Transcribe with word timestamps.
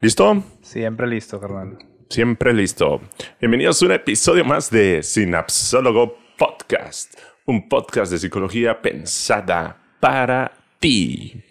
¿Listo? 0.00 0.44
Siempre 0.62 1.06
listo, 1.06 1.40
carnal. 1.40 1.78
Siempre 2.08 2.52
listo. 2.52 3.00
Bienvenidos 3.40 3.82
a 3.82 3.86
un 3.86 3.92
episodio 3.92 4.44
más 4.44 4.70
de 4.70 5.02
Sinapsólogo 5.02 6.16
Podcast, 6.38 7.14
un 7.46 7.68
podcast 7.68 8.10
de 8.10 8.18
psicología 8.18 8.82
pensada 8.82 9.76
para 10.00 10.52
ti. 10.78 11.42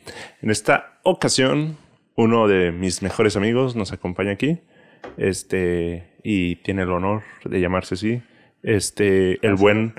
En 0.42 0.50
esta 0.50 1.00
ocasión, 1.04 1.78
uno 2.16 2.48
de 2.48 2.72
mis 2.72 3.02
mejores 3.02 3.36
amigos 3.38 3.76
nos 3.76 3.94
acompaña 3.94 4.32
aquí. 4.32 4.60
Este, 5.18 6.18
y 6.24 6.58
tiene 6.58 6.82
el 6.82 6.92
honor 6.92 7.24
de 7.46 7.62
llamarse 7.62 7.96
así. 7.96 8.22
Este, 8.64 9.46
el 9.46 9.56
buen 9.56 9.94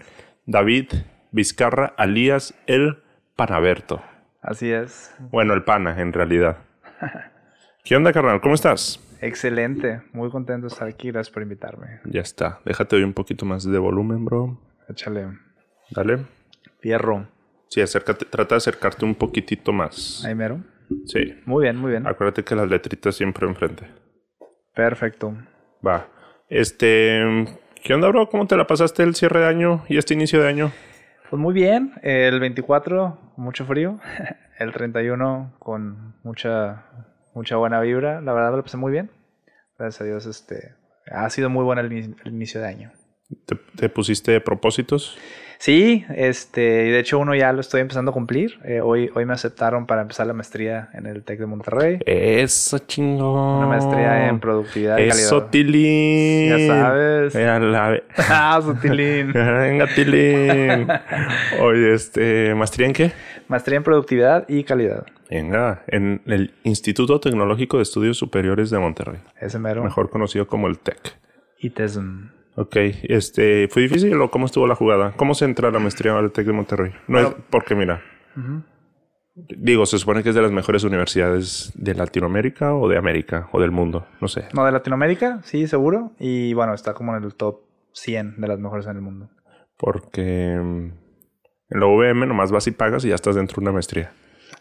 David 0.45 0.89
Vizcarra, 1.31 1.95
alias 1.97 2.55
el 2.67 2.99
Panaberto. 3.37 4.03
Así 4.43 4.71
es. 4.73 5.15
Bueno, 5.31 5.55
el 5.55 5.65
pana, 5.65 6.01
en 6.01 6.13
realidad. 6.13 6.59
¿Qué 7.85 7.97
onda, 7.97 8.13
carnal? 8.13 8.41
¿Cómo 8.41 8.55
estás? 8.55 9.01
Excelente. 9.21 10.03
Muy 10.13 10.31
contento 10.31 10.67
de 10.67 10.73
estar 10.73 10.89
aquí. 10.89 11.11
Gracias 11.11 11.33
por 11.33 11.43
invitarme. 11.43 12.01
Ya 12.05 12.23
está. 12.23 12.61
Déjate 12.65 12.97
hoy 12.97 13.03
un 13.03 13.13
poquito 13.13 13.45
más 13.45 13.65
de 13.65 13.79
volumen, 13.79 14.25
bro. 14.25 14.59
Échale. 14.89 15.29
Dale. 15.91 16.25
Fierro. 16.81 17.29
Sí, 17.69 17.81
acércate. 17.81 18.25
Trata 18.25 18.55
de 18.55 18.59
acercarte 18.59 19.05
un 19.05 19.15
poquitito 19.15 19.73
más. 19.73 20.25
Ahí 20.25 20.35
mero. 20.35 20.63
Sí. 21.05 21.35
Muy 21.45 21.65
bien, 21.65 21.77
muy 21.77 21.91
bien. 21.91 22.07
Acuérdate 22.07 22.43
que 22.43 22.55
las 22.55 22.69
letritas 22.69 23.15
siempre 23.15 23.47
enfrente. 23.47 23.87
Perfecto. 24.75 25.37
Va. 25.87 26.09
Este... 26.49 27.47
¿Qué 27.83 27.95
onda, 27.95 28.09
bro? 28.09 28.29
¿Cómo 28.29 28.47
te 28.47 28.57
la 28.57 28.67
pasaste 28.67 29.03
el 29.03 29.15
cierre 29.15 29.41
de 29.41 29.47
año 29.47 29.85
y 29.89 29.97
este 29.97 30.15
inicio 30.15 30.41
de 30.41 30.49
año? 30.49 30.73
Pues 31.31 31.41
muy 31.41 31.55
bien. 31.55 31.93
El 32.03 32.41
24, 32.41 33.19
mucho 33.37 33.65
frío. 33.65 33.99
El 34.59 34.73
31, 34.73 35.55
con 35.59 36.17
mucha, 36.23 36.85
mucha 37.35 37.57
buena 37.57 37.81
vibra. 37.81 38.21
La 38.21 38.33
verdad, 38.33 38.55
lo 38.57 38.63
pasé 38.63 38.77
muy 38.77 38.93
bien. 38.93 39.11
Gracias 39.79 40.01
a 40.03 40.05
Dios, 40.05 40.27
este... 40.27 40.75
Ha 41.11 41.29
sido 41.31 41.49
muy 41.51 41.65
bueno 41.65 41.81
el, 41.81 41.91
ini- 41.91 42.17
el 42.25 42.33
inicio 42.35 42.61
de 42.61 42.67
año. 42.69 42.93
¿Te, 43.47 43.57
te 43.77 43.89
pusiste 43.89 44.41
propósitos? 44.41 45.17
Sí, 45.59 46.07
este, 46.17 46.87
y 46.87 46.91
de 46.91 46.99
hecho 47.01 47.19
uno 47.19 47.35
ya 47.35 47.53
lo 47.53 47.61
estoy 47.61 47.83
empezando 47.83 48.13
a 48.13 48.15
cumplir. 48.15 48.59
Eh, 48.65 48.81
hoy, 48.81 49.11
hoy 49.15 49.27
me 49.27 49.35
aceptaron 49.35 49.87
para 49.87 50.01
empezar 50.01 50.27
la 50.27 50.33
maestría 50.33 50.89
en 50.95 51.05
el 51.05 51.23
TEC 51.23 51.39
de 51.41 51.45
Monterrey. 51.47 51.99
Eso, 52.07 52.79
chingón. 52.79 53.59
Una 53.59 53.67
maestría 53.67 54.29
en 54.29 54.41
productividad 54.41 54.97
y 54.97 55.03
Eso, 55.03 55.41
calidad. 55.41 55.51
Tilín. 55.51 56.49
Ya 56.49 56.67
sabes. 56.67 57.35
La- 57.35 58.03
ah, 58.31 58.61
sutilín. 58.63 59.33
Venga, 59.35 59.87
Tilín. 59.95 60.89
Oye, 61.61 61.93
este, 61.93 62.55
¿maestría 62.55 62.87
en 62.87 62.93
qué? 62.95 63.13
Maestría 63.47 63.77
en 63.77 63.83
productividad 63.83 64.49
y 64.49 64.65
calidad. 64.65 65.05
Venga, 65.29 65.83
en 65.89 66.23
el 66.25 66.55
Instituto 66.65 67.21
Tecnológico 67.21 67.77
de 67.77 67.83
Estudios 67.83 68.17
Superiores 68.17 68.71
de 68.71 68.79
Monterrey, 68.79 69.21
Ese 69.39 69.59
mero. 69.59 69.85
mejor 69.85 70.09
conocido 70.09 70.47
como 70.47 70.69
el 70.69 70.79
TEC. 70.79 71.19
Y 71.59 71.69
TESM. 71.71 72.31
Ok, 72.57 72.77
este, 72.77 73.69
¿fue 73.69 73.83
difícil 73.83 74.21
o 74.21 74.31
cómo 74.31 74.47
estuvo 74.47 74.67
la 74.67 74.75
jugada? 74.75 75.13
¿Cómo 75.17 75.35
se 75.35 75.45
entra 75.45 75.69
a 75.69 75.71
la 75.71 75.79
maestría 75.79 76.17
al 76.17 76.33
TEC 76.33 76.47
de 76.47 76.53
Monterrey? 76.53 76.93
No 77.07 77.19
es 77.21 77.29
porque, 77.49 77.75
mira, 77.75 78.03
digo, 79.35 79.87
se 79.87 79.99
supone 79.99 80.23
que 80.23 80.31
es 80.31 80.35
de 80.35 80.43
las 80.43 80.51
mejores 80.51 80.85
universidades 80.85 81.73
de 81.75 81.95
Latinoamérica 81.95 82.75
o 82.75 82.89
de 82.89 82.99
América 82.99 83.49
o 83.53 83.61
del 83.61 83.71
mundo, 83.71 84.07
no 84.21 84.29
sé. 84.29 84.49
No, 84.53 84.65
de 84.65 84.73
Latinoamérica, 84.73 85.41
sí, 85.45 85.67
seguro. 85.67 86.13
Y 86.19 86.53
bueno, 86.55 86.75
está 86.75 86.95
como 86.95 87.17
en 87.17 87.25
el 87.25 87.35
top 87.35 87.61
100 87.93 88.41
de 88.41 88.49
las 88.49 88.59
mejores 88.59 88.87
en 88.87 88.97
el 88.97 89.03
mundo. 89.03 89.31
Porque 89.77 90.59
mm, 90.61 90.93
en 91.71 91.81
la 91.81 91.87
UVM 91.87 92.27
nomás 92.27 92.53
vas 92.53 92.67
y 92.67 92.73
pagas 92.73 93.05
y 93.05 93.09
ya 93.09 93.15
estás 93.15 93.37
dentro 93.37 93.57
de 93.57 93.63
una 93.63 93.73
maestría. 93.73 94.13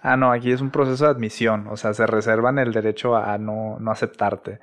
Ah, 0.02 0.16
no, 0.16 0.32
aquí 0.32 0.52
es 0.52 0.62
un 0.62 0.70
proceso 0.70 1.06
de 1.06 1.12
admisión. 1.12 1.68
O 1.68 1.76
sea, 1.76 1.94
se 1.94 2.08
reservan 2.08 2.60
el 2.60 2.72
derecho 2.72 3.18
a 3.18 3.38
no, 3.38 3.78
no 3.80 3.92
aceptarte. 3.92 4.60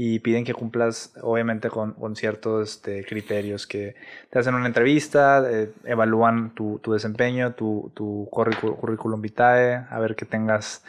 Y 0.00 0.20
piden 0.20 0.44
que 0.44 0.54
cumplas, 0.54 1.12
obviamente, 1.22 1.70
con, 1.70 1.94
con 1.94 2.14
ciertos 2.14 2.70
este, 2.70 3.04
criterios 3.04 3.66
que 3.66 3.96
te 4.30 4.38
hacen 4.38 4.54
una 4.54 4.68
entrevista, 4.68 5.42
eh, 5.50 5.72
evalúan 5.82 6.54
tu, 6.54 6.78
tu 6.78 6.92
desempeño, 6.92 7.54
tu, 7.54 7.90
tu 7.96 8.28
curricu- 8.30 8.76
currículum 8.76 9.20
vitae, 9.20 9.74
a 9.90 9.98
ver 9.98 10.14
que 10.14 10.24
tengas 10.24 10.84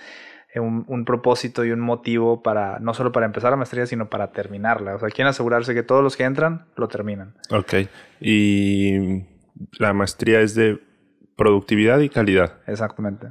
eh, 0.54 0.60
un, 0.60 0.86
un 0.88 1.06
propósito 1.06 1.66
y 1.66 1.72
un 1.72 1.80
motivo 1.80 2.44
para, 2.44 2.78
no 2.78 2.94
solo 2.94 3.12
para 3.12 3.26
empezar 3.26 3.50
la 3.50 3.58
maestría, 3.58 3.88
sino 3.88 4.12
para 4.12 4.32
terminarla. 4.32 4.94
O 4.94 5.00
sea, 5.00 5.10
quieren 5.10 5.30
asegurarse 5.30 5.74
que 5.74 5.82
todos 5.82 6.04
los 6.04 6.16
que 6.16 6.26
entran 6.26 6.68
lo 6.76 6.88
terminan. 6.88 7.34
Ok, 7.50 7.74
y 8.22 9.24
la 9.80 9.92
maestría 9.94 10.40
es 10.42 10.54
de 10.54 10.80
productividad 11.36 11.98
y 12.02 12.10
calidad. 12.10 12.58
Exactamente. 12.68 13.30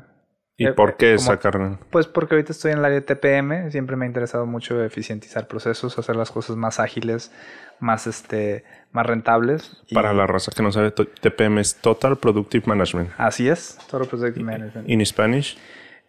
¿Y 0.60 0.66
Eh, 0.66 0.72
por 0.72 0.96
qué 0.96 1.14
esa 1.14 1.38
carne? 1.38 1.78
Pues 1.90 2.08
porque 2.08 2.34
ahorita 2.34 2.50
estoy 2.50 2.72
en 2.72 2.78
el 2.78 2.84
área 2.84 3.00
de 3.00 3.06
TPM, 3.06 3.70
siempre 3.70 3.94
me 3.94 4.04
ha 4.04 4.08
interesado 4.08 4.44
mucho 4.44 4.82
eficientizar 4.82 5.46
procesos, 5.46 5.96
hacer 6.00 6.16
las 6.16 6.32
cosas 6.32 6.56
más 6.56 6.80
ágiles, 6.80 7.32
más 7.78 8.08
este, 8.08 8.64
más 8.90 9.06
rentables. 9.06 9.80
y- 9.86 9.94
Para 9.94 10.12
la 10.12 10.26
raza 10.26 10.50
que 10.54 10.62
no 10.64 10.72
sabe, 10.72 10.90
TPM 10.90 11.60
es 11.60 11.76
Total 11.76 12.16
Productive 12.18 12.64
Management. 12.66 13.10
Así 13.18 13.48
es, 13.48 13.78
Total 13.88 14.08
Project 14.08 14.36
Management. 14.38 14.88
In 14.90 15.06
Spanish, 15.06 15.56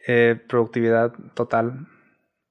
Eh, 0.08 0.36
productividad 0.48 1.12
total 1.36 1.86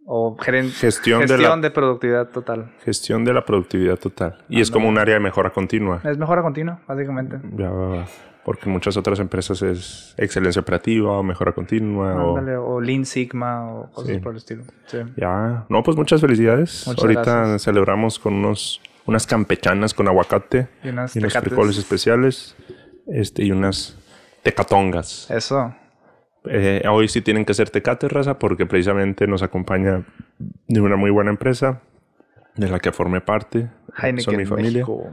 o 0.07 0.37
geren- 0.37 0.71
Gestión 0.71 1.23
de 1.23 1.27
gestión 1.29 1.61
la- 1.61 1.69
de 1.69 1.71
productividad 1.73 2.29
total. 2.29 2.71
gestión 2.85 3.25
de 3.25 3.33
la 3.35 3.45
productividad 3.45 3.99
total. 3.99 4.39
Y 4.49 4.61
es 4.61 4.71
como 4.71 4.89
un 4.89 4.99
área 4.99 5.15
de 5.15 5.21
mejora 5.21 5.51
continua. 5.51 6.01
Es 6.05 6.17
mejora 6.17 6.43
continua, 6.43 6.81
básicamente. 6.87 7.39
Ya, 7.57 7.71
va, 7.71 7.89
va. 7.89 8.07
Porque 8.45 8.63
en 8.67 8.73
muchas 8.73 8.97
otras 8.97 9.19
empresas 9.21 9.61
es 9.63 10.15
excelencia 10.17 10.61
operativa 10.63 11.13
o 11.19 11.23
mejora 11.23 11.53
continua. 11.53 12.15
o- 12.15 12.39
Ándale, 12.39 12.57
o 12.57 12.81
Lean 12.81 13.05
Sigma 13.05 13.71
o 13.71 13.91
cosas 13.91 14.15
Sí. 14.15 14.19
por 14.21 14.33
el 14.33 14.39
estilo. 14.39 14.65
Sí. 14.87 14.99
Ya, 15.17 15.67
no, 15.69 15.83
pues 15.83 15.97
muchas 15.97 16.21
felicidades. 16.21 16.85
Muchas 16.87 17.03
Ahorita 17.05 17.23
gracias. 17.23 17.63
celebramos 17.63 18.19
con 18.19 18.35
unos, 18.35 18.81
unas 19.07 19.27
campechanas 19.27 19.93
con 19.93 20.09
aguacate 20.09 20.69
Y 20.83 20.89
unas 20.89 21.15
y 21.15 21.19
unos 21.19 21.35
frijoles 21.35 21.77
especiales 21.79 22.57
este, 23.07 23.45
y 23.45 23.53
unas 23.53 23.97
tecatongas. 24.43 25.31
Eso. 25.31 25.75
Eh, 26.45 26.83
hoy 26.89 27.09
sí 27.09 27.21
tienen 27.21 27.45
que 27.45 27.53
ser 27.53 27.69
tecates, 27.69 28.11
raza, 28.11 28.39
porque 28.39 28.65
precisamente 28.65 29.27
nos 29.27 29.43
acompaña 29.43 30.05
de 30.39 30.81
una 30.81 30.97
muy 30.97 31.11
buena 31.11 31.31
empresa 31.31 31.81
de 32.57 32.69
la 32.71 32.79
que 32.79 32.93
formé 32.93 33.21
parte. 33.21 33.69
Heineken 34.01 34.25
Son 34.25 34.37
mi 34.37 34.47
familia. 34.47 34.71
México. 34.87 35.11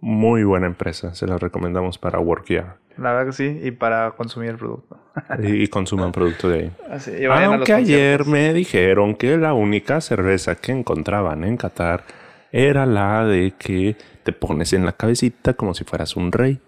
Muy 0.00 0.44
buena 0.44 0.66
empresa. 0.66 1.14
Se 1.14 1.26
la 1.26 1.38
recomendamos 1.38 1.98
para 1.98 2.18
workear. 2.20 2.76
La 2.96 3.12
verdad 3.12 3.26
que 3.26 3.32
sí, 3.32 3.60
y 3.62 3.70
para 3.70 4.10
consumir 4.12 4.50
el 4.50 4.56
producto. 4.56 4.98
y, 5.42 5.62
y 5.64 5.68
consuman 5.68 6.12
producto 6.12 6.48
de 6.48 6.58
ahí. 6.58 6.72
Así, 6.90 7.12
y 7.12 7.24
Aunque 7.26 7.72
ayer 7.72 8.24
me 8.26 8.52
dijeron 8.52 9.14
que 9.14 9.36
la 9.36 9.52
única 9.54 10.00
cerveza 10.00 10.56
que 10.56 10.72
encontraban 10.72 11.44
en 11.44 11.56
Qatar 11.56 12.04
era 12.50 12.86
la 12.86 13.24
de 13.24 13.54
que 13.58 13.96
te 14.24 14.32
pones 14.32 14.72
en 14.72 14.84
la 14.84 14.92
cabecita 14.92 15.54
como 15.54 15.74
si 15.74 15.84
fueras 15.84 16.16
un 16.16 16.32
rey. 16.32 16.60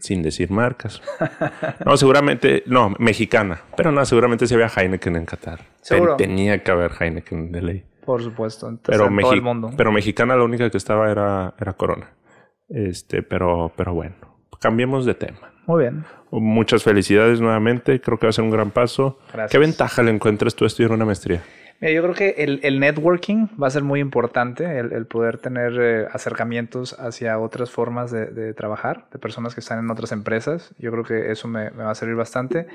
Sin 0.00 0.22
decir 0.22 0.50
marcas. 0.50 1.02
No, 1.84 1.96
seguramente, 1.96 2.62
no, 2.66 2.94
mexicana. 2.98 3.60
Pero 3.76 3.92
no, 3.92 4.04
seguramente 4.06 4.46
sí 4.46 4.54
había 4.54 4.68
Heineken 4.68 5.16
en 5.16 5.26
Qatar. 5.26 5.60
Seguro. 5.80 6.16
Tenía 6.16 6.62
que 6.62 6.70
haber 6.70 6.92
Heineken 6.98 7.52
de 7.52 7.62
ley. 7.62 7.84
Por 8.04 8.22
supuesto. 8.22 8.68
Entonces, 8.68 8.98
Pero, 9.00 9.08
en 9.08 9.18
todo 9.20 9.32
el 9.32 9.42
mundo. 9.42 9.70
pero 9.76 9.92
mexicana 9.92 10.36
la 10.36 10.44
única 10.44 10.70
que 10.70 10.76
estaba 10.78 11.10
era, 11.10 11.54
era 11.60 11.72
Corona. 11.74 12.08
Este, 12.72 13.22
pero, 13.22 13.70
pero 13.76 13.94
bueno, 13.94 14.14
cambiemos 14.58 15.04
de 15.04 15.14
tema. 15.14 15.52
Muy 15.66 15.82
bien. 15.82 16.04
Muchas 16.30 16.82
felicidades 16.82 17.40
nuevamente. 17.40 18.00
Creo 18.00 18.18
que 18.18 18.26
va 18.26 18.30
a 18.30 18.32
ser 18.32 18.44
un 18.44 18.50
gran 18.50 18.70
paso. 18.70 19.18
Gracias. 19.32 19.52
¿Qué 19.52 19.58
ventaja 19.58 20.02
le 20.02 20.10
encuentras 20.10 20.54
tú 20.56 20.64
a 20.64 20.66
estudiar 20.66 20.90
una 20.92 21.04
maestría? 21.04 21.42
Mira, 21.80 21.94
yo 21.94 22.02
creo 22.02 22.14
que 22.14 22.42
el, 22.44 22.60
el 22.62 22.78
networking 22.78 23.48
va 23.60 23.66
a 23.66 23.70
ser 23.70 23.82
muy 23.82 23.98
importante, 23.98 24.78
el, 24.78 24.92
el 24.92 25.06
poder 25.06 25.38
tener 25.38 25.72
eh, 25.80 26.06
acercamientos 26.12 26.98
hacia 26.98 27.38
otras 27.40 27.70
formas 27.70 28.12
de, 28.12 28.26
de 28.26 28.54
trabajar, 28.54 29.06
de 29.12 29.18
personas 29.18 29.54
que 29.54 29.60
están 29.60 29.80
en 29.80 29.90
otras 29.90 30.12
empresas. 30.12 30.72
Yo 30.78 30.92
creo 30.92 31.02
que 31.04 31.32
eso 31.32 31.48
me, 31.48 31.70
me 31.72 31.82
va 31.82 31.90
a 31.90 31.94
servir 31.96 32.14
bastante. 32.14 32.68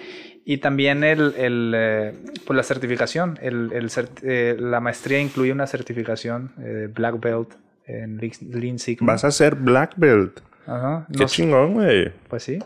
Y 0.44 0.58
también 0.58 1.04
el, 1.06 1.34
el, 1.38 1.74
eh, 1.76 2.14
pues 2.46 2.56
la 2.58 2.64
certificación. 2.64 3.40
El, 3.42 3.72
el 3.74 3.90
cert- 3.90 4.22
eh, 4.24 4.58
la 4.60 4.82
maestría 4.82 5.20
incluye 5.22 5.54
una 5.54 5.68
certificación 5.68 6.52
eh, 6.60 6.90
Black 6.94 7.20
Belt 7.22 7.54
en 7.88 8.18
Lean- 8.20 8.78
Sigma. 8.80 9.14
Vas 9.14 9.24
a 9.24 9.32
ser 9.32 9.56
Black 9.56 9.94
Belt. 9.98 10.40
Ajá. 10.66 11.08
Qué 11.12 11.20
sé- 11.28 11.36
chingón, 11.38 11.74
güey. 11.74 12.12
Pues 12.30 12.44
sí. 12.44 12.60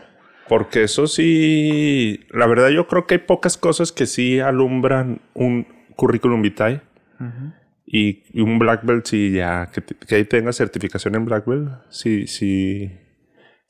Porque 0.48 0.82
eso 0.84 1.06
sí, 1.06 2.20
la 2.30 2.46
verdad 2.46 2.68
yo 2.70 2.86
creo 2.88 3.06
que 3.06 3.14
hay 3.14 3.20
pocas 3.20 3.56
cosas 3.56 3.92
que 3.92 4.06
sí 4.06 4.40
alumbran 4.40 5.20
un 5.34 5.66
currículum 5.96 6.42
vitae 6.42 6.80
Ujú. 7.20 7.52
y, 7.86 8.22
y 8.32 8.40
un 8.40 8.58
Black 8.58 8.84
Belt 8.84 9.06
sí 9.06 9.30
ya, 9.32 9.70
que, 9.72 9.82
que 9.82 10.16
ahí 10.16 10.24
tenga 10.24 10.52
certificación 10.52 11.14
en 11.14 11.24
Black 11.24 11.46
Belt, 11.46 11.70
sí, 11.90 12.26
sí, 12.26 12.90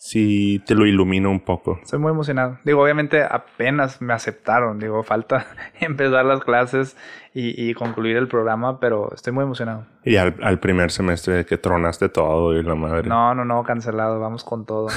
sí 0.02 0.60
te 0.66 0.74
lo 0.74 0.84
ilumina 0.84 1.28
un 1.28 1.38
poco. 1.38 1.78
Estoy 1.80 2.00
muy 2.00 2.10
emocionado. 2.10 2.58
Digo, 2.64 2.82
obviamente 2.82 3.22
apenas 3.22 4.02
me 4.02 4.12
aceptaron. 4.12 4.80
Digo, 4.80 5.02
falta 5.04 5.46
empezar 5.80 6.24
las 6.24 6.40
clases 6.40 6.96
y, 7.34 7.72
concluir 7.74 8.18
el 8.18 8.28
programa, 8.28 8.78
pero 8.78 9.10
estoy 9.14 9.32
muy 9.32 9.44
emocionado. 9.44 9.86
Y 10.04 10.16
al, 10.16 10.58
primer 10.58 10.90
semestre 10.90 11.46
que 11.46 11.56
tronaste 11.56 12.10
todo 12.10 12.54
y 12.58 12.62
la 12.62 12.74
madre. 12.74 13.08
No, 13.08 13.34
no, 13.34 13.44
no, 13.44 13.62
cancelado. 13.62 14.20
Vamos 14.20 14.44
con 14.44 14.66
todo. 14.66 14.88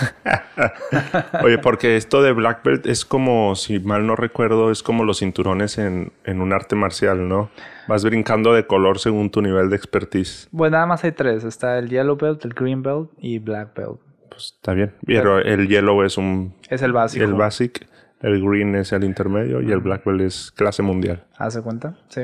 Oye, 1.43 1.59
porque 1.59 1.95
esto 1.95 2.21
de 2.21 2.33
Black 2.33 2.63
Belt 2.63 2.87
es 2.87 3.05
como, 3.05 3.55
si 3.55 3.79
mal 3.79 4.05
no 4.05 4.15
recuerdo, 4.17 4.71
es 4.71 4.83
como 4.83 5.05
los 5.05 5.19
cinturones 5.19 5.77
en, 5.77 6.11
en 6.25 6.41
un 6.41 6.51
arte 6.51 6.75
marcial, 6.75 7.29
¿no? 7.29 7.51
Vas 7.87 8.03
brincando 8.03 8.53
de 8.53 8.65
color 8.65 8.99
según 8.99 9.29
tu 9.29 9.41
nivel 9.41 9.69
de 9.69 9.75
expertise. 9.77 10.49
Pues 10.51 10.71
nada 10.71 10.87
más 10.87 11.03
hay 11.03 11.11
tres. 11.11 11.43
Está 11.43 11.77
el 11.77 11.89
Yellow 11.89 12.17
Belt, 12.17 12.43
el 12.43 12.53
Green 12.53 12.81
Belt 12.81 13.11
y 13.17 13.39
Black 13.39 13.75
Belt. 13.75 14.04
Pues 14.35 14.53
está 14.57 14.73
bien. 14.73 14.93
Pero 15.05 15.39
el 15.39 15.69
yellow 15.69 16.03
es 16.03 16.17
un... 16.17 16.53
Es 16.69 16.81
el 16.81 16.91
básico. 16.91 17.23
El 17.23 17.35
basic. 17.35 17.87
El 18.21 18.43
green 18.43 18.75
es 18.75 18.91
el 18.91 19.05
intermedio 19.05 19.61
y 19.61 19.71
el 19.71 19.79
black 19.79 20.03
belt 20.03 20.21
es 20.21 20.51
clase 20.51 20.81
mundial. 20.81 21.25
¿Hace 21.37 21.61
cuenta? 21.61 21.97
Sí. 22.09 22.23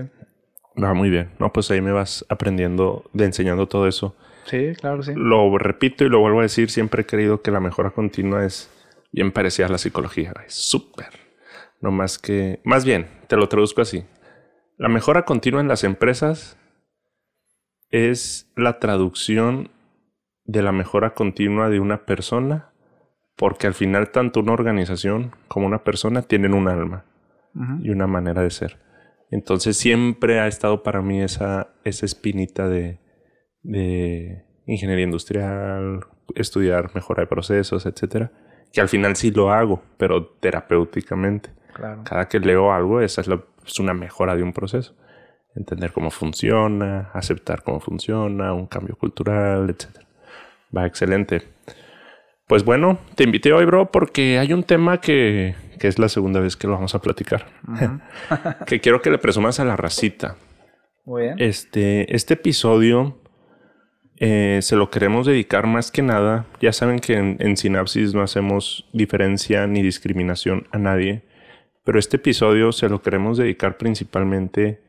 Va 0.81 0.94
muy 0.94 1.10
bien. 1.10 1.31
No, 1.40 1.54
pues 1.54 1.72
ahí 1.72 1.80
me 1.80 1.94
vas 1.94 2.25
aprendiendo, 2.28 3.10
de 3.13 3.25
enseñando 3.25 3.68
todo 3.68 3.88
eso. 3.88 4.18
Sí, 4.46 4.74
claro, 4.78 5.04
sí. 5.04 5.13
Lo 5.16 5.58
repito 5.58 6.04
y 6.04 6.10
lo 6.10 6.19
vuelvo 6.19 6.40
a 6.40 6.44
decir. 6.44 6.69
Siempre 6.69 7.04
he 7.04 7.06
creído 7.06 7.42
que 7.42 7.52
la 7.52 7.62
mejora 7.62 7.92
continua 7.92 8.46
es 8.46 8.69
bien 9.13 9.31
parecida 9.31 9.68
a 9.68 9.69
la 9.69 9.78
psicología. 9.78 10.34
Es 10.46 10.54
súper. 10.54 11.12
No 11.80 11.92
más 11.92 12.19
que... 12.19 12.60
Más 12.66 12.84
bien, 12.84 13.08
te 13.28 13.38
lo 13.38 13.48
traduzco 13.48 13.81
así. 13.81 14.04
La 14.78 14.90
mejora 14.90 15.24
continua 15.24 15.62
en 15.62 15.69
las 15.69 15.86
empresas 15.86 16.58
es 17.90 18.52
la 18.58 18.80
traducción 18.80 19.69
de 20.45 20.61
la 20.61 20.71
mejora 20.71 21.13
continua 21.13 21.69
de 21.69 21.79
una 21.79 22.05
persona, 22.05 22.71
porque 23.35 23.67
al 23.67 23.73
final 23.73 24.11
tanto 24.11 24.39
una 24.39 24.53
organización 24.53 25.31
como 25.47 25.67
una 25.67 25.83
persona 25.83 26.21
tienen 26.21 26.53
un 26.53 26.67
alma 26.67 27.05
y 27.81 27.89
una 27.89 28.07
manera 28.07 28.41
de 28.41 28.49
ser. 28.49 28.79
Entonces 29.29 29.77
siempre 29.77 30.39
ha 30.39 30.47
estado 30.47 30.83
para 30.83 31.01
mí 31.01 31.21
esa, 31.21 31.73
esa 31.83 32.05
espinita 32.05 32.69
de, 32.69 32.99
de 33.61 34.45
ingeniería 34.65 35.05
industrial, 35.05 36.05
estudiar 36.35 36.91
mejora 36.95 37.23
de 37.23 37.27
procesos, 37.27 37.85
etcétera, 37.85 38.31
que 38.71 38.81
al 38.81 38.88
final 38.88 39.15
sí 39.15 39.31
lo 39.31 39.51
hago, 39.51 39.81
pero 39.97 40.27
terapéuticamente. 40.27 41.49
Cada 42.03 42.27
que 42.27 42.39
leo 42.39 42.71
algo, 42.71 43.01
esa 43.01 43.21
es, 43.21 43.29
es 43.65 43.79
una 43.79 43.93
mejora 43.93 44.35
de 44.35 44.43
un 44.43 44.53
proceso 44.53 44.95
entender 45.55 45.91
cómo 45.91 46.11
funciona, 46.11 47.11
aceptar 47.13 47.63
cómo 47.63 47.79
funciona, 47.79 48.53
un 48.53 48.67
cambio 48.67 48.95
cultural, 48.95 49.69
etcétera. 49.69 50.00
Va, 50.75 50.85
excelente. 50.85 51.44
Pues 52.47 52.65
bueno, 52.65 53.00
te 53.15 53.23
invité 53.23 53.53
hoy, 53.53 53.65
bro, 53.65 53.91
porque 53.91 54.38
hay 54.38 54.53
un 54.53 54.63
tema 54.63 55.00
que, 55.00 55.56
que 55.79 55.88
es 55.88 56.00
la 56.00 56.09
segunda 56.09 56.39
vez 56.39 56.57
que 56.57 56.68
lo 56.68 56.73
vamos 56.73 56.95
a 56.95 57.01
platicar. 57.01 57.47
que 58.68 58.79
quiero 58.79 59.01
que 59.01 59.09
le 59.09 59.18
presumas 59.18 59.59
a 59.59 59.65
la 59.65 59.77
racita. 59.77 60.35
Muy 61.06 61.23
bien. 61.23 61.35
Este, 61.39 62.13
este 62.13 62.35
episodio 62.35 63.21
eh, 64.18 64.59
se 64.62 64.75
lo 64.75 64.91
queremos 64.91 65.25
dedicar 65.25 65.65
más 65.65 65.91
que 65.91 66.01
nada. 66.01 66.45
Ya 66.62 66.74
saben 66.74 67.00
que 67.00 67.13
en, 67.13 67.38
en 67.39 67.57
Sinapsis 67.57 68.13
no 68.13 68.21
hacemos 68.21 68.88
diferencia 68.94 69.65
ni 69.65 69.81
discriminación 69.81 70.67
a 70.71 70.77
nadie. 70.77 71.24
Pero 71.83 71.97
este 71.97 72.17
episodio 72.17 72.71
se 72.71 72.88
lo 72.89 73.01
queremos 73.01 73.38
dedicar 73.38 73.77
principalmente 73.77 74.81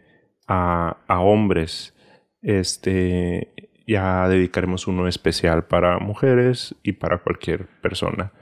a, 0.46 0.98
a 1.06 1.20
hombres. 1.20 1.94
Este, 2.42 3.51
ya 3.92 4.28
dedicaremos 4.28 4.86
uno 4.86 5.06
especial 5.06 5.64
para 5.64 5.98
mujeres 5.98 6.74
y 6.82 6.92
para 6.92 7.18
cualquier 7.18 7.66
persona. 7.80 8.32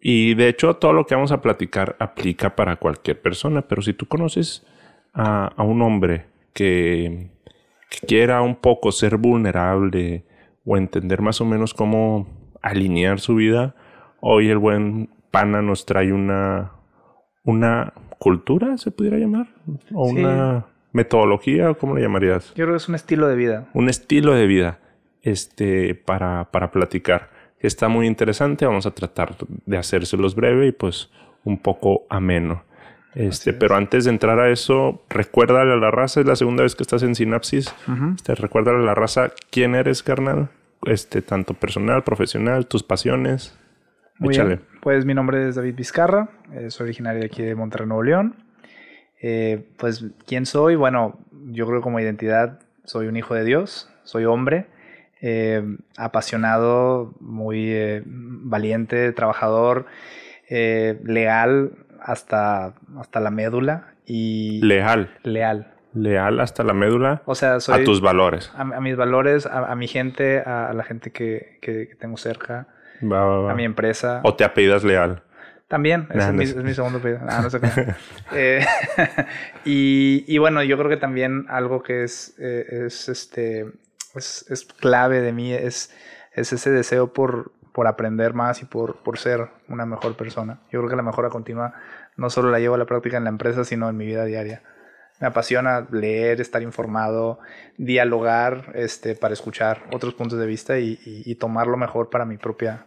Y 0.00 0.34
de 0.34 0.48
hecho 0.48 0.76
todo 0.76 0.92
lo 0.92 1.06
que 1.06 1.14
vamos 1.14 1.32
a 1.32 1.40
platicar 1.40 1.96
aplica 1.98 2.56
para 2.56 2.76
cualquier 2.76 3.20
persona, 3.20 3.62
pero 3.62 3.82
si 3.82 3.92
tú 3.92 4.06
conoces 4.06 4.66
a, 5.12 5.52
un 5.58 5.82
hombre 5.82 6.26
que, 6.52 7.30
quiera 8.06 8.42
un 8.42 8.56
poco 8.56 8.92
ser 8.92 9.16
vulnerable 9.16 10.24
o 10.64 10.76
entender 10.76 11.22
más 11.22 11.40
o 11.40 11.44
menos 11.44 11.72
cómo 11.72 12.26
alinear 12.60 13.20
su 13.20 13.36
vida, 13.36 13.74
hoy 14.20 14.48
el 14.48 14.58
buen 14.58 15.10
pana 15.30 15.62
nos 15.62 15.86
trae 15.86 16.12
una, 16.12 16.72
una 17.44 17.92
cultura, 18.18 18.76
se 18.76 18.90
pudiera 18.90 19.18
llamar, 19.18 19.48
o 19.94 20.08
una 20.08 20.66
metodología, 20.92 21.74
¿cómo 21.74 21.94
le 21.94 22.02
llamarías? 22.02 22.48
Yo 22.54 22.64
creo 22.64 22.70
que 22.70 22.78
es 22.78 22.88
un 22.88 22.96
estilo 22.96 23.28
de 23.28 23.36
vida. 23.36 23.68
Un 23.72 23.88
estilo 23.88 24.34
de 24.34 24.46
vida 24.46 24.80
este, 25.26 25.96
para, 25.96 26.44
para 26.52 26.70
platicar. 26.70 27.30
Está 27.58 27.88
muy 27.88 28.06
interesante, 28.06 28.64
vamos 28.64 28.86
a 28.86 28.92
tratar 28.92 29.34
de 29.66 29.76
hacérselos 29.76 30.36
breve 30.36 30.68
y 30.68 30.72
pues 30.72 31.10
un 31.44 31.58
poco 31.58 32.06
ameno. 32.08 32.64
Este, 33.14 33.52
pero 33.52 33.74
antes 33.74 34.04
de 34.04 34.10
entrar 34.10 34.38
a 34.38 34.50
eso, 34.50 35.02
recuérdale 35.08 35.72
a 35.72 35.76
la 35.76 35.90
raza, 35.90 36.20
es 36.20 36.26
la 36.26 36.36
segunda 36.36 36.62
vez 36.62 36.76
que 36.76 36.84
estás 36.84 37.02
en 37.02 37.16
Sinapsis. 37.16 37.74
este, 38.14 38.34
recuérdale 38.36 38.78
a 38.78 38.82
la 38.82 38.94
raza 38.94 39.32
quién 39.50 39.74
eres, 39.74 40.02
carnal. 40.02 40.48
Este, 40.84 41.22
tanto 41.22 41.54
personal, 41.54 42.04
profesional, 42.04 42.66
tus 42.66 42.84
pasiones. 42.84 43.58
Muy 44.18 44.34
Échale. 44.34 44.60
Pues 44.80 45.04
mi 45.04 45.14
nombre 45.14 45.48
es 45.48 45.56
David 45.56 45.74
Vizcarra, 45.74 46.28
eh, 46.52 46.70
soy 46.70 46.84
originario 46.84 47.20
de 47.20 47.26
aquí 47.26 47.42
de 47.42 47.54
Monterrey, 47.56 47.88
Nuevo 47.88 48.04
León. 48.04 48.36
Eh, 49.20 49.66
pues, 49.78 50.04
¿quién 50.26 50.46
soy? 50.46 50.76
Bueno, 50.76 51.18
yo 51.46 51.66
creo 51.66 51.80
que 51.80 51.82
como 51.82 51.98
identidad 51.98 52.60
soy 52.84 53.08
un 53.08 53.16
hijo 53.16 53.34
de 53.34 53.44
Dios, 53.44 53.90
soy 54.04 54.24
hombre, 54.26 54.66
eh, 55.20 55.62
apasionado, 55.96 57.14
muy 57.20 57.70
eh, 57.72 58.02
valiente, 58.06 59.12
trabajador, 59.12 59.86
leal 60.48 61.72
hasta, 62.00 62.74
hasta 62.98 63.20
la 63.20 63.30
médula 63.30 63.94
y... 64.06 64.60
Leal. 64.62 65.10
Leal. 65.24 65.72
Leal 65.92 66.40
hasta 66.40 66.62
la 66.62 66.74
médula. 66.74 67.22
O 67.24 67.34
sea, 67.34 67.58
soy, 67.58 67.80
a 67.80 67.84
tus 67.84 68.00
valores. 68.00 68.52
A, 68.54 68.64
mis 68.64 68.96
valores, 68.96 69.46
a, 69.46 69.74
mi 69.74 69.88
gente, 69.88 70.40
a, 70.40 70.72
la 70.74 70.84
gente 70.84 71.10
que, 71.10 71.96
tengo 71.98 72.16
cerca, 72.16 72.68
a 73.00 73.54
mi 73.54 73.64
empresa. 73.64 74.20
¿O 74.22 74.34
te 74.34 74.44
apellidas 74.44 74.84
leal? 74.84 75.22
También, 75.68 76.06
es, 76.14 76.54
mi, 76.54 76.74
segundo 76.74 77.00
pedido. 77.00 77.20
Ah, 77.28 77.40
no 77.42 77.50
sé 77.50 77.58
eh, 78.32 78.64
y, 79.64 80.38
bueno, 80.38 80.62
yo 80.62 80.78
creo 80.78 80.88
que 80.88 80.96
también 80.96 81.46
algo 81.48 81.82
que 81.82 82.04
es, 82.04 82.36
eh, 82.38 82.84
es, 82.86 83.08
este, 83.08 83.66
es, 84.16 84.66
clave 84.78 85.20
de 85.20 85.32
mí 85.32 85.52
es, 85.52 85.94
es 86.32 86.52
ese 86.52 86.70
deseo 86.70 87.12
por, 87.12 87.52
por 87.72 87.86
aprender 87.86 88.34
más 88.34 88.62
y 88.62 88.64
por, 88.64 89.02
por 89.02 89.18
ser 89.18 89.48
una 89.68 89.86
mejor 89.86 90.16
persona. 90.16 90.60
Yo 90.70 90.80
creo 90.80 90.90
que 90.90 90.96
la 90.96 91.02
mejora 91.02 91.28
continua 91.28 91.74
no 92.16 92.30
solo 92.30 92.50
la 92.50 92.58
llevo 92.58 92.74
a 92.74 92.78
la 92.78 92.86
práctica 92.86 93.16
en 93.16 93.24
la 93.24 93.30
empresa, 93.30 93.64
sino 93.64 93.88
en 93.88 93.96
mi 93.96 94.06
vida 94.06 94.24
diaria. 94.24 94.62
Me 95.20 95.26
apasiona 95.26 95.86
leer, 95.90 96.40
estar 96.40 96.62
informado, 96.62 97.38
dialogar 97.78 98.72
este, 98.74 99.14
para 99.14 99.32
escuchar 99.32 99.84
otros 99.92 100.14
puntos 100.14 100.38
de 100.38 100.46
vista 100.46 100.78
y, 100.78 100.98
y, 101.04 101.22
y 101.24 101.34
tomar 101.36 101.66
lo 101.66 101.76
mejor 101.76 102.10
para 102.10 102.24
mi 102.24 102.36
propia 102.36 102.86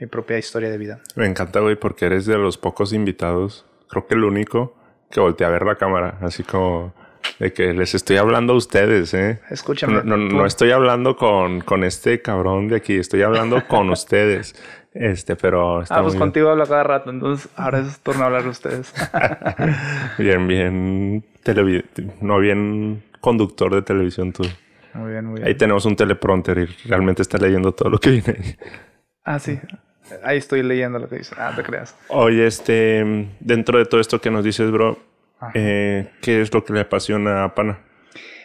mi 0.00 0.06
propia 0.06 0.38
historia 0.38 0.70
de 0.70 0.78
vida. 0.78 1.00
Me 1.14 1.26
encanta, 1.26 1.60
güey, 1.60 1.76
porque 1.76 2.06
eres 2.06 2.24
de 2.24 2.38
los 2.38 2.56
pocos 2.56 2.92
invitados, 2.92 3.66
creo 3.88 4.06
que 4.06 4.14
el 4.14 4.24
único, 4.24 4.74
que 5.10 5.20
voltea 5.20 5.48
a 5.48 5.50
ver 5.50 5.64
la 5.64 5.76
cámara, 5.76 6.18
así 6.22 6.42
como 6.42 6.94
de 7.38 7.52
que 7.52 7.72
les 7.72 7.94
estoy 7.94 8.18
hablando 8.18 8.52
a 8.52 8.56
ustedes, 8.56 9.14
¿eh? 9.14 9.40
Escúchame. 9.50 10.02
No, 10.04 10.16
no, 10.16 10.46
estoy 10.46 10.70
hablando 10.70 11.16
con, 11.16 11.60
con, 11.60 11.84
este 11.84 12.20
cabrón 12.20 12.68
de 12.68 12.76
aquí, 12.76 12.96
estoy 12.96 13.22
hablando 13.22 13.66
con 13.66 13.90
ustedes. 13.90 14.54
Este, 14.92 15.36
pero... 15.36 15.84
ah, 15.88 16.02
pues 16.02 16.16
contigo 16.16 16.50
hablo 16.50 16.66
cada 16.66 16.82
rato, 16.82 17.10
entonces 17.10 17.48
ahora 17.56 17.78
es 17.78 18.00
turno 18.00 18.24
a 18.24 18.26
hablar 18.26 18.42
de 18.42 18.48
ustedes. 18.48 18.92
bien, 20.18 20.46
bien... 20.46 21.24
No, 22.20 22.38
bien 22.38 23.02
conductor 23.20 23.74
de 23.74 23.82
televisión 23.82 24.32
tú. 24.32 24.42
Muy 24.94 25.12
bien, 25.12 25.24
muy 25.24 25.36
bien. 25.36 25.48
Ahí 25.48 25.54
tenemos 25.54 25.84
un 25.86 25.96
teleprompter 25.96 26.58
y 26.58 26.66
realmente 26.88 27.22
está 27.22 27.38
leyendo 27.38 27.72
todo 27.72 27.90
lo 27.90 27.98
que 27.98 28.10
viene 28.10 28.36
ahí. 28.38 28.56
Ah, 29.24 29.38
sí. 29.38 29.58
Ahí 30.24 30.38
estoy 30.38 30.62
leyendo 30.62 30.98
lo 30.98 31.08
que 31.08 31.18
dice. 31.18 31.34
Ah, 31.38 31.52
te 31.54 31.62
creas. 31.62 31.96
Oye, 32.08 32.46
este, 32.46 33.28
dentro 33.40 33.78
de 33.78 33.86
todo 33.86 34.00
esto 34.00 34.20
que 34.20 34.30
nos 34.30 34.44
dices, 34.44 34.70
bro, 34.70 34.98
eh, 35.54 36.10
¿qué 36.20 36.40
es 36.40 36.52
lo 36.52 36.64
que 36.64 36.72
le 36.72 36.80
apasiona 36.80 37.44
a 37.44 37.54
Pana? 37.54 37.80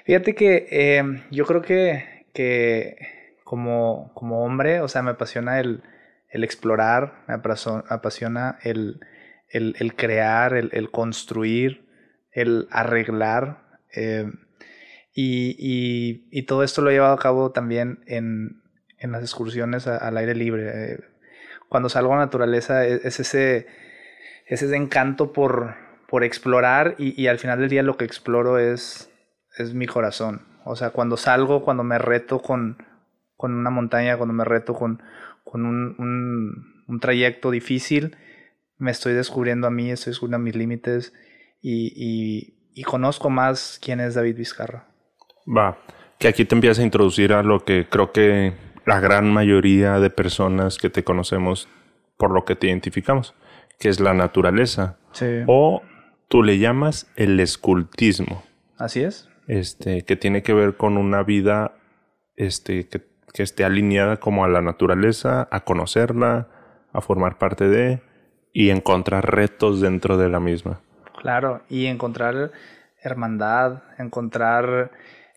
Fíjate 0.05 0.35
que 0.35 0.67
eh, 0.69 1.03
yo 1.31 1.45
creo 1.45 1.61
que, 1.61 2.25
que 2.33 2.97
como, 3.43 4.11
como 4.13 4.43
hombre, 4.43 4.81
o 4.81 4.87
sea, 4.87 5.01
me 5.01 5.11
apasiona 5.11 5.59
el, 5.59 5.83
el 6.29 6.43
explorar, 6.43 7.23
me 7.27 7.33
apasiona 7.33 8.59
el, 8.63 8.99
el, 9.49 9.75
el 9.79 9.95
crear, 9.95 10.53
el, 10.53 10.69
el, 10.73 10.91
construir, 10.91 11.87
el 12.31 12.67
arreglar. 12.71 13.79
Eh, 13.95 14.29
y, 15.13 15.55
y, 15.57 16.27
y, 16.31 16.43
todo 16.43 16.63
esto 16.63 16.81
lo 16.81 16.89
he 16.89 16.93
llevado 16.93 17.13
a 17.13 17.19
cabo 17.19 17.51
también 17.51 18.03
en, 18.05 18.61
en 18.97 19.11
las 19.11 19.21
excursiones 19.21 19.87
al 19.87 20.17
aire 20.17 20.35
libre. 20.35 20.71
Eh, 20.73 20.99
cuando 21.69 21.89
salgo 21.89 22.13
a 22.13 22.17
la 22.17 22.25
naturaleza 22.25 22.85
e, 22.85 23.01
es, 23.03 23.19
ese, 23.19 23.67
ese 24.45 24.75
encanto 24.75 25.31
por, 25.31 25.75
por 26.07 26.23
explorar 26.23 26.95
y, 26.97 27.27
al 27.27 27.39
final 27.39 27.59
del 27.59 27.69
día 27.69 27.83
lo 27.83 27.97
que 27.97 28.05
exploro 28.05 28.59
es, 28.59 29.11
es 29.57 29.73
mi 29.73 29.87
corazón. 29.87 30.41
O 30.63 30.75
sea, 30.75 30.91
cuando 30.91 31.17
salgo, 31.17 31.63
cuando 31.63 31.83
me 31.83 31.97
reto 31.97 32.39
con, 32.39 32.77
con 33.35 33.53
una 33.53 33.69
montaña, 33.69 34.17
cuando 34.17 34.33
me 34.33 34.45
reto 34.45 34.73
con, 34.73 35.01
con 35.43 35.65
un, 35.65 36.75
un 36.87 36.99
trayecto 36.99 37.51
difícil, 37.51 38.17
me 38.77 38.91
estoy 38.91 39.13
descubriendo 39.13 39.67
a 39.67 39.71
mí, 39.71 39.91
estoy 39.91 40.11
descubriendo 40.11 40.43
mis 40.43 40.55
límites 40.55 41.13
y, 41.61 41.93
y, 41.95 42.71
y 42.73 42.83
conozco 42.83 43.29
más 43.29 43.79
quién 43.81 43.99
es 43.99 44.15
David 44.15 44.37
Vizcarra. 44.37 44.87
Va, 45.47 45.77
que 46.19 46.27
aquí 46.27 46.45
te 46.45 46.55
empiezas 46.55 46.79
a 46.79 46.83
introducir 46.83 47.33
a 47.33 47.43
lo 47.43 47.63
que 47.63 47.87
creo 47.89 48.11
que 48.11 48.53
la 48.85 48.99
gran 48.99 49.31
mayoría 49.31 49.99
de 49.99 50.09
personas 50.09 50.77
que 50.77 50.89
te 50.89 51.03
conocemos 51.03 51.67
por 52.17 52.31
lo 52.31 52.45
que 52.45 52.55
te 52.55 52.67
identificamos, 52.67 53.33
que 53.79 53.89
es 53.89 53.99
la 53.99 54.13
naturaleza. 54.13 54.97
Sí. 55.11 55.43
O 55.47 55.81
tú 56.27 56.43
le 56.43 56.59
llamas 56.59 57.11
el 57.15 57.39
escultismo. 57.39 58.43
Así 58.77 59.03
es. 59.03 59.29
Este, 59.47 60.03
que 60.03 60.15
tiene 60.15 60.43
que 60.43 60.53
ver 60.53 60.75
con 60.75 60.97
una 60.97 61.23
vida 61.23 61.75
este, 62.35 62.87
que, 62.87 63.03
que 63.33 63.43
esté 63.43 63.63
alineada 63.63 64.17
como 64.17 64.43
a 64.43 64.49
la 64.49 64.61
naturaleza, 64.61 65.47
a 65.51 65.61
conocerla, 65.61 66.47
a 66.91 67.01
formar 67.01 67.37
parte 67.37 67.67
de 67.67 68.01
y 68.53 68.69
encontrar 68.69 69.35
retos 69.35 69.81
dentro 69.81 70.17
de 70.17 70.29
la 70.29 70.39
misma. 70.39 70.81
Claro, 71.21 71.61
y 71.69 71.87
encontrar 71.87 72.51
hermandad, 73.01 73.83
encontrar 73.97 74.91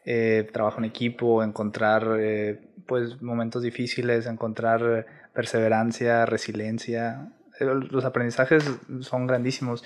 eh, 0.05 0.49
trabajo 0.53 0.79
en 0.79 0.85
equipo, 0.85 1.43
encontrar 1.43 2.17
eh, 2.19 2.61
pues 2.87 3.21
momentos 3.21 3.63
difíciles, 3.63 4.27
encontrar 4.27 5.07
perseverancia, 5.35 6.25
resiliencia. 6.27 7.33
Eh, 7.61 7.65
Los 7.65 8.05
aprendizajes 8.05 8.65
son 9.01 9.27
grandísimos. 9.27 9.85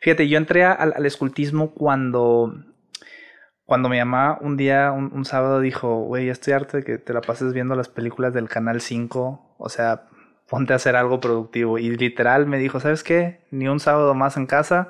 Fíjate, 0.00 0.28
yo 0.28 0.38
entré 0.38 0.64
al, 0.64 0.92
al 0.96 1.06
escultismo 1.06 1.72
cuando, 1.72 2.54
cuando 3.64 3.88
mi 3.88 3.98
mamá 3.98 4.38
un 4.40 4.56
día, 4.56 4.92
un, 4.92 5.12
un 5.12 5.24
sábado, 5.24 5.60
dijo, 5.60 6.02
güey, 6.04 6.26
ya 6.26 6.32
estoy 6.32 6.52
harto 6.52 6.76
de 6.76 6.84
que 6.84 6.98
te 6.98 7.12
la 7.12 7.20
pases 7.20 7.52
viendo 7.52 7.74
las 7.74 7.88
películas 7.88 8.32
del 8.32 8.48
Canal 8.48 8.80
5. 8.80 9.56
O 9.58 9.68
sea, 9.68 10.08
ponte 10.48 10.72
a 10.72 10.76
hacer 10.76 10.96
algo 10.96 11.20
productivo. 11.20 11.78
Y 11.78 11.96
literal 11.96 12.46
me 12.46 12.58
dijo, 12.58 12.80
¿sabes 12.80 13.02
qué? 13.02 13.40
Ni 13.50 13.68
un 13.68 13.80
sábado 13.80 14.14
más 14.14 14.36
en 14.36 14.46
casa 14.46 14.88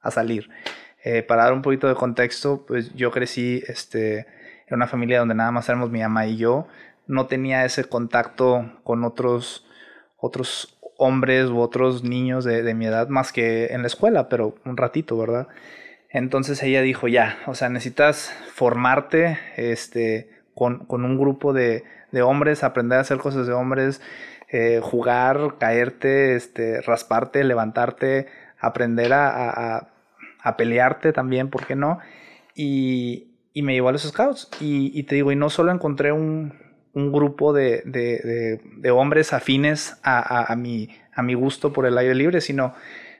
a 0.00 0.10
salir. 0.10 0.50
Eh, 1.04 1.22
para 1.22 1.44
dar 1.44 1.52
un 1.52 1.62
poquito 1.62 1.88
de 1.88 1.94
contexto, 1.94 2.64
pues 2.66 2.92
yo 2.94 3.10
crecí 3.10 3.62
este, 3.68 4.26
en 4.66 4.74
una 4.74 4.86
familia 4.86 5.20
donde 5.20 5.34
nada 5.34 5.50
más 5.50 5.68
éramos 5.68 5.90
mi 5.90 6.00
mamá 6.00 6.26
y 6.26 6.36
yo. 6.36 6.66
No 7.06 7.26
tenía 7.26 7.64
ese 7.64 7.84
contacto 7.84 8.80
con 8.84 9.04
otros, 9.04 9.66
otros 10.16 10.78
hombres 11.00 11.48
u 11.48 11.58
otros 11.60 12.04
niños 12.04 12.44
de, 12.44 12.62
de 12.62 12.74
mi 12.74 12.86
edad 12.86 13.08
más 13.08 13.32
que 13.32 13.68
en 13.68 13.80
la 13.80 13.86
escuela, 13.88 14.28
pero 14.28 14.54
un 14.66 14.76
ratito, 14.76 15.16
¿verdad? 15.16 15.48
Entonces 16.10 16.62
ella 16.62 16.82
dijo, 16.82 17.08
ya, 17.08 17.38
o 17.46 17.54
sea, 17.54 17.70
necesitas 17.70 18.34
formarte 18.52 19.38
este, 19.56 20.28
con, 20.54 20.84
con 20.86 21.04
un 21.04 21.18
grupo 21.18 21.52
de, 21.54 21.84
de, 22.12 22.22
hombres, 22.22 22.64
aprender 22.64 22.98
a 22.98 23.02
hacer 23.02 23.18
cosas 23.18 23.46
de 23.46 23.54
hombres, 23.54 24.02
eh, 24.50 24.80
jugar, 24.82 25.56
caerte, 25.58 26.34
este, 26.34 26.82
rasparte, 26.82 27.44
levantarte, 27.44 28.26
aprender 28.58 29.14
a, 29.14 29.28
a, 29.28 29.88
a, 30.42 30.56
pelearte 30.56 31.12
también, 31.12 31.48
¿por 31.48 31.64
qué 31.66 31.76
no? 31.76 31.98
Y, 32.54 33.28
y 33.54 33.62
me 33.62 33.72
llevó 33.72 33.88
a 33.88 33.92
los 33.92 34.02
scouts. 34.02 34.50
Y, 34.60 34.90
y, 34.98 35.04
te 35.04 35.14
digo, 35.14 35.32
y 35.32 35.36
no 35.36 35.48
solo 35.48 35.72
encontré 35.72 36.12
un, 36.12 36.59
un 36.92 37.12
grupo 37.12 37.52
de, 37.52 37.82
de, 37.84 38.60
de, 38.76 38.90
hombres 38.90 39.32
afines 39.32 39.96
a, 40.02 40.52
a, 40.52 40.56
mi, 40.56 40.88
a 41.14 41.22
mi 41.22 41.34
gusto 41.34 41.72
por 41.72 41.86
el 41.86 41.96
aire 41.96 42.14
libre, 42.14 42.40
sino 42.40 42.74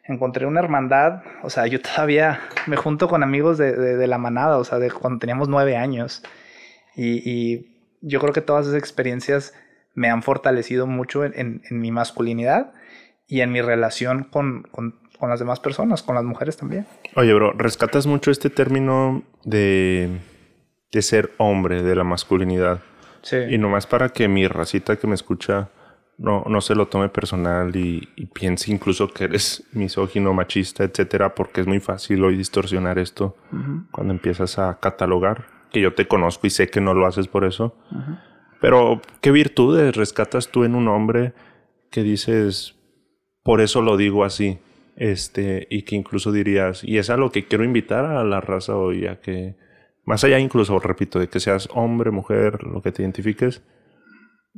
encontré 0.05 0.47
una 0.47 0.61
hermandad, 0.61 1.23
o 1.43 1.51
sea, 1.51 1.67
yo 1.67 1.81
todavía 1.81 2.41
me 2.67 2.77
junto 2.77 3.09
con 3.09 3.23
amigos 3.23 3.59
de, 3.59 3.73
de, 3.73 3.97
de 3.97 4.07
la 4.07 4.19
manada, 4.19 4.59
o 4.59 4.65
sea, 4.65 4.79
de 4.79 4.91
cuando 4.91 5.21
teníamos 5.21 5.49
nueve 5.49 5.77
años. 5.77 6.23
Y, 6.97 7.31
y, 7.31 7.67
yo 8.03 8.19
creo 8.19 8.33
que 8.33 8.41
todas 8.41 8.67
esas 8.67 8.79
experiencias 8.79 9.53
me 9.95 10.09
han 10.09 10.23
fortalecido 10.23 10.87
mucho 10.87 11.23
en, 11.23 11.39
en, 11.39 11.63
en 11.69 11.81
mi 11.81 11.91
masculinidad 11.91 12.73
y 13.29 13.43
en 13.43 13.53
mi 13.53 13.61
relación 13.61 14.25
con, 14.25 14.63
con, 14.71 14.99
con, 15.19 15.29
las 15.29 15.39
demás 15.39 15.61
personas, 15.61 16.03
con 16.03 16.15
las 16.15 16.25
mujeres 16.25 16.57
también. 16.57 16.87
Oye, 17.15 17.35
bro, 17.35 17.53
rescatas 17.53 18.07
mucho 18.07 18.31
este 18.31 18.49
término 18.49 19.23
de, 19.45 20.19
de 20.91 21.03
ser 21.03 21.33
hombre, 21.37 21.83
de 21.83 21.95
la 21.95 22.05
masculinidad. 22.05 22.81
Sí. 23.23 23.37
Y 23.51 23.59
nomás 23.59 23.87
para 23.87 24.09
que 24.09 24.29
mi 24.29 24.47
racita 24.49 24.97
que 24.97 25.07
me 25.07 25.15
escucha 25.15 25.71
no, 26.21 26.45
no 26.47 26.61
se 26.61 26.75
lo 26.75 26.87
tome 26.87 27.09
personal 27.09 27.75
y, 27.75 28.09
y, 28.15 28.27
piense 28.27 28.71
incluso 28.71 29.09
que 29.09 29.25
eres 29.25 29.65
misógino, 29.73 30.35
machista, 30.35 30.85
etcétera, 30.85 31.35
porque 31.35 31.63
es 31.63 31.67
muy 31.67 31.81
fácil 31.81 32.23
hoy 32.23 32.37
distorsionar 32.37 32.99
esto 32.99 33.37
uh 33.53 33.57
-huh. 33.57 33.87
cuando 33.91 34.13
empiezas 34.13 34.59
a 34.59 34.79
catalogar, 34.81 35.47
que 35.73 35.81
yo 35.81 35.95
te 35.95 36.07
conozco 36.07 36.47
y 36.47 36.51
sé 36.51 36.69
que 36.69 36.83
no 36.83 36.93
lo 36.93 37.07
haces 37.07 37.27
por 37.27 37.45
eso. 37.45 37.75
Uh 37.91 37.97
-huh. 37.97 38.21
Pero, 38.61 39.01
¿qué 39.23 39.31
virtudes 39.31 39.97
rescatas 39.97 40.49
tú 40.49 40.65
en 40.65 40.75
un 40.75 40.89
hombre 40.89 41.33
que 41.91 42.03
dices, 42.03 42.77
por 43.43 43.63
eso 43.63 43.81
lo 43.81 43.97
digo 43.97 44.25
así? 44.25 44.59
Este, 44.97 45.67
y 45.71 45.83
que 45.83 45.97
incluso 45.97 46.31
dirías, 46.31 46.85
y 46.85 46.99
es 46.99 47.09
a 47.09 47.17
lo 47.17 47.31
que 47.31 47.47
quiero 47.47 47.65
invitar 47.65 48.05
a 48.05 48.23
la 48.25 48.43
raza 48.43 48.77
hoy, 48.77 49.07
a 49.07 49.21
que, 49.21 49.57
más 50.11 50.25
allá 50.25 50.41
incluso, 50.41 50.77
repito, 50.81 51.21
de 51.21 51.29
que 51.29 51.39
seas 51.39 51.69
hombre, 51.73 52.11
mujer, 52.11 52.65
lo 52.65 52.83
que 52.83 52.91
te 52.91 53.03
identifiques, 53.03 53.63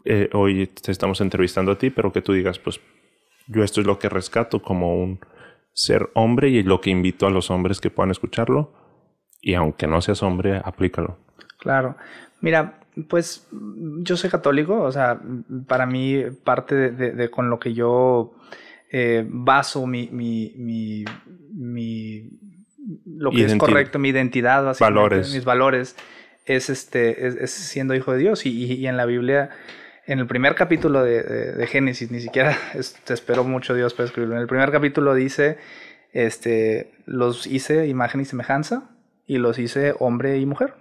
eh, 0.06 0.30
hoy 0.32 0.66
te 0.66 0.90
estamos 0.90 1.20
entrevistando 1.20 1.72
a 1.72 1.76
ti, 1.76 1.90
pero 1.90 2.10
que 2.10 2.22
tú 2.22 2.32
digas, 2.32 2.58
pues 2.58 2.80
yo 3.48 3.62
esto 3.62 3.82
es 3.82 3.86
lo 3.86 3.98
que 3.98 4.08
rescato 4.08 4.62
como 4.62 4.96
un 4.96 5.20
ser 5.74 6.08
hombre 6.14 6.48
y 6.48 6.62
lo 6.62 6.80
que 6.80 6.88
invito 6.88 7.26
a 7.26 7.30
los 7.30 7.50
hombres 7.50 7.82
que 7.82 7.90
puedan 7.90 8.10
escucharlo. 8.10 8.72
Y 9.42 9.52
aunque 9.52 9.86
no 9.86 10.00
seas 10.00 10.22
hombre, 10.22 10.58
aplícalo. 10.64 11.18
Claro. 11.58 11.96
Mira, 12.40 12.80
pues 13.10 13.46
yo 13.52 14.16
soy 14.16 14.30
católico, 14.30 14.80
o 14.80 14.90
sea, 14.90 15.20
para 15.66 15.84
mí 15.84 16.22
parte 16.44 16.92
de, 16.92 17.30
con 17.30 17.50
lo 17.50 17.58
que 17.58 17.74
yo 17.74 18.32
eh, 18.90 19.22
baso 19.28 19.86
mi, 19.86 20.08
mi, 20.10 21.04
lo 23.06 23.30
que 23.30 23.44
es 23.44 23.54
correcto, 23.56 23.98
mi 23.98 24.10
identidad, 24.10 24.64
básicamente, 24.64 25.00
valores. 25.00 25.34
mis 25.34 25.44
valores, 25.44 25.96
es, 26.44 26.70
este, 26.70 27.26
es, 27.26 27.36
es 27.36 27.50
siendo 27.50 27.94
hijo 27.94 28.12
de 28.12 28.18
Dios. 28.18 28.46
Y, 28.46 28.50
y, 28.50 28.72
y, 28.72 28.86
en 28.86 28.96
la 28.96 29.06
Biblia, 29.06 29.50
en 30.06 30.18
el 30.18 30.26
primer 30.26 30.54
capítulo 30.54 31.02
de, 31.02 31.22
de, 31.22 31.52
de 31.52 31.66
Génesis, 31.66 32.10
ni 32.10 32.20
siquiera 32.20 32.56
es, 32.74 32.94
te 33.04 33.14
espero 33.14 33.44
mucho 33.44 33.74
Dios 33.74 33.94
para 33.94 34.06
escribirlo. 34.06 34.36
En 34.36 34.42
el 34.42 34.48
primer 34.48 34.70
capítulo 34.70 35.14
dice, 35.14 35.58
este, 36.12 36.92
los 37.06 37.46
hice 37.46 37.86
imagen 37.86 38.20
y 38.20 38.24
semejanza 38.24 38.90
y 39.26 39.38
los 39.38 39.58
hice 39.58 39.94
hombre 39.98 40.38
y 40.38 40.46
mujer. 40.46 40.74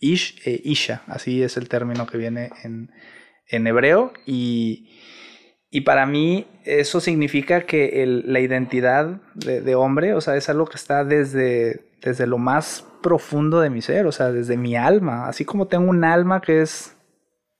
Ish 0.00 0.42
e 0.44 0.60
Isha, 0.62 1.02
así 1.06 1.42
es 1.42 1.56
el 1.56 1.68
término 1.68 2.06
que 2.06 2.18
viene 2.18 2.50
en, 2.64 2.90
en 3.48 3.66
hebreo. 3.66 4.12
Y, 4.26 4.90
y, 5.76 5.80
para 5.82 6.06
mí 6.06 6.46
eso 6.64 7.00
significa 7.00 7.62
que 7.62 8.02
el, 8.02 8.32
la 8.32 8.40
identidad 8.40 9.20
de, 9.34 9.60
de, 9.60 9.74
hombre, 9.74 10.14
o 10.14 10.20
sea, 10.20 10.36
es 10.36 10.48
algo 10.48 10.66
que 10.66 10.76
está 10.76 11.04
desde, 11.04 11.86
desde 12.02 12.26
lo 12.26 12.38
más 12.38 12.86
profundo 13.02 13.60
de 13.60 13.70
mi 13.70 13.82
ser, 13.82 14.06
o 14.06 14.12
sea, 14.12 14.32
desde 14.32 14.56
mi 14.56 14.76
alma. 14.76 15.28
Así 15.28 15.44
como 15.44 15.68
tengo 15.68 15.88
un 15.88 16.04
alma 16.04 16.40
que 16.40 16.62
es 16.62 16.96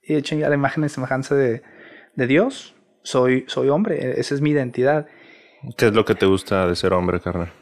hecha 0.02 0.34
a 0.44 0.48
la 0.48 0.54
imagen 0.54 0.84
y 0.84 0.88
semejanza 0.88 1.34
de, 1.34 1.62
de 2.14 2.26
Dios, 2.26 2.74
soy, 3.02 3.44
soy 3.46 3.68
hombre, 3.68 4.18
esa 4.18 4.34
es 4.34 4.40
mi 4.40 4.50
identidad. 4.50 5.06
¿Qué 5.76 5.86
es 5.86 5.94
lo 5.94 6.04
que 6.04 6.14
te 6.14 6.26
gusta 6.26 6.66
de 6.66 6.74
ser 6.74 6.92
hombre, 6.92 7.20
carnal? 7.20 7.52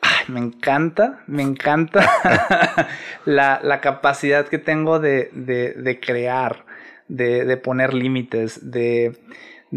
Ay, 0.00 0.24
me 0.28 0.40
encanta, 0.40 1.22
me 1.26 1.42
encanta 1.42 2.08
la, 3.24 3.60
la, 3.62 3.80
capacidad 3.80 4.46
que 4.46 4.58
tengo 4.58 4.98
de, 4.98 5.30
de, 5.32 5.72
de 5.74 6.00
crear, 6.00 6.64
de, 7.08 7.44
de 7.44 7.56
poner 7.56 7.92
límites, 7.92 8.70
de, 8.70 9.18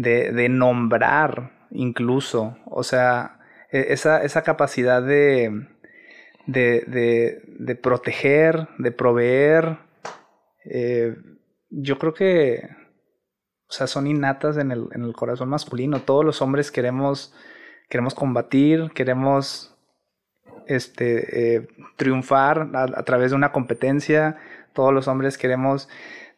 de, 0.02 0.48
nombrar 0.48 1.52
incluso. 1.70 2.56
O 2.66 2.82
sea, 2.82 3.38
e, 3.70 3.92
esa, 3.92 4.22
esa 4.22 4.42
capacidad 4.42 5.02
de, 5.02 5.66
de, 6.46 7.78
proteger, 7.82 8.68
de 8.78 8.92
proveer. 8.92 9.78
Eh, 10.64 11.16
yo 11.70 11.98
creo 11.98 12.14
que, 12.14 12.68
o 13.68 13.72
sea, 13.72 13.86
son 13.86 14.06
innatas 14.06 14.56
en 14.56 14.72
el, 14.72 14.88
en 14.92 15.04
el 15.04 15.12
corazón 15.12 15.48
masculino. 15.48 16.00
Todos 16.00 16.24
los 16.24 16.42
hombres 16.42 16.70
queremos, 16.70 17.34
queremos 17.88 18.14
combatir, 18.14 18.90
queremos 18.94 19.76
este, 20.66 21.56
eh, 21.56 21.68
triunfar 21.96 22.70
a, 22.74 23.02
través 23.02 23.30
de 23.30 23.36
una 23.36 23.52
competencia. 23.52 24.38
Todos 24.72 24.94
los 24.94 25.08
hombres 25.08 25.36
queremos 25.36 25.88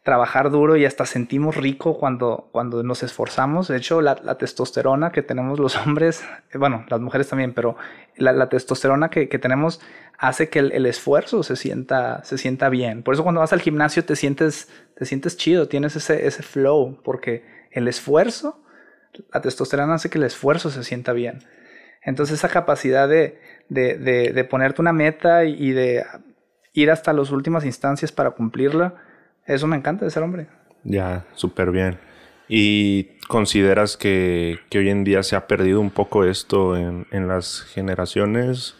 trabajar 0.03 0.51
duro 0.51 0.75
y 0.75 0.83
hasta 0.85 1.05
sentimos 1.05 1.55
rico 1.55 1.97
cuando, 1.97 2.49
cuando 2.51 2.83
nos 2.83 3.03
esforzamos. 3.03 3.69
De 3.69 3.77
hecho, 3.77 4.01
la, 4.01 4.19
la 4.21 4.37
testosterona 4.37 5.13
que 5.13 5.23
tenemos 5.23 5.59
los 5.59 5.77
hombres, 5.87 6.23
eh, 6.51 6.57
bueno, 6.57 6.85
las 6.89 6.99
mujeres 6.99 7.29
también, 7.29 7.53
pero 7.53 7.77
la, 8.17 8.33
la 8.33 8.49
testosterona 8.49 9.09
que, 9.09 9.29
que, 9.29 9.39
tenemos 9.39 9.79
hace 10.17 10.49
que 10.49 10.59
el, 10.59 10.85
esfuerzo 10.85 11.41
se 11.41 11.55
sienta, 11.55 12.21
se 12.25 12.37
sienta 12.37 12.67
bien. 12.69 13.01
Por 13.01 13.13
eso 13.13 13.23
cuando 13.23 13.39
vas 13.39 13.53
al 13.53 13.61
gimnasio 13.61 14.03
te 14.03 14.17
sientes, 14.17 14.67
te 14.95 15.05
sientes 15.05 15.37
chido, 15.37 15.69
tienes 15.69 15.95
ese, 15.95 16.27
ese 16.27 16.43
flow, 16.43 16.99
porque 17.03 17.45
el 17.71 17.87
esfuerzo, 17.87 18.61
la 19.33 19.41
testosterona 19.41 19.95
hace 19.95 20.09
que 20.09 20.17
el 20.17 20.25
esfuerzo 20.25 20.69
se 20.69 20.83
sienta 20.83 21.13
bien. 21.13 21.39
Entonces 22.01 22.39
esa 22.39 22.49
capacidad 22.49 23.07
de, 23.07 23.39
de, 23.69 23.97
de, 23.97 24.33
de, 24.33 24.43
ponerte 24.43 24.81
una 24.81 24.91
meta 24.91 25.45
y 25.45 25.71
de 25.71 26.03
ir 26.73 26.91
hasta 26.91 27.13
las 27.13 27.31
últimas 27.31 27.63
instancias 27.63 28.11
para 28.11 28.31
cumplirla, 28.31 28.95
eso 29.45 29.67
me 29.67 29.75
encanta 29.75 30.05
de 30.05 30.11
ser 30.11 30.23
hombre. 30.23 30.47
Ya, 30.83 31.25
súper 31.33 31.71
bien. 31.71 31.99
¿Y 32.47 33.17
consideras 33.27 33.97
que, 33.97 34.59
que, 34.69 34.79
hoy 34.79 34.89
en 34.89 35.03
día 35.03 35.23
se 35.23 35.35
ha 35.35 35.47
perdido 35.47 35.79
un 35.79 35.91
poco 35.91 36.25
esto 36.25 36.75
en, 36.75 37.07
en 37.11 37.27
las 37.27 37.61
generaciones? 37.61 38.75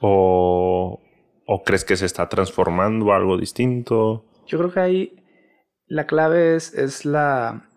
¿O, 0.00 1.00
¿O, 1.46 1.62
crees 1.62 1.84
que 1.84 1.96
se 1.96 2.06
está 2.06 2.28
transformando 2.28 3.12
a 3.12 3.16
algo 3.16 3.38
distinto? 3.38 4.24
Yo 4.46 4.58
creo 4.58 4.72
que 4.72 4.80
ahí 4.80 5.24
la 5.86 6.06
clave 6.06 6.56
es, 6.56 6.74
es 6.74 7.04
la, 7.04 7.68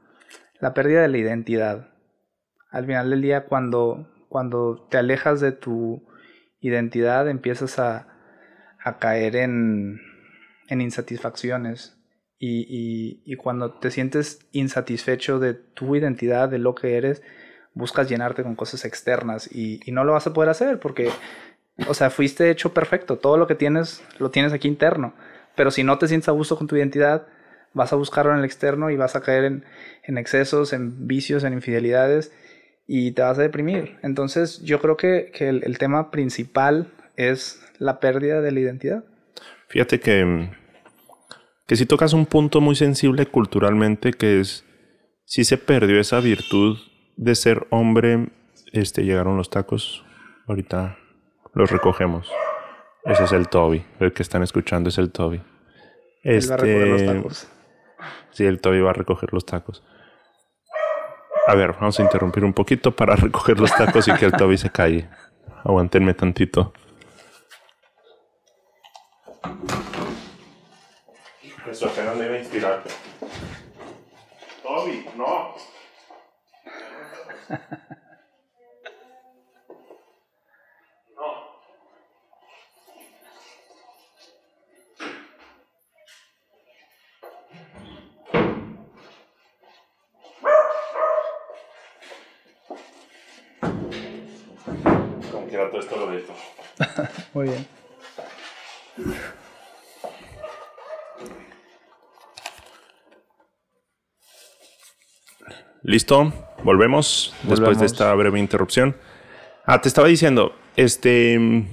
la 0.59 0.73
pérdida 0.73 1.01
de 1.01 1.09
la 1.09 1.17
identidad. 1.17 1.89
Al 2.71 2.85
final 2.85 3.09
del 3.09 3.21
día, 3.21 3.45
cuando, 3.45 4.09
cuando 4.29 4.87
te 4.89 4.97
alejas 4.97 5.41
de 5.41 5.51
tu 5.51 6.07
identidad, 6.59 7.29
empiezas 7.29 7.77
a, 7.77 8.07
a 8.83 8.97
caer 8.97 9.35
en, 9.35 10.01
en 10.69 10.81
insatisfacciones. 10.81 11.97
Y, 12.37 13.21
y, 13.25 13.35
cuando 13.37 13.73
te 13.73 13.91
sientes 13.91 14.39
insatisfecho 14.51 15.39
de 15.39 15.53
tu 15.53 15.95
identidad, 15.95 16.49
de 16.49 16.59
lo 16.59 16.75
que 16.75 16.97
eres, 16.97 17.23
buscas 17.73 18.09
llenarte 18.09 18.43
con 18.43 18.55
cosas 18.55 18.83
externas 18.83 19.49
y, 19.51 19.79
y, 19.85 19.91
no 19.91 20.03
lo 20.03 20.11
vas 20.13 20.27
a 20.27 20.33
poder 20.33 20.49
hacer 20.49 20.79
porque, 20.79 21.09
o 21.87 21.93
sea, 21.93 22.09
fuiste 22.09 22.49
hecho 22.49 22.73
perfecto. 22.73 23.17
Todo 23.17 23.37
lo 23.37 23.47
que 23.47 23.55
tienes 23.55 24.03
lo 24.19 24.31
tienes 24.31 24.51
aquí 24.51 24.67
interno. 24.67 25.13
Pero 25.55 25.71
si 25.71 25.83
no 25.83 25.97
te 25.97 26.07
sientes 26.07 26.27
a 26.27 26.33
gusto 26.33 26.57
con 26.57 26.67
tu 26.67 26.75
identidad, 26.75 27.25
vas 27.73 27.93
a 27.93 27.95
buscarlo 27.95 28.33
en 28.33 28.39
el 28.39 28.45
externo 28.45 28.89
y 28.89 28.97
vas 28.97 29.15
a 29.15 29.21
caer 29.21 29.45
en, 29.45 29.65
en 30.03 30.17
excesos, 30.17 30.73
en 30.73 31.07
vicios, 31.07 31.43
en 31.45 31.53
infidelidades 31.53 32.33
y 32.85 33.11
te 33.11 33.21
vas 33.21 33.39
a 33.39 33.43
deprimir. 33.43 33.97
Entonces 34.03 34.61
yo 34.61 34.79
creo 34.81 34.97
que, 34.97 35.31
que 35.33 35.49
el, 35.49 35.63
el 35.63 35.77
tema 35.77 36.11
principal 36.11 36.91
es 37.15 37.61
la 37.79 37.99
pérdida 37.99 38.41
de 38.41 38.51
la 38.51 38.59
identidad. 38.59 39.03
Fíjate 39.67 39.99
que 39.99 40.49
que 41.67 41.75
si 41.75 41.85
tocas 41.85 42.13
un 42.13 42.25
punto 42.25 42.61
muy 42.61 42.75
sensible 42.75 43.25
culturalmente 43.25 44.13
que 44.13 44.39
es 44.39 44.65
si 45.25 45.43
se 45.43 45.57
perdió 45.57 45.99
esa 45.99 46.19
virtud 46.19 46.77
de 47.17 47.33
ser 47.35 47.65
hombre, 47.71 48.29
este 48.71 49.03
llegaron 49.03 49.37
los 49.37 49.49
tacos. 49.49 50.05
Ahorita 50.47 50.97
los 51.53 51.71
recogemos. 51.71 52.31
Ese 53.03 53.23
es 53.23 53.31
el 53.31 53.49
Toby. 53.49 53.83
El 53.99 54.13
que 54.13 54.21
están 54.21 54.43
escuchando 54.43 54.89
es 54.89 54.97
el 54.99 55.11
Toby. 55.11 55.41
Este, 56.23 56.49
va 56.49 56.55
a 56.55 56.57
recoger 56.57 56.87
los 56.87 57.05
tacos. 57.05 57.47
Sí, 58.31 58.45
el 58.45 58.61
Toby 58.61 58.81
va 58.81 58.91
a 58.91 58.93
recoger 58.93 59.33
los 59.33 59.45
tacos. 59.45 59.83
A 61.47 61.55
ver, 61.55 61.73
vamos 61.73 61.99
a 61.99 62.03
interrumpir 62.03 62.43
un 62.43 62.53
poquito 62.53 62.91
para 62.95 63.15
recoger 63.15 63.59
los 63.59 63.71
tacos 63.75 64.07
y 64.07 64.13
que 64.13 64.25
el 64.25 64.31
Toby 64.31 64.57
se 64.57 64.69
calle. 64.69 65.09
Aguantenme 65.63 66.13
tantito. 66.13 66.73
Eso 71.69 71.87
apenas 71.87 72.15
me 72.15 72.25
iba 72.25 72.35
a 72.35 72.39
inspirar. 72.39 72.83
Toby, 74.61 75.05
no. 75.15 75.55
No. 81.15 81.55
Como 95.31 95.47
quiera 95.47 95.69
todo 95.71 95.81
esto 95.81 95.95
lo 95.97 96.07
visto. 96.07 96.33
Muy 97.33 97.47
bien. 97.47 97.67
Listo, 105.83 106.33
volvemos, 106.63 107.35
después 107.43 107.79
de 107.79 107.85
esta 107.85 108.13
breve 108.15 108.39
interrupción. 108.39 108.95
Ah, 109.65 109.81
te 109.81 109.87
estaba 109.87 110.07
diciendo, 110.07 110.55
este, 110.75 111.33
en 111.35 111.67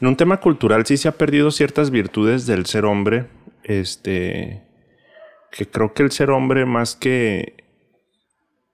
un 0.00 0.16
tema 0.16 0.38
cultural 0.38 0.86
sí 0.86 0.96
se 0.96 1.08
ha 1.08 1.12
perdido 1.12 1.50
ciertas 1.50 1.90
virtudes 1.90 2.46
del 2.46 2.66
ser 2.66 2.84
hombre, 2.84 3.26
este, 3.64 4.62
que 5.50 5.66
creo 5.66 5.94
que 5.94 6.02
el 6.02 6.12
ser 6.12 6.30
hombre 6.30 6.64
más 6.64 6.94
que, 6.94 7.64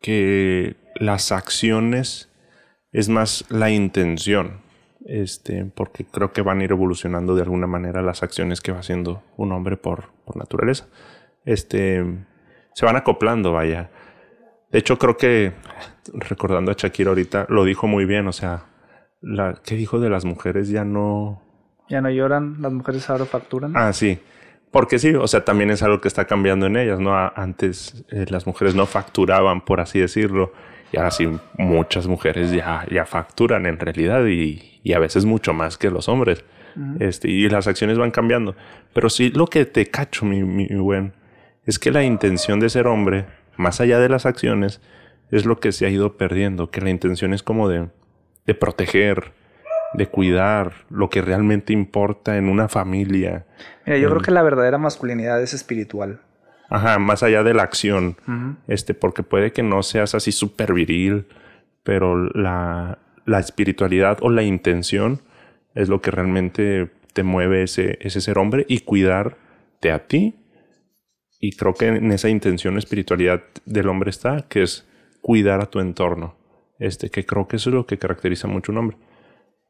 que 0.00 0.76
las 0.96 1.32
acciones 1.32 2.30
es 2.92 3.08
más 3.08 3.44
la 3.48 3.70
intención, 3.70 4.60
este, 5.06 5.64
porque 5.64 6.04
creo 6.04 6.32
que 6.32 6.42
van 6.42 6.60
a 6.60 6.64
ir 6.64 6.72
evolucionando 6.72 7.34
de 7.34 7.42
alguna 7.42 7.66
manera 7.66 8.02
las 8.02 8.22
acciones 8.22 8.60
que 8.60 8.72
va 8.72 8.80
haciendo 8.80 9.22
un 9.36 9.52
hombre 9.52 9.76
por, 9.76 10.10
por 10.24 10.36
naturaleza. 10.36 10.88
Este, 11.44 12.04
se 12.75 12.87
van 12.87 12.97
acoplando, 12.97 13.52
vaya. 13.52 13.91
De 14.71 14.78
hecho, 14.78 14.99
creo 14.99 15.17
que, 15.17 15.52
recordando 16.15 16.71
a 16.71 16.75
Shakira 16.76 17.11
ahorita, 17.11 17.47
lo 17.49 17.65
dijo 17.65 17.87
muy 17.87 18.04
bien. 18.04 18.28
O 18.28 18.33
sea, 18.33 18.65
la, 19.21 19.61
¿qué 19.65 19.75
dijo 19.75 19.99
de 20.00 20.11
las 20.11 20.25
mujeres? 20.25 20.69
Ya 20.69 20.85
no. 20.85 21.43
Ya 21.89 22.00
no 22.00 22.11
lloran, 22.11 22.56
las 22.61 22.73
mujeres 22.73 23.11
ahora 23.11 23.25
facturan. 23.25 23.73
Ah, 23.76 23.93
sí. 23.93 24.19
Porque 24.71 25.00
sí, 25.00 25.13
o 25.15 25.26
sea, 25.26 25.45
también 25.45 25.71
es 25.71 25.83
algo 25.83 26.00
que 26.00 26.06
está 26.06 26.26
cambiando 26.26 26.67
en 26.67 26.76
ellas, 26.76 27.00
¿no? 27.00 27.13
Antes 27.35 28.04
eh, 28.11 28.26
las 28.28 28.47
mujeres 28.47 28.76
no 28.76 28.87
facturaban, 28.87 29.63
por 29.63 29.80
así 29.80 29.99
decirlo. 29.99 30.52
Y 30.93 30.97
ahora 30.99 31.11
sí, 31.11 31.28
muchas 31.59 32.06
mujeres 32.06 32.52
ya, 32.52 32.87
ya 32.91 33.04
facturan 33.06 33.67
en 33.67 33.78
realidad 33.78 34.26
y, 34.26 34.80
y 34.85 34.93
a 34.93 35.00
veces 35.00 35.25
mucho 35.25 35.52
más 35.52 35.76
que 35.76 35.91
los 35.91 36.09
hombres. 36.09 36.45
este, 37.00 37.28
y 37.28 37.49
las 37.49 37.67
acciones 37.67 37.99
van 37.99 38.13
cambiando. 38.13 38.54
Pero 38.93 39.11
sí, 39.11 39.30
lo 39.30 39.47
que 39.49 39.65
te 39.65 39.87
cacho, 39.87 40.25
mi, 40.25 40.45
mi 40.45 40.67
buen, 40.76 41.13
es 41.64 41.78
que 41.78 41.90
la 41.90 42.04
intención 42.04 42.60
de 42.60 42.70
ser 42.70 42.86
hombre 42.86 43.26
más 43.60 43.80
allá 43.80 43.99
de 44.00 44.08
las 44.08 44.26
acciones, 44.26 44.80
es 45.30 45.46
lo 45.46 45.60
que 45.60 45.70
se 45.70 45.86
ha 45.86 45.90
ido 45.90 46.16
perdiendo, 46.16 46.70
que 46.70 46.80
la 46.80 46.90
intención 46.90 47.32
es 47.32 47.42
como 47.42 47.68
de, 47.68 47.88
de 48.46 48.54
proteger, 48.54 49.32
de 49.94 50.06
cuidar 50.06 50.73
lo 50.88 51.10
que 51.10 51.23
realmente 51.23 51.73
importa 51.73 52.36
en 52.36 52.49
una 52.49 52.68
familia. 52.68 53.46
Mira, 53.86 53.99
yo 53.99 54.08
creo 54.08 54.23
que 54.23 54.30
la 54.30 54.42
verdadera 54.42 54.78
masculinidad 54.78 55.40
es 55.42 55.54
espiritual. 55.54 56.20
Ajá, 56.68 56.99
más 56.99 57.23
allá 57.23 57.42
de 57.42 57.54
la 57.54 57.64
acción. 57.64 58.16
Este, 58.68 58.94
porque 58.94 59.23
puede 59.23 59.52
que 59.52 59.62
no 59.62 59.82
seas 59.82 60.14
así 60.14 60.32
súper 60.32 60.73
viril, 60.73 61.26
pero 61.82 62.16
la, 62.30 62.99
la, 63.25 63.40
espiritualidad 63.40 64.18
o 64.20 64.30
la 64.30 64.42
intención 64.42 65.20
es 65.75 65.88
lo 65.88 66.00
que 66.00 66.12
realmente 66.12 66.90
te 67.12 67.25
mueve 67.25 67.64
ese, 67.64 67.99
ese 68.00 68.20
ser 68.20 68.38
hombre 68.38 68.64
y 68.68 68.80
cuidarte 68.80 69.90
a 69.90 70.06
ti 70.06 70.39
y 71.40 71.52
creo 71.52 71.72
que 71.72 71.86
en 71.86 72.12
esa 72.12 72.28
intención 72.28 72.76
espiritualidad 72.76 73.42
del 73.64 73.88
hombre 73.88 74.10
está, 74.10 74.46
que 74.48 74.62
es 74.62 74.86
cuidar 75.22 75.62
a 75.62 75.70
tu 75.70 75.80
entorno. 75.80 76.36
Este, 76.78 77.10
que 77.10 77.24
creo 77.24 77.48
que 77.48 77.56
eso 77.56 77.70
es 77.70 77.74
lo 77.74 77.86
que 77.86 77.98
caracteriza 77.98 78.46
mucho 78.46 78.72
un 78.72 78.78
hombre. 78.78 78.98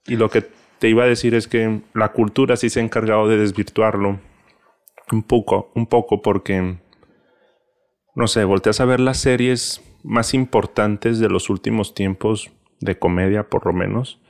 Y 0.06 0.16
lo 0.16 0.28
que 0.30 0.44
te 0.78 0.88
iba 0.88 1.04
a 1.04 1.08
decir 1.08 1.34
es 1.34 1.46
que 1.46 1.80
la 1.94 2.12
cultura 2.12 2.56
sí 2.56 2.70
se 2.70 2.80
ha 2.80 2.82
encargado 2.82 3.28
de 3.28 3.36
desvirtuarlo 3.36 4.18
un 5.12 5.22
poco, 5.22 5.70
un 5.76 5.86
poco 5.86 6.22
porque, 6.22 6.78
no 8.16 8.26
sé, 8.26 8.44
volteas 8.44 8.80
a 8.80 8.84
ver 8.84 8.98
las 8.98 9.18
series 9.18 9.80
más 10.02 10.34
importantes 10.34 11.20
de 11.20 11.28
los 11.28 11.50
últimos 11.50 11.94
tiempos, 11.94 12.50
de 12.80 12.98
comedia 12.98 13.48
por 13.48 13.66
lo 13.66 13.72
menos, 13.72 14.20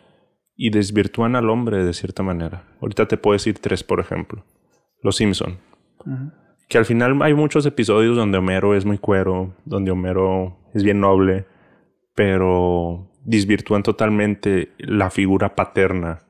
y 0.57 0.70
desvirtúan 0.70 1.37
al 1.37 1.48
hombre 1.48 1.85
de 1.85 1.94
cierta 1.94 2.22
manera. 2.22 2.64
Ahorita 2.83 3.09
te 3.09 3.16
puedo 3.16 3.35
decir 3.35 3.59
tres, 3.59 3.83
por 3.83 4.00
ejemplo. 4.00 4.44
Los 5.03 5.16
Simpson 5.16 5.59
que 6.71 6.79
al 6.79 6.85
final 6.87 7.21
hay 7.23 7.35
muchos 7.35 7.67
episodios 7.67 8.17
donde 8.17 8.39
Homero 8.39 8.77
es 8.77 8.85
muy 8.85 8.97
cuero, 8.97 9.57
donde 9.65 9.91
Homero 9.91 10.57
es 10.73 10.85
bien 10.85 11.01
noble, 11.01 11.45
pero 12.15 13.11
desvirtúan 13.25 13.83
totalmente 13.83 14.71
la 14.79 15.11
figura 15.11 15.57
paterna 15.57 16.21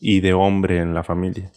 y 0.00 0.20
de 0.20 0.34
hombre 0.34 0.78
en 0.78 0.94
la 0.94 1.02
familia. 1.02 1.50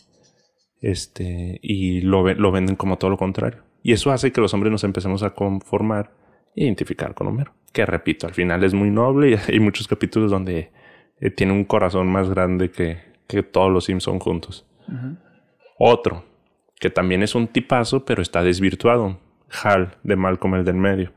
Este, 0.82 1.60
y 1.62 2.02
lo, 2.02 2.34
lo 2.34 2.52
venden 2.52 2.76
como 2.76 2.98
todo 2.98 3.12
lo 3.12 3.18
contrario. 3.18 3.62
Y 3.84 3.92
eso 3.92 4.12
hace 4.12 4.32
que 4.32 4.42
los 4.42 4.56
hombres 4.56 4.72
nos 4.72 4.84
empecemos 4.84 5.22
a 5.22 5.36
conformar 5.36 6.12
e 6.56 6.64
identificar 6.64 7.14
con 7.14 7.28
Homero. 7.28 7.54
Que 7.72 7.86
repito, 7.86 8.26
al 8.26 8.34
final 8.34 8.64
es 8.64 8.74
muy 8.74 8.90
noble 8.90 9.30
y 9.30 9.36
hay 9.54 9.60
muchos 9.60 9.88
capítulos 9.88 10.32
donde 10.32 10.72
eh, 11.20 11.30
tiene 11.30 11.54
un 11.54 11.64
corazón 11.64 12.12
más 12.12 12.28
grande 12.28 12.72
que, 12.72 12.98
que 13.28 13.44
todos 13.44 13.72
los 13.72 13.86
Simpson 13.86 14.18
juntos. 14.18 14.66
Otro, 15.78 16.26
que 16.82 16.90
también 16.90 17.22
es 17.22 17.36
un 17.36 17.48
tipazo, 17.48 18.06
pero 18.06 18.24
está 18.24 18.44
desvirtuado. 18.44 19.20
Hal, 19.64 19.98
de 20.02 20.16
Malcolm 20.16 20.56
el 20.56 20.66
del 20.66 20.78
medio. 20.78 21.14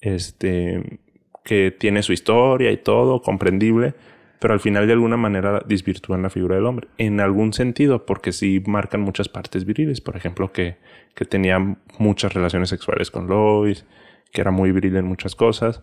Este, 0.00 1.00
que 1.44 1.72
tiene 1.72 2.04
su 2.04 2.12
historia 2.12 2.70
y 2.70 2.76
todo, 2.76 3.20
comprendible, 3.20 3.94
pero 4.38 4.54
al 4.54 4.60
final 4.60 4.86
de 4.86 4.92
alguna 4.92 5.16
manera 5.16 5.60
desvirtúan 5.66 6.22
la 6.22 6.30
figura 6.30 6.54
del 6.54 6.66
hombre. 6.66 6.86
En 6.98 7.18
algún 7.18 7.52
sentido, 7.52 8.06
porque 8.06 8.30
sí 8.30 8.62
marcan 8.64 9.00
muchas 9.00 9.28
partes 9.28 9.64
viriles. 9.64 10.00
Por 10.00 10.16
ejemplo, 10.16 10.52
que, 10.52 10.76
que 11.16 11.24
tenía 11.24 11.58
muchas 11.98 12.32
relaciones 12.32 12.68
sexuales 12.68 13.10
con 13.10 13.26
Lois, 13.26 13.84
que 14.32 14.40
era 14.40 14.52
muy 14.52 14.70
viril 14.70 14.94
en 14.94 15.06
muchas 15.06 15.34
cosas. 15.34 15.82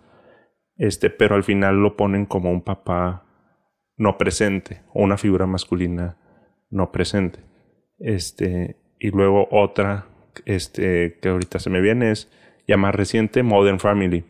Este, 0.78 1.10
pero 1.10 1.36
al 1.36 1.44
final 1.44 1.76
lo 1.82 1.98
ponen 1.98 2.26
como 2.26 2.52
un 2.52 2.62
papá 2.62 3.26
no 3.98 4.18
presente, 4.18 4.82
o 4.94 5.04
una 5.04 5.18
figura 5.18 5.46
masculina 5.46 6.18
no 6.70 6.94
presente. 6.94 7.42
Este, 8.00 8.78
y 9.04 9.12
luego 9.12 9.50
otra 9.52 10.06
este, 10.46 11.20
que 11.22 11.28
ahorita 11.28 11.60
se 11.60 11.70
me 11.70 11.82
viene 11.82 12.12
es 12.12 12.32
Ya 12.66 12.78
más 12.78 12.96
reciente, 12.96 13.44
Modern 13.44 13.82
Family. 13.82 14.24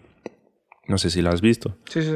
No 0.88 0.98
sé 0.98 1.12
si 1.12 1.22
la 1.22 1.30
has 1.30 1.42
visto. 1.42 1.78
Sí, 1.86 2.02
sí. 2.02 2.16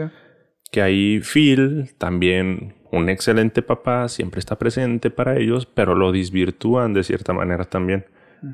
Que 0.71 0.81
ahí 0.81 1.21
Phil, 1.21 1.91
también 1.99 2.73
un 2.91 3.09
excelente 3.09 3.61
papá, 3.61 4.07
siempre 4.09 4.39
está 4.39 4.57
presente 4.57 5.11
para 5.11 5.37
ellos, 5.37 5.67
pero 5.67 5.93
lo 5.93 6.11
desvirtúan 6.11 6.95
de 6.95 7.03
cierta 7.03 7.31
manera 7.31 7.65
también. 7.65 8.07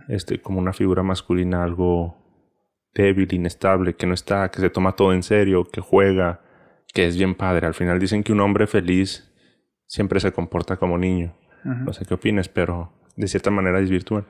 Este, 0.09 0.41
como 0.41 0.59
una 0.59 0.73
figura 0.73 1.01
masculina 1.01 1.63
algo 1.63 2.17
débil, 2.93 3.33
inestable, 3.33 3.95
que 3.95 4.05
no 4.05 4.13
está, 4.13 4.51
que 4.51 4.59
se 4.59 4.69
toma 4.69 4.97
todo 4.97 5.13
en 5.13 5.23
serio, 5.23 5.63
que 5.63 5.79
juega, 5.79 6.41
que 6.93 7.07
es 7.07 7.15
bien 7.15 7.35
padre. 7.35 7.67
Al 7.67 7.73
final 7.73 7.99
dicen 7.99 8.21
que 8.21 8.33
un 8.33 8.41
hombre 8.41 8.67
feliz 8.67 9.33
siempre 9.85 10.19
se 10.19 10.33
comporta 10.33 10.75
como 10.75 10.97
niño. 10.97 11.37
No 11.63 11.93
sé 11.93 12.05
qué 12.05 12.15
opines, 12.15 12.49
pero 12.49 12.91
de 13.15 13.27
cierta 13.27 13.51
manera 13.51 13.79
desvirtúan. 13.79 14.25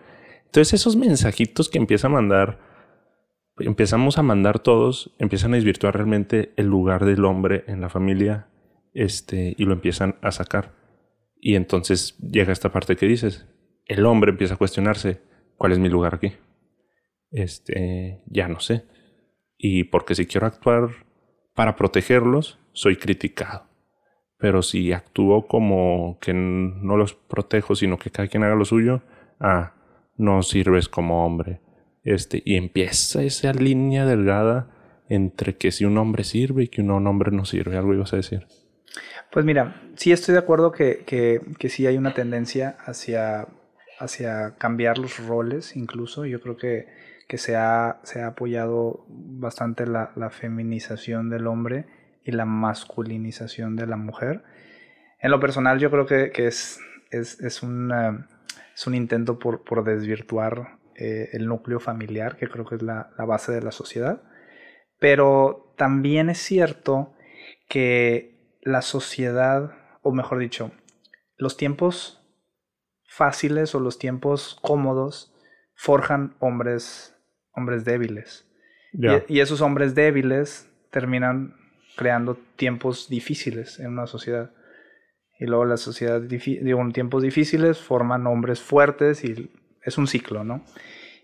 Entonces 0.46 0.74
esos 0.74 0.96
mensajitos 0.96 1.70
que 1.70 1.78
empieza 1.78 2.08
a 2.08 2.12
mandar, 2.12 2.60
empezamos 3.58 4.18
a 4.18 4.24
mandar 4.24 4.60
todos, 4.60 5.14
empiezan 5.20 5.54
a 5.54 5.56
desvirtuar 5.56 5.96
realmente 5.96 6.54
el 6.58 6.68
lugar 6.68 7.06
del 7.06 7.26
hombre 7.26 7.64
en 7.68 7.82
la 7.82 7.90
familia 7.90 8.48
este, 8.94 9.56
y 9.58 9.66
lo 9.66 9.74
empiezan 9.74 10.16
a 10.22 10.32
sacar. 10.32 10.74
Y 11.40 11.56
entonces 11.56 12.18
llega 12.20 12.54
esta 12.54 12.72
parte 12.72 12.96
que 12.96 13.08
dices, 13.08 13.46
el 13.86 14.06
hombre 14.06 14.32
empieza 14.32 14.54
a 14.54 14.58
cuestionarse, 14.58 15.22
¿cuál 15.58 15.72
es 15.72 15.80
mi 15.80 15.90
lugar 15.90 16.16
aquí? 16.16 16.34
Este, 17.32 18.22
ya 18.28 18.48
no 18.48 18.60
sé. 18.60 18.86
Y 19.58 19.86
porque 19.86 20.16
si 20.16 20.26
quiero 20.26 20.48
actuar 20.48 20.90
para 21.54 21.76
protegerlos, 21.76 22.60
soy 22.74 22.96
criticado. 22.96 23.73
Pero 24.44 24.62
si 24.62 24.92
actúo 24.92 25.48
como 25.48 26.18
que 26.20 26.34
no 26.34 26.98
los 26.98 27.14
protejo, 27.14 27.78
sino 27.78 27.98
que 27.98 28.10
cada 28.10 28.28
quien 28.28 28.44
haga 28.44 28.56
lo 28.56 28.66
suyo, 28.66 29.02
ah, 29.40 29.72
no 30.18 30.44
sirves 30.44 30.90
como 30.90 31.26
hombre. 31.26 31.62
Este, 32.04 32.44
y 32.44 32.58
empieza 32.58 33.24
esa 33.24 33.54
línea 33.54 34.06
delgada 34.06 34.68
entre 35.08 35.56
que 35.56 35.72
si 35.72 35.86
un 35.86 35.98
hombre 35.98 36.26
sirve 36.26 36.64
y 36.64 36.68
que 36.68 36.82
un 36.82 36.92
hombre 37.08 37.32
no 37.32 37.46
sirve. 37.46 37.78
Algo 37.78 37.94
ibas 37.94 38.12
a 38.12 38.18
decir. 38.18 38.46
Pues 39.32 39.46
mira, 39.46 39.82
sí 39.96 40.12
estoy 40.12 40.34
de 40.34 40.40
acuerdo 40.40 40.74
que, 40.74 41.06
que, 41.06 41.40
que 41.58 41.70
sí 41.70 41.88
hay 41.88 41.96
una 41.96 42.14
tendencia 42.14 42.76
hacia, 42.86 43.48
hacia 43.98 44.56
cambiar 44.58 44.98
los 44.98 45.26
roles, 45.26 45.78
incluso. 45.78 46.26
Yo 46.26 46.42
creo 46.42 46.58
que, 46.58 46.88
que 47.30 47.38
se, 47.38 47.56
ha, 47.56 48.02
se 48.04 48.20
ha 48.20 48.28
apoyado 48.28 49.06
bastante 49.08 49.88
la, 49.88 50.12
la 50.18 50.30
feminización 50.32 51.30
del 51.30 51.48
hombre 51.48 51.86
y 52.24 52.32
la 52.32 52.46
masculinización 52.46 53.76
de 53.76 53.88
la 53.88 53.98
mujer. 53.98 54.44
En 55.20 55.32
lo 55.32 55.40
personal, 55.40 55.80
yo 55.80 55.90
creo 55.92 56.06
que, 56.06 56.32
que 56.32 56.48
es, 56.48 56.80
es, 57.12 57.40
es, 57.42 57.64
un, 57.64 57.92
es 58.76 58.88
un 58.88 58.96
intento 58.96 59.40
por, 59.40 59.64
por 59.64 59.84
desvirtuar 59.84 60.80
eh, 60.96 61.30
el 61.34 61.48
núcleo 61.48 61.80
familiar, 61.80 62.38
que 62.38 62.48
creo 62.48 62.66
que 62.66 62.76
es 62.76 62.82
la, 62.82 63.12
la, 63.18 63.26
base 63.26 63.52
de 63.52 63.62
la 63.62 63.72
sociedad. 63.72 64.22
Pero 65.00 65.74
también 65.78 66.30
es 66.30 66.40
cierto 66.40 67.14
que 67.68 68.58
la 68.62 68.82
sociedad, 68.82 69.72
o 70.02 70.12
mejor 70.12 70.40
dicho, 70.40 70.72
los 71.38 71.58
tiempos 71.58 72.24
fáciles 73.08 73.76
o 73.76 73.80
los 73.80 74.00
tiempos 74.00 74.58
cómodos 74.62 75.34
forjan 75.76 76.36
hombres, 76.40 77.16
hombres 77.52 77.86
débiles. 77.86 78.50
Y, 79.28 79.40
esos 79.40 79.62
hombres 79.62 79.96
débiles 79.96 80.70
terminan 80.92 81.56
creando 81.96 82.38
tiempos 82.56 83.10
difíciles 83.10 83.80
en 83.80 83.92
una 83.92 84.08
sociedad. 84.08 84.52
Y 85.40 85.46
luego 85.46 85.66
la 85.66 85.78
sociedad, 85.78 86.22
digo, 86.22 86.82
en 86.82 86.94
tiempos 86.94 87.24
difíciles 87.24 87.78
forman 87.80 88.28
hombres 88.28 88.62
fuertes 88.62 89.24
y 89.24 89.52
es 89.82 89.98
un 89.98 90.08
ciclo, 90.08 90.44
¿no? 90.44 90.64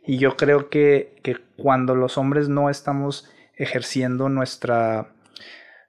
Y 0.06 0.18
yo 0.18 0.36
creo 0.36 0.70
que, 0.70 1.20
que 1.24 1.38
cuando 1.56 1.96
los 1.96 2.18
hombres 2.18 2.50
no 2.50 2.70
estamos 2.70 3.30
ejerciendo 3.56 4.30
nuestra 4.30 5.14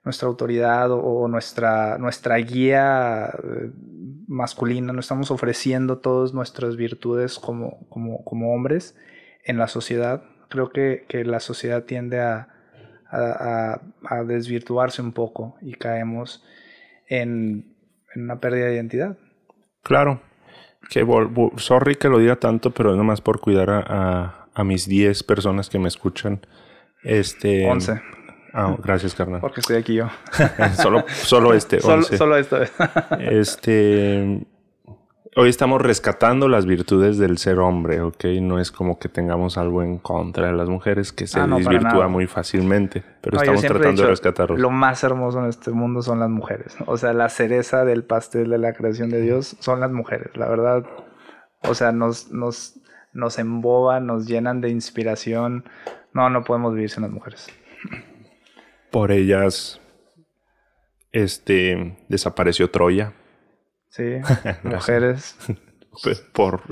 nuestra 0.05 0.29
autoridad 0.29 0.91
o, 0.91 1.29
nuestra, 1.29 1.99
nuestra 1.99 2.37
guía 2.37 3.27
eh, 3.27 3.71
masculina, 4.27 4.93
no 4.93 5.01
estamos 5.01 5.31
ofreciendo 5.31 5.99
todas 5.99 6.33
nuestras 6.33 6.77
virtudes 6.77 7.39
como, 7.39 7.87
como, 7.89 8.25
como 8.25 8.55
hombres 8.55 8.97
en 9.45 9.59
la 9.59 9.69
sociedad. 9.69 10.23
Creo 10.49 10.71
que, 10.71 11.05
que 11.09 11.25
la 11.25 11.41
sociedad 11.41 11.85
tiende 11.85 12.21
a, 12.21 12.49
a, 13.11 13.81
a, 14.05 14.25
desvirtuarse 14.25 15.03
un 15.03 15.13
poco 15.13 15.57
y 15.61 15.75
caemos 15.75 16.45
en, 17.09 17.75
en, 18.15 18.23
una 18.23 18.41
pérdida 18.41 18.67
de 18.67 18.75
identidad. 18.75 19.17
Claro. 19.83 20.21
Que 20.89 21.07
sorry 21.57 21.97
que 21.97 22.09
lo 22.09 22.19
diga 22.19 22.37
tanto, 22.37 22.73
pero 22.73 22.93
es 22.93 22.97
nomás 22.97 23.21
por 23.21 23.41
cuidar 23.41 23.71
a, 23.71 24.47
a 24.55 24.65
mis 24.65 24.87
10 24.87 25.23
personas 25.25 25.69
que 25.69 25.79
me 25.79 25.89
escuchan. 25.89 26.47
Este, 27.03 27.69
11. 27.69 28.01
Ah, 28.53 28.77
gracias, 28.83 29.15
carnal. 29.15 29.41
Porque 29.41 29.61
estoy 29.61 29.77
aquí 29.77 29.95
yo. 29.95 30.09
solo, 30.83 31.05
solo 31.09 31.55
este. 31.55 31.81
Solo, 31.81 32.03
solo 32.03 32.37
esto. 32.37 32.59
este. 33.19 34.47
Hoy 35.37 35.49
estamos 35.49 35.81
rescatando 35.81 36.49
las 36.49 36.67
virtudes 36.67 37.17
del 37.19 37.39
ser 37.39 37.61
hombre, 37.61 38.01
¿ok? 38.01 38.25
No 38.41 38.59
es 38.59 38.73
como 38.73 38.99
que 38.99 39.09
tengamos 39.09 39.59
algo 39.59 39.83
en 39.83 39.99
contra 39.99 40.49
de 40.49 40.53
las 40.53 40.69
mujeres 40.69 41.13
que 41.13 41.27
se 41.27 41.39
ah, 41.39 41.47
desvirtúa 41.47 42.09
muy 42.09 42.27
fácilmente, 42.27 43.05
pero 43.21 43.39
estamos 43.39 43.63
tratando 43.63 44.03
de 44.03 44.09
rescatarlos. 44.09 44.59
Lo 44.59 44.71
más 44.71 45.05
hermoso 45.05 45.39
en 45.39 45.47
este 45.47 45.71
mundo 45.71 46.03
son 46.03 46.19
las 46.19 46.31
mujeres. 46.31 46.77
O 46.87 46.97
sea, 46.97 47.13
la 47.13 47.29
cereza 47.29 47.85
del 47.85 48.05
pastel 48.05 48.51
de 48.51 48.59
la 48.59 48.73
creación 48.73 49.11
de 49.11 49.21
Dios 49.21 49.57
son 49.61 49.79
las 49.81 49.93
mujeres, 49.93 50.37
la 50.37 50.49
verdad. 50.49 50.85
O 51.63 51.75
sea, 51.75 51.93
nos, 51.93 52.33
nos, 52.33 52.81
nos 53.13 53.39
emboban, 53.39 54.07
nos 54.07 54.27
llenan 54.27 54.61
de 54.61 54.71
inspiración. 54.71 55.65
No, 56.13 56.29
no 56.29 56.43
podemos 56.43 56.75
vivir 56.75 56.91
sin 56.91 57.03
las 57.03 57.13
mujeres 57.13 57.47
por 58.91 59.13
ellas 59.13 59.81
este 61.13 61.97
desapareció 62.09 62.71
Troya. 62.71 63.13
Sí, 63.91 64.05
mujeres. 64.63 65.37
Pues, 66.03 66.21
por 66.21 66.63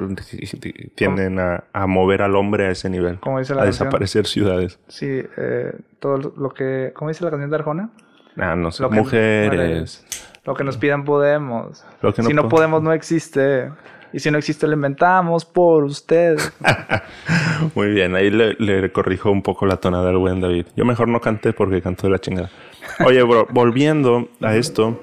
tienden 0.95 1.41
a, 1.41 1.65
a, 1.73 1.87
mover 1.87 2.23
al 2.23 2.37
hombre 2.37 2.67
a 2.67 2.71
ese 2.71 2.89
nivel. 2.89 3.19
¿Cómo 3.19 3.41
dice 3.41 3.55
la 3.55 3.63
a 3.63 3.67
desaparecer 3.67 4.27
ciudades. 4.27 4.79
Sí, 4.87 5.23
eh, 5.37 5.73
todo 5.99 6.33
lo 6.37 6.51
que. 6.51 6.93
¿Cómo 6.95 7.11
dice 7.11 7.25
la 7.25 7.31
canción 7.31 7.51
de 7.51 7.57
Arjona? 7.57 7.91
Ah, 8.37 8.55
no 8.55 8.71
sé. 8.71 8.87
mujeres. 8.87 10.07
lo 10.45 10.55
que 10.55 10.63
nos 10.63 10.77
pidan 10.77 11.05
podemos. 11.05 11.85
si 12.15 12.33
no 12.33 12.49
podemos, 12.49 12.83
no 12.83 12.93
existe. 12.93 13.71
Y 14.13 14.21
si 14.21 14.31
no 14.31 14.39
existe, 14.39 14.67
lo 14.67 14.73
inventamos 14.73 15.45
por 15.45 15.85
usted. 15.85 16.39
Muy 17.75 17.89
bien, 17.89 18.15
ahí 18.15 18.31
le, 18.31 18.55
le, 18.55 18.91
corrijo 18.91 19.31
un 19.31 19.43
poco 19.43 19.67
la 19.67 19.77
tonada 19.77 20.09
al 20.09 20.17
buen 20.17 20.41
David. 20.41 20.67
Yo 20.77 20.87
mejor 20.87 21.09
no 21.09 21.21
canté 21.21 21.53
porque 21.53 21.83
canto 21.83 22.07
de 22.07 22.13
la 22.13 22.19
chingada. 22.19 22.51
Oye, 23.05 23.23
bro, 23.25 23.47
volviendo 23.51 24.31
a 24.41 24.57
esto. 24.57 24.99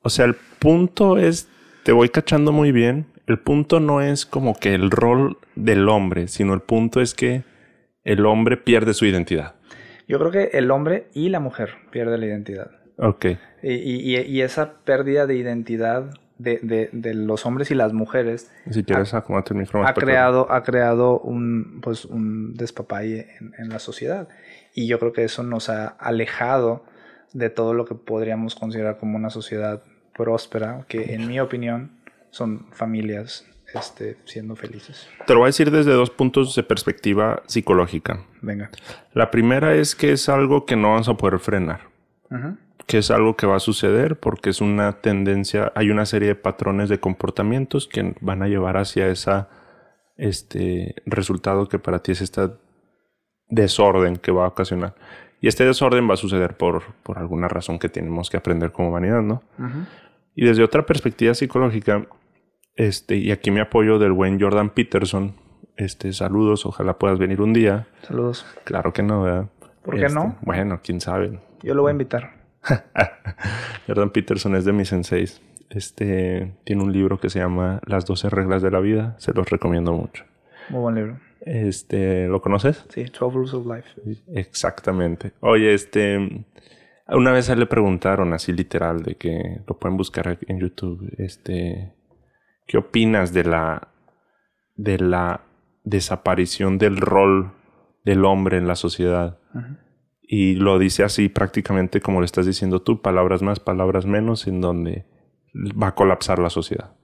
O 0.00 0.08
sea, 0.08 0.24
el 0.24 0.36
punto 0.66 1.16
es, 1.16 1.48
te 1.84 1.92
voy 1.92 2.08
cachando 2.08 2.50
muy 2.50 2.72
bien. 2.72 3.06
El 3.28 3.38
punto 3.38 3.78
no 3.78 4.00
es 4.00 4.26
como 4.26 4.56
que 4.56 4.74
el 4.74 4.90
rol 4.90 5.38
del 5.54 5.88
hombre, 5.88 6.26
sino 6.26 6.54
el 6.54 6.60
punto 6.60 7.00
es 7.00 7.14
que 7.14 7.44
el 8.02 8.26
hombre 8.26 8.56
pierde 8.56 8.92
su 8.92 9.06
identidad. 9.06 9.54
Yo 10.08 10.18
creo 10.18 10.32
que 10.32 10.58
el 10.58 10.72
hombre 10.72 11.06
y 11.14 11.28
la 11.28 11.38
mujer 11.38 11.70
pierden 11.92 12.18
la 12.18 12.26
identidad. 12.26 12.72
Ok. 12.98 13.26
Y, 13.62 13.74
y, 13.74 14.20
y 14.20 14.42
esa 14.42 14.78
pérdida 14.84 15.28
de 15.28 15.36
identidad 15.36 16.10
de, 16.38 16.58
de, 16.60 16.90
de, 16.92 17.14
los 17.14 17.46
hombres 17.46 17.70
y 17.70 17.76
las 17.76 17.92
mujeres. 17.92 18.52
Si 18.68 18.82
quieres, 18.82 19.14
ha, 19.14 19.18
el 19.18 19.54
micrófono. 19.54 19.86
Ha 19.86 19.94
creado, 19.94 20.50
ha 20.50 20.64
creado 20.64 21.20
un, 21.20 21.80
pues, 21.80 22.04
un 22.04 22.54
despapalle 22.54 23.28
en, 23.38 23.54
en, 23.56 23.68
la 23.68 23.78
sociedad. 23.78 24.28
Y 24.74 24.88
yo 24.88 24.98
creo 24.98 25.12
que 25.12 25.22
eso 25.22 25.44
nos 25.44 25.68
ha 25.68 25.86
alejado 25.86 26.84
de 27.32 27.50
todo 27.50 27.72
lo 27.72 27.84
que 27.84 27.94
podríamos 27.94 28.56
considerar 28.56 28.98
como 28.98 29.16
una 29.16 29.30
sociedad 29.30 29.82
próspera, 30.16 30.84
que 30.88 31.14
en 31.14 31.28
mi 31.28 31.38
opinión 31.40 31.90
son 32.30 32.66
familias 32.72 33.46
este, 33.74 34.16
siendo 34.24 34.56
felices. 34.56 35.08
Te 35.26 35.34
lo 35.34 35.40
voy 35.40 35.46
a 35.46 35.48
decir 35.48 35.70
desde 35.70 35.92
dos 35.92 36.10
puntos 36.10 36.54
de 36.54 36.62
perspectiva 36.62 37.42
psicológica. 37.46 38.24
Venga. 38.40 38.70
La 39.12 39.30
primera 39.30 39.74
es 39.74 39.94
que 39.94 40.12
es 40.12 40.28
algo 40.28 40.66
que 40.66 40.76
no 40.76 40.90
vamos 40.90 41.08
a 41.08 41.14
poder 41.14 41.38
frenar. 41.38 41.80
Que 42.86 42.98
es 42.98 43.10
algo 43.10 43.36
que 43.36 43.46
va 43.46 43.56
a 43.56 43.60
suceder 43.60 44.18
porque 44.18 44.50
es 44.50 44.60
una 44.60 45.00
tendencia, 45.00 45.72
hay 45.74 45.90
una 45.90 46.06
serie 46.06 46.28
de 46.28 46.34
patrones 46.34 46.88
de 46.88 47.00
comportamientos 47.00 47.86
que 47.86 48.14
van 48.20 48.42
a 48.42 48.48
llevar 48.48 48.76
hacia 48.76 49.08
ese 49.08 49.46
este 50.16 50.94
resultado 51.04 51.68
que 51.68 51.78
para 51.78 51.98
ti 51.98 52.12
es 52.12 52.22
este 52.22 52.48
desorden 53.48 54.16
que 54.16 54.32
va 54.32 54.44
a 54.44 54.48
ocasionar. 54.48 54.94
Y 55.40 55.48
este 55.48 55.64
desorden 55.64 56.08
va 56.08 56.14
a 56.14 56.16
suceder 56.16 56.56
por, 56.56 56.94
por 57.02 57.18
alguna 57.18 57.48
razón 57.48 57.78
que 57.78 57.88
tenemos 57.88 58.30
que 58.30 58.38
aprender 58.38 58.72
como 58.72 58.88
humanidad, 58.88 59.22
¿no? 59.22 59.42
Y 60.36 60.44
desde 60.44 60.62
otra 60.62 60.84
perspectiva 60.84 61.34
psicológica, 61.34 62.06
este, 62.76 63.16
y 63.16 63.32
aquí 63.32 63.50
me 63.50 63.62
apoyo 63.62 63.98
del 63.98 64.12
buen 64.12 64.38
Jordan 64.38 64.70
Peterson, 64.70 65.34
este, 65.76 66.12
saludos, 66.12 66.66
ojalá 66.66 66.98
puedas 66.98 67.18
venir 67.18 67.40
un 67.40 67.54
día. 67.54 67.88
Saludos. 68.02 68.46
Claro 68.64 68.92
que 68.92 69.02
no, 69.02 69.22
¿verdad? 69.22 69.48
¿Por 69.82 69.96
qué 69.96 70.08
no? 70.10 70.28
Este, 70.28 70.38
bueno, 70.42 70.80
quién 70.84 71.00
sabe. 71.00 71.40
Yo 71.62 71.74
lo 71.74 71.82
voy 71.82 71.90
a 71.90 71.92
invitar. 71.92 72.34
Jordan 73.86 74.10
Peterson 74.10 74.54
es 74.56 74.66
de 74.66 74.72
mis 74.72 74.88
senseis. 74.88 75.40
Este 75.70 76.52
tiene 76.64 76.82
un 76.82 76.92
libro 76.92 77.18
que 77.18 77.30
se 77.30 77.38
llama 77.38 77.80
Las 77.86 78.04
12 78.04 78.28
reglas 78.28 78.60
de 78.60 78.70
la 78.70 78.80
vida. 78.80 79.16
Se 79.18 79.32
los 79.32 79.48
recomiendo 79.48 79.94
mucho. 79.94 80.24
Muy 80.68 80.80
buen 80.80 80.94
libro. 80.96 81.20
Este, 81.40 82.26
¿lo 82.26 82.42
conoces? 82.42 82.84
Sí, 82.90 83.04
12 83.04 83.34
Rules 83.34 83.54
of 83.54 83.66
Life. 83.66 84.20
Exactamente. 84.34 85.32
Oye, 85.40 85.72
este, 85.72 86.44
una 87.08 87.32
vez 87.32 87.48
a 87.48 87.52
él 87.52 87.60
le 87.60 87.66
preguntaron 87.66 88.32
así 88.32 88.52
literal 88.52 89.02
de 89.02 89.16
que 89.16 89.60
lo 89.66 89.78
pueden 89.78 89.96
buscar 89.96 90.38
en 90.46 90.58
YouTube, 90.58 91.12
este, 91.18 91.94
¿qué 92.66 92.78
opinas 92.78 93.32
de 93.32 93.44
la 93.44 93.88
de 94.76 94.98
la 94.98 95.40
desaparición 95.84 96.78
del 96.78 96.98
rol 96.98 97.52
del 98.04 98.24
hombre 98.24 98.58
en 98.58 98.68
la 98.68 98.76
sociedad? 98.76 99.38
Y 100.20 100.56
lo 100.56 100.78
dice 100.78 101.04
así 101.04 101.28
prácticamente 101.28 102.00
como 102.00 102.20
le 102.20 102.26
estás 102.26 102.46
diciendo 102.46 102.82
tú, 102.82 103.00
palabras 103.00 103.42
más, 103.42 103.60
palabras 103.60 104.06
menos, 104.06 104.46
en 104.46 104.60
donde 104.60 105.06
va 105.54 105.88
a 105.88 105.94
colapsar 105.94 106.38
la 106.38 106.50
sociedad. 106.50 106.96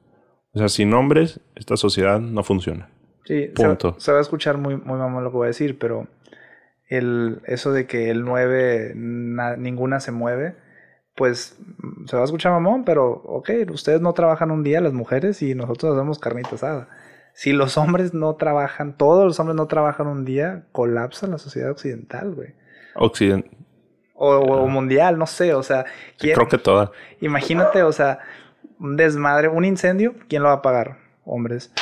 O 0.53 0.59
sea, 0.59 0.69
sin 0.69 0.93
hombres, 0.93 1.41
esta 1.55 1.77
sociedad 1.77 2.21
no 2.21 2.43
funciona. 2.43 2.91
Sí, 3.25 3.47
Punto. 3.55 3.95
Se, 3.99 4.13
va 4.13 4.19
a 4.19 4.21
escuchar 4.21 4.59
muy, 4.59 4.77
muy 4.77 4.99
mamón 4.99 5.25
lo 5.25 5.31
que 5.31 5.37
voy 5.37 5.45
a 5.47 5.49
decir, 5.49 5.79
pero 5.79 6.09
el, 6.97 7.41
eso 7.47 7.73
de 7.73 7.87
que 7.87 8.11
el 8.11 8.25
9 8.25 8.93
ninguna 8.95 10.01
se 10.01 10.13
mueve, 10.13 10.57
pues 11.15 11.59
se 12.07 12.17
va 12.17 12.23
a 12.23 12.25
escuchar 12.25 12.53
mamón, 12.53 12.85
pero 12.85 13.11
ok, 13.11 13.51
ustedes 13.71 14.01
no 14.01 14.13
trabajan 14.13 14.51
un 14.51 14.63
día, 14.63 14.81
las 14.81 14.93
mujeres, 14.93 15.41
y 15.43 15.55
nosotros 15.55 15.97
hacemos 15.97 16.19
carnita 16.19 16.55
asada. 16.55 16.89
Si 17.35 17.53
los 17.53 17.79
hombres 17.79 18.13
no 18.13 18.35
trabajan, 18.35 18.97
todos 18.97 19.25
los 19.25 19.41
hombres 19.41 19.57
no 19.57 19.67
trabajan 19.67 20.07
un 20.07 20.27
día, 20.27 20.67
colapsa 20.73 21.27
la 21.27 21.39
sociedad 21.39 21.71
occidental, 21.71 22.35
güey. 22.35 22.55
Occident. 22.95 23.47
O, 24.15 24.69
mundial, 24.69 25.19
no 25.19 25.27
sé, 25.27 25.55
o 25.55 25.63
sea. 25.63 25.87
Creo 26.19 26.47
que 26.47 26.59
toda. 26.59 26.93
Imagínate, 27.21 27.83
o 27.83 27.93
sea, 27.93 28.21
un 28.79 28.97
desmadre, 28.97 29.49
un 29.49 29.65
incendio, 29.65 30.15
¿quién 30.29 30.43
lo 30.43 30.51
va 30.51 30.57
a 30.57 30.63
pagar? 30.63 30.99
Hombres. 31.25 31.73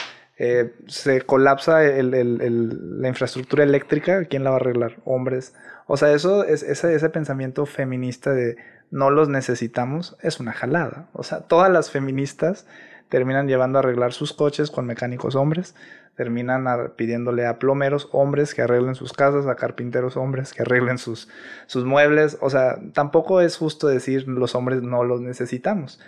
Eh, 0.42 0.72
se 0.87 1.20
colapsa 1.20 1.83
la 1.83 3.09
infraestructura 3.09 3.62
eléctrica, 3.62 4.24
¿quién 4.24 4.42
la 4.42 4.48
va 4.48 4.57
a 4.57 4.61
arreglar? 4.61 4.96
Hombres. 5.05 5.53
O 5.87 5.98
sea, 5.98 6.14
eso 6.14 6.44
es, 6.44 6.62
ese, 6.62 7.11
pensamiento 7.11 7.66
feminista 7.66 8.33
de 8.33 8.57
no 8.90 9.11
los 9.11 9.29
necesitamos 9.29 10.16
es 10.22 10.40
una 10.40 10.53
jalada. 10.53 11.11
O 11.12 11.24
sea, 11.24 11.40
todas 11.40 11.70
las 11.70 11.90
feministas 11.90 12.66
terminan 13.11 13.48
llevando 13.48 13.79
a 13.79 13.83
arreglar 13.83 14.14
sus 14.14 14.33
coches 14.33 14.70
con 14.70 14.87
mecánicos 14.87 15.35
hombres, 15.35 15.74
terminan 16.16 16.64
pidiéndole 16.96 17.44
a 17.44 17.59
plomeros 17.59 18.09
hombres 18.11 18.55
que 18.55 18.62
arreglen 18.62 18.94
sus 18.94 19.12
casas, 19.12 19.46
a 19.46 19.57
carpinteros 19.57 20.16
hombres 20.16 20.55
que 20.55 20.62
arreglen 20.62 20.96
sus, 20.96 21.29
sus 21.66 21.85
muebles. 21.85 22.38
O 22.40 22.48
sea, 22.48 22.79
tampoco 22.94 23.42
es 23.42 23.59
justo 23.59 23.88
decir 23.88 24.26
los 24.26 24.55
hombres 24.55 24.81
no 24.81 25.05
los 25.05 25.20
necesitamos. 25.20 26.00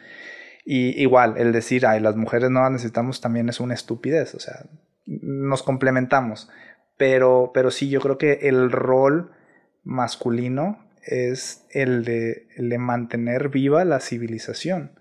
Y 0.65 1.01
igual, 1.01 1.35
el 1.39 1.53
decir, 1.53 1.87
ay, 1.87 2.01
las 2.01 2.17
mujeres 2.17 2.51
no 2.51 2.61
las 2.61 2.71
necesitamos 2.71 3.21
también 3.21 3.49
es 3.49 3.61
una 3.61 3.75
estupidez. 3.75 4.35
O 4.35 4.41
sea, 4.41 4.65
nos 5.07 5.63
complementamos. 5.63 6.49
Pero, 6.97 7.51
pero 7.53 7.71
sí, 7.71 7.89
yo 7.89 8.01
creo 8.01 8.19
que 8.19 8.41
el 8.43 8.71
rol 8.71 9.33
masculino 9.83 10.79
es 11.05 11.67
el 11.71 12.05
de, 12.05 12.47
el 12.57 12.69
de 12.69 12.79
mantener 12.79 13.49
viva 13.49 13.85
la 13.85 13.99
civilización 13.99 14.93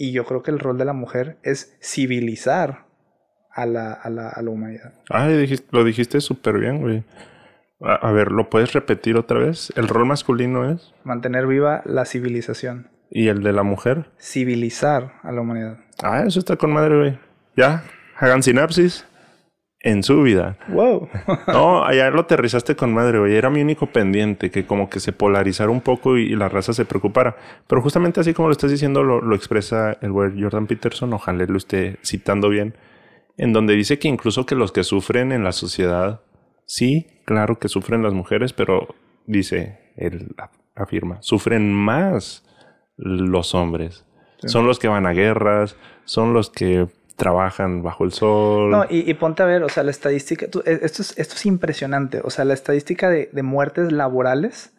y 0.00 0.12
yo 0.12 0.24
creo 0.24 0.42
que 0.42 0.50
el 0.50 0.58
rol 0.58 0.78
de 0.78 0.86
la 0.86 0.94
mujer 0.94 1.36
es 1.42 1.76
civilizar 1.82 2.86
a 3.52 3.66
la, 3.66 3.92
a 3.92 4.08
la, 4.08 4.30
a 4.30 4.40
la 4.40 4.50
humanidad. 4.50 4.94
Ah, 5.10 5.28
lo 5.72 5.84
dijiste 5.84 6.22
súper 6.22 6.58
bien, 6.58 6.80
güey. 6.80 7.04
A, 7.82 8.10
ver, 8.10 8.32
¿lo 8.32 8.48
puedes 8.48 8.72
repetir 8.72 9.16
otra 9.16 9.38
vez? 9.38 9.70
¿El 9.76 9.88
rol 9.88 10.06
masculino 10.06 10.70
es? 10.70 10.94
Mantener 11.04 11.46
viva 11.46 11.82
la 11.84 12.06
civilización. 12.06 12.88
¿Y 13.10 13.28
el 13.28 13.42
de 13.42 13.52
la 13.52 13.64
mujer? 13.64 14.10
Civilizar 14.20 15.14
a 15.22 15.32
la 15.32 15.40
humanidad. 15.40 15.78
Ah, 16.02 16.22
eso 16.26 16.38
está 16.38 16.56
con 16.56 16.72
madre, 16.72 16.96
güey. 16.96 17.18
Ya, 17.56 17.82
hagan 18.16 18.42
sinapsis 18.42 19.04
en 19.80 20.02
su 20.02 20.22
vida. 20.22 20.56
Wow. 20.68 21.08
no, 21.48 21.84
allá 21.84 22.10
lo 22.10 22.20
aterrizaste 22.20 22.76
con 22.76 22.92
madre, 22.92 23.18
güey. 23.18 23.34
Era 23.34 23.50
mi 23.50 23.62
único 23.62 23.86
pendiente, 23.86 24.50
que 24.50 24.66
como 24.66 24.88
que 24.88 25.00
se 25.00 25.12
polarizara 25.12 25.70
un 25.70 25.80
poco 25.80 26.18
y, 26.18 26.36
la 26.36 26.48
raza 26.48 26.72
se 26.72 26.84
preocupara. 26.84 27.36
Pero 27.66 27.82
justamente 27.82 28.20
así 28.20 28.32
como 28.32 28.48
lo 28.48 28.52
estás 28.52 28.70
diciendo, 28.70 29.02
lo, 29.02 29.34
expresa 29.34 29.96
el 30.00 30.12
güey 30.12 30.40
Jordan 30.40 30.66
Peterson, 30.66 31.12
ojalá 31.12 31.44
lo 31.46 31.56
esté 31.56 31.98
citando 32.04 32.48
bien, 32.48 32.74
en 33.36 33.52
donde 33.52 33.74
dice 33.74 33.98
que 33.98 34.08
incluso 34.08 34.46
que 34.46 34.54
los 34.54 34.70
que 34.70 34.84
sufren 34.84 35.32
en 35.32 35.42
la 35.42 35.52
sociedad, 35.52 36.20
sí, 36.66 37.06
claro 37.24 37.58
que 37.58 37.68
sufren 37.68 38.02
las 38.02 38.12
mujeres, 38.12 38.52
pero 38.52 38.94
dice, 39.26 39.78
él 39.96 40.34
afirma, 40.76 41.18
sufren 41.22 41.72
más 41.72 42.44
los 43.00 43.54
hombres. 43.54 44.04
Son 44.46 44.66
los 44.66 44.78
que 44.78 44.88
van 44.88 45.06
a 45.06 45.12
guerras, 45.12 45.76
son 46.04 46.32
los 46.32 46.50
que 46.50 46.88
trabajan 47.16 47.82
bajo 47.82 48.04
el 48.04 48.12
sol. 48.12 48.70
No, 48.70 48.86
y, 48.88 49.12
ponte 49.14 49.42
a 49.42 49.46
ver, 49.46 49.62
o 49.62 49.68
sea, 49.68 49.82
la 49.82 49.90
estadística, 49.90 50.46
e, 50.46 50.78
esto, 50.82 51.02
es, 51.02 51.18
esto 51.18 51.34
es 51.34 51.46
impresionante, 51.46 52.22
o 52.24 52.30
sea, 52.30 52.46
la 52.46 52.54
estadística 52.54 53.10
de, 53.10 53.28
muertes 53.42 53.92
laborales 53.92 54.74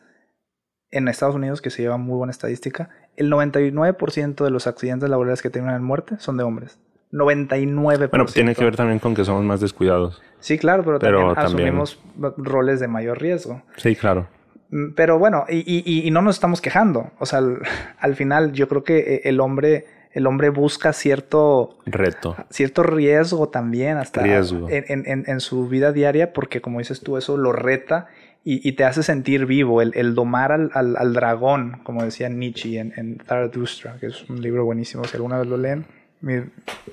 en 0.90 1.08
Estados 1.08 1.36
Unidos, 1.36 1.62
que 1.62 1.70
se 1.70 1.84
lleva 1.84 1.98
muy 1.98 2.18
buena 2.18 2.32
estadística, 2.32 2.90
el 3.16 3.32
99% 3.32 4.44
de 4.44 4.50
los 4.50 4.66
accidentes 4.66 5.10
laborales 5.10 5.42
que 5.42 5.50
terminan 5.50 5.76
en 5.76 5.84
muerte 5.84 6.16
son 6.20 6.38
de 6.38 6.44
hombres. 6.44 6.80
99%. 7.12 8.10
Bueno, 8.10 8.26
tiene 8.26 8.56
que 8.56 8.64
ver 8.64 8.76
también 8.76 9.00
con 9.00 9.14
que 9.14 9.24
somos 9.24 9.44
más 9.44 9.62
descuidados. 9.62 10.22
Sí, 10.40 10.58
claro, 10.58 10.84
pero, 10.84 10.98
también 11.00 11.38
asumimos 11.38 12.00
roles 12.38 12.80
de 12.80 12.88
mayor 12.88 13.22
riesgo. 13.22 13.62
Sí, 13.78 13.96
claro. 13.96 14.28
Mm, 14.72 14.94
pero 14.96 15.20
bueno, 15.20 15.46
y, 15.50 15.84
y, 15.86 16.10
no 16.12 16.22
nos 16.22 16.36
estamos 16.36 16.62
quejando. 16.62 17.12
O 17.20 17.26
sea, 17.26 17.42
al 18.00 18.16
final 18.16 18.54
yo 18.54 18.68
creo 18.68 18.84
que 18.84 19.00
eh, 19.00 19.22
el 19.26 19.40
hombre 19.40 19.86
el 20.14 20.28
hombre 20.28 20.50
busca 20.50 20.92
cierto 20.92 21.78
reto, 21.86 22.36
cierto 22.50 22.84
riesgo 22.84 23.50
también 23.50 23.98
hasta 23.98 24.26
En, 24.26 25.40
su 25.40 25.70
vida 25.70 25.94
diaria, 25.94 26.34
porque 26.34 26.60
como 26.60 26.80
dices 26.80 27.00
tú, 27.00 27.18
eso 27.18 27.38
lo 27.38 27.54
reta 27.54 28.08
y, 28.44 28.72
te 28.74 28.84
hace 28.84 29.04
sentir 29.04 29.46
vivo, 29.46 29.82
el, 29.82 30.16
domar 30.16 30.52
al, 30.52 31.14
dragón, 31.14 31.80
como 31.84 32.04
decía 32.04 32.28
Nietzsche 32.28 32.80
en, 32.80 32.94
en 32.98 33.22
Zarathustra, 33.26 33.98
que 34.00 34.08
es 34.08 34.30
un 34.30 34.42
libro 34.42 34.66
buenísimo, 34.66 35.06
si 35.06 35.16
alguna 35.16 35.38
vez 35.38 35.48
lo 35.48 35.58
leen, 35.58 35.86
mi, 36.20 36.40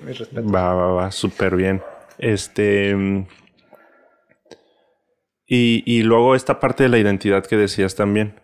respeto. 0.07 0.49
Va, 0.49 0.75
va, 0.75 0.93
va, 0.93 1.11
súper 1.11 1.57
bien. 1.57 1.83
Este... 2.19 3.27
Y, 5.48 5.82
y 5.87 6.02
luego 6.02 6.34
esta 6.34 6.61
parte 6.61 6.84
de 6.84 6.90
la 6.90 6.98
identidad 6.98 7.44
que 7.44 7.56
decías 7.56 7.96
también. 7.96 8.34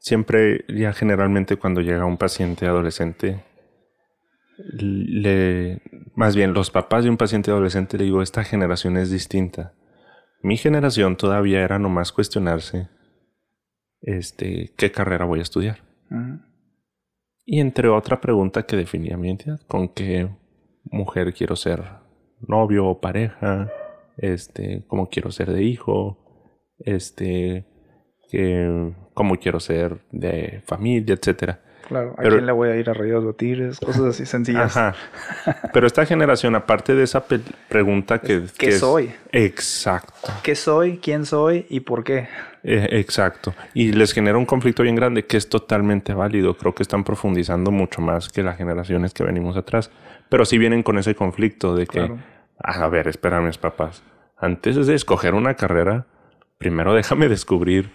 Siempre, 0.00 0.64
ya 0.68 0.92
generalmente 0.92 1.56
cuando 1.56 1.80
llega 1.80 2.04
un 2.04 2.18
paciente 2.18 2.66
adolescente, 2.66 3.42
le, 4.58 5.80
más 6.14 6.34
bien 6.34 6.52
los 6.52 6.70
papás 6.70 7.04
de 7.04 7.10
un 7.10 7.16
paciente 7.16 7.50
adolescente 7.50 7.96
le 7.98 8.04
digo, 8.04 8.22
esta 8.22 8.44
generación 8.44 8.96
es 8.96 9.10
distinta. 9.10 9.74
Mi 10.42 10.56
generación 10.56 11.16
todavía 11.16 11.62
era 11.62 11.78
nomás 11.78 12.12
cuestionarse, 12.12 12.88
este, 14.00 14.72
qué 14.76 14.92
carrera 14.92 15.24
voy 15.24 15.40
a 15.40 15.42
estudiar. 15.42 15.82
Y 17.44 17.60
entre 17.60 17.88
otra 17.88 18.20
pregunta 18.20 18.64
que 18.64 18.76
definía 18.76 19.16
mi 19.16 19.28
identidad, 19.28 19.60
con 19.66 19.88
qué 19.88 20.28
mujer 20.84 21.34
quiero 21.34 21.56
ser 21.56 21.84
novio 22.40 22.86
o 22.86 23.00
pareja, 23.00 23.70
este, 24.16 24.84
cómo 24.86 25.08
quiero 25.08 25.30
ser 25.32 25.52
de 25.52 25.64
hijo, 25.64 26.27
este, 26.80 27.64
que, 28.30 28.92
cómo 29.14 29.36
quiero 29.36 29.60
ser 29.60 29.98
de 30.10 30.62
familia, 30.66 31.14
etcétera. 31.14 31.60
Claro, 31.88 32.14
¿a 32.18 32.22
quién 32.22 32.44
le 32.44 32.52
voy 32.52 32.68
a 32.68 32.76
ir 32.76 32.90
a 32.90 32.92
Rayos 32.92 33.24
Botires? 33.24 33.80
Cosas 33.80 34.02
así 34.02 34.26
sencillas. 34.26 34.76
Ajá. 34.76 34.94
Pero 35.72 35.86
esta 35.86 36.04
generación, 36.04 36.54
aparte 36.54 36.94
de 36.94 37.02
esa 37.02 37.24
pregunta 37.68 38.18
que... 38.18 38.44
¿Qué 38.58 38.72
soy? 38.72 39.10
Exacto. 39.32 40.30
¿Qué 40.42 40.54
soy? 40.54 40.98
¿Quién 40.98 41.24
soy? 41.24 41.64
¿Y 41.70 41.80
por 41.80 42.04
qué? 42.04 42.28
Eh, 42.62 42.88
exacto. 42.92 43.54
Y 43.72 43.92
les 43.92 44.12
genera 44.12 44.36
un 44.36 44.44
conflicto 44.44 44.82
bien 44.82 44.96
grande 44.96 45.24
que 45.24 45.38
es 45.38 45.48
totalmente 45.48 46.12
válido. 46.12 46.58
Creo 46.58 46.74
que 46.74 46.82
están 46.82 47.04
profundizando 47.04 47.70
mucho 47.70 48.02
más 48.02 48.28
que 48.28 48.42
las 48.42 48.58
generaciones 48.58 49.14
que 49.14 49.24
venimos 49.24 49.56
atrás. 49.56 49.90
Pero 50.28 50.44
sí 50.44 50.58
vienen 50.58 50.82
con 50.82 50.98
ese 50.98 51.14
conflicto 51.14 51.74
de 51.74 51.86
que... 51.86 52.12
A 52.58 52.86
ver, 52.88 53.08
espérame, 53.08 53.50
papás. 53.58 54.02
Antes 54.36 54.86
de 54.86 54.94
escoger 54.94 55.32
una 55.32 55.54
carrera, 55.54 56.06
primero 56.58 56.94
déjame 56.94 57.28
descubrir 57.28 57.90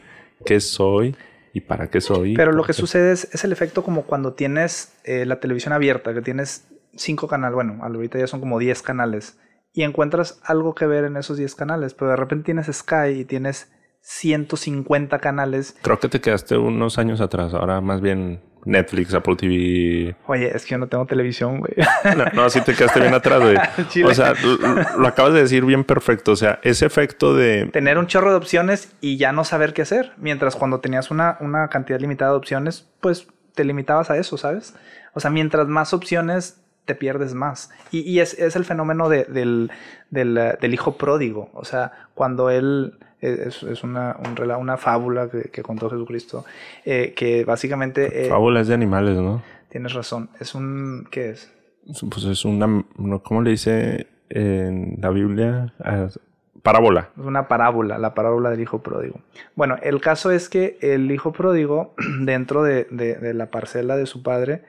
qué 0.46 0.60
soy 0.60 1.16
y 1.54 1.62
para 1.62 1.90
qué 1.90 2.02
soy. 2.02 2.36
Pero 2.36 2.52
lo 2.52 2.64
que 2.64 2.74
sucede 2.74 3.12
es, 3.12 3.44
el 3.44 3.52
efecto 3.52 3.84
como 3.84 4.04
cuando 4.04 4.34
tienes 4.34 4.94
eh, 5.04 5.26
la 5.26 5.40
televisión 5.40 5.74
abierta, 5.74 6.14
que 6.14 6.22
tienes 6.22 6.68
cinco 6.96 7.28
canales, 7.28 7.56
bueno, 7.56 7.80
ahorita 7.82 8.18
ya 8.18 8.28
son 8.28 8.40
como 8.40 8.60
10 8.60 8.82
canales, 8.82 9.38
y 9.74 9.84
encuentras 9.84 10.40
algo 10.44 10.76
que 10.76 10.86
ver 10.86 11.06
en 11.06 11.18
esos 11.18 11.38
10 11.38 11.56
canales, 11.56 11.94
pero 11.94 12.12
de 12.12 12.18
repente 12.18 12.46
tienes 12.46 12.68
Sky 12.68 13.20
y 13.20 13.26
tienes 13.26 13.72
150 14.02 15.20
canales. 15.20 15.76
Creo 15.82 16.00
que 16.00 16.10
te 16.10 16.22
quedaste 16.22 16.58
unos 16.58 16.98
años 16.98 17.22
atrás, 17.22 17.54
ahora 17.54 17.82
más 17.82 18.02
bien 18.02 18.42
Netflix, 18.66 19.14
Apple 19.14 19.36
TV. 19.36 20.16
Oye, 20.28 20.52
es 20.56 20.66
que 20.66 20.72
yo 20.72 20.78
no 20.78 20.88
tengo 20.88 21.06
televisión, 21.06 21.60
güey. 21.60 21.74
No, 22.16 22.26
no, 22.34 22.50
sí 22.50 22.62
te 22.62 22.74
quedaste 22.74 23.00
bien 23.00 23.14
atrás, 23.14 23.42
güey. 23.42 23.58
O 24.06 24.14
sea, 24.14 24.34
lo, 24.98 25.08
acabas 25.08 25.34
de 25.34 25.42
decir 25.42 25.66
bien 25.66 25.84
perfecto. 25.84 26.32
O 26.32 26.36
sea, 26.36 26.60
ese 26.64 26.86
efecto 26.86 27.36
de... 27.36 27.70
Tener 27.72 27.98
un 27.98 28.08
chorro 28.08 28.32
de 28.32 28.38
opciones 28.38 28.94
y 29.02 29.18
ya 29.18 29.32
no 29.32 29.44
saber 29.44 29.74
qué 29.74 29.82
hacer. 29.82 30.14
Mientras 30.18 30.56
cuando 30.56 30.80
tenías 30.80 31.12
una, 31.12 31.38
una 31.40 31.70
cantidad 31.70 32.00
limitada 32.00 32.32
de 32.32 32.38
opciones, 32.38 32.88
pues 33.02 33.28
te 33.56 33.64
limitabas 33.64 34.10
a 34.10 34.18
eso, 34.18 34.38
¿sabes? 34.38 34.76
O 35.14 35.20
sea, 35.20 35.30
mientras 35.30 35.68
más 35.68 35.94
opciones 35.94 36.62
te 36.86 36.96
pierdes 36.96 37.34
más. 37.34 37.70
Y, 37.92 38.00
y 38.02 38.20
es, 38.20 38.38
es, 38.40 38.56
el 38.56 38.66
fenómeno 38.66 39.10
de, 39.10 39.26
del, 39.26 39.72
del, 40.10 40.58
del, 40.60 40.74
hijo 40.74 40.98
pródigo. 40.98 41.50
O 41.54 41.66
sea, 41.66 41.92
cuando 42.14 42.50
él... 42.50 42.98
Es, 43.24 43.64
es 43.64 43.84
una, 43.84 44.18
un, 44.20 44.52
una 44.52 44.78
fábula 44.78 45.30
que, 45.30 45.44
que, 45.44 45.64
contó 45.64 45.90
Jesucristo, 45.90 46.46
eh, 46.86 47.14
que 47.16 47.46
básicamente... 47.46 48.26
Eh, 48.26 48.30
Fábulas 48.30 48.68
de 48.68 48.74
animales, 48.74 49.18
¿no? 49.18 49.42
Tienes 49.70 49.94
razón. 49.94 50.30
Es 50.40 50.56
un... 50.56 51.08
¿Qué 51.10 51.32
es? 51.32 51.52
Pues 52.10 52.26
es 52.26 52.46
una... 52.46 52.84
¿Cómo 53.24 53.42
le 53.42 53.52
dice 53.52 54.08
en 54.30 54.98
la 55.02 55.10
Biblia? 55.10 55.74
Parábola. 56.62 57.10
Es 57.18 57.26
una 57.26 57.48
parábola, 57.48 57.98
la 57.98 58.14
parábola 58.14 58.50
del 58.50 58.62
hijo 58.62 58.84
pródigo. 58.84 59.20
Bueno, 59.56 59.78
el 59.82 60.02
caso 60.02 60.32
es 60.32 60.50
que 60.50 60.78
el 60.82 61.12
hijo 61.12 61.32
pródigo, 61.32 61.94
dentro 62.22 62.64
de, 62.64 62.88
de, 62.92 63.16
de 63.16 63.34
la 63.34 63.52
parcela 63.52 63.98
de 63.98 64.06
su 64.06 64.24
padre, 64.24 64.64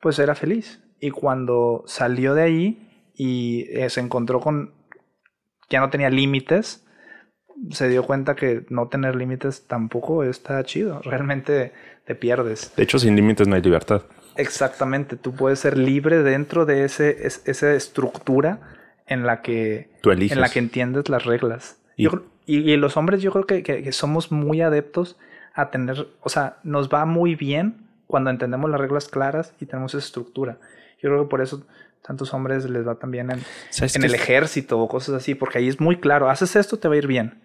pues 0.00 0.18
era 0.18 0.34
feliz 0.34 0.80
y 1.00 1.10
cuando 1.10 1.82
salió 1.86 2.34
de 2.34 2.42
ahí 2.42 3.12
y 3.14 3.66
eh, 3.70 3.88
se 3.90 4.00
encontró 4.00 4.40
con 4.40 4.74
ya 5.70 5.80
no 5.80 5.88
tenía 5.88 6.10
límites, 6.10 6.86
se 7.70 7.88
dio 7.88 8.04
cuenta 8.04 8.34
que 8.34 8.64
no 8.68 8.88
tener 8.88 9.16
límites 9.16 9.66
tampoco 9.66 10.24
está 10.24 10.62
chido. 10.64 11.00
Realmente 11.02 11.72
te 12.04 12.14
pierdes. 12.14 12.72
De 12.76 12.82
hecho, 12.82 12.98
sin 12.98 13.16
límites 13.16 13.46
no 13.46 13.54
hay 13.54 13.62
libertad. 13.62 14.02
Exactamente. 14.36 15.16
Tú 15.16 15.34
puedes 15.34 15.58
ser 15.58 15.76
libre 15.76 16.22
dentro 16.22 16.64
de 16.66 16.84
ese, 16.84 17.26
esa 17.26 17.74
estructura 17.74 18.60
en 19.06 19.26
la 19.26 19.42
que, 19.42 19.90
Tú 20.00 20.10
eliges. 20.10 20.36
en 20.36 20.40
la 20.40 20.48
que 20.48 20.58
entiendes 20.58 21.08
las 21.08 21.24
reglas. 21.24 21.78
Y, 21.96 22.04
yo, 22.04 22.24
y, 22.46 22.58
y 22.70 22.76
los 22.76 22.96
hombres 22.96 23.20
yo 23.22 23.32
creo 23.32 23.46
que, 23.46 23.62
que, 23.62 23.82
que 23.82 23.92
somos 23.92 24.32
muy 24.32 24.62
adeptos 24.62 25.18
a 25.54 25.70
tener, 25.70 26.06
o 26.22 26.28
sea, 26.28 26.58
nos 26.62 26.88
va 26.88 27.04
muy 27.04 27.34
bien 27.34 27.86
cuando 28.06 28.30
entendemos 28.30 28.70
las 28.70 28.80
reglas 28.80 29.08
claras 29.08 29.52
y 29.60 29.66
tenemos 29.66 29.94
esa 29.94 30.04
estructura. 30.04 30.58
Yo 31.02 31.10
creo 31.10 31.24
que 31.24 31.28
por 31.28 31.40
eso 31.42 31.66
tantos 32.02 32.32
hombres 32.32 32.68
les 32.68 32.86
va 32.86 32.94
también 32.96 33.30
en, 33.30 33.40
en 33.40 34.04
el 34.04 34.14
ejército 34.14 34.78
o 34.78 34.88
cosas 34.88 35.16
así, 35.16 35.34
porque 35.34 35.58
ahí 35.58 35.68
es 35.68 35.80
muy 35.80 35.96
claro, 35.96 36.30
haces 36.30 36.56
esto, 36.56 36.78
te 36.78 36.88
va 36.88 36.94
a 36.94 36.98
ir 36.98 37.06
bien. 37.06 37.40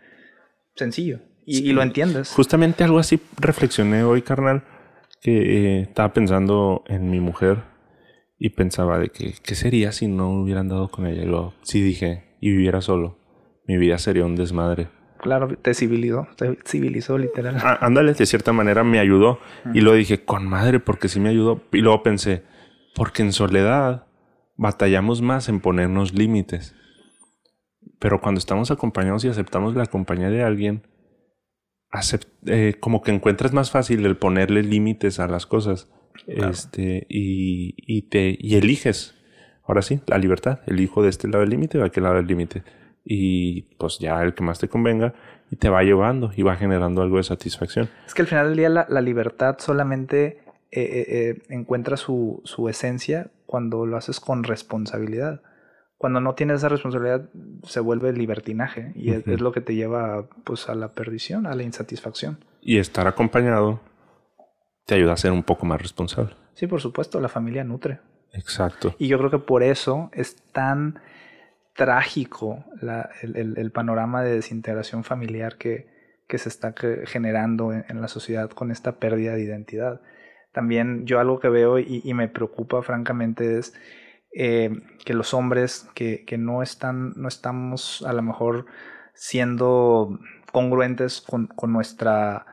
Sencillo. 0.75 1.19
Y, 1.45 1.55
sí. 1.55 1.65
y 1.67 1.73
lo 1.73 1.81
entiendes. 1.81 2.31
Justamente 2.31 2.83
algo 2.83 2.99
así 2.99 3.19
reflexioné 3.38 4.03
hoy, 4.03 4.21
carnal, 4.21 4.63
que 5.21 5.77
eh, 5.77 5.81
estaba 5.81 6.13
pensando 6.13 6.83
en 6.88 7.09
mi 7.09 7.19
mujer 7.19 7.63
y 8.38 8.49
pensaba 8.49 8.99
de 8.99 9.09
que, 9.09 9.33
¿qué 9.43 9.55
sería 9.55 9.91
si 9.91 10.07
no 10.07 10.31
hubieran 10.31 10.67
dado 10.67 10.89
con 10.89 11.07
ella? 11.07 11.23
Y 11.23 11.25
luego, 11.27 11.53
sí 11.63 11.81
dije, 11.81 12.35
y 12.41 12.51
viviera 12.51 12.81
solo, 12.81 13.17
mi 13.67 13.77
vida 13.77 13.97
sería 13.97 14.25
un 14.25 14.35
desmadre. 14.35 14.89
Claro, 15.19 15.47
te 15.57 15.73
civilizó, 15.73 16.27
te 16.35 16.57
civilizó 16.65 17.17
literal. 17.17 17.57
Ah, 17.59 17.79
ándale, 17.81 18.13
de 18.13 18.25
cierta 18.25 18.53
manera 18.53 18.83
me 18.83 18.99
ayudó. 18.99 19.39
Uh 19.65 19.69
-huh. 19.69 19.75
Y 19.75 19.81
luego 19.81 19.97
dije, 19.97 20.23
con 20.23 20.47
madre, 20.47 20.79
porque 20.79 21.07
sí 21.07 21.19
me 21.19 21.29
ayudó. 21.29 21.63
Y 21.71 21.79
luego 21.79 22.03
pensé, 22.03 22.43
porque 22.93 23.23
en 23.23 23.31
soledad 23.31 24.05
batallamos 24.57 25.21
más 25.21 25.49
en 25.49 25.61
ponernos 25.61 26.13
límites. 26.13 26.75
Pero 27.99 28.21
cuando 28.21 28.39
estamos 28.39 28.71
acompañados 28.71 29.23
y 29.25 29.29
aceptamos 29.29 29.75
la 29.75 29.86
compañía 29.86 30.29
de 30.29 30.43
alguien, 30.43 30.84
acept 31.89 32.27
eh, 32.47 32.75
como 32.79 33.01
que 33.01 33.12
encuentras 33.12 33.53
más 33.53 33.71
fácil 33.71 34.05
el 34.05 34.17
ponerle 34.17 34.63
límites 34.63 35.19
a 35.19 35.27
las 35.27 35.45
cosas. 35.45 35.89
Claro. 36.25 36.51
Este, 36.51 37.05
y, 37.10 37.75
y, 37.77 38.03
te, 38.03 38.38
y 38.39 38.55
eliges. 38.55 39.15
Ahora 39.63 39.81
sí, 39.81 40.01
la 40.08 40.17
libertad. 40.17 40.60
Elijo 40.67 41.03
de 41.03 41.10
este 41.10 41.27
lado 41.27 41.41
del 41.41 41.49
límite 41.49 41.77
o 41.77 41.81
de 41.81 41.88
aquel 41.88 42.03
lado 42.03 42.15
del 42.15 42.27
límite. 42.27 42.63
Y 43.03 43.63
pues 43.77 43.99
ya 43.99 44.21
el 44.23 44.34
que 44.34 44.43
más 44.43 44.60
te 44.60 44.67
convenga 44.67 45.13
y 45.51 45.58
te 45.58 45.69
va 45.69 45.84
llevando 45.84 46.31
y 46.36 46.41
va 46.41 46.55
generando 46.55 47.01
algo 47.01 47.17
de 47.17 47.23
satisfacción. 47.23 47.89
Es 48.05 48.13
que 48.13 48.21
al 48.23 48.27
final 48.27 48.47
del 48.47 48.58
día 48.58 48.69
la, 48.69 48.86
la 48.89 49.01
libertad 49.01 49.58
solamente 49.60 50.39
eh, 50.71 51.05
eh, 51.08 51.41
encuentra 51.49 51.95
su, 51.95 52.41
su, 52.43 52.67
esencia 52.67 53.29
cuando 53.45 53.86
lo 53.86 53.95
haces 53.95 54.19
con 54.19 54.43
responsabilidad. 54.43 55.41
Cuando 55.97 56.19
no 56.19 56.36
tienes 56.36 56.58
esa 56.58 56.69
responsabilidad 56.69 57.29
se 57.63 57.79
vuelve 57.79 58.12
libertinaje 58.13 58.91
y 58.95 59.12
uh 59.12 59.13
-huh. 59.13 59.17
es, 59.19 59.27
es, 59.27 59.41
lo 59.41 59.51
que 59.51 59.62
te 59.62 59.75
lleva 59.75 60.27
pues, 60.43 60.69
a 60.69 60.75
la 60.75 60.89
perdición, 60.89 61.47
a 61.47 61.55
la 61.55 61.63
insatisfacción. 61.63 62.43
Y 62.62 62.77
estar 62.77 63.08
acompañado 63.08 63.79
te 64.86 64.95
ayuda 64.95 65.13
a 65.13 65.17
ser 65.17 65.31
un 65.31 65.43
poco 65.43 65.65
más 65.65 65.81
responsable. 65.81 66.36
Sí, 66.53 66.67
por 66.67 66.81
supuesto, 66.81 67.19
la 67.19 67.29
familia 67.29 67.63
nutre. 67.63 67.99
Exacto. 68.34 68.95
Y 68.99 69.08
yo 69.08 69.17
creo 69.17 69.31
que 69.31 69.39
por 69.39 69.63
eso 69.63 70.10
es 70.13 70.36
tan 70.51 70.99
trágico 71.75 72.65
la, 72.81 73.10
el, 73.21 73.36
el, 73.36 73.58
el, 73.58 73.71
panorama 73.71 74.23
de 74.23 74.36
desintegración 74.36 75.03
familiar 75.03 75.58
que, 75.58 75.88
que 76.27 76.38
se 76.38 76.49
está 76.49 76.73
generando 77.05 77.73
en, 77.73 77.86
en, 77.89 78.01
la 78.01 78.08
sociedad 78.08 78.49
con 78.49 78.71
esta 78.71 78.93
pérdida 78.93 79.34
de 79.36 79.43
identidad. 79.43 80.01
También 80.53 81.05
yo 81.05 81.19
algo 81.19 81.39
que 81.39 81.49
veo 81.49 81.79
y, 81.79 82.01
y 82.03 82.13
me 82.13 82.29
preocupa 82.29 82.81
francamente 82.81 83.58
es 83.58 83.73
eh, 84.38 84.82
que 85.06 85.13
los 85.13 85.34
hombres 85.34 85.88
que, 85.93 86.26
que, 86.26 86.38
no, 86.38 86.62
están, 86.62 87.13
no 87.15 87.30
estamos 87.30 88.04
a 88.06 88.12
lo 88.12 88.21
mejor 88.21 88.65
siendo 89.13 90.19
congruentes 90.52 91.21
con, 91.21 91.48
con 91.48 91.71
nuestra, 91.71 92.45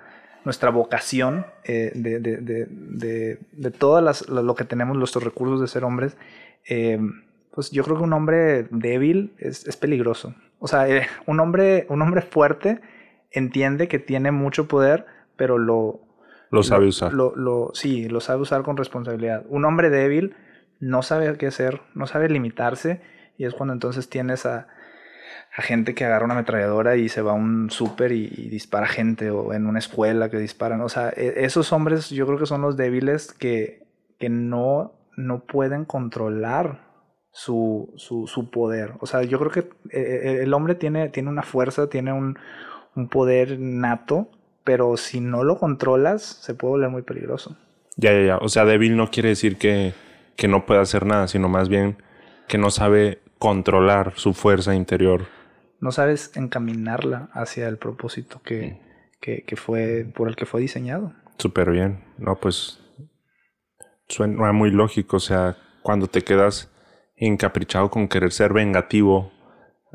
nuestra 0.44 0.70
vocación 0.70 1.44
eh, 1.64 1.90
de, 1.96 2.20
de, 2.20 2.36
de, 2.36 2.66
de, 2.70 3.38
de 3.50 3.70
todas 3.72 4.02
las, 4.02 4.28
lo 4.28 4.54
que 4.54 4.64
tenemos, 4.64 4.96
nuestros 4.96 5.24
recursos 5.24 5.60
de 5.60 5.66
ser 5.66 5.82
hombres, 5.82 6.16
eh, 6.68 7.00
pues 7.50 7.72
yo 7.72 7.82
creo 7.82 7.96
que 7.96 8.04
un 8.04 8.12
hombre 8.12 8.68
débil 8.70 9.34
es, 9.38 9.66
es 9.66 9.76
peligroso. 9.76 10.34
O 10.60 10.68
sea, 10.68 10.86
un, 11.26 11.40
hombre, 11.40 11.86
un 11.88 12.00
hombre 12.00 12.22
fuerte 12.22 12.80
entiende 13.32 13.88
que 13.88 13.98
tiene 13.98 14.30
mucho 14.30 14.68
poder, 14.68 15.04
pero 15.34 15.58
lo... 15.58 16.00
Lo 16.50 16.62
sabe 16.62 16.86
usar. 16.86 17.12
Lo, 17.12 17.34
lo, 17.34 17.70
sí, 17.74 18.08
lo 18.08 18.20
sabe 18.20 18.42
usar 18.42 18.62
con 18.62 18.76
responsabilidad. 18.76 19.44
Un 19.48 19.64
hombre 19.64 19.90
débil 19.90 20.36
no 20.82 21.02
sabe 21.02 21.38
qué 21.38 21.46
hacer, 21.46 21.80
no 21.94 22.08
sabe 22.08 22.28
limitarse, 22.28 23.00
y 23.38 23.44
es 23.44 23.54
cuando 23.54 23.72
entonces 23.72 24.10
tienes 24.10 24.44
a, 24.46 24.66
a 25.56 25.62
gente 25.62 25.94
que 25.94 26.04
agarra 26.04 26.24
una 26.24 26.34
ametralladora 26.34 26.96
y 26.96 27.08
se 27.08 27.22
va 27.22 27.30
a 27.30 27.34
un 27.34 27.70
súper 27.70 28.10
y, 28.10 28.26
dispara 28.48 28.88
gente, 28.88 29.30
o 29.30 29.54
en 29.54 29.66
una 29.66 29.78
escuela 29.78 30.28
que 30.28 30.38
disparan. 30.38 30.80
O 30.80 30.88
sea, 30.88 31.10
e, 31.16 31.44
esos 31.44 31.72
hombres 31.72 32.10
yo 32.10 32.26
creo 32.26 32.36
que 32.36 32.46
son 32.46 32.62
los 32.62 32.76
débiles 32.76 33.32
que, 33.32 33.86
que 34.18 34.28
no, 34.28 34.92
no 35.16 35.44
pueden 35.44 35.84
controlar 35.84 36.80
su, 37.30 37.94
su, 37.96 38.26
su, 38.26 38.50
poder. 38.50 38.94
O 38.98 39.06
sea, 39.06 39.22
yo 39.22 39.38
creo 39.38 39.52
que 39.52 39.60
eh, 39.60 40.20
eh, 40.24 40.38
el 40.42 40.52
hombre 40.52 40.74
tiene, 40.74 41.10
tiene 41.10 41.28
una 41.28 41.44
fuerza, 41.44 41.88
tiene 41.88 42.12
un, 42.12 42.36
un, 42.96 43.08
poder 43.08 43.56
nato, 43.60 44.30
pero 44.64 44.96
si 44.96 45.20
no 45.20 45.44
lo 45.44 45.58
controlas, 45.58 46.22
se 46.22 46.54
puede 46.54 46.72
volver 46.72 46.90
muy 46.90 47.02
peligroso. 47.02 47.56
Ya, 47.96 48.12
ya, 48.12 48.26
ya. 48.26 48.38
O 48.38 48.48
sea, 48.48 48.64
débil 48.64 48.96
no 48.96 49.10
quiere 49.12 49.28
decir 49.28 49.58
que, 49.58 49.94
que 50.42 50.48
no 50.48 50.66
puede 50.66 50.80
hacer 50.80 51.06
nada, 51.06 51.28
sino 51.28 51.48
más 51.48 51.68
bien 51.68 52.02
que 52.48 52.58
no 52.58 52.70
sabe 52.70 53.22
controlar 53.38 54.14
su 54.16 54.34
fuerza 54.34 54.74
interior. 54.74 55.26
No 55.78 55.92
sabes 55.92 56.36
encaminarla 56.36 57.28
hacia 57.32 57.68
el 57.68 57.78
propósito 57.78 58.42
que, 58.42 58.80
que, 59.20 59.44
que 59.44 59.54
fue 59.54 60.04
por 60.16 60.26
el 60.26 60.34
que 60.34 60.44
fue 60.44 60.60
diseñado. 60.60 61.12
Súper 61.38 61.70
bien. 61.70 62.02
No, 62.18 62.40
pues 62.40 62.80
suena 64.08 64.50
muy 64.50 64.72
lógico. 64.72 65.18
O 65.18 65.20
sea, 65.20 65.58
cuando 65.80 66.08
te 66.08 66.22
quedas 66.22 66.72
encaprichado 67.14 67.88
con 67.88 68.08
querer 68.08 68.32
ser 68.32 68.52
vengativo, 68.52 69.30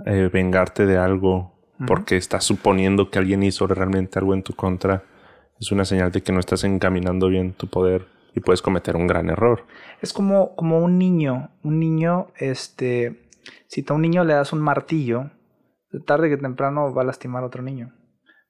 eh, 0.05 0.29
vengarte 0.31 0.85
de 0.85 0.97
algo, 0.97 1.35
uh 1.77 1.83
-huh. 1.83 1.87
porque 1.87 2.15
estás 2.15 2.45
suponiendo 2.45 3.11
que 3.11 3.19
alguien 3.19 3.43
hizo 3.43 3.67
realmente 3.67 4.17
algo 4.17 4.33
en 4.33 4.43
tu 4.43 4.53
contra, 4.53 5.03
es 5.59 5.73
una 5.73 5.83
señal 5.83 6.13
de 6.13 6.23
que 6.23 6.31
no 6.31 6.39
estás 6.39 6.63
encaminando 6.63 7.27
bien 7.27 7.51
tu 7.51 7.67
poder 7.67 8.15
y 8.37 8.39
puedes 8.39 8.61
cometer 8.61 8.95
un 8.95 9.07
gran 9.07 9.31
error. 9.31 9.65
Es 9.99 10.13
como, 10.13 10.55
como 10.55 10.79
un 10.79 10.99
niño, 10.99 11.49
un 11.63 11.79
niño, 11.79 12.27
este, 12.37 13.27
si 13.67 13.83
a 13.87 13.93
un 13.93 14.03
niño 14.03 14.23
le 14.23 14.35
das 14.35 14.53
un 14.53 14.61
martillo, 14.61 15.31
tarde 16.05 16.29
que 16.29 16.37
temprano 16.37 16.93
va 16.93 17.01
a 17.01 17.05
lastimar 17.05 17.41
a 17.41 17.47
otro 17.47 17.63
niño, 17.63 17.95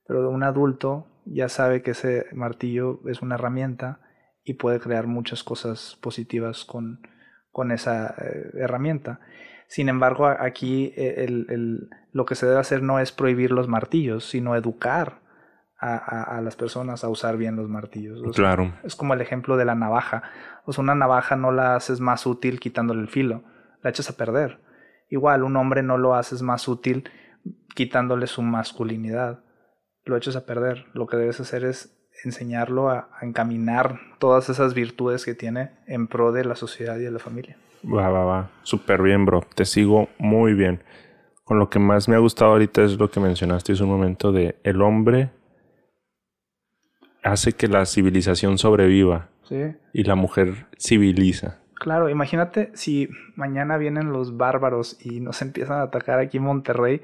pero 0.06 0.30
un 0.30 0.43
adulto 0.43 1.08
ya 1.23 1.47
sabe 1.47 1.82
que 1.84 1.91
ese 1.91 2.26
martillo 2.34 3.00
es 3.08 3.21
una 3.21 3.36
herramienta 3.36 4.02
y 4.43 4.56
puede 4.56 4.82
crear 4.82 5.08
muchas 5.08 5.41
cosas 5.45 5.97
positivas 6.02 6.65
con, 6.65 7.00
con 7.52 7.71
esa 7.71 8.13
eh, 8.17 8.52
herramienta. 8.56 9.21
Sin 9.69 9.88
embargo, 9.88 10.28
aquí 10.28 10.93
eh, 10.97 11.23
el, 11.26 11.45
el, 11.50 11.89
lo 12.12 12.26
que 12.26 12.36
se 12.36 12.45
debe 12.45 12.60
hacer 12.60 12.84
no 12.84 13.00
es 13.00 13.13
prohibir 13.13 13.52
los 13.52 13.69
martillos, 13.69 14.26
sino 14.30 14.54
educar 14.58 15.21
a, 15.79 15.95
a, 15.95 16.37
a 16.37 16.41
las 16.41 16.55
personas 16.55 17.03
a 17.03 17.09
usar 17.09 17.37
bien 17.37 17.55
los 17.55 17.69
martillos. 17.69 18.19
O 18.19 18.23
sea, 18.23 18.31
claro. 18.31 18.73
Es 18.83 18.95
como 18.95 19.13
el 19.13 19.21
ejemplo 19.21 19.57
de 19.57 19.65
la 19.65 19.75
navaja. 19.75 20.23
O 20.65 20.73
sea, 20.73 20.83
una 20.83 20.95
navaja 20.95 21.35
no 21.35 21.51
la 21.51 21.75
haces 21.75 21.99
más 21.99 22.25
útil 22.25 22.59
quitándole 22.59 23.01
el 23.01 23.07
filo, 23.07 23.43
la 23.83 23.89
echas 23.89 24.09
a 24.09 24.17
perder. 24.17 24.59
Igual, 25.09 25.43
un 25.43 25.55
hombre 25.55 25.83
no 25.83 25.97
lo 25.97 26.15
haces 26.15 26.41
más 26.41 26.67
útil 26.67 27.09
quitándole 27.75 28.27
su 28.27 28.41
masculinidad, 28.41 29.43
lo 30.03 30.17
echas 30.17 30.35
a 30.35 30.45
perder. 30.45 30.85
Lo 30.93 31.07
que 31.07 31.17
debes 31.17 31.39
hacer 31.39 31.63
es 31.63 31.93
enseñarlo 32.23 32.89
a, 32.89 33.09
a, 33.19 33.25
encaminar 33.25 33.99
todas 34.17 34.49
esas 34.49 34.73
virtudes 34.73 35.23
que 35.23 35.35
tiene 35.35 35.71
en 35.85 36.08
pro 36.08 36.31
de 36.31 36.43
la 36.43 36.56
sociedad 36.56 36.97
y 36.97 37.04
de 37.04 37.12
la 37.12 37.19
familia. 37.19 37.58
Va, 37.85 38.10
va, 38.10 38.25
va. 38.25 38.49
Súper 38.63 39.02
bien, 39.02 39.25
bro. 39.25 39.43
Te 39.54 39.65
sigo 39.65 40.10
muy 40.17 40.54
bien. 40.54 40.83
Con 41.43 41.60
lo 41.60 41.69
que 41.69 41.79
más 41.79 42.10
me 42.10 42.15
ha 42.15 42.19
gustado 42.19 42.52
ahorita 42.52 42.83
es 42.83 42.97
lo 42.97 43.10
que 43.10 43.19
mencionaste 43.19 43.71
hace 43.71 43.83
un 43.83 43.89
momento 43.89 44.31
de 44.31 44.58
el 44.63 44.81
hombre 44.81 45.29
hace 47.28 47.54
que 47.54 47.67
la 47.67 47.86
civilización 47.86 48.58
sobreviva 48.58 49.30
sí. 49.44 49.75
y 49.94 50.04
la 50.04 50.15
mujer 50.15 50.67
civiliza. 50.78 51.60
Claro, 51.80 52.10
imagínate 52.10 52.71
si 52.73 53.10
mañana 53.36 53.78
vienen 53.78 54.12
los 54.12 54.38
bárbaros 54.38 54.98
y 55.06 55.19
nos 55.19 55.42
empiezan 55.42 55.80
a 55.80 55.84
atacar 55.84 56.19
aquí 56.19 56.38
en 56.38 56.44
Monterrey. 56.44 57.02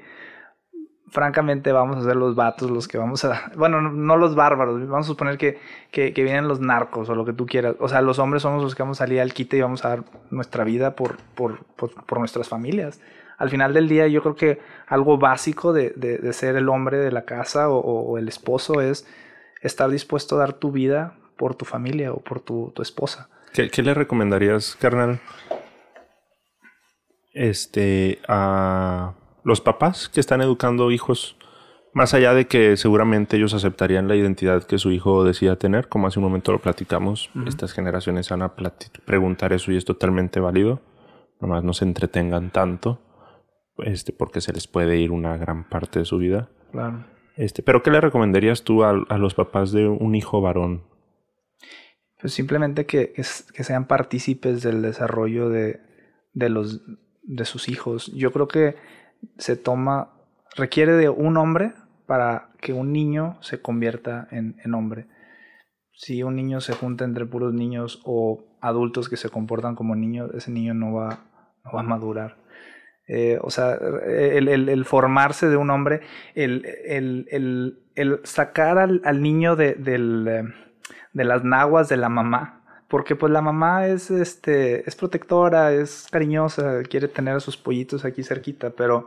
Francamente, 1.08 1.70
vamos 1.70 1.98
a 1.98 2.02
ser 2.02 2.16
los 2.16 2.34
vatos 2.34 2.70
los 2.70 2.88
que 2.88 2.98
vamos 2.98 3.24
a. 3.24 3.52
Bueno, 3.56 3.80
no 3.80 4.16
los 4.16 4.34
bárbaros, 4.34 4.80
vamos 4.88 5.06
a 5.06 5.08
suponer 5.08 5.38
que, 5.38 5.60
que, 5.92 6.10
vienen 6.10 6.48
los 6.48 6.60
narcos 6.60 7.08
o 7.08 7.14
lo 7.14 7.24
que 7.24 7.32
tú 7.32 7.46
quieras. 7.46 7.76
O 7.78 7.88
sea, 7.88 8.00
los 8.00 8.18
hombres 8.18 8.42
somos 8.42 8.62
los 8.62 8.74
que 8.74 8.82
vamos 8.82 9.00
a 9.00 9.04
salir 9.04 9.20
al 9.20 9.32
quite 9.32 9.58
y 9.58 9.60
vamos 9.60 9.84
a 9.84 9.90
dar 9.90 10.04
nuestra 10.30 10.64
vida 10.64 10.96
por, 10.96 11.18
por, 11.36 11.64
por, 11.76 12.18
nuestras 12.18 12.48
familias. 12.48 13.00
Al 13.38 13.50
final 13.50 13.74
del 13.74 13.88
día, 13.88 14.08
yo 14.08 14.22
creo 14.22 14.34
que 14.34 14.60
algo 14.88 15.18
básico 15.18 15.72
de, 15.72 15.90
de, 15.90 16.32
ser 16.32 16.56
el 16.56 16.68
hombre 16.68 16.98
de 16.98 17.12
la 17.12 17.24
casa 17.24 17.68
o, 17.68 17.78
o, 17.78 18.18
el 18.18 18.26
esposo 18.26 18.80
es 18.80 19.06
estar 19.64 19.90
dispuesto 19.90 20.36
a 20.36 20.38
dar 20.38 20.52
tu 20.52 20.70
vida 20.70 21.16
por 21.36 21.56
tu 21.56 21.64
familia 21.64 22.12
o 22.12 22.20
por 22.20 22.40
tu, 22.40 22.72
tu 22.74 22.82
esposa. 22.82 23.28
¿Qué, 23.52 23.82
le 23.82 23.94
recomendarías, 23.94 24.76
carnal? 24.76 25.20
Este, 27.32 28.20
a 28.28 29.14
los 29.44 29.60
papás 29.60 30.08
que 30.08 30.20
están 30.20 30.40
educando 30.40 30.90
hijos, 30.90 31.36
más 31.92 32.14
allá 32.14 32.34
de 32.34 32.46
que 32.46 32.76
seguramente 32.76 33.36
ellos 33.36 33.54
aceptarían 33.54 34.08
la 34.08 34.16
identidad 34.16 34.64
que 34.64 34.78
su 34.78 34.90
hijo 34.90 35.24
decida 35.24 35.56
tener, 35.56 35.88
como 35.88 36.08
hace 36.08 36.18
un 36.18 36.24
momento 36.24 36.50
lo 36.50 36.60
platicamos, 36.60 37.30
estas 37.46 37.72
generaciones 37.72 38.28
van 38.28 38.42
a 38.42 38.54
preguntar 39.04 39.52
eso 39.52 39.70
y 39.70 39.76
es 39.76 39.84
totalmente 39.84 40.40
válido. 40.40 40.80
Nomás 41.40 41.62
no 41.62 41.72
se 41.74 41.84
entretengan 41.84 42.50
tanto, 42.50 43.00
este, 43.78 44.12
porque 44.12 44.40
se 44.40 44.52
les 44.52 44.66
puede 44.66 44.98
ir 44.98 45.12
una 45.12 45.36
gran 45.36 45.68
parte 45.68 46.00
de 46.00 46.04
su 46.04 46.18
vida. 46.18 46.48
Claro. 46.72 47.13
Este, 47.36 47.62
pero 47.62 47.82
¿qué 47.82 47.90
le 47.90 48.00
recomendarías 48.00 48.62
tú 48.62 48.84
a, 48.84 48.92
los 48.92 49.34
papás 49.34 49.72
de 49.72 49.88
un 49.88 50.14
hijo 50.14 50.40
varón? 50.40 50.82
pues 52.20 52.32
simplemente 52.32 52.86
que, 52.86 53.12
que, 53.12 53.64
sean 53.64 53.86
partícipes 53.86 54.62
del 54.62 54.80
desarrollo 54.80 55.50
de, 55.50 55.82
de, 56.32 56.48
los, 56.48 56.80
de 57.22 57.44
sus 57.44 57.68
hijos. 57.68 58.10
Yo 58.14 58.32
creo 58.32 58.48
que 58.48 58.76
se 59.36 59.56
toma, 59.56 60.14
requiere 60.56 60.92
de 60.92 61.10
un 61.10 61.36
hombre 61.36 61.74
para 62.06 62.48
que 62.62 62.72
un 62.72 62.94
niño 62.94 63.36
se 63.42 63.60
convierta 63.60 64.26
en, 64.30 64.56
en 64.64 64.72
hombre. 64.72 65.06
Si 65.92 66.22
un 66.22 66.34
niño 66.36 66.62
se 66.62 66.72
junta 66.72 67.04
entre 67.04 67.26
puros 67.26 67.52
niños 67.52 68.00
o 68.06 68.56
adultos 68.62 69.10
que 69.10 69.18
se 69.18 69.28
comportan 69.28 69.74
como 69.74 69.94
niños, 69.94 70.30
ese 70.32 70.50
niño 70.50 70.72
no 70.72 70.94
va, 70.94 71.26
no 71.62 71.72
va 71.74 71.80
a 71.80 71.82
madurar. 71.82 72.38
Eh, 73.06 73.38
o 73.42 73.50
sea, 73.50 73.78
el, 74.06 74.48
el, 74.48 74.68
el, 74.68 74.84
formarse 74.84 75.48
de 75.48 75.56
un 75.56 75.70
hombre, 75.70 76.00
el, 76.34 76.64
el 77.94 78.20
sacar 78.24 78.78
al, 78.78 79.02
al 79.04 79.22
niño 79.22 79.56
de, 79.56 79.74
del, 79.74 80.26
eh, 80.28 80.44
de 81.12 81.24
las 81.24 81.44
naguas 81.44 81.88
de 81.88 81.96
la 81.96 82.08
mamá. 82.08 82.60
Porque 82.88 83.16
pues 83.16 83.32
la 83.32 83.40
mamá 83.40 83.86
es, 83.88 84.10
este, 84.10 84.88
es 84.88 84.94
protectora, 84.94 85.72
es 85.72 86.06
cariñosa, 86.10 86.82
quiere 86.84 87.08
tener 87.08 87.36
a 87.36 87.40
sus 87.40 87.56
pollitos 87.56 88.04
aquí 88.04 88.22
cerquita, 88.22 88.70
pero 88.70 89.06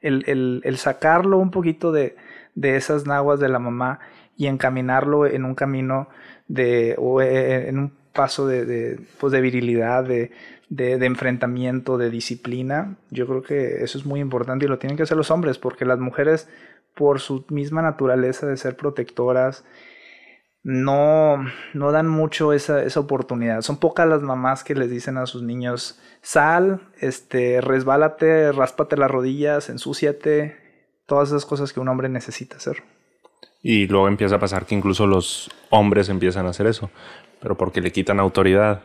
el 0.00 0.76
sacarlo 0.76 1.38
un 1.38 1.50
poquito 1.50 1.90
de, 1.92 2.16
de 2.54 2.76
esas 2.76 3.06
naguas 3.06 3.38
de 3.38 3.48
la 3.48 3.58
mamá 3.58 4.00
y 4.36 4.46
encaminarlo 4.46 5.26
en 5.26 5.44
un 5.44 5.54
camino 5.54 6.08
de, 6.48 6.96
o 6.98 7.20
eh, 7.20 7.68
en 7.68 7.78
un 7.78 7.92
paso 8.12 8.46
de, 8.46 8.64
de, 8.64 9.00
pues 9.20 9.32
de 9.32 9.40
virilidad, 9.40 10.04
de, 10.04 10.32
de, 10.68 10.92
enfrentamiento, 11.04 11.98
de 11.98 12.10
disciplina, 12.10 12.96
yo 13.10 13.26
creo 13.26 13.42
que 13.42 13.82
eso 13.82 13.98
es 13.98 14.04
muy 14.04 14.20
importante 14.20 14.66
y 14.66 14.68
lo 14.68 14.78
tienen 14.78 14.96
que 14.96 15.02
hacer 15.02 15.16
los 15.16 15.30
hombres, 15.30 15.58
porque 15.58 15.84
las 15.84 15.98
mujeres, 15.98 16.48
por 16.94 17.20
su 17.20 17.44
misma 17.48 17.82
naturaleza 17.82 18.46
de 18.46 18.56
ser 18.56 18.76
protectoras 18.76 19.64
no, 20.62 21.44
no 21.72 21.92
dan 21.92 22.08
mucho 22.08 22.52
esa, 22.52 22.82
esa, 22.82 23.00
oportunidad. 23.00 23.62
Son 23.62 23.78
pocas 23.78 24.06
las 24.06 24.22
mamás 24.22 24.64
que 24.64 24.74
les 24.74 24.90
dicen 24.90 25.16
a 25.16 25.26
sus 25.26 25.42
niños, 25.42 25.98
sal, 26.20 26.80
este, 27.00 27.60
resbálate, 27.60 28.52
ráspate 28.52 28.96
las 28.96 29.10
rodillas, 29.10 29.70
ensúciate, 29.70 30.56
todas 31.06 31.28
esas 31.28 31.46
cosas 31.46 31.72
que 31.72 31.80
un 31.80 31.88
hombre 31.88 32.08
necesita 32.08 32.56
hacer. 32.56 32.82
Y 33.62 33.86
luego 33.86 34.08
empieza 34.08 34.36
a 34.36 34.40
pasar 34.40 34.66
que 34.66 34.74
incluso 34.74 35.06
los 35.06 35.50
hombres 35.70 36.08
empiezan 36.08 36.46
a 36.46 36.50
hacer 36.50 36.66
eso, 36.66 36.90
pero 37.40 37.56
porque 37.56 37.80
le 37.80 37.92
quitan 37.92 38.20
autoridad. 38.20 38.82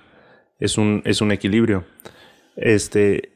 Es 0.60 0.78
un, 0.78 1.02
es 1.06 1.22
un 1.22 1.32
equilibrio. 1.32 1.86
Este, 2.56 3.34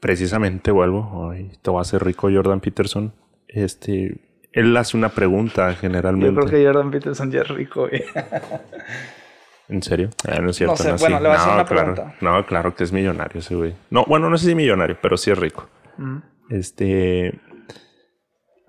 precisamente 0.00 0.70
vuelvo, 0.70 1.30
ay, 1.30 1.52
te 1.62 1.70
va 1.70 1.78
a 1.78 1.82
hacer 1.82 2.04
rico 2.04 2.28
Jordan 2.32 2.60
Peterson. 2.60 3.14
Este, 3.48 4.20
él 4.52 4.76
hace 4.76 4.96
una 4.96 5.08
pregunta 5.10 5.74
generalmente. 5.74 6.34
Yo 6.34 6.34
creo 6.34 6.48
que 6.48 6.66
Jordan 6.66 6.90
Peterson 6.90 7.30
ya 7.30 7.42
es 7.42 7.48
rico, 7.48 7.88
¿En 9.68 9.82
serio? 9.82 10.10
Ah, 10.28 10.40
no 10.40 10.50
es 10.50 10.56
cierto. 10.56 10.74
No 10.74 10.76
sé, 10.76 10.92
bueno, 10.92 11.20
le 11.20 11.28
voy 11.28 11.36
a 11.36 11.40
hacer 11.40 11.54
una 11.54 11.64
pregunta. 11.64 12.14
No, 12.20 12.46
claro 12.46 12.74
que 12.74 12.84
es 12.84 12.92
millonario 12.92 13.40
ese 13.40 13.54
güey. 13.54 13.74
No, 13.90 14.04
bueno, 14.04 14.28
no 14.28 14.36
sé 14.36 14.48
si 14.48 14.54
millonario, 14.54 14.98
pero 15.00 15.16
sí 15.16 15.30
es 15.30 15.38
rico. 15.38 15.68
Mm. 15.96 16.18
Este. 16.50 17.40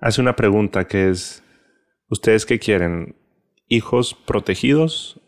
Hace 0.00 0.20
una 0.22 0.36
pregunta 0.36 0.86
que 0.86 1.10
es: 1.10 1.44
¿Ustedes 2.08 2.46
qué 2.46 2.58
quieren? 2.58 3.14
¿Hijos 3.68 4.14
protegidos 4.14 5.20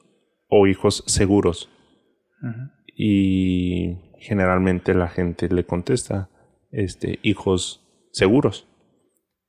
o 0.49 0.67
hijos 0.67 1.05
seguros? 1.07 1.69
Y 2.97 3.97
generalmente 4.19 4.95
la 4.95 5.09
gente 5.09 5.49
le 5.49 5.65
contesta: 5.65 6.31
este, 6.71 7.19
hijos 7.23 7.85
seguros 8.13 8.69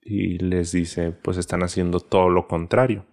y 0.01 0.37
les 0.39 0.71
dice, 0.71 1.11
pues 1.11 1.37
están 1.37 1.63
haciendo 1.63 1.99
todo 1.99 2.29
lo 2.29 2.47
contrario. 2.47 3.05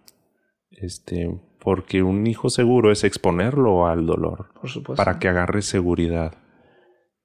Este, 0.70 1.40
porque 1.60 2.02
un 2.02 2.26
hijo 2.26 2.48
seguro 2.48 2.92
es 2.92 3.04
exponerlo 3.04 3.86
al 3.86 4.06
dolor. 4.06 4.52
Por 4.60 4.70
supuesto. 4.70 5.02
Para 5.02 5.18
que 5.18 5.28
agarre 5.28 5.62
seguridad. 5.62 6.34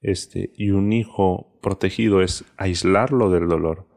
Este, 0.01 0.51
y 0.55 0.71
un 0.71 0.91
hijo 0.93 1.59
protegido 1.61 2.21
es 2.21 2.43
aislarlo 2.57 3.29
del 3.29 3.47
dolor. 3.47 3.87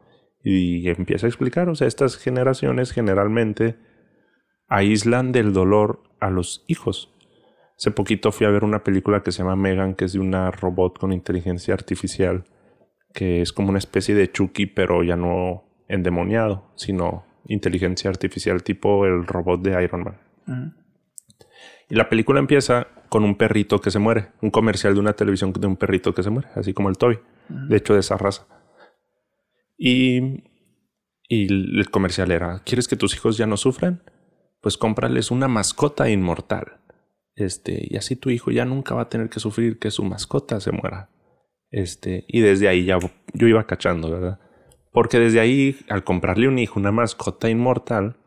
Y 0.43 0.87
empieza 0.89 1.25
a 1.25 1.29
explicar, 1.29 1.69
o 1.69 1.75
sea, 1.75 1.87
estas 1.87 2.17
generaciones 2.17 2.91
generalmente 2.91 3.77
aíslan 4.67 5.31
del 5.31 5.53
dolor 5.53 6.03
a 6.19 6.29
los 6.29 6.63
hijos. 6.67 7.14
Hace 7.77 7.91
poquito 7.91 8.31
fui 8.31 8.45
a 8.45 8.51
ver 8.51 8.63
una 8.63 8.83
película 8.83 9.21
que 9.21 9.31
se 9.31 9.39
llama 9.39 9.55
Megan, 9.55 9.95
que 9.95 10.05
es 10.05 10.13
de 10.13 10.19
una 10.19 10.49
robot 10.51 10.97
con 10.97 11.11
inteligencia 11.11 11.73
artificial, 11.73 12.45
que 13.13 13.41
es 13.41 13.51
como 13.51 13.69
una 13.69 13.79
especie 13.79 14.15
de 14.15 14.31
Chucky, 14.31 14.65
pero 14.65 15.03
ya 15.03 15.15
no 15.15 15.63
endemoniado, 15.87 16.71
sino 16.75 17.25
inteligencia 17.47 18.09
artificial 18.09 18.63
tipo 18.63 19.05
el 19.05 19.25
robot 19.25 19.61
de 19.61 19.83
Iron 19.83 20.03
Man. 20.03 20.75
Y 21.89 21.95
la 21.95 22.09
película 22.09 22.39
empieza 22.39 22.87
con 23.09 23.23
un 23.23 23.35
perrito 23.35 23.79
que 23.79 23.91
se 23.91 23.99
muere, 23.99 24.29
un 24.41 24.51
comercial 24.51 24.93
de 24.93 24.99
una 24.99 25.13
televisión 25.13 25.53
de 25.53 25.67
un 25.67 25.77
perrito 25.77 26.13
que 26.13 26.23
se 26.23 26.29
muere, 26.29 26.47
así 26.55 26.73
como 26.73 26.89
el 26.89 26.97
Toby, 26.97 27.19
de 27.49 27.77
hecho 27.77 27.93
de 27.93 27.99
esa 27.99 28.17
raza. 28.17 28.47
Y, 29.77 30.43
y 31.27 31.47
el 31.79 31.89
comercial 31.91 32.31
era, 32.31 32.61
¿quieres 32.65 32.87
que 32.87 32.95
tus 32.95 33.13
hijos 33.15 33.37
ya 33.37 33.45
no 33.45 33.57
sufran? 33.57 34.03
Pues 34.61 34.77
cómprales 34.77 35.29
una 35.29 35.47
mascota 35.47 36.09
inmortal. 36.09 36.79
Este, 37.35 37.85
y 37.89 37.97
así 37.97 38.15
tu 38.15 38.29
hijo 38.29 38.51
ya 38.51 38.65
nunca 38.65 38.95
va 38.95 39.03
a 39.03 39.09
tener 39.09 39.29
que 39.29 39.39
sufrir 39.39 39.77
que 39.77 39.91
su 39.91 40.03
mascota 40.03 40.59
se 40.59 40.71
muera. 40.71 41.09
Este, 41.69 42.25
y 42.27 42.39
desde 42.41 42.67
ahí 42.67 42.85
ya 42.85 42.97
yo 43.33 43.47
iba 43.47 43.67
cachando, 43.67 44.09
¿verdad? 44.09 44.39
Porque 44.91 45.19
desde 45.19 45.41
ahí, 45.41 45.77
al 45.89 46.05
comprarle 46.05 46.47
un 46.47 46.57
hijo, 46.57 46.79
una 46.79 46.91
mascota 46.91 47.49
inmortal, 47.49 48.17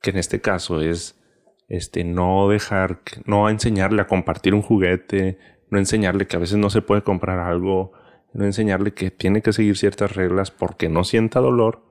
que 0.00 0.10
en 0.10 0.16
este 0.16 0.40
caso 0.40 0.80
es 0.80 1.20
este, 1.68 2.04
no 2.04 2.48
dejar, 2.48 3.00
no 3.26 3.50
enseñarle 3.50 4.00
a 4.00 4.06
compartir 4.06 4.54
un 4.54 4.62
juguete, 4.62 5.38
no 5.70 5.78
enseñarle 5.78 6.26
que 6.26 6.36
a 6.36 6.40
veces 6.40 6.56
no 6.56 6.70
se 6.70 6.80
puede 6.80 7.02
comprar 7.02 7.38
algo, 7.38 7.92
no 8.32 8.44
enseñarle 8.44 8.94
que 8.94 9.10
tiene 9.10 9.42
que 9.42 9.52
seguir 9.52 9.76
ciertas 9.76 10.16
reglas 10.16 10.50
porque 10.50 10.88
no 10.88 11.04
sienta 11.04 11.40
dolor, 11.40 11.82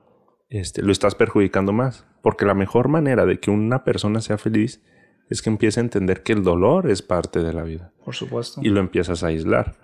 este, 0.48 0.82
lo 0.82 0.90
estás 0.90 1.14
perjudicando 1.14 1.72
más. 1.72 2.06
Porque 2.22 2.44
la 2.44 2.54
mejor 2.54 2.88
manera 2.88 3.24
de 3.24 3.38
que 3.38 3.50
una 3.50 3.84
persona 3.84 4.20
sea 4.20 4.36
feliz 4.36 4.82
es 5.30 5.42
que 5.42 5.48
empiece 5.48 5.80
a 5.80 5.84
entender 5.84 6.22
que 6.22 6.32
el 6.32 6.42
dolor 6.42 6.90
es 6.90 7.02
parte 7.02 7.42
de 7.42 7.52
la 7.52 7.62
vida. 7.62 7.92
Por 8.04 8.14
supuesto. 8.14 8.60
Y 8.62 8.68
lo 8.68 8.80
empiezas 8.80 9.22
a 9.22 9.28
aislar. 9.28 9.76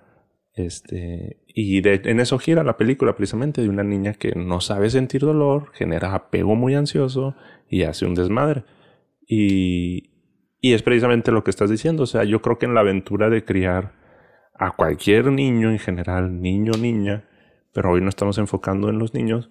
Este, 0.53 1.41
y 1.47 1.87
en 1.87 2.19
eso 2.19 2.37
gira 2.37 2.63
la 2.63 2.77
película 2.77 3.15
precisamente 3.15 3.61
de 3.61 3.69
una 3.69 3.83
niña 3.83 4.13
que 4.13 4.33
no 4.35 4.59
sabe 4.59 4.89
sentir 4.89 5.21
dolor, 5.21 5.71
genera 5.73 6.13
apego 6.13 6.55
muy 6.55 6.75
ansioso 6.75 7.35
y 7.69 7.83
hace 7.83 8.05
un 8.05 8.15
desmadre. 8.15 8.65
Y, 9.25 10.11
y 10.59 10.73
es 10.73 10.83
precisamente 10.83 11.31
lo 11.31 11.43
que 11.43 11.51
estás 11.51 11.69
diciendo. 11.69 12.03
O 12.03 12.07
sea, 12.07 12.25
yo 12.25 12.41
creo 12.41 12.57
que 12.57 12.65
en 12.65 12.73
la 12.73 12.81
aventura 12.81 13.29
de 13.29 13.45
criar 13.45 13.93
a 14.53 14.71
cualquier 14.71 15.31
niño 15.31 15.71
en 15.71 15.79
general, 15.79 16.41
niño 16.41 16.73
o 16.75 16.77
niña, 16.77 17.25
pero 17.71 17.91
hoy 17.91 18.01
no 18.01 18.09
estamos 18.09 18.37
enfocando 18.37 18.89
en 18.89 18.99
los 18.99 19.13
niños, 19.13 19.49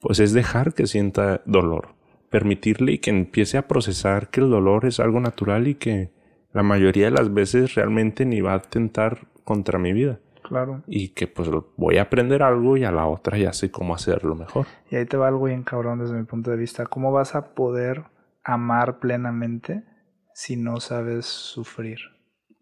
pues 0.00 0.18
es 0.18 0.32
dejar 0.32 0.74
que 0.74 0.86
sienta 0.86 1.42
dolor, 1.46 1.93
permitirle 2.34 2.90
y 2.90 2.98
que 2.98 3.10
empiece 3.10 3.58
a 3.58 3.68
procesar 3.68 4.28
que 4.28 4.40
el 4.40 4.50
dolor 4.50 4.86
es 4.86 4.98
algo 4.98 5.20
natural 5.20 5.68
y 5.68 5.76
que 5.76 6.10
la 6.52 6.64
mayoría 6.64 7.04
de 7.04 7.12
las 7.12 7.32
veces 7.32 7.76
realmente 7.76 8.26
ni 8.26 8.40
va 8.40 8.54
a 8.54 8.56
atentar 8.56 9.28
contra 9.44 9.78
mi 9.78 9.92
vida. 9.92 10.18
Claro. 10.42 10.82
Y 10.88 11.10
que 11.10 11.28
pues 11.28 11.48
voy 11.76 11.98
a 11.98 12.02
aprender 12.02 12.42
algo 12.42 12.76
y 12.76 12.82
a 12.82 12.90
la 12.90 13.06
otra 13.06 13.38
ya 13.38 13.52
sé 13.52 13.70
cómo 13.70 13.94
hacerlo 13.94 14.34
mejor. 14.34 14.66
Y 14.90 14.96
ahí 14.96 15.04
te 15.04 15.16
va 15.16 15.28
algo 15.28 15.44
bien 15.44 15.62
cabrón 15.62 16.00
desde 16.00 16.14
mi 16.14 16.24
punto 16.24 16.50
de 16.50 16.56
vista. 16.56 16.86
¿Cómo 16.86 17.12
vas 17.12 17.36
a 17.36 17.54
poder 17.54 18.02
amar 18.42 18.98
plenamente 18.98 19.84
si 20.32 20.56
no 20.56 20.80
sabes 20.80 21.26
sufrir? 21.26 22.00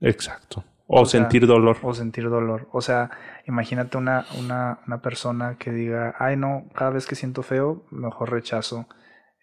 Exacto. 0.02 0.64
O, 0.86 1.06
sentir 1.06 1.46
dolor. 1.46 1.78
O 1.80 1.94
sentir 1.94 2.28
dolor. 2.28 2.68
O 2.72 2.82
sea, 2.82 3.08
imagínate 3.48 3.96
una, 3.96 4.26
una, 4.38 4.80
una 4.86 5.00
persona 5.00 5.56
que 5.58 5.72
diga, 5.72 6.14
ay 6.18 6.36
no, 6.36 6.66
cada 6.74 6.90
vez 6.90 7.06
que 7.06 7.14
siento 7.14 7.42
feo, 7.42 7.86
mejor 7.90 8.32
rechazo 8.32 8.86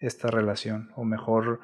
esta 0.00 0.28
relación. 0.28 0.90
O 0.96 1.04
mejor, 1.04 1.60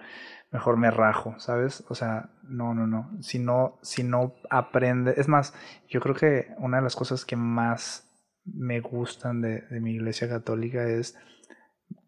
mejor 0.53 0.77
me 0.77 0.91
rajo, 0.91 1.35
¿sabes? 1.39 1.85
O 1.89 1.95
sea, 1.95 2.31
no, 2.43 2.75
no, 2.75 2.87
no. 2.87 3.11
Si 3.21 3.39
no, 3.39 3.79
si 3.83 4.05
no 4.05 4.35
aprende. 4.51 5.15
Es 5.17 5.29
más, 5.29 5.55
yo 5.89 6.01
creo 6.01 6.15
que 6.15 6.49
una 6.59 6.79
de 6.79 6.85
las 6.85 6.97
cosas 6.97 7.25
que 7.25 7.37
más 7.37 8.09
me 8.45 8.81
gustan 8.81 9.41
de, 9.41 9.63
de 9.63 9.81
mi 9.81 9.93
iglesia 9.93 10.29
católica 10.29 10.85
es 10.85 11.17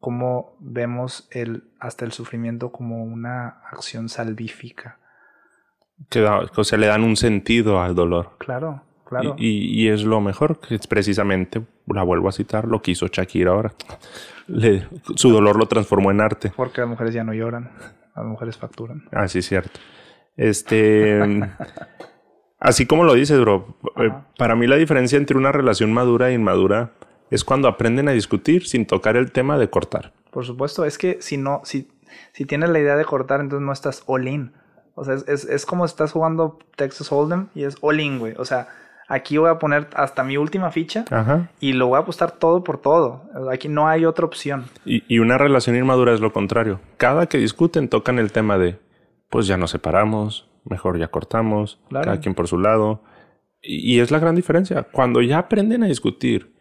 cómo 0.00 0.56
vemos 0.60 1.28
el, 1.30 1.72
hasta 1.80 2.04
el 2.04 2.12
sufrimiento 2.12 2.70
como 2.70 3.02
una 3.02 3.60
acción 3.70 4.08
salvífica. 4.08 4.98
Que 6.10 6.24
o 6.24 6.64
sea, 6.64 6.78
le 6.78 6.86
dan 6.86 7.02
un 7.02 7.16
sentido 7.16 7.80
al 7.80 7.94
dolor. 7.94 8.36
Claro, 8.38 8.84
claro. 9.08 9.34
Y, 9.38 9.82
y, 9.82 9.88
es 9.88 10.04
lo 10.04 10.20
mejor, 10.20 10.60
que 10.60 10.74
es 10.74 10.86
precisamente, 10.86 11.62
la 11.86 12.02
vuelvo 12.02 12.28
a 12.28 12.32
citar, 12.32 12.66
lo 12.66 12.82
que 12.82 12.92
hizo 12.92 13.06
Shakira 13.06 13.52
ahora. 13.52 13.72
Le, 14.46 14.86
su 15.16 15.30
dolor 15.30 15.56
lo 15.56 15.66
transformó 15.66 16.10
en 16.10 16.20
arte. 16.20 16.52
Porque 16.54 16.80
las 16.80 16.90
mujeres 16.90 17.14
ya 17.14 17.24
no 17.24 17.32
lloran, 17.32 17.70
las 18.14 18.24
mujeres 18.24 18.56
facturan. 18.56 19.04
Ah, 19.12 19.28
sí, 19.28 19.42
cierto. 19.42 19.78
Este... 20.36 21.20
así 22.60 22.86
como 22.86 23.04
lo 23.04 23.14
dices, 23.14 23.40
bro, 23.40 23.76
eh, 23.96 24.12
para 24.36 24.56
mí 24.56 24.66
la 24.66 24.76
diferencia 24.76 25.16
entre 25.16 25.36
una 25.36 25.52
relación 25.52 25.92
madura 25.92 26.30
e 26.30 26.34
inmadura 26.34 26.92
es 27.30 27.44
cuando 27.44 27.68
aprenden 27.68 28.08
a 28.08 28.12
discutir 28.12 28.66
sin 28.66 28.86
tocar 28.86 29.16
el 29.16 29.32
tema 29.32 29.58
de 29.58 29.68
cortar. 29.68 30.12
Por 30.30 30.44
supuesto, 30.44 30.84
es 30.84 30.98
que 30.98 31.20
si 31.20 31.36
no, 31.36 31.60
si, 31.64 31.88
si 32.32 32.44
tienes 32.44 32.70
la 32.70 32.78
idea 32.78 32.96
de 32.96 33.04
cortar, 33.04 33.40
entonces 33.40 33.64
no 33.64 33.72
estás 33.72 34.02
all 34.06 34.28
in. 34.28 34.52
O 34.94 35.04
sea, 35.04 35.14
es, 35.14 35.44
es, 35.44 35.64
como 35.64 35.84
estás 35.84 36.12
jugando 36.12 36.58
Texas 36.74 37.12
Hold'em 37.12 37.48
y 37.54 37.64
es 37.64 37.76
all 37.82 38.00
in, 38.00 38.18
güey. 38.18 38.34
O 38.36 38.44
sea, 38.44 38.68
aquí 39.08 39.38
voy 39.38 39.48
a 39.48 39.58
poner 39.58 39.88
hasta 39.94 40.22
mi 40.22 40.36
última 40.36 40.70
ficha 40.70 41.04
y 41.58 41.72
lo 41.72 41.88
voy 41.88 41.96
a 41.96 42.00
apostar 42.00 42.32
todo 42.32 42.62
por 42.62 42.80
todo. 42.80 43.22
Aquí 43.50 43.68
no 43.68 43.88
hay 43.88 44.04
otra 44.04 44.26
opción. 44.26 44.66
Y, 44.84 45.02
y, 45.12 45.18
una 45.18 45.38
relación 45.38 45.76
inmadura 45.76 46.12
es 46.12 46.20
lo 46.20 46.32
contrario. 46.32 46.80
Cada 46.98 47.26
que 47.26 47.38
discuten 47.38 47.88
tocan 47.88 48.18
el 48.18 48.30
tema 48.30 48.58
de, 48.58 48.78
pues 49.30 49.46
ya 49.46 49.56
nos 49.56 49.70
separamos, 49.70 50.48
mejor 50.64 50.98
ya 50.98 51.08
cortamos, 51.08 51.80
cada 51.90 52.20
quien 52.20 52.34
por 52.34 52.46
su 52.46 52.58
lado. 52.58 53.02
Y, 53.62 53.94
y 53.94 54.00
es 54.00 54.10
la 54.10 54.18
gran 54.18 54.36
diferencia. 54.36 54.84
Cuando 54.84 55.22
ya 55.22 55.38
aprenden 55.38 55.82
a 55.82 55.86
discutir 55.86 56.52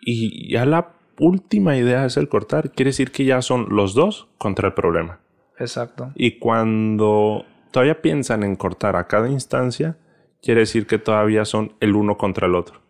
y 0.00 0.50
ya 0.50 0.64
la 0.64 0.92
última 1.18 1.76
idea 1.76 2.06
es 2.06 2.16
el 2.16 2.28
cortar, 2.28 2.70
quiere 2.70 2.90
decir 2.90 3.10
que 3.10 3.24
ya 3.24 3.42
son 3.42 3.66
los 3.68 3.94
dos 3.94 4.28
contra 4.38 4.68
el 4.68 4.74
problema. 4.74 5.20
Exacto. 5.58 6.12
Y 6.14 6.38
cuando 6.38 7.44
todavía 7.72 8.00
piensan 8.00 8.42
en 8.42 8.56
cortar 8.56 8.96
a 8.96 9.06
cada 9.06 9.28
instancia, 9.28 9.98
quiere 10.42 10.60
decir 10.60 10.86
que 10.86 10.98
todavía 10.98 11.44
son 11.44 11.72
el 11.80 11.94
uno 11.94 12.16
contra 12.16 12.46
el 12.46 12.54
otro. 12.54 12.80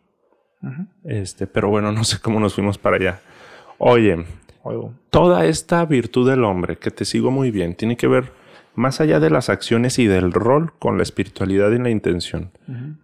Este, 1.04 1.46
pero 1.46 1.68
bueno, 1.68 1.92
no 1.92 2.04
sé 2.04 2.18
cómo 2.20 2.40
nos 2.40 2.54
fuimos 2.54 2.78
para 2.78 2.96
allá. 2.96 3.20
Oye, 3.78 4.24
toda 5.10 5.46
esta 5.46 5.84
virtud 5.86 6.28
del 6.28 6.44
hombre, 6.44 6.76
que 6.76 6.90
te 6.90 7.04
sigo 7.04 7.30
muy 7.30 7.50
bien, 7.50 7.74
tiene 7.74 7.96
que 7.96 8.06
ver 8.06 8.32
más 8.74 9.00
allá 9.00 9.20
de 9.20 9.30
las 9.30 9.48
acciones 9.48 9.98
y 9.98 10.06
del 10.06 10.32
rol 10.32 10.72
con 10.78 10.96
la 10.96 11.02
espiritualidad 11.02 11.70
y 11.72 11.78
la 11.78 11.90
intención, 11.90 12.50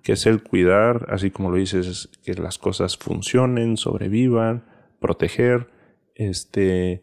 que 0.03 0.13
es 0.13 0.27
el 0.27 0.43
cuidar, 0.43 1.07
así 1.11 1.31
como 1.31 1.51
lo 1.51 1.57
dices, 1.57 2.09
que 2.25 2.35
las 2.35 2.59
cosas 2.59 2.97
funcionen, 2.97 3.77
sobrevivan, 3.77 4.65
proteger, 5.01 5.69
este, 6.15 7.03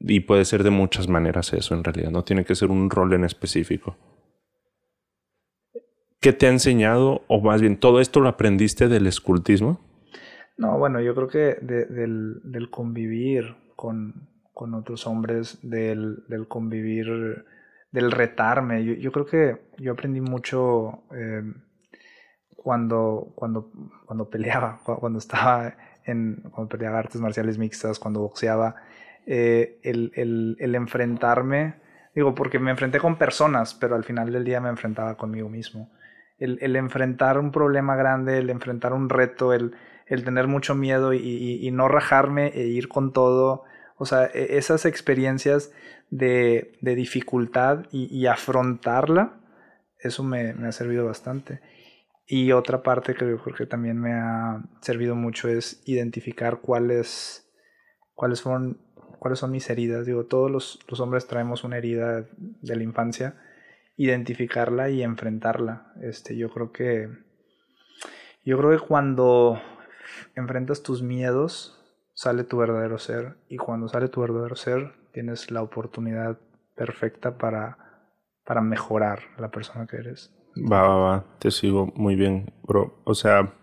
y 0.00 0.20
puede 0.20 0.44
ser 0.44 0.62
de 0.62 0.70
muchas 0.70 1.08
maneras 1.08 1.52
eso 1.52 1.74
en 1.74 1.84
realidad, 1.84 2.10
no 2.10 2.24
tiene 2.24 2.44
que 2.44 2.54
ser 2.54 2.70
un 2.70 2.90
rol 2.90 3.12
en 3.12 3.24
específico. 3.24 3.96
¿Qué 6.22 6.32
te 6.32 6.46
ha 6.46 6.50
enseñado, 6.50 7.22
o 7.26 7.40
más 7.40 7.60
bien, 7.60 7.76
todo 7.76 8.00
esto 8.00 8.20
lo 8.20 8.28
aprendiste 8.28 8.86
del 8.86 9.08
escultismo? 9.08 9.80
No, 10.56 10.78
bueno, 10.78 11.00
yo 11.00 11.16
creo 11.16 11.26
que 11.26 11.58
del, 11.60 12.68
convivir 12.70 13.56
con, 13.74 14.28
otros 14.54 15.08
hombres, 15.08 15.58
del, 15.62 16.22
del 16.28 16.46
convivir 16.46 17.44
del 17.90 18.12
retarme. 18.12 18.84
Yo, 19.00 19.10
creo 19.10 19.26
que 19.26 19.62
yo 19.78 19.92
aprendí 19.92 20.20
mucho 20.20 21.02
em, 21.10 21.54
cuando, 22.54 23.32
cuando, 23.34 23.72
cuando 24.06 24.30
peleaba, 24.30 24.78
cuando 24.84 25.18
estaba 25.18 25.74
en, 26.04 26.36
cuando 26.52 26.68
peleaba 26.68 27.00
artes 27.00 27.20
marciales 27.20 27.58
mixtas, 27.58 27.98
cuando 27.98 28.20
boxeaba, 28.20 28.76
eh, 29.26 29.80
el, 29.82 30.74
enfrentarme, 30.76 31.74
digo, 32.14 32.32
porque 32.32 32.60
me 32.60 32.70
enfrenté 32.70 33.00
con 33.00 33.16
personas, 33.16 33.74
pero 33.74 33.96
al 33.96 34.04
final 34.04 34.30
del 34.30 34.44
día 34.44 34.60
me 34.60 34.68
enfrentaba 34.68 35.16
conmigo 35.16 35.48
mismo. 35.48 35.90
El, 36.42 36.76
enfrentar 36.76 37.38
un 37.38 37.52
problema 37.52 37.94
grande, 37.94 38.38
el 38.38 38.50
enfrentar 38.50 38.92
un 38.92 39.08
reto, 39.08 39.52
el, 39.52 39.74
tener 40.06 40.48
mucho 40.48 40.74
miedo 40.74 41.14
y, 41.14 41.70
no 41.72 41.86
rajarme 41.86 42.48
e 42.48 42.66
ir 42.66 42.88
con 42.88 43.12
todo. 43.12 43.62
O 43.96 44.06
sea, 44.06 44.26
e, 44.26 44.58
esas 44.58 44.84
experiencias 44.84 45.72
de, 46.10 46.76
dificultad 46.80 47.86
y, 47.92 48.26
afrontarla, 48.26 49.40
eso 50.00 50.24
me, 50.24 50.50
ha 50.50 50.72
servido 50.72 51.06
bastante. 51.06 51.60
Y 52.26 52.50
otra 52.52 52.82
parte 52.82 53.14
que 53.14 53.66
también 53.66 54.00
me 54.00 54.14
ha 54.14 54.62
servido 54.80 55.14
mucho 55.14 55.48
es 55.48 55.82
identificar 55.86 56.58
cuáles, 56.60 57.48
cuáles, 58.14 58.40
son, 58.40 58.80
cuáles 59.20 59.38
son 59.38 59.52
mis 59.52 59.70
heridas. 59.70 60.06
Digo, 60.06 60.26
todos 60.26 60.50
los 60.50 61.00
hombres 61.00 61.28
traemos 61.28 61.62
una 61.62 61.78
herida 61.78 62.26
de 62.36 62.76
la 62.76 62.82
infancia, 62.82 63.36
identificarla 63.96 64.90
y 64.90 65.02
enfrentarla. 65.02 65.92
Este, 66.02 66.36
yo 66.36 66.50
creo 66.50 66.72
que 66.72 67.08
yo 68.44 68.58
creo 68.58 68.70
que 68.70 68.86
cuando 68.86 69.60
enfrentas 70.34 70.82
tus 70.82 71.02
miedos 71.02 71.78
sale 72.14 72.44
tu 72.44 72.56
verdadero 72.58 72.98
ser 72.98 73.36
y 73.48 73.56
cuando 73.56 73.88
sale 73.88 74.08
tu 74.08 74.20
verdadero 74.20 74.56
ser 74.56 74.92
tienes 75.12 75.50
la 75.50 75.62
oportunidad 75.62 76.38
perfecta 76.74 77.38
para, 77.38 77.78
para 78.44 78.60
mejorar 78.60 79.20
la 79.38 79.50
persona 79.50 79.86
que 79.86 79.96
eres. 79.96 80.34
Va, 80.56 80.82
va, 80.82 80.96
va, 80.96 81.24
te 81.38 81.50
sigo 81.50 81.92
muy 81.94 82.16
bien, 82.16 82.52
bro. 82.62 83.00
O 83.04 83.14
sea, 83.14 83.54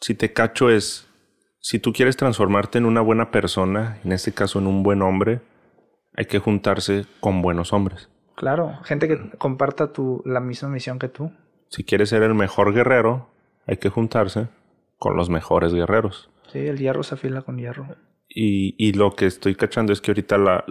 si 0.00 0.14
te 0.14 0.32
cacho 0.32 0.68
es, 0.68 1.08
si 1.60 1.78
tú 1.78 1.92
quieres 1.92 2.16
transformarte 2.16 2.78
en 2.78 2.86
una 2.86 3.00
buena 3.00 3.30
persona, 3.30 3.98
en 4.04 4.12
este 4.12 4.32
caso 4.32 4.58
en 4.58 4.66
un 4.66 4.82
buen 4.82 5.00
hombre, 5.02 5.40
hay 6.14 6.26
que 6.26 6.38
juntarse 6.38 7.06
con 7.20 7.40
buenos 7.40 7.72
hombres. 7.72 8.11
Claro, 8.42 8.80
gente 8.82 9.06
que 9.06 9.30
comparta 9.38 9.92
tu, 9.92 10.20
la 10.26 10.40
misma 10.40 10.68
misión 10.68 10.98
que 10.98 11.08
tú. 11.08 11.30
Si 11.68 11.84
quieres 11.84 12.08
ser 12.08 12.24
el 12.24 12.34
mejor 12.34 12.74
guerrero, 12.74 13.28
hay 13.68 13.76
que 13.76 13.88
juntarse 13.88 14.48
con 14.98 15.16
los 15.16 15.30
mejores 15.30 15.72
guerreros. 15.72 16.28
Sí, 16.52 16.58
el 16.58 16.76
hierro 16.76 17.04
se 17.04 17.14
afila 17.14 17.42
con 17.42 17.56
hierro. 17.56 17.86
Y, 18.28 18.74
y 18.84 18.94
lo 18.94 19.12
que 19.14 19.26
estoy 19.26 19.54
cachando 19.54 19.92
es 19.92 20.00
que 20.00 20.10
ahorita 20.10 20.38
la, 20.38 20.64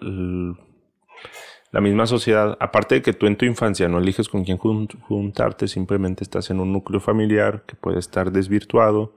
la 1.72 1.80
misma 1.80 2.07
sociedad, 2.07 2.57
aparte 2.59 2.95
de 2.95 3.01
que 3.01 3.13
tú 3.13 3.26
en 3.26 3.38
tu 3.38 3.45
infancia 3.45 3.88
no 3.88 3.99
eliges 3.99 4.28
con 4.28 4.43
quién 4.43 4.57
juntarte, 4.57 5.69
simplemente 5.69 6.26
estás 6.26 6.49
en 6.49 6.59
un 6.59 6.74
núcleo 6.74 6.99
familiar 6.99 7.63
que 7.65 7.76
puede 7.76 7.99
estar 7.99 8.34
desvirtuado, 8.34 9.13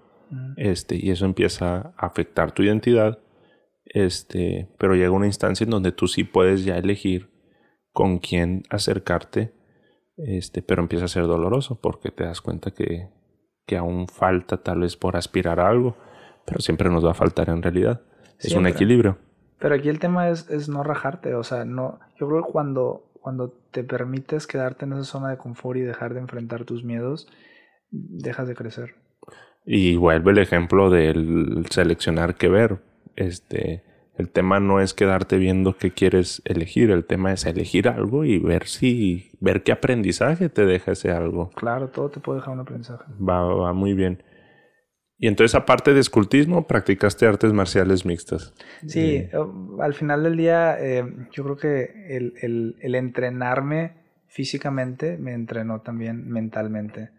este, 0.56 0.94
y 0.94 1.10
eso 1.10 1.24
empieza 1.24 1.92
a 1.96 2.06
afectar 2.06 2.52
tu 2.52 2.62
identidad. 2.62 3.18
Este, 3.84 4.68
pero 4.78 4.94
llega 4.94 5.10
una 5.10 5.26
instancia 5.26 5.64
en 5.64 5.70
donde 5.70 5.90
tú 5.90 6.06
sí 6.06 6.22
puedes 6.22 6.64
ya 6.64 6.78
elegir 6.78 7.33
con 7.94 8.18
quién 8.18 8.64
acercarte, 8.70 9.54
este, 10.16 10.62
pero 10.62 10.82
empieza 10.82 11.06
a 11.06 11.08
ser 11.08 11.26
doloroso 11.28 11.80
porque 11.80 12.10
te 12.10 12.24
das 12.24 12.40
cuenta 12.40 12.72
que, 12.72 13.08
que 13.66 13.76
aún 13.76 14.08
falta 14.08 14.62
tal 14.62 14.80
vez 14.80 14.96
por 14.96 15.16
aspirar 15.16 15.60
a 15.60 15.68
algo, 15.68 15.96
pero 16.44 16.60
siempre 16.60 16.90
nos 16.90 17.06
va 17.06 17.12
a 17.12 17.14
faltar 17.14 17.48
en 17.48 17.62
realidad. 17.62 18.02
Es 18.40 18.52
un 18.54 18.66
equilibrio. 18.66 19.16
Pero 19.60 19.76
aquí 19.76 19.88
el 19.88 20.00
tema 20.00 20.28
es, 20.28 20.50
es, 20.50 20.68
no 20.68 20.82
rajarte, 20.82 21.36
o 21.36 21.44
sea, 21.44 21.64
no, 21.64 22.00
yo 22.18 22.28
creo 22.28 22.44
que 22.44 22.50
cuando, 22.50 23.12
cuando 23.20 23.54
te 23.70 23.84
permites 23.84 24.48
quedarte 24.48 24.86
en 24.86 24.94
esa 24.94 25.04
zona 25.04 25.30
de 25.30 25.38
confort 25.38 25.78
y 25.78 25.82
dejar 25.82 26.14
de 26.14 26.20
enfrentar 26.20 26.64
tus 26.64 26.82
miedos, 26.82 27.28
dejas 27.90 28.48
de 28.48 28.56
crecer. 28.56 28.96
Y 29.64 29.94
vuelve 29.94 30.32
el 30.32 30.38
ejemplo 30.38 30.90
del 30.90 31.64
seleccionar 31.70 32.34
qué 32.34 32.48
ver. 32.48 32.80
Este, 33.14 33.84
el 34.16 34.30
tema 34.30 34.60
no 34.60 34.80
es 34.80 34.94
quedarte 34.94 35.38
viendo 35.38 35.76
qué 35.76 35.90
quieres 35.90 36.40
elegir, 36.44 36.90
el 36.90 37.04
tema 37.04 37.32
es 37.32 37.46
elegir 37.46 37.88
algo 37.88 38.24
y 38.24 38.38
ver 38.38 38.66
si, 38.66 39.32
ver 39.40 39.62
qué 39.62 39.72
aprendizaje 39.72 40.48
te 40.48 40.66
deja 40.66 40.92
ese 40.92 41.10
algo. 41.10 41.50
Claro, 41.50 41.88
todo 41.88 42.10
te 42.10 42.20
puede 42.20 42.38
dejar 42.38 42.54
un 42.54 42.60
aprendizaje. 42.60 43.04
Va, 43.20 43.42
va 43.42 43.72
muy 43.72 43.94
bien. 43.94 44.22
Y 45.16 45.26
entonces, 45.26 45.54
aparte 45.54 45.94
de 45.94 46.00
escultismo, 46.00 46.66
practicaste 46.66 47.26
artes 47.26 47.52
marciales 47.52 48.04
mixtas. 48.04 48.52
Sí, 48.86 49.16
eh, 49.16 49.30
al 49.80 49.94
final 49.94 50.22
del 50.22 50.36
día, 50.36 50.76
eh, 50.78 51.04
yo 51.32 51.44
creo 51.44 51.56
que 51.56 52.16
el, 52.16 52.76
el, 52.80 52.94
entrenarme 52.94 53.94
físicamente 54.26 55.16
me 55.18 55.32
entrenó 55.32 55.80
también 55.80 56.28
mentalmente. 56.28 57.10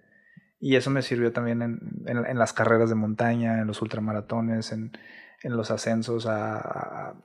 Y 0.60 0.76
eso 0.76 0.92
me 0.92 1.02
sirvió 1.02 1.32
también 1.32 1.62
en, 1.62 1.80
en, 2.06 2.38
las 2.38 2.54
carreras 2.54 2.90
de 2.90 2.96
montaña, 2.96 3.60
en 3.60 3.68
los 3.68 3.82
ultramaratones, 3.82 4.72
en, 4.72 4.92
en 5.46 5.56
los 5.56 5.70
ascensos 5.70 6.26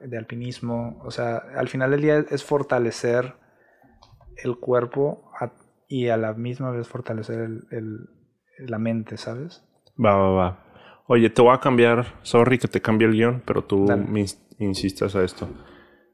de 0.01 0.19
alpinismo. 0.19 1.01
O 1.05 1.11
sea, 1.11 1.39
al 1.57 1.69
final 1.69 1.91
del 1.91 2.03
día 2.03 2.25
es 2.31 2.45
fortalecer 2.45 3.35
el 4.37 4.59
cuerpo 4.59 5.31
y 5.89 6.09
a 6.09 6.17
la 6.17 6.35
misma 6.35 6.71
vez 6.71 6.87
fortalecer 6.87 7.41
el, 7.41 7.65
el- 7.71 8.09
la 8.69 8.79
mente, 8.79 9.17
¿sabes? 9.17 9.65
Va, 10.03 10.15
va, 10.17 10.31
va. 10.31 10.65
Oye, 11.07 11.31
te 11.31 11.41
voy 11.41 11.55
a 11.55 11.59
cambiar. 11.61 12.05
Sorry 12.23 12.59
que 12.59 12.69
te 12.69 12.81
cambie 12.83 13.09
el 13.09 13.15
guion, 13.15 13.43
pero 13.47 13.65
tú 13.65 13.87
Dale. 13.87 14.05
me 14.05 14.21
ins- 14.21 14.39
insistas 14.59 15.17
a 15.17 15.23
esto. 15.25 15.49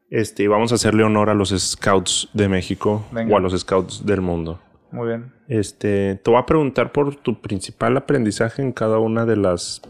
Este, 0.09 0.45
y 0.45 0.47
vamos 0.47 0.71
a 0.71 0.77
hacerle 0.77 1.03
honor 1.03 1.29
a 1.29 1.35
los 1.35 1.51
scouts 1.51 2.29
de 2.33 2.49
México 2.49 3.05
Venga. 3.11 3.35
o 3.35 3.37
a 3.37 3.41
los 3.41 3.59
scouts 3.61 4.07
del 4.07 4.21
mundo. 4.21 4.61
Muy 4.93 5.09
bien. 5.09 5.33
Este, 5.49 6.15
te 6.23 6.31
voy 6.31 6.39
a 6.41 6.47
preguntar 6.47 6.93
por 6.93 7.17
tu 7.17 7.41
principal 7.41 7.97
aprendizaje 7.97 8.63
en 8.63 8.71
cada 8.73 8.99
una 9.01 9.27
de 9.27 9.37
las 9.37 9.83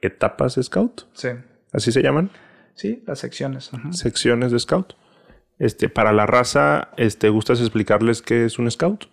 etapas 0.00 0.58
scout. 0.62 1.02
Sí. 1.12 1.28
Así 1.72 1.92
se 1.92 2.02
llaman, 2.02 2.30
Sí, 2.74 3.02
las 3.06 3.18
secciones. 3.18 3.70
secciones 3.90 4.52
de 4.52 4.58
scout. 4.58 4.94
Este, 5.58 5.88
para 5.90 6.12
la 6.12 6.24
raza, 6.26 6.88
este, 6.96 7.28
¿gustas 7.28 7.60
explicarles 7.60 8.22
qué 8.22 8.46
es 8.46 8.58
un 8.58 8.70
scout? 8.70 9.10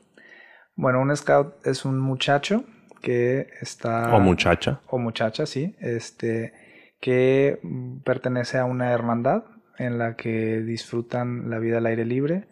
Bueno, 0.76 1.02
un 1.02 1.16
scout 1.16 1.56
es 1.66 1.84
un 1.84 2.00
muchacho 2.00 2.64
que 3.02 3.48
está... 3.62 4.16
O 4.16 4.20
muchacha. 4.20 4.80
o 4.88 4.98
muchacha, 4.98 5.46
sí, 5.46 5.76
este, 5.80 6.54
que 7.02 7.60
pertenece 8.06 8.58
a 8.58 8.66
una 8.66 8.92
hermandad 8.92 9.44
en 9.78 9.98
la 9.98 10.16
que 10.16 10.62
disfrutan 10.62 11.50
la 11.50 11.60
vida 11.60 11.80
al 11.80 11.86
aire 11.86 12.06
libre 12.06 12.48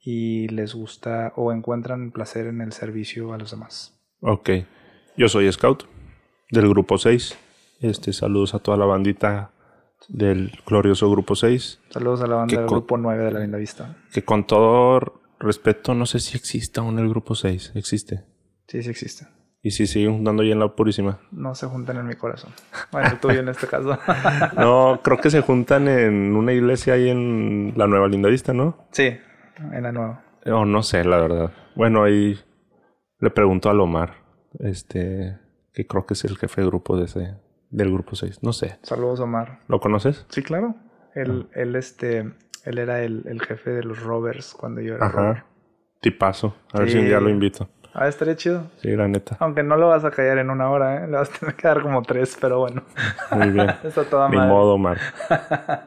y 0.00 0.48
les 0.48 0.74
gusta 0.74 1.32
o 1.36 1.52
encuentran 1.52 2.12
placer 2.12 2.46
en 2.46 2.60
el 2.60 2.72
servicio 2.72 3.32
a 3.32 3.38
los 3.38 3.50
demás. 3.50 3.98
Ok. 4.20 4.50
Yo 5.16 5.28
soy 5.28 5.50
scout 5.50 5.84
del 6.50 6.68
grupo 6.68 6.98
6. 6.98 7.36
Este, 7.80 8.12
saludos 8.12 8.54
a 8.54 8.58
toda 8.58 8.76
la 8.76 8.84
bandita 8.84 9.52
del 10.08 10.52
glorioso 10.66 11.10
grupo 11.10 11.34
6. 11.34 11.80
Saludos 11.90 12.22
a 12.22 12.26
la 12.26 12.36
banda 12.36 12.58
del 12.58 12.68
grupo 12.68 12.96
9 12.96 13.24
de 13.24 13.32
la 13.32 13.40
Linda 13.40 13.58
Vista. 13.58 13.96
Que 14.12 14.24
con 14.24 14.46
todo 14.46 15.20
respeto, 15.38 15.94
no 15.94 16.06
sé 16.06 16.20
si 16.20 16.36
existe 16.36 16.80
aún 16.80 16.98
el 16.98 17.08
grupo 17.08 17.34
6. 17.34 17.72
Existe. 17.74 18.24
Sí, 18.66 18.82
sí 18.82 18.90
existe. 18.90 19.26
Y 19.60 19.72
si 19.72 19.86
siguen 19.86 20.14
juntando 20.14 20.42
ahí 20.42 20.52
en 20.52 20.60
la 20.60 20.74
Purísima. 20.74 21.18
No 21.32 21.54
se 21.54 21.66
juntan 21.66 21.96
en 21.96 22.06
mi 22.06 22.14
corazón. 22.14 22.52
Bueno, 22.92 23.08
el 23.08 23.18
tuyo 23.18 23.40
en 23.40 23.48
este 23.48 23.66
caso. 23.66 23.98
No, 24.56 25.00
creo 25.02 25.18
que 25.18 25.30
se 25.30 25.40
juntan 25.40 25.88
en 25.88 26.36
una 26.36 26.52
iglesia 26.52 26.94
ahí 26.94 27.08
en 27.08 27.74
la 27.76 27.86
Nueva 27.86 28.08
Linda 28.08 28.28
Vista, 28.28 28.52
¿no? 28.52 28.86
sí, 28.92 29.16
en 29.72 29.82
la 29.82 29.90
nueva. 29.90 30.22
O 30.46 30.64
no 30.64 30.82
sé, 30.82 31.04
la 31.04 31.18
verdad. 31.18 31.52
Bueno, 31.74 32.04
ahí 32.04 32.38
le 33.18 33.30
pregunto 33.30 33.68
a 33.68 33.74
Lomar, 33.74 34.14
este, 34.60 35.38
que 35.72 35.86
creo 35.86 36.06
que 36.06 36.14
es 36.14 36.24
el 36.24 36.38
jefe 36.38 36.60
de 36.60 36.66
grupo 36.68 36.96
de 36.96 37.06
ese, 37.06 37.34
del 37.70 37.92
grupo 37.92 38.16
6. 38.16 38.42
No 38.42 38.52
sé. 38.52 38.78
Saludos, 38.82 39.20
Omar. 39.20 39.60
¿Lo 39.68 39.80
conoces? 39.80 40.24
Sí, 40.30 40.42
claro. 40.42 40.74
Él, 41.14 41.46
Ah. 41.48 41.60
él, 41.60 41.76
este, 41.76 42.32
él 42.64 42.78
era 42.78 43.02
el, 43.02 43.22
el 43.26 43.40
jefe 43.42 43.70
de 43.70 43.82
los 43.84 44.02
rovers 44.02 44.54
cuando 44.54 44.80
yo 44.80 44.94
era 44.96 45.08
rover. 45.08 45.30
Ajá. 45.36 45.44
Tipazo. 46.00 46.54
A 46.72 46.80
ver 46.80 46.90
si 46.90 46.98
un 46.98 47.06
día 47.06 47.18
lo 47.20 47.28
invito. 47.28 47.68
Ah, 47.94 48.06
estaría 48.06 48.36
chido. 48.36 48.70
Sí, 48.76 48.94
la 48.94 49.08
neta. 49.08 49.36
Aunque 49.40 49.64
no 49.64 49.76
lo 49.76 49.88
vas 49.88 50.04
a 50.04 50.10
callar 50.12 50.38
en 50.38 50.50
una 50.50 50.70
hora, 50.70 51.02
¿eh? 51.02 51.06
Le 51.08 51.16
vas 51.16 51.30
a 51.34 51.38
tener 51.38 51.54
que 51.56 51.66
dar 51.66 51.82
como 51.82 52.02
tres, 52.02 52.36
pero 52.40 52.60
bueno. 52.60 52.82
Muy 53.32 53.50
bien. 53.50 53.68
Está 53.82 54.04
toda 54.04 54.28
Ni 54.28 54.36
madre. 54.36 54.50
modo, 54.52 54.74
Omar. 54.74 54.98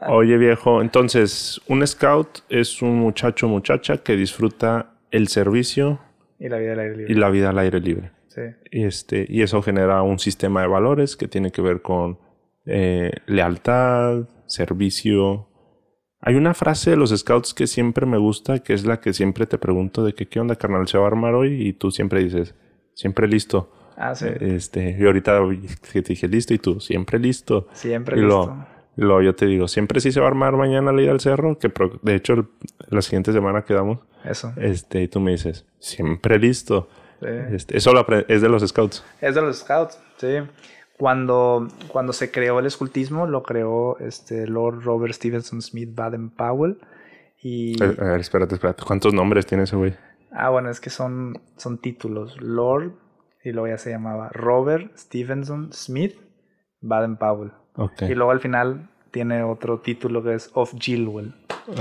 Oye, 0.08 0.36
viejo, 0.36 0.82
entonces, 0.82 1.60
un 1.68 1.86
scout 1.86 2.40
es 2.50 2.82
un 2.82 2.96
muchacho 2.98 3.46
o 3.46 3.48
muchacha 3.48 3.96
que 3.98 4.16
disfruta 4.16 4.86
el 5.10 5.28
servicio 5.28 6.00
Y 6.38 6.48
la 6.50 6.58
vida 6.58 6.72
al 6.74 6.80
aire 6.80 6.96
libre. 6.96 7.12
y 7.12 7.16
la 7.16 7.30
vida 7.30 7.50
al 7.50 7.58
aire 7.58 7.80
libre. 7.80 8.10
Sí. 8.34 8.40
Este, 8.70 9.26
y 9.28 9.42
eso 9.42 9.60
genera 9.62 10.02
un 10.02 10.18
sistema 10.18 10.62
de 10.62 10.68
valores 10.68 11.16
que 11.16 11.28
tiene 11.28 11.50
que 11.50 11.60
ver 11.62 11.82
con 11.82 12.18
eh, 12.66 13.10
lealtad, 13.26 14.28
servicio. 14.46 15.48
Hay 16.20 16.36
una 16.36 16.54
frase 16.54 16.90
de 16.90 16.96
los 16.96 17.10
scouts 17.10 17.52
que 17.52 17.66
siempre 17.66 18.06
me 18.06 18.16
gusta, 18.16 18.60
que 18.60 18.72
es 18.74 18.86
la 18.86 19.00
que 19.00 19.12
siempre 19.12 19.46
te 19.46 19.58
pregunto 19.58 20.04
de 20.04 20.14
que 20.14 20.28
qué 20.28 20.40
onda, 20.40 20.56
carnal, 20.56 20.86
se 20.88 20.96
va 20.98 21.04
a 21.04 21.08
armar 21.08 21.34
hoy 21.34 21.66
y 21.68 21.72
tú 21.72 21.90
siempre 21.90 22.22
dices, 22.22 22.54
siempre 22.94 23.26
listo. 23.28 23.70
Ah, 23.96 24.14
sí. 24.14 24.26
Este, 24.40 24.96
y 24.98 25.04
ahorita 25.04 25.40
te 25.92 26.00
dije 26.02 26.28
listo 26.28 26.54
y 26.54 26.58
tú, 26.58 26.80
siempre 26.80 27.18
listo. 27.18 27.66
Siempre 27.72 28.16
y 28.16 28.22
listo. 28.22 28.56
lo, 28.96 29.06
lo 29.18 29.22
yo 29.22 29.34
te 29.34 29.46
digo, 29.46 29.68
siempre 29.68 30.00
sí 30.00 30.10
se 30.12 30.20
va 30.20 30.26
a 30.26 30.30
armar 30.30 30.56
mañana 30.56 30.92
la 30.92 31.02
ida 31.02 31.10
al 31.10 31.20
cerro, 31.20 31.58
que 31.58 31.68
pro- 31.68 31.98
de 32.02 32.14
hecho 32.14 32.32
el- 32.34 32.46
la 32.88 33.02
siguiente 33.02 33.32
semana 33.32 33.64
quedamos. 33.64 33.98
Eso. 34.24 34.52
Este, 34.56 35.02
y 35.02 35.08
tú 35.08 35.20
me 35.20 35.32
dices, 35.32 35.66
siempre 35.80 36.38
listo. 36.38 36.88
Sí. 37.22 37.54
Este, 37.54 37.76
eso 37.78 37.92
lo 37.92 38.04
apre- 38.04 38.24
es 38.28 38.42
de 38.42 38.48
los 38.48 38.66
scouts. 38.66 39.04
Es 39.20 39.34
de 39.34 39.40
los 39.42 39.58
scouts, 39.60 39.98
sí. 40.18 40.38
Cuando, 40.98 41.68
cuando 41.88 42.12
se 42.12 42.30
creó 42.30 42.58
el 42.58 42.66
escultismo, 42.66 43.26
lo 43.26 43.42
creó 43.42 43.98
este 43.98 44.46
Lord 44.46 44.82
Robert 44.82 45.14
Stevenson 45.14 45.62
Smith 45.62 45.90
Baden 45.94 46.30
Powell. 46.30 46.78
Y. 47.40 47.82
A 47.82 47.86
ver, 47.86 48.20
espérate, 48.20 48.54
espérate. 48.54 48.84
¿Cuántos 48.84 49.12
nombres 49.14 49.46
tiene 49.46 49.64
ese 49.64 49.76
güey? 49.76 49.94
Ah, 50.30 50.50
bueno, 50.50 50.70
es 50.70 50.80
que 50.80 50.90
son, 50.90 51.40
son 51.56 51.78
títulos. 51.78 52.40
Lord, 52.40 52.92
y 53.42 53.50
luego 53.52 53.68
ya 53.68 53.78
se 53.78 53.90
llamaba 53.90 54.28
Robert 54.32 54.96
Stevenson 54.96 55.72
Smith 55.72 56.14
Baden 56.80 57.16
Powell. 57.16 57.52
Ok. 57.76 58.02
Y 58.02 58.14
luego 58.14 58.30
al 58.30 58.40
final 58.40 58.88
tiene 59.10 59.42
otro 59.42 59.80
título 59.80 60.22
que 60.22 60.34
es 60.34 60.50
Of 60.54 60.74
Gilwell. 60.78 61.34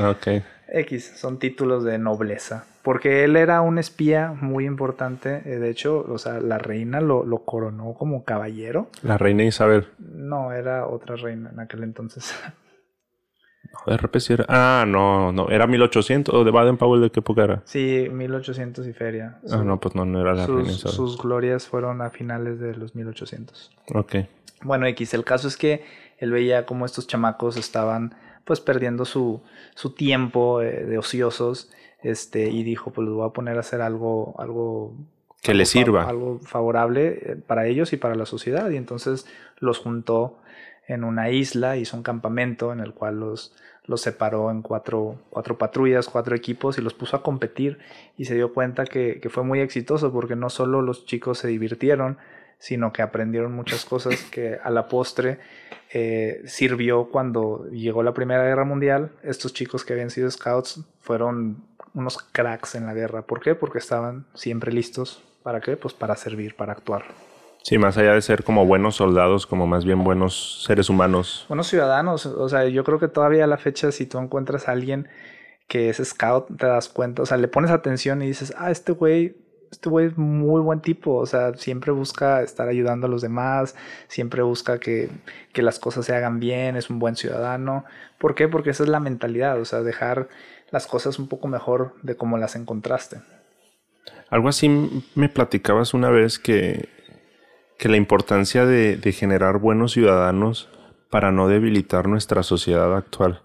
Ok. 0.04 0.44
X, 0.68 1.14
son 1.18 1.38
títulos 1.38 1.84
de 1.84 1.98
nobleza. 1.98 2.66
Porque 2.84 3.24
él 3.24 3.36
era 3.36 3.62
un 3.62 3.78
espía 3.78 4.34
muy 4.40 4.66
importante. 4.66 5.42
eh, 5.46 5.60
De 5.60 5.70
hecho, 5.70 6.06
o 6.08 6.18
sea, 6.18 6.40
la 6.40 6.58
reina 6.58 7.00
lo, 7.02 7.24
lo 7.26 7.40
coronó 7.46 7.94
como 7.94 8.24
caballero. 8.24 8.88
La 9.04 9.18
reina 9.18 9.44
Isabel. 9.44 9.88
No, 10.00 10.52
era 10.52 10.88
otra 10.88 11.16
reina 11.16 11.50
en 11.52 11.60
aquel 11.60 11.84
entonces. 11.84 12.34
No, 13.86 13.92
de 13.94 13.98
repente 13.98 14.34
era- 14.34 14.46
Ah, 14.50 14.84
no, 14.86 15.32
no. 15.32 15.48
¿Era 15.50 15.66
1800? 15.66 16.34
¿O 16.36 16.44
de 16.44 16.52
Baden-Powell 16.52 17.02
de 17.04 17.10
qué 17.10 17.22
época 17.22 17.44
era? 17.44 17.62
Sí, 17.64 18.10
1800 18.12 18.86
y 18.86 18.92
feria. 18.92 19.40
Ah, 19.50 19.64
no, 19.64 19.80
pues 19.80 19.96
no, 19.96 20.04
no 20.04 20.20
era 20.20 20.34
la 20.34 20.46
reina 20.46 20.64
sus, 20.66 20.78
Isabel. 20.80 20.96
sus 20.96 21.18
glorias 21.22 21.68
fueron 21.68 22.02
a 22.02 22.10
finales 22.10 22.60
de 22.60 22.76
los 22.76 22.96
1800. 22.96 23.72
Ok. 23.94 24.16
Bueno, 24.64 24.88
X, 24.88 25.14
el 25.14 25.24
caso 25.24 25.48
es 25.48 25.56
que 25.56 25.86
él 26.18 26.32
veía 26.32 26.66
como 26.66 26.86
estos 26.86 27.08
chamacos 27.08 27.56
estaban 27.56 28.14
pues 28.44 28.60
perdiendo 28.60 29.06
su, 29.06 29.42
su 29.76 29.94
tiempo 29.96 30.62
eh, 30.62 30.84
de 30.86 30.98
ociosos 30.98 31.72
este, 32.04 32.50
y 32.50 32.64
dijo, 32.64 32.92
pues 32.92 33.08
los 33.08 33.16
voy 33.16 33.28
a 33.28 33.34
poner 33.34 33.58
a 33.58 33.62
hacer 33.62 33.82
algo, 33.82 34.36
algo 34.40 34.94
Que 35.42 35.54
le 35.54 35.64
algo 35.64 35.66
fa- 35.66 35.72
sirva. 35.72 36.04
Algo 36.10 36.40
favorable 36.40 37.08
eh, 37.22 37.36
para 37.36 37.68
ellos 37.68 37.94
y 37.94 37.98
para 37.98 38.16
la 38.16 38.26
sociedad. 38.26 38.70
Y 38.70 38.78
entonces 38.78 39.26
los 39.60 39.78
juntó 39.80 40.38
en 40.88 41.04
una 41.04 41.30
isla, 41.30 41.78
hizo 41.78 41.96
un 41.96 42.04
campamento 42.04 42.74
en 42.74 42.80
el 42.80 42.94
cual 42.94 43.20
los, 43.20 43.56
los 43.86 44.02
separó 44.02 44.52
en 44.52 44.62
cuatro, 44.62 45.20
cuatro 45.30 45.58
patrullas, 45.58 46.08
cuatro 46.10 46.36
equipos 46.36 46.78
y 46.78 46.82
los 46.82 46.94
puso 46.94 47.16
a 47.18 47.24
competir. 47.24 47.78
Y 48.18 48.26
se 48.26 48.36
dio 48.36 48.54
cuenta 48.54 48.86
que, 48.86 49.20
que 49.22 49.30
fue 49.30 49.44
muy 49.44 49.60
exitoso 49.60 50.12
porque 50.12 50.36
no 50.36 50.50
solo 50.50 50.82
los 50.82 51.06
chicos 51.06 51.38
se 51.38 51.48
divirtieron, 51.48 52.18
sino 52.58 52.92
que 52.94 53.02
aprendieron 53.02 53.54
muchas 53.54 53.86
cosas 53.86 54.22
que 54.32 54.58
a 54.64 54.70
la 54.70 54.88
postre 54.88 55.40
eh, 55.94 56.42
sirvió 56.46 57.06
cuando 57.06 57.68
llegó 57.72 58.04
la 58.04 58.14
Primera 58.14 58.44
Guerra 58.44 58.66
Mundial. 58.66 59.12
Estos 59.24 59.54
chicos 59.54 59.84
que 59.84 59.94
habían 59.94 60.10
sido 60.12 60.30
scouts 60.30 60.82
fueron 61.00 61.64
unos 61.94 62.18
cracks 62.18 62.76
en 62.76 62.86
la 62.86 62.94
guerra. 62.94 63.24
¿Por 63.24 63.42
qué? 63.42 63.56
Porque 63.56 63.80
estaban 63.80 64.26
siempre 64.34 64.72
listos. 64.72 65.24
¿Para 65.44 65.60
qué? 65.62 65.78
Pues 65.78 65.94
para 65.94 66.16
servir, 66.16 66.56
para 66.56 66.74
actuar. 66.74 67.04
Sí, 67.64 67.78
más 67.78 67.98
allá 67.98 68.14
de 68.14 68.22
ser 68.22 68.44
como 68.44 68.66
buenos 68.66 68.96
soldados, 68.96 69.46
como 69.46 69.68
más 69.68 69.86
bien 69.86 70.04
buenos 70.04 70.64
seres 70.66 70.90
humanos. 70.90 71.46
Buenos 71.48 71.68
ciudadanos, 71.68 72.26
o 72.26 72.50
sea, 72.50 72.66
yo 72.66 72.84
creo 72.84 73.00
que 73.00 73.08
todavía 73.08 73.44
a 73.44 73.48
la 73.48 73.58
fecha 73.58 73.92
si 73.92 74.08
tú 74.08 74.18
encuentras 74.18 74.68
a 74.68 74.72
alguien 74.72 75.08
que 75.68 75.90
es 75.90 76.02
scout, 76.04 76.48
te 76.58 76.66
das 76.66 76.90
cuenta, 76.90 77.22
o 77.22 77.26
sea, 77.26 77.38
le 77.38 77.48
pones 77.48 77.70
atención 77.70 78.22
y 78.24 78.28
dices, 78.28 78.54
ah, 78.58 78.72
este 78.72 78.94
güey, 78.94 79.38
este 79.72 79.90
güey 79.90 80.08
es 80.08 80.18
muy 80.18 80.60
buen 80.60 80.82
tipo, 80.82 81.16
o 81.16 81.26
sea, 81.28 81.54
siempre 81.54 81.92
busca 81.92 82.42
estar 82.42 82.68
ayudando 82.68 83.06
a 83.06 83.10
los 83.10 83.22
demás, 83.22 83.76
siempre 84.08 84.42
busca 84.42 84.80
que, 84.80 85.10
que 85.54 85.62
las 85.62 85.80
cosas 85.80 86.06
se 86.06 86.16
hagan 86.16 86.40
bien, 86.40 86.76
es 86.76 86.90
un 86.90 86.98
buen 86.98 87.16
ciudadano. 87.16 87.86
¿Por 88.18 88.34
qué? 88.36 88.48
Porque 88.48 88.72
esa 88.72 88.84
es 88.84 88.90
la 88.90 89.00
mentalidad, 89.00 89.62
o 89.62 89.66
sea, 89.66 89.82
dejar 89.82 90.28
las 90.72 90.88
cosas 90.88 91.20
un 91.20 91.28
poco 91.28 91.48
mejor 91.48 91.96
de 92.02 92.16
como 92.16 92.38
las 92.38 92.56
encontraste. 92.56 93.18
Algo 94.30 94.50
así 94.50 94.70
me 95.16 95.30
platicabas 95.30 95.94
una 95.94 96.10
vez 96.10 96.40
que, 96.40 96.90
que 97.78 97.90
la 97.90 97.98
importancia 97.98 98.66
de, 98.66 98.96
de 98.98 99.12
generar 99.12 99.60
buenos 99.60 99.92
ciudadanos 99.92 100.70
para 101.10 101.32
no 101.32 101.48
debilitar 101.48 102.08
nuestra 102.08 102.42
sociedad 102.42 102.96
actual. 102.96 103.44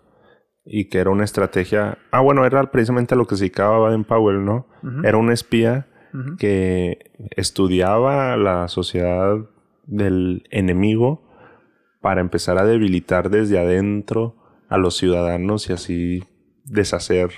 Y 0.65 0.89
que 0.89 0.99
era 0.99 1.11
una 1.11 1.25
estrategia. 1.25 1.99
Ah, 2.11 2.21
bueno, 2.21 2.45
era 2.45 2.71
precisamente 2.71 3.15
a 3.15 3.19
lo 3.19 3.27
que 3.27 3.37
se 3.37 3.45
dedicaba 3.45 3.79
Baden 3.79 4.05
Powell, 4.05 4.45
¿no? 4.45 4.67
Era 5.05 5.17
un 5.17 5.31
espía 5.31 5.87
que 6.39 7.13
estudiaba 7.37 8.37
la 8.37 8.69
sociedad 8.69 9.37
del 9.85 10.47
enemigo 10.51 11.23
para 12.01 12.21
empezar 12.21 12.59
a 12.59 12.65
debilitar 12.65 13.31
desde 13.31 13.59
adentro 13.59 14.37
a 14.69 14.79
los 14.79 14.97
ciudadanos 14.97 15.69
y 15.69 15.73
así 15.73 16.25
deshacer. 16.67 17.31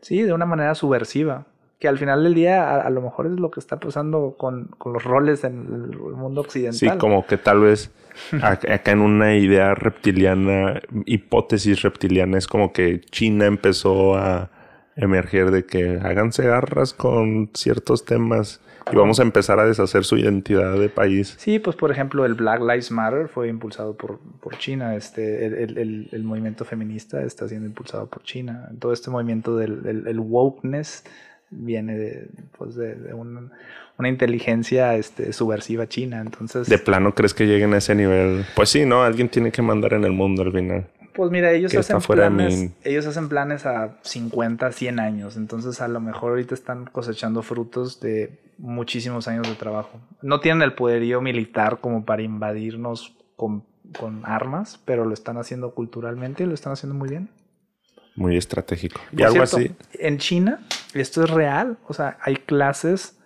Sí, 0.00 0.22
de 0.22 0.32
una 0.32 0.46
manera 0.46 0.74
subversiva. 0.74 1.46
Que 1.80 1.88
al 1.88 1.98
final 1.98 2.22
del 2.22 2.34
día 2.34 2.70
a, 2.70 2.80
a 2.82 2.90
lo 2.90 3.02
mejor 3.02 3.26
es 3.26 3.32
lo 3.32 3.50
que 3.50 3.60
está 3.60 3.78
pasando 3.78 4.36
con, 4.38 4.68
con 4.78 4.92
los 4.92 5.02
roles 5.04 5.44
en 5.44 5.90
el 5.92 5.98
mundo 5.98 6.40
occidental. 6.40 6.78
Sí, 6.78 6.98
como 6.98 7.26
que 7.26 7.36
tal 7.36 7.60
vez 7.60 7.90
ac- 8.32 8.70
acá 8.72 8.92
en 8.92 9.00
una 9.00 9.34
idea 9.36 9.74
reptiliana, 9.74 10.80
hipótesis 11.04 11.82
reptiliana, 11.82 12.38
es 12.38 12.46
como 12.46 12.72
que 12.72 13.00
China 13.00 13.46
empezó 13.46 14.16
a, 14.16 14.50
emerger 14.96 15.50
de 15.50 15.66
que 15.66 15.98
háganse 16.00 16.46
garras 16.46 16.94
con 16.94 17.50
ciertos 17.52 18.04
temas 18.04 18.60
y 18.92 18.96
vamos 18.96 19.18
a 19.20 19.22
empezar 19.22 19.58
a 19.58 19.66
deshacer 19.66 20.04
su 20.04 20.16
identidad 20.16 20.78
de 20.78 20.88
país. 20.88 21.34
Sí, 21.38 21.58
pues 21.58 21.76
por 21.76 21.90
ejemplo 21.90 22.24
el 22.24 22.34
Black 22.34 22.60
Lives 22.60 22.90
Matter 22.90 23.28
fue 23.28 23.48
impulsado 23.48 23.96
por, 23.96 24.18
por 24.40 24.58
China, 24.58 24.94
este, 24.94 25.46
el, 25.46 25.78
el, 25.78 26.08
el, 26.12 26.24
movimiento 26.24 26.64
feminista 26.64 27.22
está 27.22 27.48
siendo 27.48 27.66
impulsado 27.66 28.06
por 28.06 28.22
China, 28.22 28.68
todo 28.78 28.92
este 28.92 29.10
movimiento 29.10 29.56
del 29.56 30.04
el, 30.06 30.20
wokeness 30.20 31.04
viene 31.50 31.96
de, 31.96 32.28
pues 32.58 32.74
de, 32.74 32.94
de 32.94 33.14
un, 33.14 33.50
una 33.98 34.08
inteligencia 34.08 34.96
este, 34.96 35.32
subversiva 35.32 35.88
china, 35.88 36.20
entonces... 36.20 36.68
¿De 36.68 36.78
plano 36.78 37.14
crees 37.14 37.32
que 37.32 37.46
lleguen 37.46 37.74
a 37.74 37.78
ese 37.78 37.94
nivel? 37.94 38.44
Pues 38.56 38.70
sí, 38.70 38.84
¿no? 38.84 39.04
Alguien 39.04 39.28
tiene 39.28 39.52
que 39.52 39.62
mandar 39.62 39.94
en 39.94 40.04
el 40.04 40.12
mundo 40.12 40.42
al 40.42 40.52
final. 40.52 40.86
Pues 41.14 41.30
mira, 41.30 41.52
ellos 41.52 41.72
hacen 41.76 42.00
planes, 42.00 42.70
ellos 42.82 43.06
hacen 43.06 43.28
planes 43.28 43.66
a 43.66 43.98
50, 44.02 44.72
100 44.72 44.98
años, 44.98 45.36
entonces 45.36 45.80
a 45.80 45.86
lo 45.86 46.00
mejor 46.00 46.30
ahorita 46.30 46.54
están 46.54 46.86
cosechando 46.86 47.42
frutos 47.42 48.00
de 48.00 48.32
muchísimos 48.58 49.28
años 49.28 49.48
de 49.48 49.54
trabajo. 49.54 50.00
No 50.22 50.40
tienen 50.40 50.62
el 50.62 50.74
poderío 50.74 51.20
militar 51.20 51.80
como 51.80 52.04
para 52.04 52.22
invadirnos 52.22 53.16
con, 53.36 53.64
con 53.98 54.22
armas, 54.24 54.80
pero 54.84 55.04
lo 55.04 55.14
están 55.14 55.36
haciendo 55.36 55.74
culturalmente 55.74 56.44
y 56.44 56.46
lo 56.46 56.54
están 56.54 56.72
haciendo 56.72 56.94
muy 56.94 57.08
bien. 57.08 57.30
Muy 58.16 58.36
estratégico. 58.36 59.00
y 59.12 59.22
algo 59.22 59.42
así. 59.42 59.74
En 59.94 60.18
China, 60.18 60.60
esto 60.94 61.24
es 61.24 61.30
real, 61.30 61.78
o 61.88 61.94
sea, 61.94 62.16
hay 62.20 62.36
clases 62.36 63.18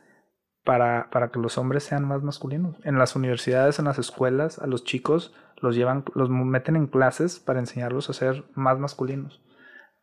para, 0.64 1.08
para 1.10 1.30
que 1.30 1.38
los 1.38 1.58
hombres 1.58 1.84
sean 1.84 2.06
más 2.06 2.22
masculinos. 2.22 2.76
En 2.84 2.98
las 2.98 3.16
universidades, 3.16 3.78
en 3.78 3.84
las 3.84 3.98
escuelas, 3.98 4.58
a 4.58 4.66
los 4.66 4.84
chicos 4.84 5.34
los 5.60 5.74
llevan, 5.74 6.04
los 6.14 6.30
meten 6.30 6.76
en 6.76 6.86
clases 6.86 7.38
para 7.38 7.58
enseñarlos 7.58 8.08
a 8.10 8.12
ser 8.12 8.44
más 8.54 8.78
masculinos. 8.78 9.42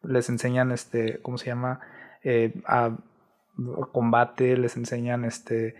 Les 0.03 0.29
enseñan 0.29 0.71
este, 0.71 1.21
¿cómo 1.21 1.37
se 1.37 1.47
llama? 1.47 1.79
Eh, 2.23 2.53
a, 2.65 2.97
combate, 3.91 4.57
les 4.57 4.77
enseñan 4.77 5.25
este 5.25 5.75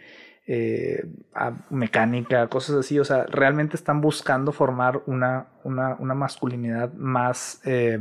eh, 0.48 1.04
a 1.34 1.54
mecánica, 1.70 2.48
cosas 2.48 2.76
así. 2.76 3.00
O 3.00 3.06
sea, 3.06 3.26
realmente 3.26 3.76
están 3.76 4.02
buscando 4.02 4.52
formar 4.52 5.02
una, 5.08 5.48
una, 5.64 5.96
una 6.00 6.14
masculinidad 6.14 6.94
más, 6.94 7.62
eh, 7.66 8.00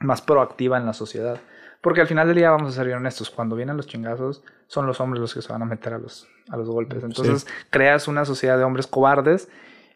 más 0.00 0.20
proactiva 0.20 0.78
en 0.78 0.86
la 0.86 0.92
sociedad. 0.92 1.38
Porque 1.80 2.00
al 2.02 2.06
final 2.06 2.26
del 2.26 2.36
día, 2.36 2.50
vamos 2.50 2.72
a 2.72 2.76
ser 2.76 2.86
bien 2.86 2.98
honestos, 2.98 3.30
cuando 3.30 3.56
vienen 3.56 3.76
los 3.76 3.86
chingazos, 3.86 4.42
son 4.66 4.86
los 4.86 5.00
hombres 5.00 5.20
los 5.20 5.32
que 5.32 5.40
se 5.40 5.52
van 5.52 5.62
a 5.62 5.64
meter 5.64 5.94
a 5.94 5.98
los, 5.98 6.28
a 6.50 6.56
los 6.56 6.68
golpes. 6.68 7.02
Entonces, 7.02 7.46
creas 7.70 8.06
una 8.06 8.24
sociedad 8.24 8.58
de 8.58 8.64
hombres 8.64 8.86
cobardes 8.86 9.48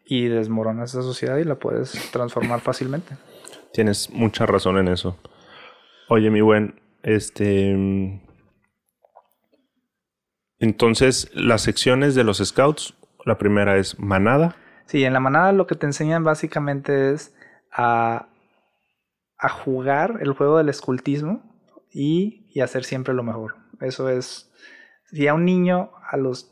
y 0.05 0.27
desmoronas 0.27 0.91
esa 0.91 1.03
sociedad 1.03 1.37
y 1.37 1.43
la 1.43 1.55
puedes 1.55 2.11
transformar 2.11 2.61
fácilmente. 2.61 3.15
Tienes 3.73 4.09
mucha 4.09 4.45
razón 4.45 4.77
en 4.77 4.87
eso. 4.87 5.17
Oye, 6.07 6.31
mi 6.31 6.41
buen, 6.41 6.79
este. 7.03 8.21
Entonces, 10.59 11.29
las 11.33 11.61
secciones 11.61 12.15
de 12.15 12.23
los 12.23 12.37
scouts, 12.37 12.95
la 13.25 13.37
primera 13.37 13.77
es 13.77 13.99
manada. 13.99 14.55
Sí, 14.85 15.03
en 15.03 15.13
la 15.13 15.19
manada 15.19 15.51
lo 15.51 15.67
que 15.67 15.75
te 15.75 15.85
enseñan 15.85 16.23
básicamente 16.23 17.11
es 17.11 17.33
a, 17.71 18.27
a 19.37 19.49
jugar 19.49 20.19
el 20.21 20.33
juego 20.33 20.57
del 20.57 20.69
escultismo 20.69 21.43
y, 21.91 22.47
y 22.53 22.61
hacer 22.61 22.83
siempre 22.83 23.13
lo 23.13 23.23
mejor. 23.23 23.55
Eso 23.81 24.09
es. 24.09 24.51
Si 25.11 25.27
a 25.27 25.33
un 25.33 25.45
niño 25.45 25.91
a 26.09 26.17
los 26.17 26.51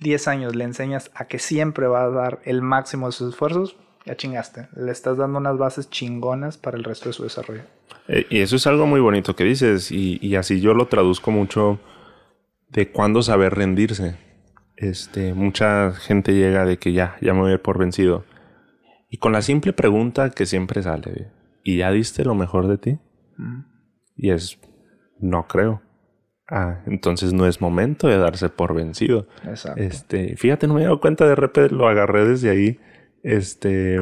10 0.00 0.28
años 0.28 0.56
le 0.56 0.64
enseñas 0.64 1.10
a 1.14 1.26
que 1.26 1.38
siempre 1.38 1.86
va 1.86 2.04
a 2.04 2.10
dar 2.10 2.40
el 2.44 2.62
máximo 2.62 3.06
de 3.06 3.12
sus 3.12 3.30
esfuerzos, 3.34 3.76
ya 4.06 4.16
chingaste. 4.16 4.68
Le 4.74 4.90
estás 4.90 5.18
dando 5.18 5.38
unas 5.38 5.58
bases 5.58 5.90
chingonas 5.90 6.56
para 6.56 6.76
el 6.76 6.84
resto 6.84 7.08
de 7.08 7.12
su 7.12 7.22
desarrollo. 7.22 7.62
Eh, 8.08 8.26
y 8.30 8.40
eso 8.40 8.56
es 8.56 8.66
algo 8.66 8.86
muy 8.86 9.00
bonito 9.00 9.36
que 9.36 9.44
dices. 9.44 9.92
Y, 9.92 10.34
así 10.36 10.60
yo 10.60 10.74
lo 10.74 10.86
traduzco 10.86 11.30
mucho 11.30 11.78
de 12.70 12.90
cuándo 12.90 13.22
saber 13.22 13.54
rendirse. 13.54 14.16
Este, 14.76 15.34
mucha 15.34 15.92
gente 15.92 16.34
llega 16.34 16.64
de 16.64 16.78
que 16.78 16.92
ya, 16.92 17.16
ya 17.20 17.34
me 17.34 17.40
voy 17.40 17.50
a 17.50 17.54
ir 17.54 17.62
por 17.62 17.78
vencido. 17.78 18.24
Y 19.10 19.18
con 19.18 19.32
la 19.32 19.42
simple 19.42 19.72
pregunta 19.72 20.30
que 20.30 20.46
siempre 20.46 20.82
sale, 20.82 21.28
¿y 21.64 21.78
ya 21.78 21.90
diste 21.90 22.24
lo 22.24 22.34
mejor 22.34 22.68
de 22.68 22.78
ti? 22.78 22.98
Y 24.16 24.30
es, 24.30 24.58
no 25.18 25.46
creo. 25.48 25.82
Ah, 26.48 26.80
entonces 26.86 27.32
no 27.32 27.46
es 27.46 27.60
momento 27.60 28.08
de 28.08 28.18
darse 28.18 28.48
por 28.48 28.74
vencido. 28.74 29.28
Exacto. 29.44 29.80
Este, 29.80 30.36
fíjate, 30.36 30.66
no 30.66 30.74
me 30.74 30.80
he 30.80 30.84
dado 30.84 31.00
cuenta, 31.00 31.26
de 31.26 31.34
repente 31.34 31.74
lo 31.74 31.88
agarré 31.88 32.26
desde 32.26 32.50
ahí. 32.50 32.80
Este, 33.22 34.00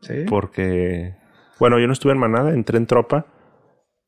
¿Sí? 0.00 0.24
porque, 0.28 1.14
bueno, 1.58 1.78
yo 1.78 1.86
no 1.86 1.92
estuve 1.92 2.12
en 2.12 2.18
manada, 2.18 2.52
entré 2.52 2.78
en 2.78 2.86
tropa, 2.86 3.26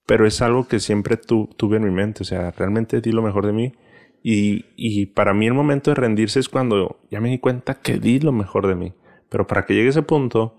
pero 0.07 0.27
es 0.27 0.43
algo 0.43 0.67
que 0.67 0.81
siempre 0.81 1.17
tuve 1.17 1.77
en 1.77 1.85
mi 1.85 1.91
mente. 1.91 2.23
O 2.23 2.27
sea, 2.27 2.51
realmente 2.51 3.01
di 3.01 3.13
lo 3.13 3.23
mejor 3.23 3.47
de 3.47 3.53
mí. 3.53 3.75
Y, 4.23 4.67
y 4.77 5.07
para 5.07 5.33
mí 5.33 5.47
el 5.47 5.55
momento 5.55 5.91
de 5.91 5.95
rendirse 5.95 6.41
es 6.41 6.49
cuando 6.49 6.99
ya 7.11 7.21
me 7.21 7.31
di 7.31 7.39
cuenta 7.39 7.75
que 7.75 7.99
di 7.99 8.21
lo 8.21 8.33
mejor 8.33 8.67
de 8.67 8.75
mí. 8.75 8.93
Pero 9.29 9.47
para 9.47 9.65
que 9.65 9.75
llegue 9.75 9.89
a 9.89 9.91
ese 9.91 10.03
punto, 10.03 10.57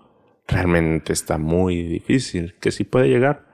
realmente 0.48 1.12
está 1.12 1.38
muy 1.38 1.82
difícil. 1.82 2.54
Que 2.60 2.70
sí 2.70 2.84
puede 2.84 3.08
llegar, 3.08 3.50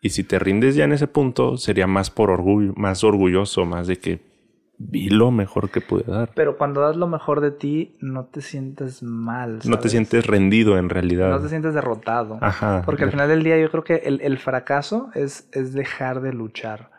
y 0.00 0.10
si 0.10 0.24
te 0.24 0.38
rindes 0.38 0.76
ya 0.76 0.84
en 0.84 0.92
ese 0.92 1.06
punto, 1.06 1.58
sería 1.58 1.86
más 1.86 2.10
por 2.10 2.30
orgullo, 2.30 2.72
más 2.74 3.04
orgulloso, 3.04 3.66
más 3.66 3.86
de 3.86 3.98
que 3.98 4.30
vi 4.78 5.10
lo 5.10 5.30
mejor 5.30 5.68
que 5.68 5.82
pude 5.82 6.04
dar. 6.04 6.30
Pero 6.34 6.56
cuando 6.56 6.80
das 6.80 6.96
lo 6.96 7.06
mejor 7.06 7.42
de 7.42 7.50
ti, 7.50 7.98
no 8.00 8.24
te 8.24 8.40
sientes 8.40 9.02
mal. 9.02 9.58
No 9.66 9.78
te 9.78 9.90
sientes 9.90 10.26
rendido 10.26 10.78
en 10.78 10.88
realidad. 10.88 11.28
No 11.28 11.40
te 11.40 11.50
sientes 11.50 11.74
derrotado. 11.74 12.38
Ajá. 12.40 12.82
Porque 12.86 13.04
al 13.04 13.10
final 13.10 13.28
del 13.28 13.42
día 13.42 13.58
yo 13.58 13.70
creo 13.70 13.84
que 13.84 13.96
el, 13.96 14.38
fracaso 14.38 15.10
es, 15.14 15.48
es 15.52 15.74
dejar 15.74 16.22
de 16.22 16.32
luchar. 16.32 16.89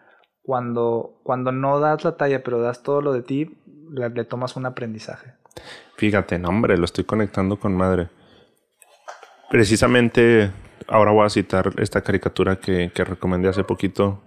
Cuando, 0.44 1.20
cuando 1.24 1.52
no 1.52 1.80
das 1.80 2.04
la 2.04 2.18
talla, 2.18 2.44
pero 2.44 2.62
das 2.62 2.84
todo 2.84 3.02
lo 3.02 3.14
de 3.14 3.22
ti, 3.22 3.58
le, 3.92 4.10
tomas 4.26 4.56
un 4.56 4.66
aprendizaje. 4.66 5.34
Fíjate, 5.98 6.40
no, 6.40 6.50
hombre, 6.50 6.78
lo 6.78 6.86
estoy 6.86 7.04
conectando 7.04 7.60
con 7.60 7.76
madre. 7.76 8.10
Precisamente 9.50 10.52
ahora 10.88 11.12
voy 11.12 11.26
a 11.26 11.30
citar 11.30 11.72
esta 11.78 12.02
caricatura 12.02 12.58
que, 12.58 12.92
que 12.94 13.04
recomendé 13.04 13.50
hace 13.50 13.64
poquito, 13.64 14.24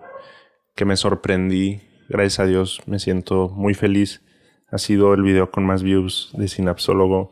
que 0.75 0.85
me 0.85 0.97
sorprendí. 0.97 1.83
Gracias 2.09 2.41
a 2.41 2.47
Dios 2.47 2.83
me 2.87 2.99
siento 2.99 3.49
muy 3.49 3.75
feliz. 3.75 4.23
Ha 4.71 4.79
sido 4.79 5.15
el 5.15 5.23
video 5.23 5.51
con 5.51 5.65
más 5.65 5.83
views 5.83 6.31
de 6.35 6.49
Sinapsólogo, 6.49 7.31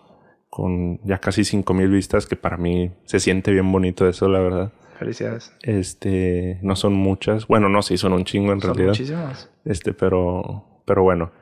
con 0.48 1.00
ya 1.04 1.18
casi 1.18 1.44
5000 1.44 1.88
vistas, 1.88 2.26
que 2.26 2.36
para 2.36 2.56
mí 2.56 2.92
se 3.04 3.20
siente 3.20 3.52
bien 3.52 3.70
bonito 3.70 4.08
eso, 4.08 4.28
la 4.28 4.40
verdad. 4.40 4.72
Felicidades. 4.98 5.52
Este, 5.62 6.58
no 6.62 6.76
son 6.76 6.94
muchas. 6.94 7.46
Bueno, 7.46 7.68
no, 7.68 7.82
sí, 7.82 7.96
son 7.96 8.12
un 8.12 8.24
chingo 8.24 8.52
en 8.52 8.60
son 8.60 8.70
realidad. 8.70 8.90
Muchísimas. 8.90 9.50
Este, 9.64 9.92
pero, 9.92 10.82
pero 10.86 11.02
bueno. 11.02 11.32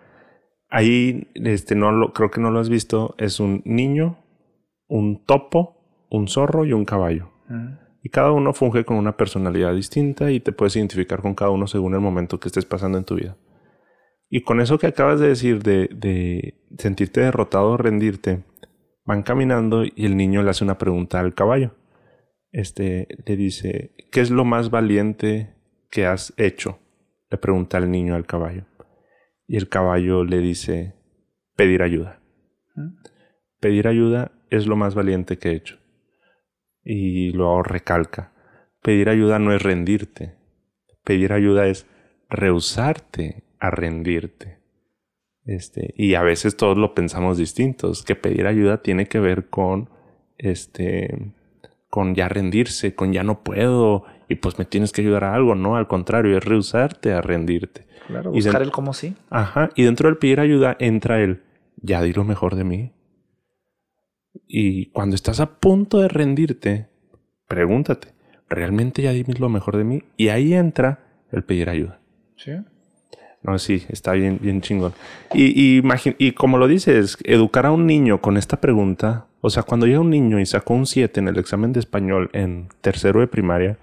Ahí, 0.68 1.28
este, 1.34 1.74
no 1.74 1.92
lo, 1.92 2.12
creo 2.12 2.30
que 2.30 2.40
no 2.40 2.50
lo 2.50 2.60
has 2.60 2.68
visto. 2.68 3.14
Es 3.18 3.40
un 3.40 3.62
niño, 3.64 4.18
un 4.86 5.24
topo, 5.24 6.06
un 6.10 6.28
zorro 6.28 6.64
y 6.64 6.72
un 6.72 6.84
caballo. 6.84 7.30
Y 8.02 8.10
cada 8.10 8.30
uno 8.30 8.52
funge 8.52 8.84
con 8.84 8.96
una 8.96 9.16
personalidad 9.16 9.74
distinta 9.74 10.30
y 10.30 10.38
te 10.38 10.52
puedes 10.52 10.76
identificar 10.76 11.20
con 11.20 11.34
cada 11.34 11.50
uno 11.50 11.66
según 11.66 11.94
el 11.94 12.00
momento 12.00 12.38
que 12.38 12.48
estés 12.48 12.64
pasando 12.64 12.96
en 12.96 13.04
tu 13.04 13.16
vida. 13.16 13.36
Y 14.28 14.42
con 14.42 14.60
eso 14.60 14.78
que 14.78 14.86
acabas 14.86 15.18
de 15.18 15.28
decir 15.28 15.62
de, 15.62 15.88
de 15.92 16.62
sentirte 16.78 17.20
derrotado 17.20 17.70
o 17.70 17.76
rendirte, 17.76 18.44
van 19.04 19.24
caminando 19.24 19.84
y 19.84 20.06
el 20.06 20.16
niño 20.16 20.44
le 20.44 20.50
hace 20.50 20.62
una 20.62 20.78
pregunta 20.78 21.18
al 21.18 21.34
caballo. 21.34 21.74
Este 22.52 23.06
le 23.26 23.36
dice, 23.36 23.92
¿qué 24.10 24.20
es 24.20 24.30
lo 24.30 24.44
más 24.44 24.70
valiente 24.70 25.54
que 25.90 26.06
has 26.06 26.32
hecho? 26.36 26.78
Le 27.30 27.38
pregunta 27.38 27.78
el 27.78 27.90
niño 27.90 28.14
al 28.14 28.26
caballo. 28.26 28.66
Y 29.46 29.56
el 29.56 29.68
caballo 29.68 30.24
le 30.24 30.38
dice, 30.38 30.94
pedir 31.56 31.82
ayuda. 31.82 32.20
Pedir 33.60 33.88
ayuda 33.88 34.32
es 34.50 34.66
lo 34.66 34.76
más 34.76 34.94
valiente 34.94 35.38
que 35.38 35.50
he 35.50 35.54
hecho 35.54 35.80
y 36.84 37.30
luego 37.32 37.62
recalca, 37.62 38.32
pedir 38.82 39.08
ayuda 39.08 39.38
no 39.38 39.54
es 39.54 39.62
rendirte, 39.62 40.34
pedir 41.04 41.32
ayuda 41.32 41.66
es 41.66 41.86
rehusarte 42.28 43.44
a 43.58 43.70
rendirte. 43.70 44.58
Este, 45.44 45.94
y 45.96 46.14
a 46.14 46.22
veces 46.22 46.56
todos 46.56 46.76
lo 46.76 46.94
pensamos 46.94 47.38
distintos, 47.38 48.04
que 48.04 48.14
pedir 48.14 48.46
ayuda 48.46 48.82
tiene 48.82 49.06
que 49.06 49.20
ver 49.20 49.48
con 49.48 49.88
este 50.38 51.32
con 51.90 52.14
ya 52.14 52.28
rendirse, 52.28 52.94
con 52.94 53.12
ya 53.12 53.24
no 53.24 53.42
puedo 53.42 54.04
y 54.28 54.36
pues 54.36 54.58
me 54.58 54.64
tienes 54.64 54.92
que 54.92 55.02
ayudar 55.02 55.24
a 55.24 55.34
algo, 55.34 55.56
no, 55.56 55.76
al 55.76 55.88
contrario, 55.88 56.38
es 56.38 56.44
rehusarte 56.44 57.12
a 57.12 57.20
rendirte. 57.20 57.86
Claro, 58.06 58.30
buscar 58.30 58.62
el 58.62 58.70
cómo 58.70 58.94
sí. 58.94 59.16
Ajá, 59.28 59.70
y 59.74 59.82
dentro 59.82 60.08
del 60.08 60.16
pedir 60.16 60.40
ayuda 60.40 60.76
entra 60.78 61.20
el 61.20 61.42
ya 61.76 62.00
di 62.00 62.12
lo 62.12 62.24
mejor 62.24 62.54
de 62.54 62.64
mí. 62.64 62.92
Y 64.46 64.86
cuando 64.86 65.16
estás 65.16 65.40
a 65.40 65.58
punto 65.58 65.98
de 65.98 66.08
rendirte, 66.08 66.88
pregúntate, 67.48 68.14
¿realmente 68.48 69.02
ya 69.02 69.10
di 69.10 69.24
lo 69.24 69.48
mejor 69.48 69.76
de 69.76 69.84
mí? 69.84 70.04
Y 70.16 70.28
ahí 70.28 70.54
entra 70.54 71.00
el 71.32 71.42
pedir 71.42 71.68
ayuda. 71.68 72.00
Sí. 72.36 72.52
No, 73.42 73.58
sí, 73.58 73.84
está 73.88 74.12
bien, 74.12 74.38
bien 74.40 74.60
chingón. 74.60 74.92
Y, 75.32 75.78
y, 75.78 75.82
y 76.18 76.32
como 76.32 76.58
lo 76.58 76.68
dices, 76.68 77.16
educar 77.24 77.66
a 77.66 77.70
un 77.72 77.86
niño 77.86 78.20
con 78.20 78.36
esta 78.36 78.60
pregunta, 78.60 79.26
o 79.40 79.48
sea, 79.48 79.62
cuando 79.62 79.86
llega 79.86 80.00
un 80.00 80.10
niño 80.10 80.38
y 80.38 80.46
sacó 80.46 80.74
un 80.74 80.86
7 80.86 81.20
en 81.20 81.28
el 81.28 81.38
examen 81.38 81.72
de 81.72 81.80
español 81.80 82.28
en 82.34 82.68
tercero 82.82 83.20
de 83.20 83.26
primaria, 83.26 83.78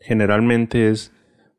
generalmente 0.00 0.88
es 0.88 1.12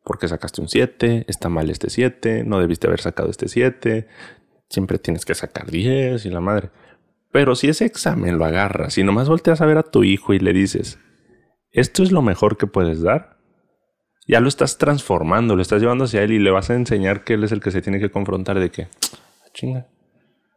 porque 0.03 0.27
sacaste 0.27 0.61
un 0.61 0.67
7, 0.67 1.25
está 1.27 1.49
mal 1.49 1.69
este 1.69 1.91
7, 1.91 2.43
no 2.45 2.59
debiste 2.59 2.87
haber 2.87 3.01
sacado 3.01 3.29
este 3.29 3.47
7, 3.47 4.07
siempre 4.67 4.97
tienes 4.97 5.25
que 5.25 5.35
sacar 5.35 5.69
10 5.69 6.25
y 6.25 6.29
la 6.29 6.41
madre. 6.41 6.71
Pero 7.31 7.55
si 7.55 7.69
ese 7.69 7.85
examen 7.85 8.39
lo 8.39 8.45
agarras 8.45 8.97
y 8.97 9.03
nomás 9.03 9.29
volteas 9.29 9.61
a 9.61 9.65
ver 9.67 9.77
a 9.77 9.83
tu 9.83 10.03
hijo 10.03 10.33
y 10.33 10.39
le 10.39 10.53
dices, 10.53 10.97
esto 11.71 12.01
es 12.01 12.11
lo 12.11 12.23
mejor 12.23 12.57
que 12.57 12.65
puedes 12.67 13.01
dar, 13.01 13.37
ya 14.31 14.39
lo 14.39 14.47
estás 14.47 14.77
transformando, 14.77 15.57
lo 15.57 15.61
estás 15.61 15.81
llevando 15.81 16.05
hacia 16.05 16.23
él 16.23 16.31
y 16.31 16.39
le 16.39 16.51
vas 16.51 16.69
a 16.69 16.75
enseñar 16.75 17.25
que 17.25 17.33
él 17.33 17.43
es 17.43 17.51
el 17.51 17.59
que 17.59 17.69
se 17.69 17.81
tiene 17.81 17.99
que 17.99 18.09
confrontar 18.09 18.61
de 18.61 18.71
que, 18.71 18.83
ah, 18.83 19.49
chinga, 19.53 19.87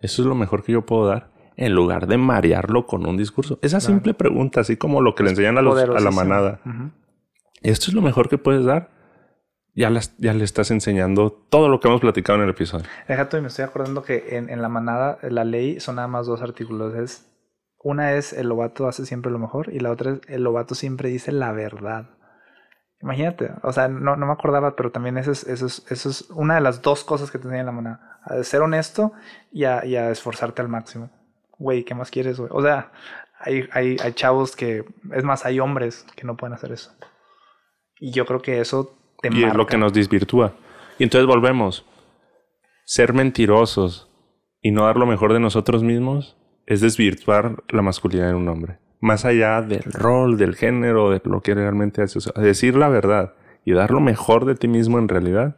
eso 0.01 0.23
es 0.23 0.29
lo 0.29 0.37
mejor 0.37 0.63
que 0.63 0.71
yo 0.71 0.87
puedo 0.87 1.07
dar, 1.07 1.33
en 1.57 1.75
lugar 1.75 2.07
de 2.07 2.17
marearlo 2.17 2.87
con 2.87 3.05
un 3.05 3.17
discurso. 3.17 3.59
Esa 3.63 3.81
simple 3.81 4.15
pregunta, 4.15 4.61
así 4.61 4.77
como 4.77 5.01
lo 5.01 5.17
que 5.17 5.25
le 5.25 5.31
enseñan 5.31 5.59
a, 5.59 5.61
a 5.61 6.01
la 6.01 6.11
manada, 6.13 6.61
esto 7.63 7.87
es 7.89 7.95
lo 7.95 8.01
mejor 8.01 8.29
que 8.29 8.39
puedes 8.39 8.65
dar 8.65 8.91
ya, 9.75 9.91
ya 10.19 10.35
le 10.35 10.45
estás 10.45 10.71
enseñando 10.71 11.33
todo 11.33 11.69
lo 11.69 11.81
que 11.81 11.89
hemos 11.89 12.01
platicado 12.01 12.39
en 12.39 12.45
el 12.45 12.51
episodio. 12.51 12.87
Déjate, 13.09 13.39
y 13.39 13.41
me 13.41 13.49
estoy 13.49 13.65
acordando 13.65 14.05
que 14.05 14.37
en, 14.37 14.51
en, 14.51 14.63
la 14.63 14.69
manada, 14.69 15.19
la 15.23 15.43
ley 15.43 15.81
son 15.81 15.97
nada 15.97 16.07
más 16.07 16.27
dos 16.27 16.43
artículos. 16.43 16.95
Es, 16.95 17.29
una 17.83 18.13
es 18.13 18.33
el 18.33 18.49
lobato 18.49 18.87
hace 18.87 19.05
siempre 19.05 19.33
lo 19.33 19.41
mejor 19.41 19.73
y 19.73 19.81
la 19.81 19.91
otra 19.91 20.13
es 20.13 20.21
el 20.29 20.45
lobato 20.45 20.77
siempre 20.77 21.09
dice 21.09 21.33
la 21.33 21.51
verdad. 21.51 22.07
Imagínate, 23.05 23.51
o 23.63 23.71
sea, 23.71 23.87
no, 23.87 24.17
no 24.17 24.25
me 24.25 24.33
acordaba, 24.33 24.77
pero 24.77 24.91
también 24.91 25.19
eso 25.19 25.31
es, 25.31 25.45
eso, 25.45 25.67
es, 25.67 25.85
eso 25.91 26.09
es 26.09 26.31
una 26.31 26.55
de 26.55 26.63
las 26.63 26.81
dos 26.81 27.05
cosas 27.05 27.31
que 27.31 27.37
te 27.37 27.45
enseña 27.45 27.61
en 27.61 27.67
la 27.67 27.73
manada. 27.73 28.19
A 28.25 28.43
ser 28.43 28.63
honesto 28.63 29.13
y 29.53 29.65
a, 29.65 29.85
y 29.85 29.97
a 29.97 30.11
esforzarte 30.11 30.63
al 30.63 30.71
máximo. 30.71 31.11
Güey, 31.59 31.85
¿qué 31.85 31.95
más 31.95 32.11
quieres, 32.11 32.39
güey? 32.39 32.49
O 32.51 32.63
sea, 32.63 32.93
hay, 33.39 33.69
hay, 33.73 33.99
hay 34.03 34.13
chavos 34.15 34.57
que, 34.57 34.87
es 35.13 35.23
más, 35.23 35.45
hay 35.45 35.61
hombres 35.61 36.07
que 36.17 36.27
no 36.27 36.39
pueden 36.39 36.55
hacer 36.55 36.73
eso. 36.73 36.93
Y 38.01 38.11
yo 38.11 38.25
creo 38.25 38.41
que 38.41 38.59
eso 38.61 38.97
y 39.23 39.45
es 39.45 39.55
lo 39.55 39.67
que 39.67 39.77
nos 39.77 39.93
desvirtúa. 39.93 40.55
Y 40.99 41.05
entonces 41.05 41.27
volvemos. 41.27 41.85
Ser 42.87 43.13
mentirosos 43.13 44.11
y 44.63 44.71
no 44.71 44.87
dar 44.87 44.97
lo 44.97 45.05
mejor 45.05 45.35
de 45.35 45.41
nosotros 45.41 45.83
mismos 45.83 46.39
es 46.67 46.81
desvirtuar 46.81 47.63
la 47.69 47.83
masculinidad 47.83 48.31
en 48.31 48.37
un 48.37 48.49
hombre. 48.49 48.79
Más 49.05 49.27
allá 49.27 49.61
del 49.61 49.83
rol, 49.85 50.39
del 50.39 50.57
género, 50.57 51.11
de 51.11 51.21
lo 51.25 51.43
que 51.43 51.55
realmente 51.55 52.01
haces. 52.01 52.33
decir 52.37 52.75
la 52.75 52.89
verdad 52.89 53.35
y 53.63 53.75
dar 53.75 53.91
lo 53.91 54.01
mejor 54.01 54.47
de 54.47 54.55
ti 54.55 54.67
mismo 54.67 54.99
en 54.99 55.09
realidad 55.09 55.57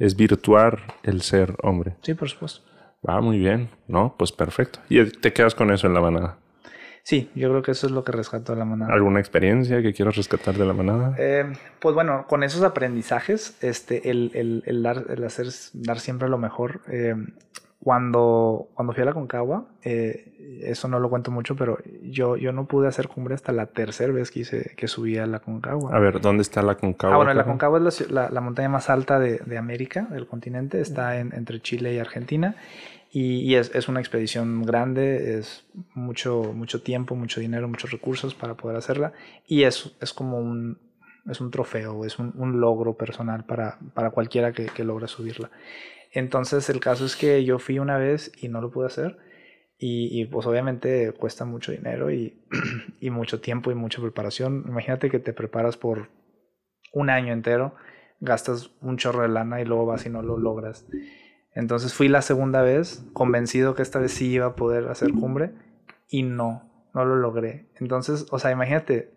es 0.00 0.16
virtuar 0.16 0.80
el 1.04 1.22
ser 1.22 1.54
hombre. 1.62 1.94
Sí, 2.02 2.14
por 2.14 2.28
supuesto. 2.28 2.62
Va 3.08 3.20
muy 3.20 3.38
bien, 3.38 3.70
¿no? 3.86 4.16
Pues 4.18 4.32
perfecto. 4.32 4.80
Y 4.88 5.04
te 5.04 5.32
quedas 5.32 5.54
con 5.54 5.70
eso 5.70 5.86
en 5.86 5.94
la 5.94 6.00
manada. 6.00 6.38
Sí, 7.04 7.30
yo 7.36 7.48
creo 7.50 7.62
que 7.62 7.70
eso 7.70 7.86
es 7.86 7.92
lo 7.92 8.02
que 8.02 8.10
rescató 8.10 8.56
la 8.56 8.64
manada. 8.64 8.92
¿Alguna 8.92 9.20
experiencia 9.20 9.82
que 9.82 9.92
quieras 9.92 10.16
rescatar 10.16 10.56
de 10.56 10.66
la 10.66 10.72
manada? 10.72 11.14
Eh, 11.16 11.52
pues 11.78 11.94
bueno, 11.94 12.26
con 12.28 12.42
esos 12.42 12.62
aprendizajes, 12.62 13.56
este, 13.62 14.10
el, 14.10 14.32
el, 14.34 14.64
el, 14.66 14.82
dar, 14.82 15.04
el 15.08 15.22
hacer, 15.22 15.46
dar 15.74 16.00
siempre 16.00 16.28
lo 16.28 16.38
mejor. 16.38 16.80
Eh, 16.88 17.14
cuando, 17.82 18.68
cuando 18.74 18.92
fui 18.92 19.02
a 19.02 19.06
la 19.06 19.14
Concagua, 19.14 19.64
eh, 19.82 20.60
eso 20.62 20.86
no 20.86 21.00
lo 21.00 21.08
cuento 21.08 21.30
mucho, 21.30 21.56
pero 21.56 21.78
yo, 22.02 22.36
yo 22.36 22.52
no 22.52 22.66
pude 22.66 22.88
hacer 22.88 23.08
cumbre 23.08 23.34
hasta 23.34 23.52
la 23.52 23.66
tercera 23.66 24.12
vez 24.12 24.30
que 24.30 24.40
hice 24.40 24.74
que 24.76 24.86
subí 24.86 25.16
a 25.16 25.26
la 25.26 25.40
Concagua. 25.40 25.96
A 25.96 25.98
ver, 25.98 26.20
¿dónde 26.20 26.42
está 26.42 26.60
la 26.62 26.74
Concagua? 26.74 27.14
Ah, 27.14 27.16
bueno, 27.16 27.32
la 27.32 27.44
Concagua 27.44 27.80
es 27.88 28.10
la, 28.10 28.28
la, 28.28 28.40
montaña 28.42 28.68
más 28.68 28.90
alta 28.90 29.18
de, 29.18 29.38
de, 29.38 29.56
América, 29.56 30.06
del 30.10 30.26
continente, 30.26 30.80
está 30.80 31.18
en, 31.18 31.32
entre 31.34 31.60
Chile 31.60 31.94
y 31.94 31.98
Argentina. 31.98 32.54
Y, 33.12 33.54
es, 33.54 33.74
es, 33.74 33.88
una 33.88 33.98
expedición 33.98 34.62
grande, 34.62 35.38
es 35.38 35.64
mucho, 35.94 36.52
mucho 36.54 36.82
tiempo, 36.82 37.16
mucho 37.16 37.40
dinero, 37.40 37.66
muchos 37.66 37.90
recursos 37.90 38.34
para 38.34 38.54
poder 38.54 38.76
hacerla. 38.76 39.14
Y 39.48 39.64
es, 39.64 39.96
es 40.00 40.12
como 40.12 40.38
un, 40.38 40.78
es 41.28 41.40
un 41.40 41.50
trofeo, 41.50 42.04
es 42.04 42.18
un, 42.20 42.32
un 42.36 42.60
logro 42.60 42.94
personal 42.94 43.44
para, 43.44 43.78
para 43.94 44.10
cualquiera 44.10 44.52
que, 44.52 44.66
que 44.66 44.84
logra 44.84 45.08
subirla. 45.08 45.50
Entonces 46.12 46.68
el 46.70 46.80
caso 46.80 47.04
es 47.04 47.16
que 47.16 47.44
yo 47.44 47.58
fui 47.58 47.78
una 47.78 47.98
vez 47.98 48.32
y 48.40 48.48
no 48.48 48.60
lo 48.60 48.70
pude 48.70 48.86
hacer. 48.86 49.18
Y, 49.82 50.20
y, 50.20 50.26
pues 50.26 50.46
obviamente 50.46 51.10
cuesta 51.12 51.46
mucho 51.46 51.72
dinero 51.72 52.10
y, 52.10 52.44
y, 53.00 53.08
mucho 53.08 53.40
tiempo 53.40 53.70
y 53.70 53.74
mucha 53.74 54.02
preparación. 54.02 54.64
Imagínate 54.68 55.08
que 55.10 55.18
te 55.18 55.32
preparas 55.32 55.78
por 55.78 56.10
un 56.92 57.08
año 57.08 57.32
entero, 57.32 57.74
gastas 58.20 58.72
un 58.82 58.98
chorro 58.98 59.22
de 59.22 59.28
lana 59.28 59.62
y 59.62 59.64
luego 59.64 59.86
vas 59.86 60.04
y 60.04 60.10
no 60.10 60.20
lo 60.20 60.36
logras. 60.36 60.86
Entonces 61.54 61.94
fui 61.94 62.08
la 62.08 62.20
segunda 62.20 62.60
vez, 62.62 63.04
convencido 63.14 63.74
que 63.74 63.82
esta 63.82 63.98
vez 63.98 64.12
sí 64.12 64.30
iba 64.30 64.46
a 64.46 64.56
poder 64.56 64.88
hacer 64.88 65.12
cumbre 65.12 65.52
y 66.08 66.22
no, 66.24 66.88
no 66.94 67.04
lo 67.04 67.16
logré. 67.16 67.70
Entonces, 67.80 68.26
o 68.30 68.38
sea, 68.38 68.50
imagínate, 68.50 69.14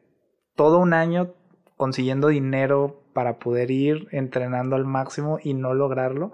todo 0.56 0.80
un 0.80 0.94
año 0.94 1.34
consiguiendo 1.78 2.30
dinero 2.30 3.04
para 3.14 3.40
poder 3.40 3.72
ir 3.72 4.08
entrenando 4.12 4.76
al 4.76 4.86
máximo 4.86 5.40
y 5.44 5.54
no 5.54 5.74
lograrlo. 5.74 6.34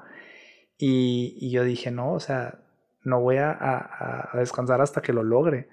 Y, 0.80 1.52
yo 1.52 1.64
dije, 1.64 1.92
no, 1.92 2.14
o 2.14 2.20
sea, 2.20 2.60
no 3.04 3.20
voy 3.22 3.38
a, 3.38 4.30
descansar 4.34 4.82
hasta 4.82 5.02
que 5.02 5.14
lo 5.14 5.24
logre. 5.24 5.70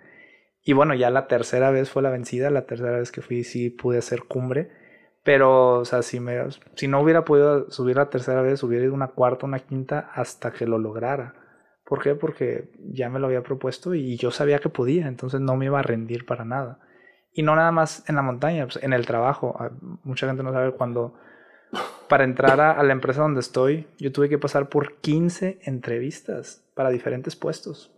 Y 0.64 0.72
bueno, 0.74 0.94
ya 0.94 1.10
la 1.10 1.28
tercera 1.28 1.70
vez 1.70 1.90
fue 1.90 2.02
la 2.02 2.10
vencida, 2.10 2.50
la 2.50 2.66
tercera 2.66 2.98
vez 2.98 3.12
que 3.12 3.22
fui 3.22 3.44
sí 3.44 3.70
pude 3.70 3.98
hacer 3.98 4.24
cumbre 4.24 4.70
pero, 5.26 5.80
o 5.80 5.84
sea, 5.84 6.02
si, 6.02 6.20
me, 6.20 6.38
si 6.76 6.86
no 6.86 7.00
hubiera 7.00 7.24
podido 7.24 7.68
subir 7.72 7.96
la 7.96 8.10
tercera 8.10 8.42
vez, 8.42 8.62
hubiera 8.62 8.84
ido 8.84 8.94
una 8.94 9.08
cuarta, 9.08 9.44
una 9.44 9.58
quinta, 9.58 10.08
hasta 10.14 10.52
que 10.52 10.68
lo 10.68 10.78
lograra. 10.78 11.34
¿Por 11.84 12.00
qué? 12.00 12.14
Porque 12.14 12.70
ya 12.92 13.10
me 13.10 13.18
lo 13.18 13.26
había 13.26 13.42
propuesto 13.42 13.92
y 13.96 14.16
yo 14.18 14.30
sabía 14.30 14.60
que 14.60 14.68
podía, 14.68 15.08
entonces 15.08 15.40
no 15.40 15.56
me 15.56 15.64
iba 15.64 15.80
a 15.80 15.82
rendir 15.82 16.26
para 16.26 16.44
nada. 16.44 16.78
Y 17.32 17.42
no 17.42 17.56
nada 17.56 17.72
más 17.72 18.08
en 18.08 18.14
la 18.14 18.22
montaña, 18.22 18.66
pues 18.66 18.80
en 18.84 18.92
el 18.92 19.04
trabajo. 19.04 19.56
Ah, 19.58 19.72
mucha 20.04 20.28
gente 20.28 20.44
no 20.44 20.52
sabe 20.52 20.70
cuando... 20.70 21.14
Para 22.08 22.24
entrar 22.24 22.60
a, 22.60 22.82
la 22.82 22.92
empresa 22.92 23.22
donde 23.22 23.40
estoy, 23.40 23.86
yo 23.98 24.12
tuve 24.12 24.28
que 24.28 24.38
pasar 24.38 24.68
por 24.68 24.96
15 25.00 25.58
entrevistas 25.64 26.64
para 26.74 26.90
diferentes 26.90 27.34
puestos. 27.34 27.92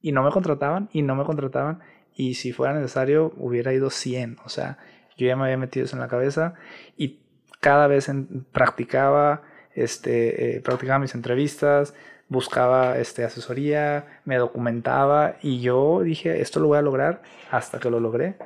Y 0.00 0.12
no 0.12 0.22
me 0.22 0.30
contrataban, 0.30 0.88
y 0.92 1.02
no 1.02 1.16
me 1.16 1.24
contrataban. 1.24 1.80
Y 2.14 2.34
si 2.34 2.52
fuera 2.52 2.74
necesario, 2.74 3.32
hubiera 3.36 3.72
ido 3.72 3.90
100. 3.90 4.38
O 4.44 4.48
sea, 4.48 4.78
yo 5.16 5.26
ya 5.26 5.36
me 5.36 5.44
había 5.44 5.58
metido 5.58 5.84
eso 5.84 5.96
en 5.96 6.00
la 6.00 6.08
cabeza 6.08 6.54
y 6.96 7.20
cada 7.60 7.86
vez 7.86 8.10
practicaba, 8.52 9.42
este, 9.74 10.56
eh, 10.56 10.60
practicaba 10.60 10.98
mis 10.98 11.14
entrevistas, 11.14 11.94
buscaba 12.28 12.98
este, 12.98 13.24
asesoría, 13.24 14.20
me 14.24 14.36
documentaba 14.36 15.36
y 15.42 15.60
yo 15.60 16.00
dije, 16.02 16.40
esto 16.40 16.60
lo 16.60 16.68
voy 16.68 16.78
a 16.78 16.82
lograr 16.82 17.22
hasta 17.50 17.78
que 17.80 17.90
lo 17.90 18.00
logré. 18.00 18.36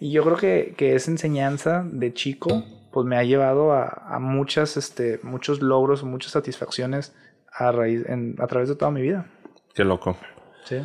Y 0.00 0.10
yo 0.10 0.24
creo 0.24 0.36
que, 0.36 0.74
que 0.76 0.94
esa 0.94 1.10
enseñanza 1.10 1.84
de 1.88 2.12
chico 2.12 2.64
pues 2.92 3.06
me 3.06 3.16
ha 3.16 3.24
llevado 3.24 3.72
a, 3.72 3.86
a 3.86 4.18
muchas, 4.18 4.76
este, 4.76 5.20
muchos 5.22 5.60
logros, 5.60 6.04
muchas 6.04 6.32
satisfacciones 6.32 7.14
a, 7.52 7.72
raíz, 7.72 8.04
a 8.38 8.46
través 8.46 8.68
de 8.68 8.76
toda 8.76 8.90
mi 8.90 9.02
vida. 9.02 9.26
Qué 9.74 9.84
loco. 9.84 10.16
Sí. 10.64 10.76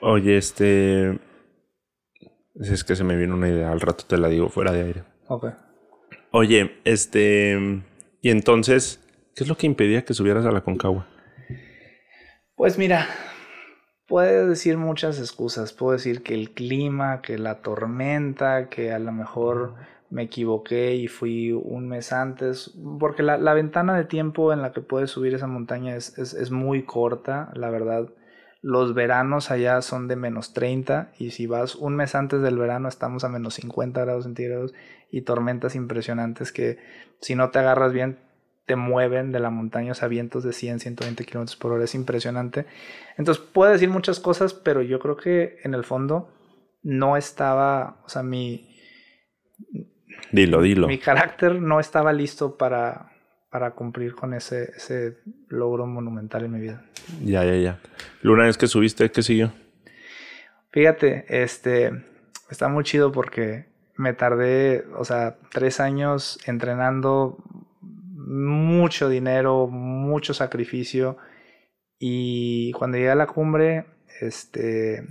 Oye, 0.00 0.36
este, 0.36 1.18
es 2.54 2.84
que 2.84 2.96
se 2.96 3.04
me 3.04 3.16
viene 3.16 3.34
una 3.34 3.48
idea, 3.48 3.70
al 3.70 3.80
rato 3.80 4.04
te 4.06 4.18
la 4.18 4.28
digo 4.28 4.48
fuera 4.48 4.72
de 4.72 4.82
aire. 4.82 5.04
Ok. 5.28 5.46
Oye, 6.30 6.80
este. 6.84 7.82
Y 8.20 8.30
entonces, 8.30 9.00
¿qué 9.34 9.44
es 9.44 9.48
lo 9.48 9.56
que 9.56 9.66
impedía 9.66 10.04
que 10.04 10.14
subieras 10.14 10.44
a 10.46 10.50
la 10.50 10.62
Concagua? 10.62 11.06
Pues 12.56 12.78
mira, 12.78 13.06
puedes 14.06 14.48
decir 14.48 14.76
muchas 14.76 15.18
excusas. 15.18 15.72
Puedo 15.72 15.92
decir 15.92 16.22
que 16.22 16.34
el 16.34 16.50
clima, 16.50 17.20
que 17.22 17.38
la 17.38 17.62
tormenta, 17.62 18.68
que 18.68 18.92
a 18.92 18.98
lo 18.98 19.12
mejor 19.12 19.74
me 20.10 20.22
equivoqué 20.24 20.94
y 20.94 21.08
fui 21.08 21.52
un 21.52 21.88
mes 21.88 22.12
antes. 22.12 22.72
Porque 22.98 23.22
la, 23.22 23.38
la 23.38 23.54
ventana 23.54 23.96
de 23.96 24.04
tiempo 24.04 24.52
en 24.52 24.62
la 24.62 24.72
que 24.72 24.80
puedes 24.80 25.10
subir 25.10 25.34
esa 25.34 25.46
montaña 25.46 25.96
es, 25.96 26.18
es, 26.18 26.34
es 26.34 26.50
muy 26.50 26.84
corta, 26.84 27.50
la 27.54 27.70
verdad 27.70 28.08
los 28.66 28.94
veranos 28.94 29.50
allá 29.50 29.82
son 29.82 30.08
de 30.08 30.16
menos 30.16 30.54
30 30.54 31.12
y 31.18 31.32
si 31.32 31.46
vas 31.46 31.74
un 31.74 31.96
mes 31.96 32.14
antes 32.14 32.40
del 32.40 32.56
verano 32.56 32.88
estamos 32.88 33.22
a 33.22 33.28
menos 33.28 33.52
50 33.56 34.00
grados 34.00 34.24
centígrados 34.24 34.72
y 35.10 35.20
tormentas 35.20 35.74
impresionantes 35.74 36.50
que 36.50 36.78
si 37.20 37.34
no 37.34 37.50
te 37.50 37.58
agarras 37.58 37.92
bien 37.92 38.16
te 38.66 38.76
mueven 38.76 39.32
de 39.32 39.40
la 39.40 39.50
montaña 39.50 39.92
a 40.00 40.06
vientos 40.06 40.44
de 40.44 40.52
100, 40.52 40.80
120 40.80 41.24
kilómetros 41.24 41.56
por 41.56 41.72
hora. 41.72 41.84
Es 41.84 41.94
impresionante. 41.94 42.66
Entonces 43.18 43.44
puedo 43.44 43.70
decir 43.70 43.90
muchas 43.90 44.20
cosas, 44.20 44.54
pero 44.54 44.82
yo 44.82 44.98
creo 44.98 45.16
que 45.16 45.58
en 45.64 45.74
el 45.74 45.84
fondo 45.84 46.30
no 46.82 47.16
estaba, 47.16 48.00
o 48.04 48.08
sea, 48.08 48.22
mi... 48.22 48.70
Dilo, 50.34 50.62
dilo. 50.62 50.88
Mi 50.88 50.98
carácter 50.98 51.62
no 51.62 51.78
estaba 51.78 52.12
listo 52.12 52.56
para, 52.56 53.12
para 53.50 53.70
cumplir 53.70 54.16
con 54.16 54.34
ese, 54.34 54.72
ese 54.76 55.18
logro 55.48 55.86
monumental 55.86 56.44
en 56.44 56.50
mi 56.50 56.60
vida. 56.60 56.84
Ya, 57.22 57.44
ya, 57.44 57.54
ya. 57.54 57.78
Una 58.24 58.44
vez 58.44 58.58
que 58.58 58.66
subiste, 58.66 59.12
¿qué 59.12 59.22
siguió? 59.22 59.52
Fíjate, 60.72 61.24
este, 61.28 61.92
está 62.50 62.66
muy 62.66 62.82
chido 62.82 63.12
porque 63.12 63.66
me 63.96 64.12
tardé, 64.12 64.84
o 64.96 65.04
sea, 65.04 65.36
tres 65.52 65.78
años 65.78 66.40
entrenando, 66.46 67.36
mucho 67.80 69.08
dinero, 69.08 69.68
mucho 69.68 70.34
sacrificio. 70.34 71.16
Y 71.96 72.72
cuando 72.72 72.96
llegué 72.96 73.10
a 73.10 73.14
la 73.14 73.28
cumbre, 73.28 73.86
este, 74.20 75.06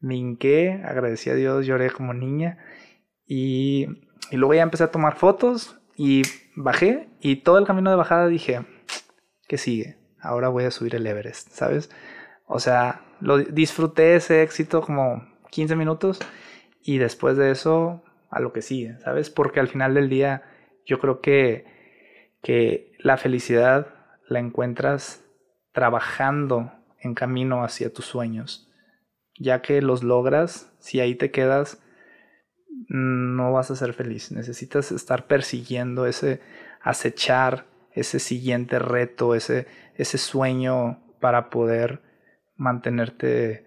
me 0.00 0.14
hinqué, 0.16 0.82
agradecí 0.84 1.30
a 1.30 1.34
Dios, 1.34 1.64
lloré 1.64 1.90
como 1.90 2.12
niña. 2.12 2.58
Y 3.26 3.86
y 4.30 4.36
luego 4.36 4.54
ya 4.54 4.62
empecé 4.62 4.84
a 4.84 4.90
tomar 4.90 5.16
fotos 5.16 5.78
y 5.96 6.22
bajé 6.54 7.08
y 7.20 7.36
todo 7.36 7.58
el 7.58 7.66
camino 7.66 7.90
de 7.90 7.96
bajada 7.96 8.28
dije, 8.28 8.64
¿qué 9.46 9.58
sigue? 9.58 9.96
Ahora 10.20 10.48
voy 10.48 10.64
a 10.64 10.70
subir 10.70 10.94
el 10.94 11.06
Everest, 11.06 11.50
¿sabes? 11.50 11.90
O 12.46 12.60
sea, 12.60 13.02
lo 13.20 13.38
disfruté 13.38 14.16
ese 14.16 14.42
éxito 14.42 14.82
como 14.82 15.26
15 15.50 15.76
minutos 15.76 16.18
y 16.82 16.98
después 16.98 17.36
de 17.36 17.50
eso 17.50 18.02
a 18.30 18.40
lo 18.40 18.52
que 18.52 18.62
sigue, 18.62 18.98
¿sabes? 19.00 19.30
Porque 19.30 19.60
al 19.60 19.68
final 19.68 19.94
del 19.94 20.08
día 20.08 20.42
yo 20.86 20.98
creo 20.98 21.20
que, 21.20 21.66
que 22.42 22.92
la 22.98 23.16
felicidad 23.16 23.88
la 24.28 24.38
encuentras 24.38 25.24
trabajando 25.72 26.72
en 27.00 27.14
camino 27.14 27.64
hacia 27.64 27.92
tus 27.92 28.06
sueños. 28.06 28.68
Ya 29.38 29.62
que 29.62 29.82
los 29.82 30.02
logras, 30.02 30.72
si 30.78 31.00
ahí 31.00 31.14
te 31.14 31.30
quedas, 31.30 31.82
no 32.92 33.52
vas 33.52 33.70
a 33.70 33.76
ser 33.76 33.94
feliz. 33.94 34.30
Necesitas 34.32 34.92
estar 34.92 35.26
persiguiendo 35.26 36.04
ese 36.04 36.40
acechar, 36.82 37.64
ese 37.92 38.18
siguiente 38.18 38.78
reto, 38.78 39.34
ese, 39.34 39.66
ese 39.96 40.18
sueño 40.18 40.98
para 41.18 41.48
poder 41.48 42.02
mantenerte 42.56 43.64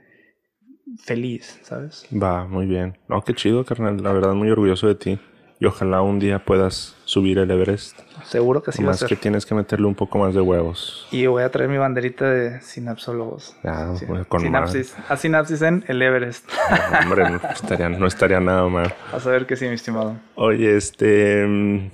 feliz, 1.04 1.60
¿sabes? 1.64 2.08
Va, 2.14 2.46
muy 2.46 2.68
bien. 2.68 3.00
No, 3.10 3.24
qué 3.24 3.34
chido, 3.34 3.66
carnal. 3.66 3.98
La 4.04 4.14
verdad, 4.14 4.36
muy 4.36 4.52
orgulloso 4.52 4.88
de 4.88 4.96
ti. 4.96 5.20
Y 5.60 5.66
ojalá 5.68 6.02
un 6.02 6.20
día 6.20 6.44
puedas 6.44 6.96
subir 7.06 7.38
el 7.38 7.50
Everest. 7.50 7.98
Seguro 8.26 8.62
que 8.62 8.74
sí 8.74 8.84
va 8.84 8.90
a 8.90 8.92
Más 8.92 9.00
ser. 9.00 9.08
que 9.08 9.16
tienes 9.16 9.46
que 9.46 9.56
meterle 9.56 9.88
un 9.88 9.96
poco 9.96 10.18
más 10.18 10.34
de 10.36 10.42
huevos. 10.42 11.08
Y 11.12 11.26
voy 11.28 11.44
a 11.44 11.50
traer 11.50 11.70
mi 11.70 11.78
banderita 11.78 12.30
de 12.30 12.60
sinapsólogos. 12.62 13.56
Ah, 13.64 13.94
Sí. 13.98 14.06
con 14.28 14.42
Sinapsis. 14.42 14.96
A 15.08 15.16
sinapsis 15.16 15.62
en 15.62 15.86
el 15.88 16.02
Everest. 16.02 16.50
No, 16.92 17.00
hombre, 17.00 17.30
no 17.30 17.40
estaría, 17.50 17.90
no 17.90 18.06
estaría 18.08 18.40
nada 18.42 18.68
mal. 18.68 18.94
A 19.14 19.18
ver 19.30 19.46
que 19.46 19.56
sí, 19.56 19.66
mi 19.68 19.76
estimado. 19.76 20.18
Oye, 20.36 20.76
este. 20.76 21.46
mm, 21.48 21.90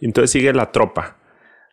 Entonces 0.00 0.30
sigue 0.30 0.52
la 0.54 0.72
tropa 0.72 1.16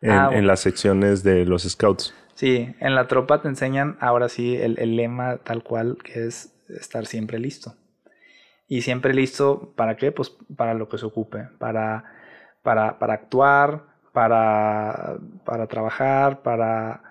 en, 0.01 0.11
Ah, 0.11 0.29
en 0.33 0.47
las 0.47 0.59
secciones 0.59 1.23
de 1.23 1.45
los 1.45 1.63
scouts. 1.63 2.13
Sí, 2.35 2.75
en 2.79 2.95
la 2.95 3.07
tropa 3.07 3.41
te 3.41 3.47
enseñan 3.47 3.97
ahora 4.01 4.27
sí 4.29 4.55
el, 4.55 4.77
el 4.79 4.95
lema 4.97 5.37
tal 5.37 5.63
cual 5.63 5.97
que 6.03 6.25
es 6.27 6.53
estar 6.69 7.05
siempre 7.05 7.39
listo. 7.39 7.75
Y 8.69 8.83
siempre 8.83 9.13
listo, 9.13 9.73
¿para 9.75 9.97
qué? 9.97 10.13
Pues 10.13 10.29
para 10.55 10.73
lo 10.75 10.87
que 10.87 10.97
se 10.97 11.05
ocupe, 11.05 11.49
para, 11.57 12.05
para, 12.61 12.99
para 12.99 13.13
actuar, 13.15 13.83
para, 14.13 15.17
para 15.43 15.67
trabajar, 15.67 16.41
para, 16.43 17.01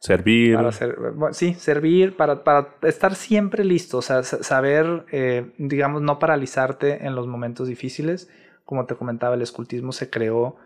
Servir. 0.00 0.54
para 0.54 0.70
ser, 0.70 0.96
bueno, 0.96 1.34
sí, 1.34 1.54
servir, 1.54 2.16
para, 2.16 2.44
para 2.44 2.68
estar 2.82 3.16
siempre 3.16 3.64
listo, 3.64 3.98
o 3.98 4.02
sea, 4.02 4.22
sa- 4.22 4.44
saber, 4.44 5.04
eh, 5.10 5.52
digamos, 5.58 6.02
no 6.02 6.20
paralizarte 6.20 7.04
en 7.04 7.16
los 7.16 7.26
momentos 7.26 7.66
difíciles. 7.66 8.30
Como 8.64 8.86
te 8.86 8.94
comentaba, 8.94 9.34
el 9.34 9.42
escultismo 9.42 9.90
se 9.92 10.10
creó 10.10 10.56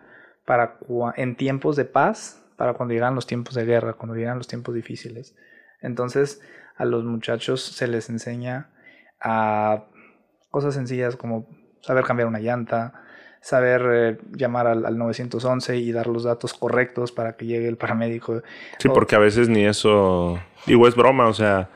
para 0.45 0.77
en 1.15 1.35
tiempos 1.35 1.75
de 1.75 1.85
paz, 1.85 2.43
para 2.57 2.73
cuando 2.73 2.93
llegan 2.93 3.15
los 3.15 3.25
tiempos 3.25 3.55
de 3.55 3.65
guerra, 3.65 3.93
cuando 3.93 4.15
llegan 4.15 4.37
los 4.37 4.47
tiempos 4.47 4.75
difíciles. 4.75 5.35
Entonces, 5.81 6.41
a 6.75 6.85
los 6.85 7.03
muchachos 7.03 7.63
se 7.63 7.87
les 7.87 8.09
enseña 8.09 8.69
a 9.19 9.85
cosas 10.53 10.75
sencillas 10.75 11.15
como 11.15 11.47
saber 11.81 12.03
cambiar 12.03 12.27
una 12.27 12.39
llanta, 12.39 12.93
saber 13.41 13.81
eh, 13.91 14.17
llamar 14.37 14.67
al, 14.67 14.85
al 14.85 14.97
911 14.99 15.77
y 15.77 15.91
dar 15.91 16.05
los 16.05 16.23
datos 16.23 16.53
correctos 16.53 17.11
para 17.11 17.33
que 17.35 17.47
llegue 17.47 17.67
el 17.67 17.75
paramédico. 17.75 18.41
Sí, 18.77 18.87
o- 18.87 18.93
porque 18.93 19.15
a 19.15 19.19
veces 19.19 19.49
ni 19.49 19.65
eso. 19.65 20.39
Digo, 20.67 20.87
es 20.87 20.95
broma, 20.95 21.27
o 21.27 21.33
sea. 21.33 21.69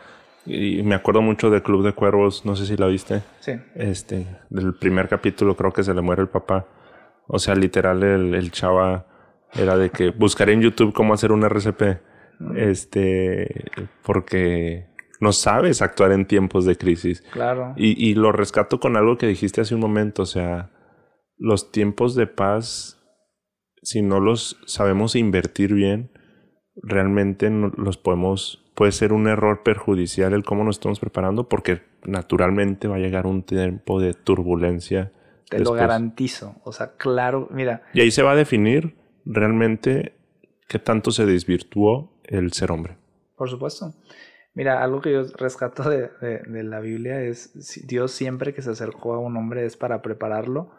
Y 0.46 0.82
me 0.84 0.96
acuerdo 0.96 1.22
mucho 1.22 1.50
de 1.50 1.62
Club 1.64 1.84
de 1.84 1.92
Cuervos, 1.94 2.46
no 2.46 2.56
sé 2.56 2.66
si 2.68 2.78
la 2.78 2.86
viste. 2.88 3.22
Sí, 3.42 3.54
Este, 3.76 4.26
del 4.50 4.76
primer 4.76 5.10
capítulo 5.10 5.58
creo 5.58 5.74
que 5.74 5.84
se 5.84 5.94
le 5.94 6.02
muere 6.02 6.22
el 6.22 6.30
papá. 6.30 6.66
O 7.28 7.40
sea, 7.40 7.56
literal, 7.56 8.02
el, 8.04 8.34
el 8.36 8.52
chava 8.52 9.06
era 9.56 9.76
de 9.76 9.90
que 9.90 10.12
buscaré 10.12 10.54
en 10.54 10.62
YouTube 10.62 10.94
cómo 10.94 11.14
hacer 11.14 11.32
un 11.34 11.44
RCP. 11.44 12.00
Este, 12.56 13.66
porque 14.04 14.86
no 15.20 15.32
sabes 15.32 15.82
actuar 15.82 16.12
en 16.12 16.26
tiempos 16.28 16.66
de 16.66 16.76
crisis. 16.78 17.22
claro. 17.32 17.74
Y, 17.78 18.10
y 18.10 18.16
lo 18.16 18.32
rescato 18.32 18.80
con 18.80 18.96
algo 18.98 19.18
que 19.18 19.28
dijiste 19.28 19.62
hace 19.62 19.76
un 19.76 19.82
momento, 19.82 20.24
o 20.24 20.26
sea, 20.28 20.72
los 21.38 21.72
tiempos 21.72 22.16
de 22.16 22.28
paz, 22.28 23.00
si 23.82 24.02
no 24.02 24.20
los 24.20 24.60
sabemos 24.66 25.16
invertir 25.16 25.74
bien, 25.74 26.12
realmente 26.76 27.50
no- 27.50 27.72
los 27.78 27.98
podemos, 27.98 28.64
puede 28.76 28.92
ser 28.92 29.14
un 29.14 29.28
error 29.28 29.64
perjudicial 29.64 30.34
el 30.34 30.44
cómo 30.44 30.64
nos 30.64 30.76
estamos 30.78 31.00
preparando, 31.00 31.48
porque 31.50 31.82
naturalmente 32.06 32.88
va 32.88 32.96
a 32.96 33.00
llegar 33.00 33.26
un 33.26 33.44
tiempo 33.44 34.00
de 34.00 34.14
turbulencia. 34.14 35.12
Te 35.50 35.60
lo 35.60 35.72
garantizo. 35.72 36.56
O 36.64 36.72
sea, 36.72 36.96
claro, 36.98 37.48
mira, 37.52 37.84
Y 37.94 38.02
ahí 38.02 38.12
se 38.12 38.22
va 38.24 38.32
a 38.34 38.36
definir 38.36 38.96
realmente 39.26 40.14
qué 40.68 40.78
tanto 40.80 41.12
se 41.12 41.26
desvirtuó 41.26 42.20
el 42.26 42.52
ser 42.54 42.72
hombre. 42.72 42.98
por 43.36 43.50
supuesto. 43.50 43.94
Mira, 44.58 44.84
algo 44.84 45.02
que 45.02 45.14
yo 45.14 45.24
rescato 45.38 45.88
de, 45.88 46.10
de- 46.20 46.40
de 46.40 46.64
la 46.64 46.80
Biblia 46.80 47.22
es 47.22 47.86
Dios 47.88 48.12
siempre 48.12 48.54
que 48.56 48.64
se 48.64 48.72
acercó 48.72 49.14
a 49.14 49.20
un 49.20 49.38
hombre 49.38 49.66
es 49.66 49.78
para 49.78 50.02
prepararlo 50.02 50.72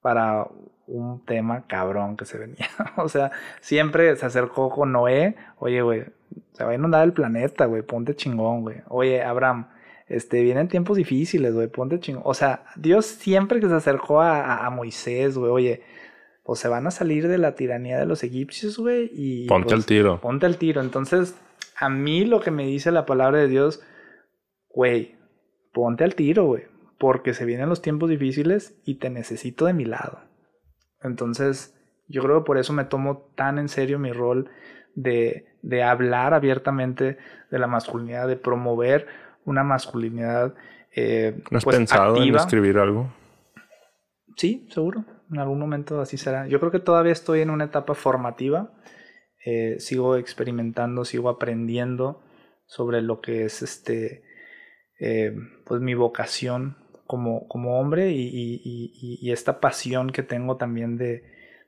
para 0.00 0.46
un 0.86 1.24
tema 1.24 1.66
cabrón 1.66 2.16
que 2.16 2.24
se 2.24 2.38
venía. 2.38 2.68
o 2.96 3.08
sea, 3.08 3.32
siempre 3.60 4.14
se 4.16 4.24
acercó 4.26 4.70
con 4.70 4.92
Noé. 4.92 5.34
Oye, 5.58 5.82
güey, 5.82 6.04
se 6.52 6.62
va 6.62 6.70
a 6.70 6.74
inundar 6.76 7.02
el 7.02 7.12
planeta, 7.12 7.64
güey, 7.66 7.82
ponte 7.82 8.14
chingón, 8.14 8.60
güey. 8.62 8.76
Oye, 8.88 9.22
Abraham, 9.24 9.66
este, 10.06 10.42
vienen 10.42 10.68
tiempos 10.68 10.96
difíciles, 10.96 11.52
güey, 11.52 11.66
ponte 11.66 11.98
chingón. 11.98 12.22
O 12.24 12.34
sea, 12.34 12.64
Dios 12.76 13.06
siempre 13.06 13.58
que 13.58 13.68
se 13.68 13.74
acercó 13.74 14.20
a, 14.20 14.40
a- 14.40 14.66
a 14.66 14.70
Moisés, 14.70 15.36
güey, 15.36 15.50
oye, 15.50 15.82
pues 16.44 16.60
se 16.60 16.68
van 16.68 16.86
a 16.86 16.92
salir 16.92 17.26
de 17.26 17.38
la 17.38 17.56
tiranía 17.56 17.98
de 17.98 18.06
los 18.06 18.22
egipcios, 18.22 18.78
güey, 18.78 19.10
y... 19.12 19.48
Ponte 19.48 19.64
pues, 19.64 19.74
al 19.74 19.84
tiro. 19.86 20.20
Ponte 20.20 20.46
al 20.46 20.56
tiro. 20.58 20.80
Entonces, 20.80 21.34
a 21.78 21.88
mí 21.88 22.24
lo 22.24 22.40
que 22.40 22.50
me 22.50 22.66
dice 22.66 22.90
la 22.90 23.06
palabra 23.06 23.38
de 23.38 23.48
Dios, 23.48 23.82
güey, 24.70 25.16
ponte 25.72 26.04
al 26.04 26.14
tiro, 26.14 26.46
güey, 26.46 26.64
porque 26.98 27.34
se 27.34 27.44
vienen 27.44 27.68
los 27.68 27.82
tiempos 27.82 28.08
difíciles 28.08 28.78
y 28.84 28.94
te 28.96 29.10
necesito 29.10 29.66
de 29.66 29.72
mi 29.72 29.84
lado. 29.84 30.20
Entonces, 31.02 31.74
yo 32.08 32.22
creo 32.22 32.40
que 32.40 32.46
por 32.46 32.58
eso 32.58 32.72
me 32.72 32.84
tomo 32.84 33.30
tan 33.34 33.58
en 33.58 33.68
serio 33.68 33.98
mi 33.98 34.12
rol 34.12 34.50
de, 34.94 35.46
de 35.62 35.82
hablar 35.82 36.34
abiertamente 36.34 37.18
de 37.50 37.58
la 37.58 37.66
masculinidad, 37.66 38.26
de 38.26 38.36
promover 38.36 39.06
una 39.44 39.62
masculinidad 39.62 40.54
eh, 40.96 41.38
¿No 41.50 41.58
has 41.58 41.64
pues, 41.64 41.76
pensado 41.76 42.16
en 42.16 42.34
escribir 42.34 42.78
algo? 42.78 43.12
Sí, 44.34 44.66
seguro. 44.70 45.04
En 45.30 45.38
algún 45.38 45.58
momento 45.58 46.00
así 46.00 46.16
será. 46.16 46.46
Yo 46.46 46.58
creo 46.58 46.72
que 46.72 46.80
todavía 46.80 47.12
estoy 47.12 47.40
en 47.40 47.50
una 47.50 47.64
etapa 47.64 47.94
formativa. 47.94 48.70
Eh, 49.46 49.76
sigo 49.78 50.16
experimentando, 50.16 51.04
sigo 51.04 51.28
aprendiendo 51.28 52.20
sobre 52.66 53.00
lo 53.00 53.20
que 53.20 53.44
es 53.44 53.62
este, 53.62 54.24
eh, 54.98 55.34
pues 55.64 55.80
mi 55.80 55.94
vocación 55.94 56.76
como, 57.06 57.46
como 57.46 57.78
hombre 57.78 58.10
y, 58.10 58.22
y- 58.26 58.60
y- 58.64 59.18
y 59.22 59.30
esta 59.30 59.60
pasión 59.60 60.10
que 60.10 60.24
tengo 60.24 60.56
también 60.56 60.96
de, 60.98 61.22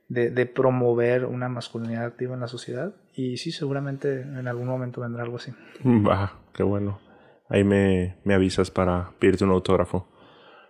de, 0.09 0.29
de 0.29 0.45
promover 0.45 1.23
una 1.25 1.47
masculinidad 1.47 2.03
activa 2.05 2.33
en 2.33 2.41
la 2.41 2.47
sociedad. 2.49 2.93
Y 3.15 3.37
sí, 3.37 3.51
seguramente 3.53 4.21
en 4.23 4.47
algún 4.49 4.67
momento 4.67 4.99
vendrá 4.99 5.23
algo 5.23 5.37
así. 5.37 5.53
Va, 5.85 6.33
qué 6.53 6.63
bueno. 6.63 6.99
Ahí 7.47 7.63
me, 7.63 8.17
me 8.25 8.33
avisas 8.33 8.69
para 8.69 9.11
pedirte 9.19 9.45
un 9.45 9.51
autógrafo. 9.51 10.05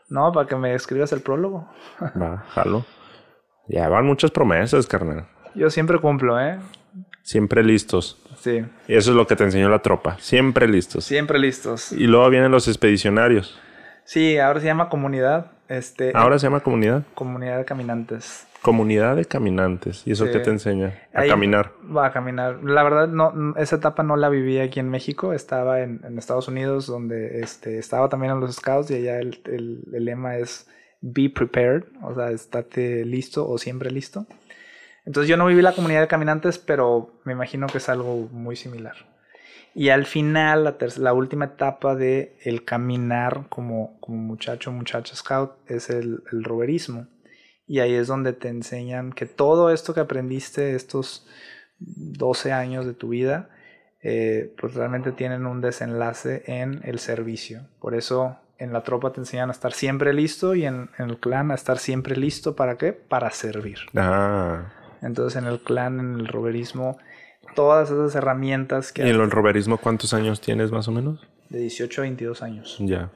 No, 0.09 0.31
para 0.31 0.47
que 0.47 0.55
me 0.55 0.75
escribas 0.75 1.11
el 1.11 1.21
prólogo. 1.21 1.67
Va, 2.21 2.37
jalo. 2.49 2.85
Ya 3.67 3.89
van 3.89 4.05
muchas 4.05 4.29
promesas, 4.31 4.85
carnal. 4.87 5.27
Yo 5.59 5.69
siempre 5.69 5.99
cumplo, 5.99 6.39
¿eh? 6.39 6.57
Siempre 7.21 7.63
listos. 7.63 8.17
Sí, 8.39 8.63
Y 8.87 8.95
eso 8.95 9.11
es 9.11 9.17
lo 9.17 9.27
que 9.27 9.35
te 9.35 9.43
enseñó 9.43 9.69
la 9.69 9.79
tropa. 9.81 10.17
Siempre 10.19 10.67
listos. 10.67 11.03
siempre 11.03 11.37
listos. 11.37 11.91
Y 11.91 12.07
luego 12.07 12.29
vienen 12.29 12.51
los 12.51 12.67
expedicionarios. 12.67 13.59
Sí, 14.05 14.37
ahora 14.37 14.59
se 14.61 14.65
llama 14.67 14.89
comunidad. 14.89 15.51
Este, 15.67 16.11
Ahora 16.15 16.39
se 16.39 16.47
llama 16.47 16.61
comunidad. 16.61 17.03
comunidad 17.13 17.57
de 17.59 17.65
caminantes. 17.65 18.47
Comunidad 18.63 19.15
de 19.17 19.25
caminantes. 19.25 20.01
¿Y 20.07 20.13
eso 20.13 20.25
Sí. 20.25 20.31
qué 20.31 20.39
te 20.39 20.49
enseña? 20.49 20.97
A 21.13 21.21
Ahí 21.21 21.29
caminar. 21.29 21.71
Va 21.95 22.07
a 22.07 22.11
caminar. 22.11 22.63
La 22.63 22.81
verdad, 22.83 23.07
no, 23.07 23.53
esa 23.57 23.75
etapa 23.75 24.01
no 24.01 24.15
la 24.17 24.29
viví 24.29 24.57
aquí 24.59 24.79
en 24.79 24.89
México. 24.89 25.33
Estaba 25.33 25.81
en, 25.81 26.01
en 26.05 26.17
Estados 26.17 26.47
Unidos, 26.47 26.87
donde 26.87 27.41
este, 27.41 27.77
estaba 27.77 28.09
también 28.09 28.31
en 28.33 28.39
los 28.39 28.55
Scouts, 28.55 28.89
y 28.91 28.95
allá 28.95 29.19
el, 29.19 29.39
el- 29.45 29.83
el 29.93 30.05
lema 30.05 30.37
es 30.37 30.67
Be 31.01 31.29
prepared, 31.29 31.83
o 32.01 32.15
sea, 32.15 32.31
estate 32.31 33.05
listo 33.05 33.47
o 33.47 33.57
siempre 33.57 33.91
listo. 33.91 34.25
Entonces 35.09 35.27
yo 35.27 35.37
no 35.37 35.47
viví 35.47 35.63
la 35.63 35.73
comunidad 35.73 36.01
de 36.01 36.07
caminantes, 36.07 36.59
pero 36.59 37.19
me 37.23 37.33
imagino 37.33 37.65
que 37.65 37.79
es 37.79 37.89
algo 37.89 38.29
muy 38.31 38.55
similar. 38.55 38.93
Y 39.73 39.89
al 39.89 40.05
final, 40.05 40.63
la, 40.63 40.77
la 40.97 41.13
última 41.13 41.45
etapa 41.45 41.95
de 41.95 42.37
el 42.43 42.63
caminar 42.63 43.47
como, 43.49 43.99
como 44.01 44.19
muchacho, 44.19 44.71
muchacha 44.71 45.15
scout, 45.15 45.53
es 45.65 45.89
el, 45.89 46.21
el 46.31 46.43
roverismo. 46.43 47.07
Y 47.65 47.79
ahí 47.79 47.95
es 47.95 48.05
donde 48.05 48.33
te 48.33 48.49
enseñan 48.49 49.11
que 49.11 49.25
todo 49.25 49.71
esto 49.71 49.95
que 49.95 50.01
aprendiste, 50.01 50.75
estos 50.75 51.25
12 51.79 52.51
años 52.51 52.85
de 52.85 52.93
tu 52.93 53.09
vida, 53.09 53.49
eh, 54.03 54.53
pues 54.61 54.75
realmente 54.75 55.11
tienen 55.11 55.47
un 55.47 55.59
desenlace 55.59 56.43
en 56.45 56.81
el 56.83 56.99
servicio. 56.99 57.61
Por 57.79 57.95
eso 57.95 58.37
en 58.59 58.73
la 58.73 58.83
tropa 58.83 59.11
te 59.11 59.21
enseñan 59.21 59.49
a 59.49 59.53
estar 59.53 59.73
siempre 59.73 60.13
listo 60.13 60.53
y 60.53 60.67
en, 60.67 60.91
en, 60.99 61.09
el 61.09 61.17
clan 61.17 61.49
a 61.49 61.55
estar 61.55 61.79
siempre 61.79 62.15
listo 62.15 62.55
para 62.55 62.77
qué? 62.77 62.93
Para 62.93 63.31
servir. 63.31 63.79
Ah. 63.95 64.71
Entonces 65.01 65.41
en 65.41 65.47
el 65.47 65.59
clan, 65.59 65.99
en 65.99 66.19
el 66.19 66.27
roverismo, 66.27 66.97
todas 67.55 67.89
esas 67.89 68.15
herramientas 68.15 68.91
que... 68.91 69.05
¿Y 69.05 69.09
en 69.09 69.19
el 69.19 69.31
roverismo 69.31 69.77
cuántos 69.77 70.13
años 70.13 70.41
tienes 70.41 70.71
más 70.71 70.87
o 70.87 70.91
menos? 70.91 71.27
De 71.49 71.59
18 71.59 72.01
a 72.01 72.03
22 72.03 72.43
años. 72.43 72.77
Ya. 72.79 73.11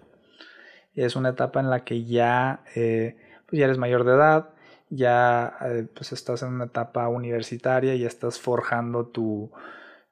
Y 0.96 1.02
es 1.02 1.16
una 1.16 1.30
etapa 1.30 1.60
en 1.60 1.70
la 1.70 1.84
que 1.84 2.06
ya, 2.06 2.64
eh, 2.76 3.18
pues 3.48 3.60
ya 3.60 3.66
eres 3.66 3.78
mayor 3.78 4.04
de 4.04 4.14
edad, 4.14 4.50
ya 4.90 5.56
eh, 5.62 5.88
pues 5.94 6.12
estás 6.12 6.44
en 6.44 6.50
una 6.50 6.66
etapa 6.66 7.08
universitaria, 7.08 7.96
y 7.96 8.06
estás 8.06 8.40
forjando 8.40 9.08
tu, 9.08 9.52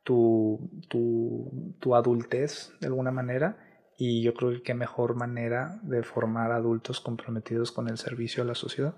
tu, 0.03 0.69
tu, 0.87 1.75
tu 1.79 1.95
adultez 1.95 2.73
de 2.79 2.87
alguna 2.87 3.11
manera. 3.11 3.57
Y 3.97 4.23
yo 4.23 4.33
creo 4.33 4.51
que 4.51 4.63
qué 4.63 4.73
mejor 4.73 5.15
manera 5.15 5.79
de 5.83 6.01
formar 6.01 6.51
adultos 6.51 6.99
comprometidos 6.99 7.71
con 7.71 7.87
el 7.87 7.97
servicio 7.97 8.41
a 8.41 8.47
la 8.47 8.55
sociedad. 8.55 8.95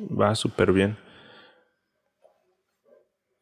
Va 0.00 0.34
súper 0.34 0.72
bien. 0.72 0.96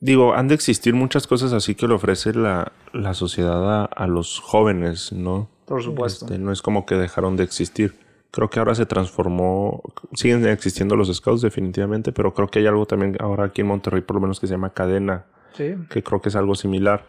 Digo, 0.01 0.35
han 0.35 0.49
de 0.49 0.55
existir 0.55 0.95
muchas 0.95 1.27
cosas 1.27 1.53
así 1.53 1.75
que 1.75 1.87
le 1.87 1.95
ofrece 1.95 2.33
la, 2.33 2.73
la 2.95 3.13
sociedad 3.15 3.83
a, 3.83 3.85
a, 3.85 4.07
los 4.07 4.41
jóvenes, 4.41 5.13
¿no? 5.13 5.51
Por 5.67 5.83
supuesto. 5.83 6.25
Este, 6.25 6.39
no 6.39 6.53
es 6.53 6.63
como 6.63 6.87
que 6.87 6.95
dejaron 6.95 7.37
de 7.37 7.45
existir. 7.45 7.95
Creo 8.31 8.49
que 8.49 8.61
ahora 8.61 8.75
se 8.75 8.87
transformó, 8.87 9.83
siguen 10.15 10.47
existiendo 10.47 10.97
los 10.97 11.15
scouts 11.15 11.43
definitivamente, 11.43 12.13
pero 12.13 12.33
creo 12.33 12.49
que 12.49 12.61
hay 12.61 12.67
algo 12.67 12.87
también 12.87 13.17
ahora 13.21 13.45
aquí 13.47 13.61
en 13.61 13.67
Monterrey, 13.67 14.01
por 14.03 14.17
lo 14.17 14.23
menos 14.23 14.41
que 14.41 14.47
se 14.47 14.55
llama 14.55 14.73
cadena, 14.73 15.27
Sí. 15.53 15.75
que 15.91 16.03
creo 16.03 16.21
que 16.23 16.29
es 16.31 16.37
algo 16.37 16.55
similar, 16.55 17.05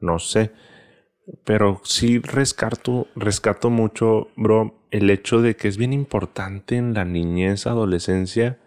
no 0.00 0.18
sé. 0.18 0.52
Pero 1.44 1.80
sí 1.82 2.20
rescato, 2.20 3.08
rescato 3.16 3.70
mucho, 3.70 4.28
bro, 4.36 4.78
el 4.92 5.10
hecho 5.10 5.40
de 5.40 5.56
que 5.56 5.66
es 5.66 5.76
bien 5.78 5.92
importante 5.92 6.76
en 6.76 6.94
la 6.94 7.04
niñez, 7.04 7.66
adolescencia, 7.66 8.58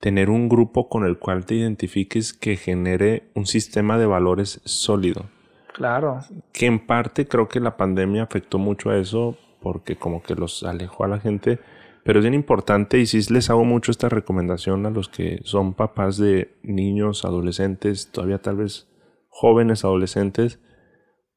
tener 0.00 0.30
un 0.30 0.48
grupo 0.48 0.88
con 0.88 1.04
el 1.04 1.18
cual 1.18 1.46
te 1.46 1.54
identifiques 1.54 2.32
que 2.32 2.56
genere 2.56 3.30
un 3.34 3.46
sistema 3.46 3.98
de 3.98 4.06
valores 4.06 4.60
sólido. 4.64 5.26
Claro. 5.72 6.20
Que 6.52 6.66
en 6.66 6.86
parte 6.86 7.26
creo 7.26 7.48
que 7.48 7.60
la 7.60 7.76
pandemia 7.76 8.22
afectó 8.22 8.58
mucho 8.58 8.90
a 8.90 8.98
eso 8.98 9.36
porque 9.60 9.96
como 9.96 10.22
que 10.22 10.34
los 10.34 10.62
alejó 10.62 11.04
a 11.04 11.08
la 11.08 11.18
gente. 11.18 11.58
Pero 12.04 12.20
es 12.20 12.24
bien 12.24 12.34
importante 12.34 12.98
y 12.98 13.06
sí 13.06 13.20
les 13.32 13.50
hago 13.50 13.64
mucho 13.64 13.90
esta 13.90 14.08
recomendación 14.08 14.86
a 14.86 14.90
los 14.90 15.08
que 15.08 15.40
son 15.42 15.74
papás 15.74 16.18
de 16.18 16.56
niños, 16.62 17.24
adolescentes, 17.24 18.12
todavía 18.12 18.38
tal 18.38 18.56
vez 18.56 18.88
jóvenes 19.28 19.84
adolescentes, 19.84 20.60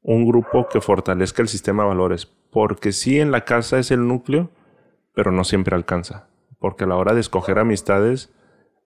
un 0.02 0.28
grupo 0.28 0.68
que 0.70 0.80
fortalezca 0.80 1.42
el 1.42 1.48
sistema 1.48 1.84
de 1.84 1.90
valores. 1.90 2.28
Porque 2.52 2.92
sí 2.92 3.20
en 3.20 3.32
la 3.32 3.46
casa 3.46 3.80
es 3.80 3.90
el 3.90 4.08
núcleo, 4.08 4.52
pero 5.16 5.32
no 5.32 5.44
siempre 5.44 5.76
alcanza. 5.76 6.30
Porque 6.60 6.84
a 6.84 6.88
la 6.88 6.98
hora 6.98 7.14
de 7.14 7.22
escoger 7.22 7.58
amistades, 7.58 8.32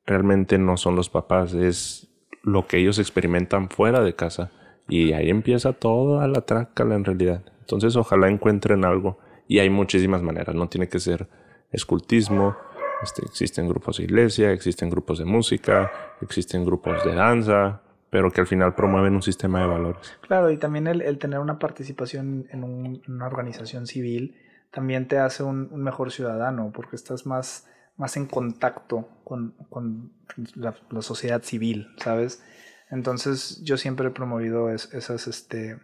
realmente 0.05 0.57
no 0.57 0.77
son 0.77 0.95
los 0.95 1.09
papás, 1.09 1.53
es 1.53 2.07
lo 2.43 2.67
que 2.67 2.77
ellos 2.77 2.99
experimentan 2.99 3.69
fuera 3.69 4.01
de 4.01 4.15
casa. 4.15 4.51
Y 4.87 5.13
ahí 5.13 5.29
empieza 5.29 5.73
toda 5.73 6.27
la 6.27 6.41
trácala 6.41 6.95
en 6.95 7.05
realidad. 7.05 7.43
Entonces 7.61 7.95
ojalá 7.95 8.29
encuentren 8.29 8.83
algo. 8.85 9.17
Y 9.47 9.59
hay 9.59 9.69
muchísimas 9.69 10.21
maneras, 10.21 10.55
no 10.55 10.67
tiene 10.67 10.87
que 10.87 10.99
ser 10.99 11.27
escultismo, 11.71 12.55
este, 13.01 13.25
existen 13.25 13.67
grupos 13.67 13.97
de 13.97 14.05
iglesia, 14.05 14.51
existen 14.51 14.89
grupos 14.89 15.19
de 15.19 15.25
música, 15.25 15.91
existen 16.21 16.63
grupos 16.63 17.03
de 17.03 17.13
danza, 17.13 17.81
pero 18.09 18.31
que 18.31 18.41
al 18.41 18.47
final 18.47 18.73
promueven 18.75 19.15
un 19.15 19.21
sistema 19.21 19.59
de 19.61 19.67
valores. 19.67 20.17
Claro, 20.21 20.49
y 20.51 20.57
también 20.57 20.87
el, 20.87 21.01
el 21.01 21.17
tener 21.17 21.39
una 21.39 21.59
participación 21.59 22.47
en, 22.51 22.63
un, 22.63 23.01
en, 23.05 23.13
una 23.13 23.27
organización 23.27 23.87
civil 23.87 24.37
también 24.71 25.07
te 25.07 25.19
hace 25.19 25.43
un 25.43 25.69
mejor 25.83 26.11
ciudadano, 26.11 26.71
porque 26.73 26.95
estás 26.95 27.25
más, 27.25 27.67
más 27.97 28.17
en 28.17 28.25
contacto 28.25 29.07
con, 29.23 29.51
con 29.69 30.13
la, 30.55 30.75
la, 30.89 31.01
sociedad 31.01 31.43
civil, 31.43 31.87
¿sabes? 31.97 32.43
Entonces 32.89 33.61
yo 33.63 33.77
siempre 33.77 34.07
he 34.07 34.11
promovido 34.11 34.69
es, 34.69 34.89
este, 34.93 35.79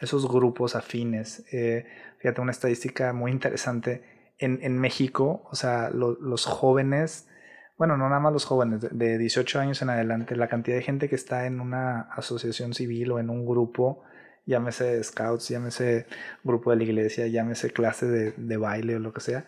esos 0.00 0.28
grupos 0.28 0.76
afines. 0.76 1.44
Eh, 1.52 1.86
fíjate, 2.18 2.40
una 2.40 2.52
estadística 2.52 3.12
muy 3.12 3.30
interesante. 3.30 4.02
En, 4.38 4.58
en 4.62 4.78
México, 4.78 5.46
o 5.50 5.54
sea, 5.54 5.90
lo, 5.90 6.12
los 6.20 6.44
jóvenes, 6.44 7.28
bueno, 7.78 7.96
no 7.96 8.08
nada 8.08 8.20
más 8.20 8.32
los 8.32 8.44
jóvenes, 8.44 8.80
de, 8.80 8.88
de, 8.88 9.18
18 9.18 9.60
años 9.60 9.80
en 9.80 9.90
adelante, 9.90 10.34
la 10.34 10.48
cantidad 10.48 10.76
de 10.76 10.82
gente 10.82 11.08
que 11.08 11.14
está 11.14 11.46
en 11.46 11.60
una 11.60 12.00
asociación 12.12 12.74
civil 12.74 13.12
o 13.12 13.20
en 13.20 13.30
un 13.30 13.46
grupo, 13.46 14.02
llámese 14.44 15.02
scouts, 15.04 15.48
llámese 15.48 16.06
grupo 16.42 16.70
de 16.70 16.76
la 16.76 16.82
iglesia, 16.82 17.28
llámese 17.28 17.70
clase 17.70 18.06
de, 18.06 18.32
de 18.32 18.56
baile 18.56 18.96
o 18.96 18.98
lo 18.98 19.12
que 19.12 19.20
sea, 19.20 19.46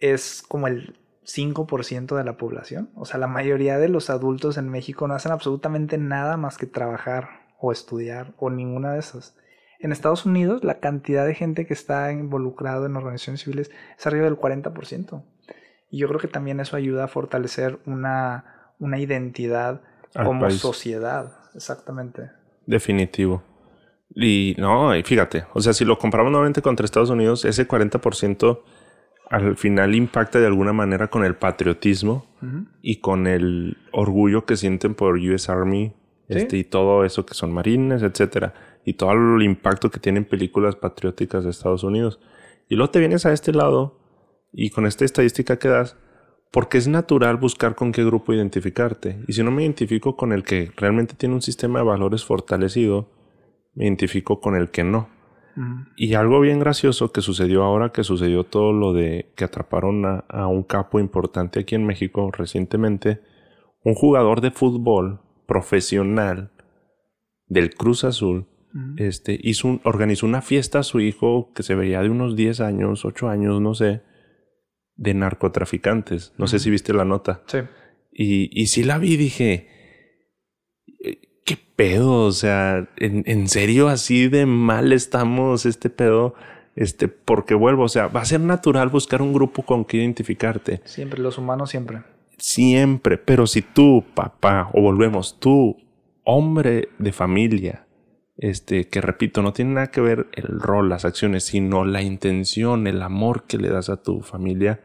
es 0.00 0.42
como 0.46 0.66
el 0.66 0.96
5% 1.24 2.16
de 2.16 2.24
la 2.24 2.36
población. 2.36 2.90
O 2.94 3.04
sea, 3.04 3.18
la 3.18 3.26
mayoría 3.26 3.78
de 3.78 3.88
los 3.88 4.10
adultos 4.10 4.56
en 4.58 4.68
México 4.68 5.08
no 5.08 5.14
hacen 5.14 5.32
absolutamente 5.32 5.98
nada 5.98 6.36
más 6.36 6.58
que 6.58 6.66
trabajar 6.66 7.44
o 7.58 7.72
estudiar 7.72 8.34
o 8.38 8.50
ninguna 8.50 8.92
de 8.92 9.00
esas. 9.00 9.36
En 9.80 9.92
Estados 9.92 10.24
Unidos, 10.26 10.64
la 10.64 10.80
cantidad 10.80 11.26
de 11.26 11.34
gente 11.34 11.66
que 11.66 11.74
está 11.74 12.10
involucrado 12.12 12.86
en 12.86 12.96
organizaciones 12.96 13.42
civiles 13.42 13.70
es 13.98 14.06
arriba 14.06 14.24
del 14.24 14.36
40%. 14.38 15.22
Y 15.90 15.98
yo 15.98 16.08
creo 16.08 16.20
que 16.20 16.28
también 16.28 16.60
eso 16.60 16.76
ayuda 16.76 17.04
a 17.04 17.08
fortalecer 17.08 17.78
una, 17.86 18.72
una 18.78 18.98
identidad 18.98 19.82
Al 20.14 20.26
como 20.26 20.42
país. 20.42 20.60
sociedad. 20.60 21.36
Exactamente. 21.54 22.30
Definitivo. 22.66 23.42
Y 24.14 24.54
no, 24.58 24.94
y 24.94 25.02
fíjate, 25.02 25.46
o 25.54 25.60
sea, 25.60 25.72
si 25.72 25.84
lo 25.84 25.98
comparamos 25.98 26.30
nuevamente 26.30 26.62
contra 26.62 26.84
Estados 26.84 27.10
Unidos, 27.10 27.44
ese 27.44 27.66
40% 27.66 28.62
al 29.34 29.56
final 29.56 29.94
impacta 29.94 30.38
de 30.38 30.46
alguna 30.46 30.72
manera 30.72 31.08
con 31.08 31.24
el 31.24 31.34
patriotismo 31.34 32.26
uh 32.40 32.46
-huh. 32.46 32.66
y 32.82 32.96
con 33.00 33.26
el 33.26 33.76
orgullo 33.92 34.44
que 34.44 34.56
sienten 34.56 34.94
por 34.94 35.16
US 35.16 35.48
Army 35.48 35.92
¿Sí? 36.28 36.38
este, 36.38 36.56
y 36.56 36.64
todo 36.64 37.04
eso 37.04 37.26
que 37.26 37.34
son 37.34 37.52
marines, 37.52 38.02
etcétera, 38.02 38.54
y 38.84 38.94
todo 38.94 39.12
el 39.12 39.42
impacto 39.42 39.90
que 39.90 40.00
tienen 40.00 40.24
películas 40.24 40.76
patrióticas 40.76 41.44
de 41.44 41.50
Estados 41.50 41.82
Unidos. 41.82 42.20
Y 42.68 42.76
luego 42.76 42.90
te 42.90 43.00
vienes 43.00 43.26
a 43.26 43.32
este 43.32 43.52
lado 43.52 43.98
y 44.52 44.70
con 44.70 44.86
esta 44.86 45.04
estadística 45.04 45.58
que 45.58 45.68
das, 45.68 45.96
porque 46.50 46.78
es 46.78 46.86
natural 46.86 47.36
buscar 47.36 47.74
con 47.74 47.90
qué 47.90 48.04
grupo 48.04 48.32
identificarte. 48.32 49.18
Y 49.26 49.32
si 49.32 49.42
no 49.42 49.50
me 49.50 49.62
identifico 49.62 50.16
con 50.16 50.32
el 50.32 50.44
que 50.44 50.70
realmente 50.76 51.14
tiene 51.16 51.34
un 51.34 51.42
sistema 51.42 51.80
de 51.80 51.84
valores 51.86 52.24
fortalecido, 52.24 53.10
me 53.74 53.84
identifico 53.84 54.40
con 54.40 54.54
el 54.54 54.70
que 54.70 54.84
no. 54.84 55.08
Y 55.96 56.14
algo 56.14 56.40
bien 56.40 56.58
gracioso 56.58 57.12
que 57.12 57.20
sucedió 57.20 57.62
ahora 57.62 57.92
que 57.92 58.02
sucedió 58.02 58.44
todo 58.44 58.72
lo 58.72 58.92
de 58.92 59.32
que 59.36 59.44
atraparon 59.44 60.04
a, 60.04 60.24
a, 60.28 60.46
un 60.48 60.64
capo 60.64 60.98
importante 60.98 61.60
aquí 61.60 61.74
en 61.74 61.86
México 61.86 62.30
recientemente, 62.32 63.20
un 63.82 63.94
jugador 63.94 64.40
de 64.40 64.50
fútbol 64.50 65.20
profesional 65.46 66.50
del 67.46 67.74
Cruz 67.74 68.04
Azul, 68.04 68.48
este, 68.96 69.38
hizo 69.40 69.68
un, 69.68 69.80
organizó 69.84 70.26
una 70.26 70.42
fiesta 70.42 70.80
a 70.80 70.82
su 70.82 70.98
hijo 70.98 71.52
que 71.54 71.62
se 71.62 71.76
veía 71.76 72.02
de 72.02 72.10
unos 72.10 72.34
10 72.34 72.60
años, 72.60 73.04
8 73.04 73.28
años, 73.28 73.60
no 73.60 73.74
sé, 73.74 74.02
de 74.96 75.14
narcotraficantes. 75.14 76.32
No 76.38 76.48
sé 76.48 76.58
si 76.58 76.70
viste 76.70 76.92
la 76.92 77.04
nota. 77.04 77.44
Sí. 77.46 77.58
Y, 78.10 78.60
y 78.60 78.66
sí 78.66 78.82
la 78.82 78.98
vi, 78.98 79.16
dije, 79.16 79.68
¿qué 81.44 81.58
pedo? 81.76 82.24
O 82.24 82.32
sea, 82.32 82.88
¿en, 82.96 83.22
¿en, 83.26 83.48
serio 83.48 83.88
así 83.88 84.28
de 84.28 84.46
mal 84.46 84.92
estamos 84.92 85.66
este 85.66 85.90
pedo? 85.90 86.34
Este, 86.76 87.08
porque 87.08 87.54
vuelvo, 87.54 87.84
o 87.84 87.88
sea, 87.88 88.08
va 88.08 88.22
a 88.22 88.24
ser 88.24 88.40
natural 88.40 88.88
buscar 88.88 89.22
un 89.22 89.32
grupo 89.32 89.62
con 89.62 89.84
que 89.84 89.98
identificarte. 89.98 90.80
Siempre, 90.84 91.20
los 91.20 91.38
humanos 91.38 91.70
siempre. 91.70 92.02
Siempre, 92.36 93.16
pero 93.16 93.46
si 93.46 93.62
tú, 93.62 94.04
papá, 94.14 94.70
o 94.72 94.80
volvemos, 94.80 95.38
tú, 95.38 95.76
hombre 96.24 96.88
de 96.98 97.12
familia, 97.12 97.86
este, 98.36 98.88
que 98.88 99.00
repito, 99.00 99.42
no 99.42 99.52
tiene 99.52 99.74
nada 99.74 99.86
que 99.88 100.00
ver 100.00 100.26
el 100.32 100.60
rol, 100.60 100.88
las 100.88 101.04
acciones, 101.04 101.44
sino 101.44 101.84
la 101.84 102.02
intención, 102.02 102.88
el 102.88 103.02
amor 103.02 103.44
que 103.44 103.58
le 103.58 103.68
das 103.68 103.88
a 103.88 104.02
tu 104.02 104.20
familia, 104.22 104.80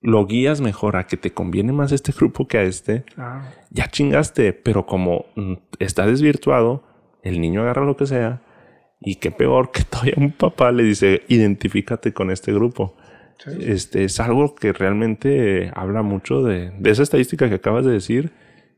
lo 0.00 0.26
guías 0.26 0.60
mejor 0.60 0.96
a 0.96 1.06
que 1.06 1.16
te 1.16 1.32
conviene 1.32 1.72
más 1.72 1.92
este 1.92 2.12
grupo 2.12 2.48
que 2.48 2.58
a 2.58 2.62
este, 2.62 3.04
ah. 3.16 3.50
ya 3.70 3.88
chingaste, 3.88 4.52
pero 4.52 4.86
como 4.86 5.26
mm, 5.36 5.54
está 5.78 6.06
desvirtuado, 6.06 6.84
el 7.22 7.40
niño 7.40 7.62
agarra 7.62 7.84
lo 7.84 7.96
que 7.96 8.06
sea 8.06 8.42
y 9.00 9.16
qué 9.16 9.30
peor 9.30 9.70
que 9.72 9.84
todavía 9.90 10.14
un 10.16 10.32
papá 10.32 10.72
le 10.72 10.82
dice, 10.84 11.22
identifícate 11.28 12.12
con 12.12 12.30
este 12.30 12.52
grupo. 12.52 12.96
Sí. 13.38 13.50
Este 13.60 14.04
es 14.04 14.20
algo 14.20 14.54
que 14.54 14.72
realmente 14.72 15.70
habla 15.74 16.02
mucho 16.02 16.42
de, 16.42 16.70
de 16.78 16.90
esa 16.90 17.02
estadística 17.02 17.48
que 17.48 17.54
acabas 17.54 17.84
de 17.86 17.92
decir 17.92 18.32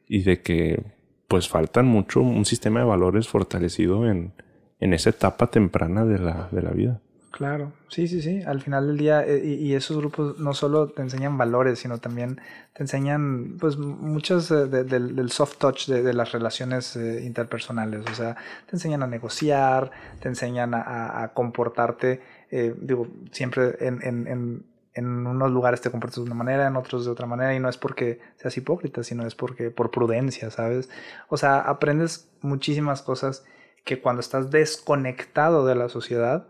y 0.07 0.23
de 0.23 0.41
que 0.41 0.83
pues 1.27 1.49
faltan 1.49 1.87
mucho 1.87 2.21
un 2.21 2.45
sistema 2.45 2.81
de 2.81 2.87
valores 2.87 3.27
fortalecido 3.27 4.09
en, 4.09 4.35
en 4.81 4.93
esa 4.93 5.11
etapa 5.11 5.47
temprana 5.47 6.05
de 6.05 6.19
la, 6.19 6.49
de 6.53 6.63
la 6.63 6.71
vida. 6.71 7.01
Claro, 7.33 7.73
sí, 7.89 8.07
sí, 8.07 8.23
sí. 8.23 8.43
Al 8.43 8.61
final 8.61 8.87
del 8.87 8.99
día, 8.99 9.25
eh, 9.27 9.43
y, 9.45 9.55
y, 9.55 9.75
esos 9.75 9.97
grupos 9.97 10.39
no 10.39 10.55
solo 10.55 10.89
te 10.89 11.03
enseñan 11.03 11.37
valores, 11.37 11.81
sino 11.81 11.99
también 11.99 12.41
te 12.75 12.83
enseñan, 12.85 13.57
pues, 13.59 13.77
muchos 13.79 14.51
eh, 14.51 14.67
de, 14.67 14.85
de, 14.85 15.01
del 15.01 15.31
soft 15.31 15.57
touch 15.57 15.87
de, 15.89 16.13
las 16.13 16.31
relaciones 16.33 16.95
eh, 16.95 17.25
interpersonales. 17.25 18.05
O 18.11 18.15
sea, 18.15 18.37
te 18.67 18.77
enseñan 18.77 19.03
a 19.03 19.07
negociar, 19.07 19.91
te 20.21 20.29
enseñan 20.29 20.75
a 20.75 21.33
comportarte 21.35 22.21
eh, 22.53 22.75
digo, 22.79 23.09
siempre 23.31 23.77
en, 23.81 24.01
en, 24.03 24.27
en, 24.29 24.67
en, 24.93 25.27
unos 25.27 25.51
lugares 25.51 25.81
te 25.81 25.91
comportas 25.91 26.17
de 26.17 26.25
una 26.25 26.35
manera, 26.35 26.67
en 26.67 26.77
otros 26.77 27.07
de 27.07 27.11
otra 27.11 27.27
manera, 27.27 27.55
y 27.55 27.61
no 27.61 27.71
es 27.71 27.79
porque 27.79 28.21
seas 28.37 28.55
hipócrita, 28.59 29.03
sino 29.03 29.27
es 29.27 29.35
porque 29.35 29.71
por 29.71 29.91
prudencia, 29.91 30.51
¿sabes? 30.51 30.91
O 31.29 31.39
sea, 31.39 31.61
aprendes 31.61 32.29
muchísimas 32.43 33.01
cosas 33.01 33.47
que 33.85 34.03
cuando 34.03 34.21
estás 34.21 34.51
desconectado 34.51 35.65
de 35.65 35.75
la 35.77 35.89
sociedad, 35.89 36.47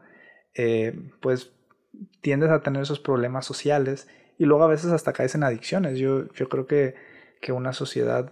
eh, 0.55 0.99
pues 1.21 1.53
tiendes 2.21 2.51
a 2.51 2.63
tener 2.63 2.83
esos 2.83 3.01
problemas 3.01 3.47
sociales 3.47 4.09
y 4.39 4.45
luego 4.45 4.65
a 4.65 4.69
veces 4.69 4.91
hasta 4.93 5.13
caes 5.13 5.35
en 5.35 5.45
adicciones. 5.45 5.99
Yo, 5.99 6.33
yo 6.33 6.49
creo 6.49 6.67
que, 6.67 6.95
que 7.41 7.53
una 7.53 7.73
sociedad 7.73 8.31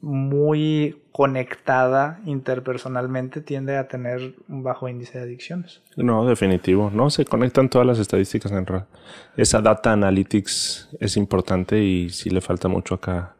muy 0.00 1.02
conectada 1.12 2.20
interpersonalmente 2.26 3.40
tiende 3.40 3.76
a 3.76 3.86
tener 3.86 4.34
un 4.48 4.62
bajo 4.62 4.88
índice 4.88 5.18
de 5.18 5.24
adicciones. 5.24 5.82
No, 5.96 6.26
definitivo. 6.26 6.90
No, 6.92 7.10
se 7.10 7.24
conectan 7.24 7.68
todas 7.68 7.86
las 7.86 7.98
estadísticas 7.98 8.50
en 8.52 8.66
realidad. 8.66 8.88
Esa 9.36 9.60
data 9.60 9.92
analytics 9.92 10.90
es 11.00 11.16
importante 11.16 11.82
y 11.82 12.10
sí 12.10 12.30
le 12.30 12.40
falta 12.40 12.68
mucho 12.68 12.94
acá 12.94 13.36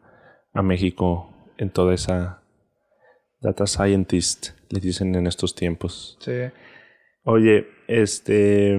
a 0.53 0.61
México 0.61 1.33
en 1.57 1.69
toda 1.69 1.93
esa 1.93 2.41
data 3.41 3.67
scientist, 3.67 4.49
le 4.69 4.79
dicen 4.79 5.13
en 5.15 5.27
estos 5.27 5.53
tiempos. 5.53 6.17
Sí. 6.21 6.31
Oye, 7.23 7.67
este... 7.87 8.77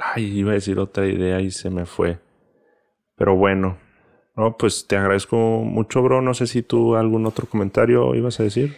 Ay, 0.00 0.38
iba 0.38 0.52
a 0.52 0.54
decir 0.54 0.78
otra 0.78 1.06
idea 1.06 1.40
y 1.40 1.50
se 1.50 1.70
me 1.70 1.84
fue. 1.84 2.18
Pero 3.16 3.34
bueno, 3.34 3.78
no, 4.36 4.56
pues 4.56 4.86
te 4.86 4.96
agradezco 4.96 5.36
mucho, 5.36 6.02
bro. 6.02 6.22
No 6.22 6.32
sé 6.32 6.46
si 6.46 6.62
tú 6.62 6.94
algún 6.94 7.26
otro 7.26 7.46
comentario 7.46 8.14
ibas 8.14 8.38
a 8.38 8.44
decir. 8.44 8.76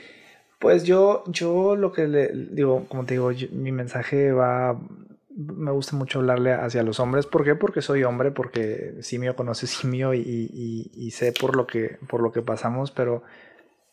Pues 0.58 0.84
yo, 0.84 1.22
yo 1.26 1.76
lo 1.76 1.92
que 1.92 2.08
le 2.08 2.28
digo, 2.32 2.86
como 2.88 3.04
te 3.04 3.14
digo, 3.14 3.30
mi 3.52 3.70
mensaje 3.70 4.32
va. 4.32 4.80
Me 5.28 5.70
gusta 5.70 5.96
mucho 5.96 6.20
hablarle 6.20 6.52
hacia 6.52 6.82
los 6.82 6.98
hombres. 7.00 7.26
¿Por 7.26 7.44
qué? 7.44 7.54
Porque 7.54 7.82
soy 7.82 8.04
hombre, 8.04 8.30
porque 8.30 8.94
simio 9.00 9.36
conoce 9.36 9.66
simio 9.66 10.14
y, 10.14 10.20
y, 10.20 10.90
y 10.94 11.10
sé 11.10 11.32
por 11.38 11.56
lo 11.56 11.66
que, 11.66 11.98
por 12.08 12.22
lo 12.22 12.32
que 12.32 12.40
pasamos, 12.40 12.90
pero. 12.90 13.22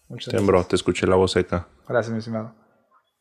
Muchas 0.08 0.34
sí, 0.34 0.46
bro, 0.46 0.64
te 0.64 0.78
escuché 0.78 1.06
la 1.06 1.18
voz 1.18 1.34
seca. 1.34 1.68
Gracias, 1.88 2.14
mi 2.14 2.20
estimado. 2.20 2.54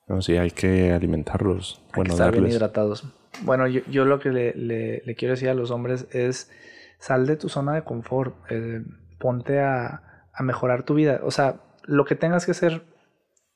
No, 0.07 0.23
sí, 0.23 0.37
hay 0.37 0.51
que 0.51 0.93
alimentarlos. 0.93 1.83
Hay 1.89 1.97
bueno, 1.97 2.09
que 2.09 2.13
estar 2.13 2.33
bien 2.33 2.47
hidratados. 2.47 3.05
Bueno, 3.43 3.67
yo, 3.67 3.81
yo 3.91 4.05
lo 4.05 4.19
que 4.21 4.31
le, 4.31 4.55
le, 4.55 5.03
le 5.05 5.15
quiero 5.15 5.33
decir 5.33 5.49
a 5.49 5.55
los 5.55 5.71
hombres 5.71 6.07
es 6.13 6.51
sal 6.99 7.27
de 7.27 7.37
tu 7.37 7.49
zona 7.49 7.75
de 7.75 7.83
confort, 7.83 8.35
eh, 8.51 8.83
ponte 9.19 9.61
a, 9.61 10.27
a, 10.33 10.43
mejorar 10.43 10.85
tu 10.85 10.95
vida. 10.95 11.21
O 11.23 11.31
sea, 11.31 11.57
lo 11.85 12.05
que 12.05 12.15
tengas 12.15 12.47
que 12.47 12.53
hacer, 12.53 12.83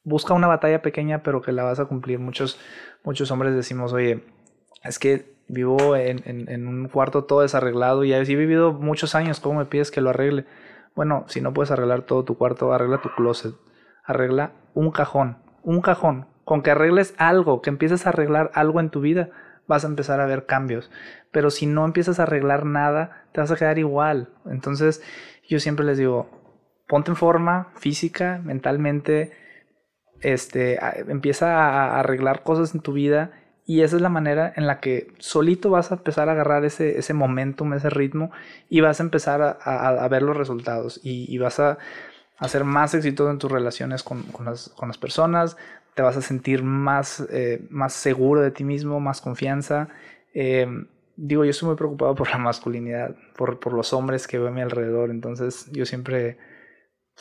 busca 0.02 0.34
una 0.34 0.48
batalla 0.48 0.82
pequeña, 0.82 1.22
pero 1.22 1.40
que 1.40 1.52
la 1.52 1.62
vas 1.62 1.80
a 1.80 1.86
cumplir. 1.86 2.18
Muchos, 2.18 2.58
muchos 3.04 3.30
hombres 3.30 3.54
decimos, 3.54 3.92
oye, 3.92 4.24
es 4.82 4.98
que 4.98 5.40
vivo 5.48 5.96
en, 5.96 6.22
en, 6.26 6.48
en 6.48 6.66
un 6.66 6.88
cuarto 6.88 7.24
todo 7.24 7.40
desarreglado 7.40 8.04
y 8.04 8.12
he 8.12 8.22
vivido 8.24 8.72
muchos 8.72 9.14
años, 9.14 9.40
¿cómo 9.40 9.58
me 9.58 9.66
pides 9.66 9.90
que 9.90 10.00
lo 10.00 10.10
arregle? 10.10 10.46
Bueno, 10.94 11.24
si 11.28 11.40
no 11.40 11.52
puedes 11.52 11.70
arreglar 11.70 12.02
todo 12.02 12.24
tu 12.24 12.36
cuarto, 12.36 12.72
arregla 12.72 13.00
tu 13.00 13.10
closet, 13.14 13.54
arregla 14.04 14.52
un 14.74 14.90
cajón, 14.90 15.38
un 15.62 15.80
cajón. 15.80 16.26
Con 16.50 16.62
que 16.62 16.72
arregles 16.72 17.14
algo, 17.16 17.62
que 17.62 17.70
empieces 17.70 18.04
a 18.04 18.08
arreglar 18.08 18.50
algo 18.54 18.80
en 18.80 18.90
tu 18.90 19.00
vida, 19.00 19.30
vas 19.68 19.84
a 19.84 19.86
empezar 19.86 20.20
a 20.20 20.26
ver 20.26 20.46
cambios. 20.46 20.90
Pero 21.30 21.52
si 21.52 21.66
no 21.66 21.84
empiezas 21.84 22.18
a 22.18 22.24
arreglar 22.24 22.66
nada, 22.66 23.22
te 23.30 23.40
vas 23.40 23.52
a 23.52 23.56
quedar 23.56 23.78
igual. 23.78 24.30
Entonces, 24.46 25.00
yo 25.48 25.60
siempre 25.60 25.86
les 25.86 25.96
digo, 25.96 26.28
ponte 26.88 27.12
en 27.12 27.16
forma 27.16 27.68
física, 27.76 28.40
mentalmente, 28.42 29.30
este, 30.22 30.80
empieza 31.06 31.56
a 31.56 32.00
arreglar 32.00 32.42
cosas 32.42 32.74
en 32.74 32.80
tu 32.80 32.94
vida 32.94 33.30
y 33.64 33.82
esa 33.82 33.94
es 33.94 34.02
la 34.02 34.08
manera 34.08 34.52
en 34.56 34.66
la 34.66 34.80
que 34.80 35.12
solito 35.20 35.70
vas 35.70 35.92
a 35.92 35.94
empezar 35.94 36.28
a 36.28 36.32
agarrar 36.32 36.64
ese, 36.64 36.98
ese 36.98 37.14
momentum, 37.14 37.74
ese 37.74 37.90
ritmo 37.90 38.32
y 38.68 38.80
vas 38.80 38.98
a 38.98 39.04
empezar 39.04 39.40
a, 39.40 39.52
a, 39.52 40.08
ver 40.08 40.22
los 40.22 40.36
resultados 40.36 40.98
y, 41.04 41.38
vas 41.38 41.60
a, 41.60 41.78
a, 42.38 42.48
ser 42.48 42.64
más 42.64 42.92
exitoso 42.94 43.30
en 43.30 43.38
tus 43.38 43.52
relaciones 43.52 44.02
con, 44.02 44.24
con, 44.24 44.46
las, 44.46 44.70
con 44.70 44.88
las 44.88 44.98
personas, 44.98 45.56
te 46.00 46.04
vas 46.04 46.16
a 46.16 46.22
sentir 46.22 46.62
más, 46.62 47.28
eh, 47.30 47.60
más 47.68 47.92
seguro 47.92 48.40
de 48.40 48.50
ti 48.50 48.64
mismo, 48.64 49.00
más 49.00 49.20
confianza. 49.20 49.88
Eh, 50.32 50.66
digo, 51.14 51.44
yo 51.44 51.50
estoy 51.50 51.66
muy 51.66 51.76
preocupado 51.76 52.14
por 52.14 52.30
la 52.30 52.38
masculinidad, 52.38 53.14
por, 53.36 53.60
por, 53.60 53.74
los 53.74 53.92
hombres 53.92 54.26
que 54.26 54.38
veo 54.38 54.48
a 54.48 54.50
mi 54.50 54.62
alrededor, 54.62 55.10
entonces 55.10 55.70
yo 55.72 55.84
siempre, 55.84 56.38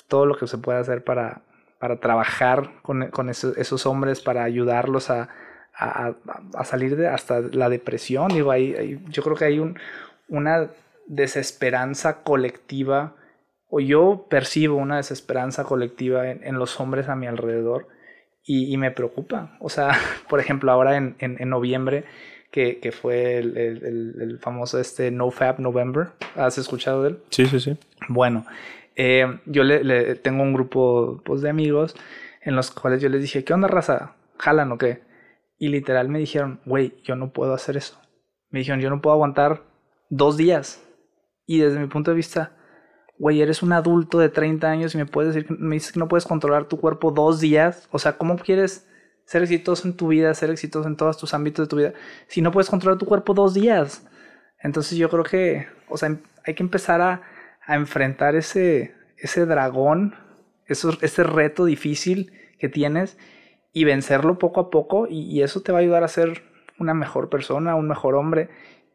todo 0.08 0.26
lo 0.26 0.38
que 0.38 0.48
se 0.48 0.58
puede 0.60 0.80
hacer 0.80 1.04
para, 1.04 1.42
para 1.78 2.00
trabajar 2.00 2.72
con, 2.82 3.10
con 3.10 3.30
esos, 3.30 3.58
esos, 3.58 3.86
hombres, 3.86 4.22
para 4.22 4.46
ayudarlos 4.46 5.10
a, 5.10 5.28
a, 5.78 6.14
a, 6.54 6.64
salir 6.64 6.96
de 6.96 7.10
hasta 7.10 7.42
la 7.42 7.68
depresión, 7.68 8.30
digo, 8.30 8.50
hay, 8.50 8.76
hay, 8.76 9.04
yo 9.10 9.24
creo 9.24 9.36
que 9.36 9.44
hay 9.44 9.60
un, 9.60 9.78
una 10.30 10.70
desesperanza 11.06 12.24
colectiva, 12.24 13.14
o 13.68 13.82
yo 13.82 14.26
percibo 14.30 14.78
una 14.78 14.96
desesperanza 14.96 15.66
colectiva 15.66 16.30
en, 16.30 16.46
en 16.46 16.58
los 16.58 16.80
hombres 16.80 17.10
a 17.10 17.18
mi 17.18 17.28
alrededor 17.28 17.99
y, 18.50 18.74
y, 18.74 18.78
me 18.78 18.90
preocupa. 18.90 19.56
O 19.60 19.70
sea, 19.70 19.92
por 20.28 20.40
ejemplo, 20.40 20.72
ahora 20.72 20.98
en, 20.98 21.16
en, 21.20 21.38
en 21.40 21.50
noviembre, 21.50 22.06
que, 22.50 22.80
que 22.80 22.92
fue 22.92 23.38
el, 23.38 23.56
el, 23.56 24.16
el, 24.20 24.40
famoso 24.40 24.80
este 24.80 25.12
NoFap 25.12 25.60
November, 25.60 26.08
¿has 26.36 26.58
escuchado 26.58 27.04
de 27.04 27.10
él? 27.10 27.20
Sí, 27.30 27.46
sí, 27.46 27.60
sí. 27.60 27.78
Bueno, 28.08 28.48
eh, 28.96 29.40
yo 29.46 29.64
le, 29.64 29.84
le, 29.84 30.16
tengo 30.16 30.42
un 30.42 30.54
grupo 30.56 31.22
pues, 31.24 31.42
de 31.42 31.50
amigos 31.52 31.96
en 32.42 32.56
los 32.56 32.72
cuales 32.72 33.04
yo 33.04 33.10
les 33.10 33.22
dije, 33.22 33.44
¿qué 33.44 33.54
onda, 33.54 33.68
raza? 33.68 34.16
¿Jalan 34.40 34.72
o 34.72 34.80
qué? 34.80 35.04
Y 35.60 35.68
literal 35.68 36.10
me 36.10 36.18
dijeron, 36.18 36.60
güey, 36.66 36.96
yo 37.04 37.16
no 37.16 37.32
puedo 37.32 37.54
hacer 37.54 37.78
eso. 37.78 38.02
Me 38.50 38.60
dijeron, 38.60 38.82
yo 38.82 38.90
no 38.90 39.00
puedo 39.00 39.14
aguantar 39.14 39.62
dos 40.10 40.38
días. 40.38 40.84
Y 41.46 41.60
desde 41.60 41.78
mi 41.78 41.86
punto 41.86 42.10
de 42.10 42.18
vista, 42.18 42.54
güey, 43.20 43.42
eres 43.42 43.62
un 43.62 43.74
adulto 43.74 44.18
de 44.18 44.30
30 44.30 44.68
años 44.68 44.96
y 44.96 44.98
me 44.98 45.06
puedes 45.06 45.36
decir, 45.36 45.52
me 45.60 45.76
dices 45.76 45.92
que 45.92 46.00
no 46.00 46.08
puedes 46.08 46.26
controlar 46.26 46.66
tu 46.66 46.80
cuerpo 46.80 47.12
dos 47.12 47.40
días. 47.40 47.88
O 47.92 48.00
sea, 48.00 48.18
¿cómo 48.18 48.38
quieres 48.38 48.88
ser 49.26 49.44
exitoso 49.44 49.88
en 49.88 49.96
tu 49.96 50.08
vida, 50.08 50.34
ser 50.34 50.50
exitoso 50.50 50.88
en 50.88 50.96
todos 50.96 51.18
tus 51.18 51.36
ámbitos 51.36 51.68
de 51.68 51.70
tu 51.70 51.76
vida, 51.76 51.94
si 52.28 52.42
no 52.42 52.52
puedes 52.52 52.70
controlar 52.70 52.98
tu 52.98 53.06
cuerpo 53.06 53.36
dos 53.36 53.54
días? 53.54 54.08
Entonces 54.62 54.98
yo 54.98 55.10
creo 55.10 55.24
que, 55.24 55.68
o 55.88 55.98
sea, 55.98 56.18
hay 56.46 56.56
que 56.56 56.64
empezar 56.64 57.02
a, 57.02 57.22
a 57.66 57.76
enfrentar 57.76 58.36
ese, 58.36 58.96
ese 59.18 59.46
dragón, 59.46 60.16
eso, 60.66 60.98
ese 61.02 61.24
reto 61.24 61.66
difícil 61.66 62.34
que 62.58 62.70
tienes 62.70 63.18
y 63.74 63.84
vencerlo 63.84 64.38
poco 64.38 64.60
a 64.60 64.70
poco 64.70 65.08
y, 65.10 65.42
eso 65.42 65.62
te 65.62 65.72
va 65.72 65.80
a 65.80 65.82
ayudar 65.82 66.04
a 66.04 66.08
ser 66.08 66.44
una 66.80 66.94
mejor 66.94 67.30
persona, 67.30 67.76
un 67.76 67.88
mejor 67.88 68.16
hombre 68.16 68.50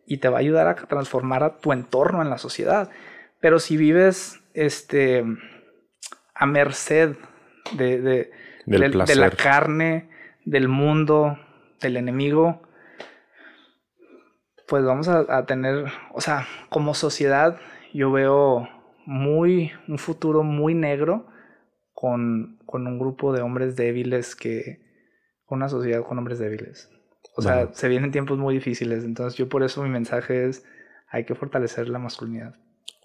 y 0.06 0.18
te 0.18 0.28
va 0.28 0.38
a 0.38 0.40
ayudar 0.40 0.66
a 0.68 0.74
transformar 0.74 1.42
a 1.42 1.59
tu 1.59 1.72
entorno 1.72 2.22
en 2.22 2.30
la 2.30 2.38
sociedad. 2.38 2.90
Pero 3.45 3.59
si 3.59 3.77
vives 3.77 4.43
este, 4.55 5.23
a 6.35 6.47
merced 6.47 7.15
de, 7.77 8.01
de, 8.01 8.31
de, 8.65 8.89
de 8.89 9.16
la 9.16 9.29
carne, 9.29 10.09
del 10.47 10.66
mundo, 10.66 11.39
del 11.79 11.99
enemigo, 11.99 12.62
pues 14.66 14.83
vamos 14.83 15.09
a, 15.09 15.27
a, 15.29 15.45
tener, 15.45 15.85
o 16.15 16.23
sea, 16.23 16.47
como 16.71 16.95
sociedad 16.95 17.61
yo 17.93 18.11
veo 18.11 18.66
muy, 19.05 19.73
un 19.89 19.99
futuro 19.99 20.43
muy 20.43 20.75
negro 20.75 21.27
con, 21.93 22.59
con 22.65 22.87
un 22.87 22.99
grupo 22.99 23.35
de 23.35 23.43
hombres 23.43 23.77
débiles 23.77 24.35
que, 24.35 24.81
una 25.49 25.69
sociedad 25.69 26.03
con 26.03 26.16
hombres 26.16 26.39
débiles. 26.39 26.91
O 27.37 27.43
sea, 27.43 27.69
se 27.75 27.89
vienen 27.89 28.11
tiempos 28.11 28.39
muy 28.39 28.55
difíciles, 28.55 29.05
entonces 29.05 29.37
yo 29.37 29.51
por 29.51 29.62
eso 29.65 29.83
mi 29.83 29.91
mensaje 29.91 30.49
es, 30.49 30.65
hay 31.09 31.27
que 31.27 31.35
fortalecer 31.35 31.91
la 31.91 31.99
masculinidad. 31.99 32.55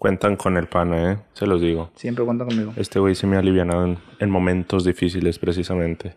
Cuentan 0.00 0.36
con 0.36 0.56
el 0.56 0.66
pana, 0.66 1.12
¿eh? 1.12 1.18
Se 1.34 1.46
los 1.46 1.60
digo. 1.60 1.90
Siempre 1.94 2.24
cuentan 2.24 2.48
conmigo. 2.48 2.72
Este 2.76 2.98
güey 2.98 3.14
se 3.14 3.26
me 3.26 3.36
ha 3.36 3.40
alivianado 3.40 3.84
en, 3.84 3.98
en, 4.18 4.30
momentos 4.30 4.86
difíciles, 4.86 5.38
precisamente. 5.38 6.16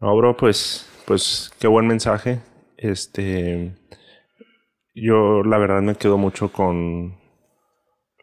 No, 0.00 0.16
bro, 0.16 0.36
pues, 0.36 0.90
pues 1.06 1.52
qué 1.60 1.68
buen 1.68 1.86
mensaje. 1.86 2.40
Este, 2.76 3.72
yo 4.96 5.44
la 5.44 5.58
verdad 5.58 5.80
me 5.80 5.94
quedo 5.94 6.18
mucho 6.18 6.50
con 6.50 7.16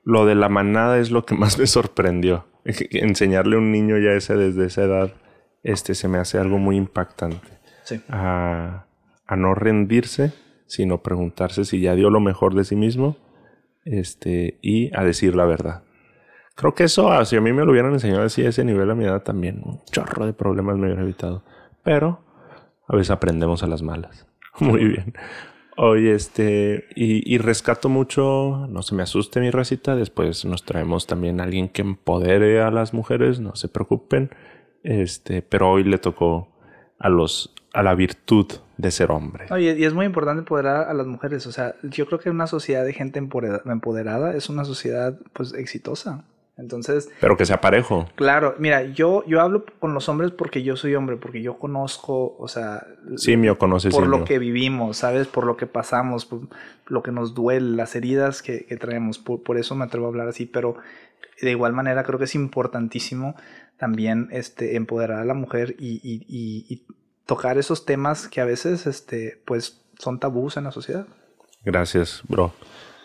lo 0.04 0.26
de 0.26 0.36
la 0.36 0.50
manada 0.50 1.00
es 1.00 1.10
lo 1.10 1.26
que 1.26 1.36
más 1.36 1.58
me 1.60 1.68
sorprendió. 1.68 2.46
Enseñarle 2.66 3.56
a 3.56 3.60
un 3.60 3.72
niño 3.72 3.98
ya 3.98 4.12
ese 4.12 4.36
desde 4.36 4.66
esa 4.66 4.84
edad, 4.84 5.14
este, 5.64 5.96
se 5.96 6.10
me 6.10 6.18
hace 6.18 6.38
algo 6.38 6.58
muy 6.58 6.76
impactante. 6.76 7.48
Sí. 7.86 8.02
A, 8.10 8.88
a 9.26 9.36
no 9.38 9.56
rendirse, 9.56 10.34
sino 10.68 11.02
preguntarse 11.02 11.64
si 11.64 11.80
ya 11.80 11.96
dio 11.96 12.10
lo 12.10 12.20
mejor 12.20 12.56
de 12.56 12.66
sí 12.66 12.76
mismo 12.76 13.16
este, 13.86 14.60
y 14.62 14.96
a 14.96 15.04
decir 15.04 15.36
la 15.36 15.46
verdad. 15.46 15.84
Creo 16.56 16.74
que 16.74 16.86
eso, 16.86 17.12
ah, 17.12 17.26
si 17.26 17.36
a 17.36 17.42
mí 17.42 17.54
me 17.54 17.66
lo 17.66 17.72
hubieran 17.72 17.94
enseñado 17.94 18.24
así 18.24 18.46
a 18.46 18.50
ese 18.50 18.64
nivel 18.64 18.90
a 18.90 18.96
mi 18.96 19.06
edad 19.06 19.24
también, 19.24 19.62
un 19.64 19.82
chorro 19.92 20.26
de 20.26 20.34
problemas 20.34 20.78
me 20.78 20.86
hubiera 20.86 21.04
evitado. 21.04 21.44
Pero 21.84 22.22
a 22.88 22.96
veces 22.96 23.12
aprendemos 23.12 23.64
a 23.64 23.68
las 23.68 23.82
malas. 23.82 24.28
Muy 24.60 24.86
bien. 24.86 25.14
Hoy 25.78 26.08
este, 26.08 26.86
y, 26.96 27.34
y, 27.34 27.38
rescato 27.38 27.90
mucho, 27.90 28.66
no 28.70 28.82
se 28.82 28.96
me 28.96 29.04
asuste 29.04 29.42
mi 29.42 29.52
racita, 29.52 29.94
después 29.98 30.46
nos 30.46 30.64
traemos 30.64 31.06
también 31.06 31.42
a 31.42 31.44
alguien 31.44 31.68
que 31.68 31.82
empodere 31.82 32.62
a 32.62 32.72
las 32.72 32.94
mujeres, 32.94 33.42
no 33.42 33.58
se 33.58 33.68
preocupen. 33.68 34.30
Este, 34.84 35.42
pero 35.42 35.72
hoy 35.72 35.84
le 35.84 35.98
tocó 35.98 36.48
a 36.98 37.10
los, 37.10 37.54
a 37.74 37.84
la 37.84 37.94
virtud 37.94 38.46
de 38.78 38.92
ser 38.92 39.12
hombre. 39.12 39.46
y, 39.60 39.84
es 39.84 39.94
muy 39.94 40.06
importante 40.06 40.40
empoderar 40.40 40.88
a 40.90 40.94
las 40.94 41.08
mujeres. 41.08 41.48
O 41.48 41.52
sea, 41.52 41.76
yo 41.84 42.06
creo 42.06 42.20
que 42.20 42.30
una 42.30 42.48
sociedad 42.48 42.84
de 42.84 42.94
gente 42.94 43.20
empoderada 43.20 44.36
es 44.36 44.50
una 44.50 44.66
sociedad 44.66 45.18
pues 45.34 45.54
exitosa. 45.54 46.24
Entonces. 46.58 47.10
Pero 47.20 47.36
que 47.36 47.46
sea 47.46 47.60
parejo. 47.60 48.08
Claro, 48.16 48.56
mira, 48.60 48.84
yo, 48.84 49.26
yo 49.26 49.42
hablo 49.42 49.66
con 49.80 49.94
los 49.94 50.08
hombres 50.08 50.32
porque 50.32 50.64
yo 50.64 50.78
soy 50.78 50.96
hombre, 50.96 51.18
porque 51.18 51.42
yo 51.42 51.58
conozco, 51.58 52.36
o 52.40 52.48
sea. 52.48 52.88
Simio 53.18 53.58
conoce 53.58 53.90
Por 53.90 54.08
lo 54.08 54.24
que 54.24 54.40
vivimos, 54.40 54.98
¿sabes? 54.98 55.28
Por 55.28 55.46
lo 55.46 55.58
que 55.58 55.68
pasamos, 55.68 56.26
por 56.26 56.48
lo 56.88 57.04
que 57.04 57.12
nos 57.12 57.34
duele, 57.34 57.76
las 57.76 57.96
heridas 57.96 58.42
que, 58.42 58.62
traemos. 58.80 59.20
Por, 59.20 59.58
eso 59.58 59.76
me 59.76 59.84
atrevo 59.84 60.06
a 60.06 60.10
hablar 60.10 60.30
así, 60.30 60.46
pero 60.46 60.78
de 61.42 61.52
igual 61.52 61.74
manera 61.74 62.04
creo 62.04 62.18
que 62.18 62.26
es 62.26 62.36
importantísimo 62.36 63.36
también 63.78 64.30
este, 64.32 64.78
empoderar 64.78 65.20
a 65.20 65.26
la 65.26 65.34
mujer 65.34 65.76
y, 65.78 66.00
y 66.02 66.86
tocar 67.26 67.58
esos 67.58 67.86
temas 67.86 68.28
que 68.28 68.42
a 68.42 68.46
veces, 68.46 68.88
este, 68.88 69.42
pues, 69.46 69.82
son 70.00 70.20
tabús 70.20 70.58
en 70.58 70.66
la 70.66 70.72
sociedad. 70.72 71.08
Gracias, 71.64 72.22
bro. 72.28 72.54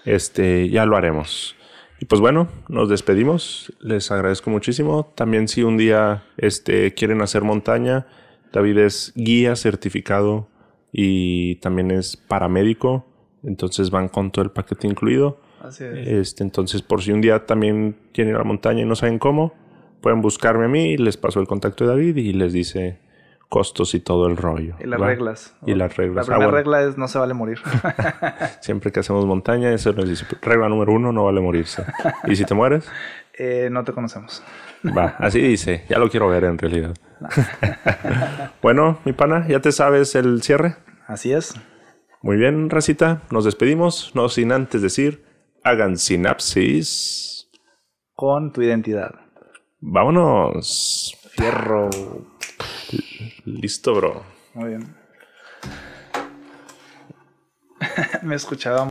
Este, 0.05 0.69
ya 0.69 0.87
lo 0.87 0.97
haremos. 0.97 1.57
Y 2.01 2.07
pues 2.07 2.21
bueno, 2.21 2.49
nos 2.69 2.89
despedimos. 2.89 3.73
Les 3.81 4.11
agradezco 4.11 4.51
muchísimo. 4.51 5.13
También 5.15 5.49
si 5.49 5.63
un 5.63 5.77
día 5.77 6.25
este, 6.39 6.95
quieren 6.95 7.21
hacer 7.21 7.43
montaña, 7.43 8.07
David 8.53 8.79
es 8.79 9.13
guía 9.15 9.55
certificado 9.55 10.49
y 10.93 11.57
también 11.57 11.91
es 11.91 12.17
paramédico. 12.17 13.07
Entonces 13.45 13.91
van 13.91 14.09
con 14.09 14.31
todo 14.31 14.45
el 14.45 14.51
paquete 14.51 14.87
incluido. 14.87 15.41
Así 15.63 15.85
es. 15.85 16.09
Este, 16.09 16.43
entonces, 16.43 16.81
por 16.81 17.03
si 17.03 17.13
un 17.13 17.21
día 17.21 17.45
también 17.45 17.97
quieren 18.13 18.31
ir 18.31 18.37
a 18.37 18.39
la 18.39 18.45
montaña 18.45 18.81
y 18.81 18.87
no 18.87 18.97
saben 18.97 19.19
cómo, 19.19 19.53
pueden 20.01 20.23
buscarme 20.23 20.65
a 20.65 20.69
mí, 20.69 20.97
les 20.97 21.19
paso 21.19 21.39
el 21.39 21.47
contacto 21.47 21.85
de 21.85 21.91
David 21.91 22.17
y 22.17 22.33
les 22.33 22.55
dice 22.55 22.99
costos 23.51 23.95
y 23.95 24.01
todo 24.01 24.29
el 24.29 24.39
rollo. 24.39 24.77
Y 24.81 24.87
las 24.87 25.01
reglas. 25.01 25.57
Y 25.67 25.75
las 25.75 25.97
reglas. 25.97 26.29
La 26.29 26.37
primera 26.37 26.51
ah, 26.51 26.55
regla 26.55 26.83
es 26.83 26.97
no 26.97 27.09
se 27.09 27.19
vale 27.19 27.35
morir. 27.35 27.59
Siempre 28.61 28.93
que 28.93 29.01
hacemos 29.01 29.27
montaña, 29.27 29.75
eso 29.75 29.93
nos 29.93 30.09
dice, 30.09 30.25
regla 30.41 30.69
número 30.69 30.93
uno, 30.93 31.13
no 31.13 31.25
vale 31.25 31.41
morirse. 31.41 31.85
¿Y 32.27 32.37
si 32.37 32.47
te 32.47 32.55
mueres? 32.55 32.89
Eh, 33.43 33.71
no 33.71 33.85
te 33.85 33.95
conocemos. 33.95 34.43
Va, 34.85 35.17
así 35.19 35.41
dice. 35.41 35.87
Ya 35.89 35.99
lo 35.99 36.11
quiero 36.11 36.29
ver 36.29 36.45
en 36.45 36.59
realidad. 36.59 36.95
bueno, 38.63 38.99
mi 39.07 39.15
pana, 39.15 39.47
¿ya 39.49 39.61
te 39.61 39.73
sabes 39.73 40.15
el 40.15 40.43
cierre? 40.43 40.77
Así 41.07 41.33
es. 41.33 41.55
Muy 42.21 42.37
bien, 42.37 42.69
racita. 42.69 43.23
Nos 43.31 43.47
despedimos, 43.47 44.13
no 44.15 44.29
sin 44.29 44.53
antes 44.53 44.83
decir, 44.83 45.25
hagan 45.65 45.97
sinapsis. 45.97 47.51
Con 48.15 48.53
tu 48.53 48.61
identidad. 48.61 49.15
Vámonos. 49.81 51.17
Fierro. 51.31 51.89
Listo, 53.45 53.95
bro. 53.95 54.25
Muy 54.55 54.69
bien. 54.71 54.95
Me 58.23 58.35
escuchaba 58.35 58.85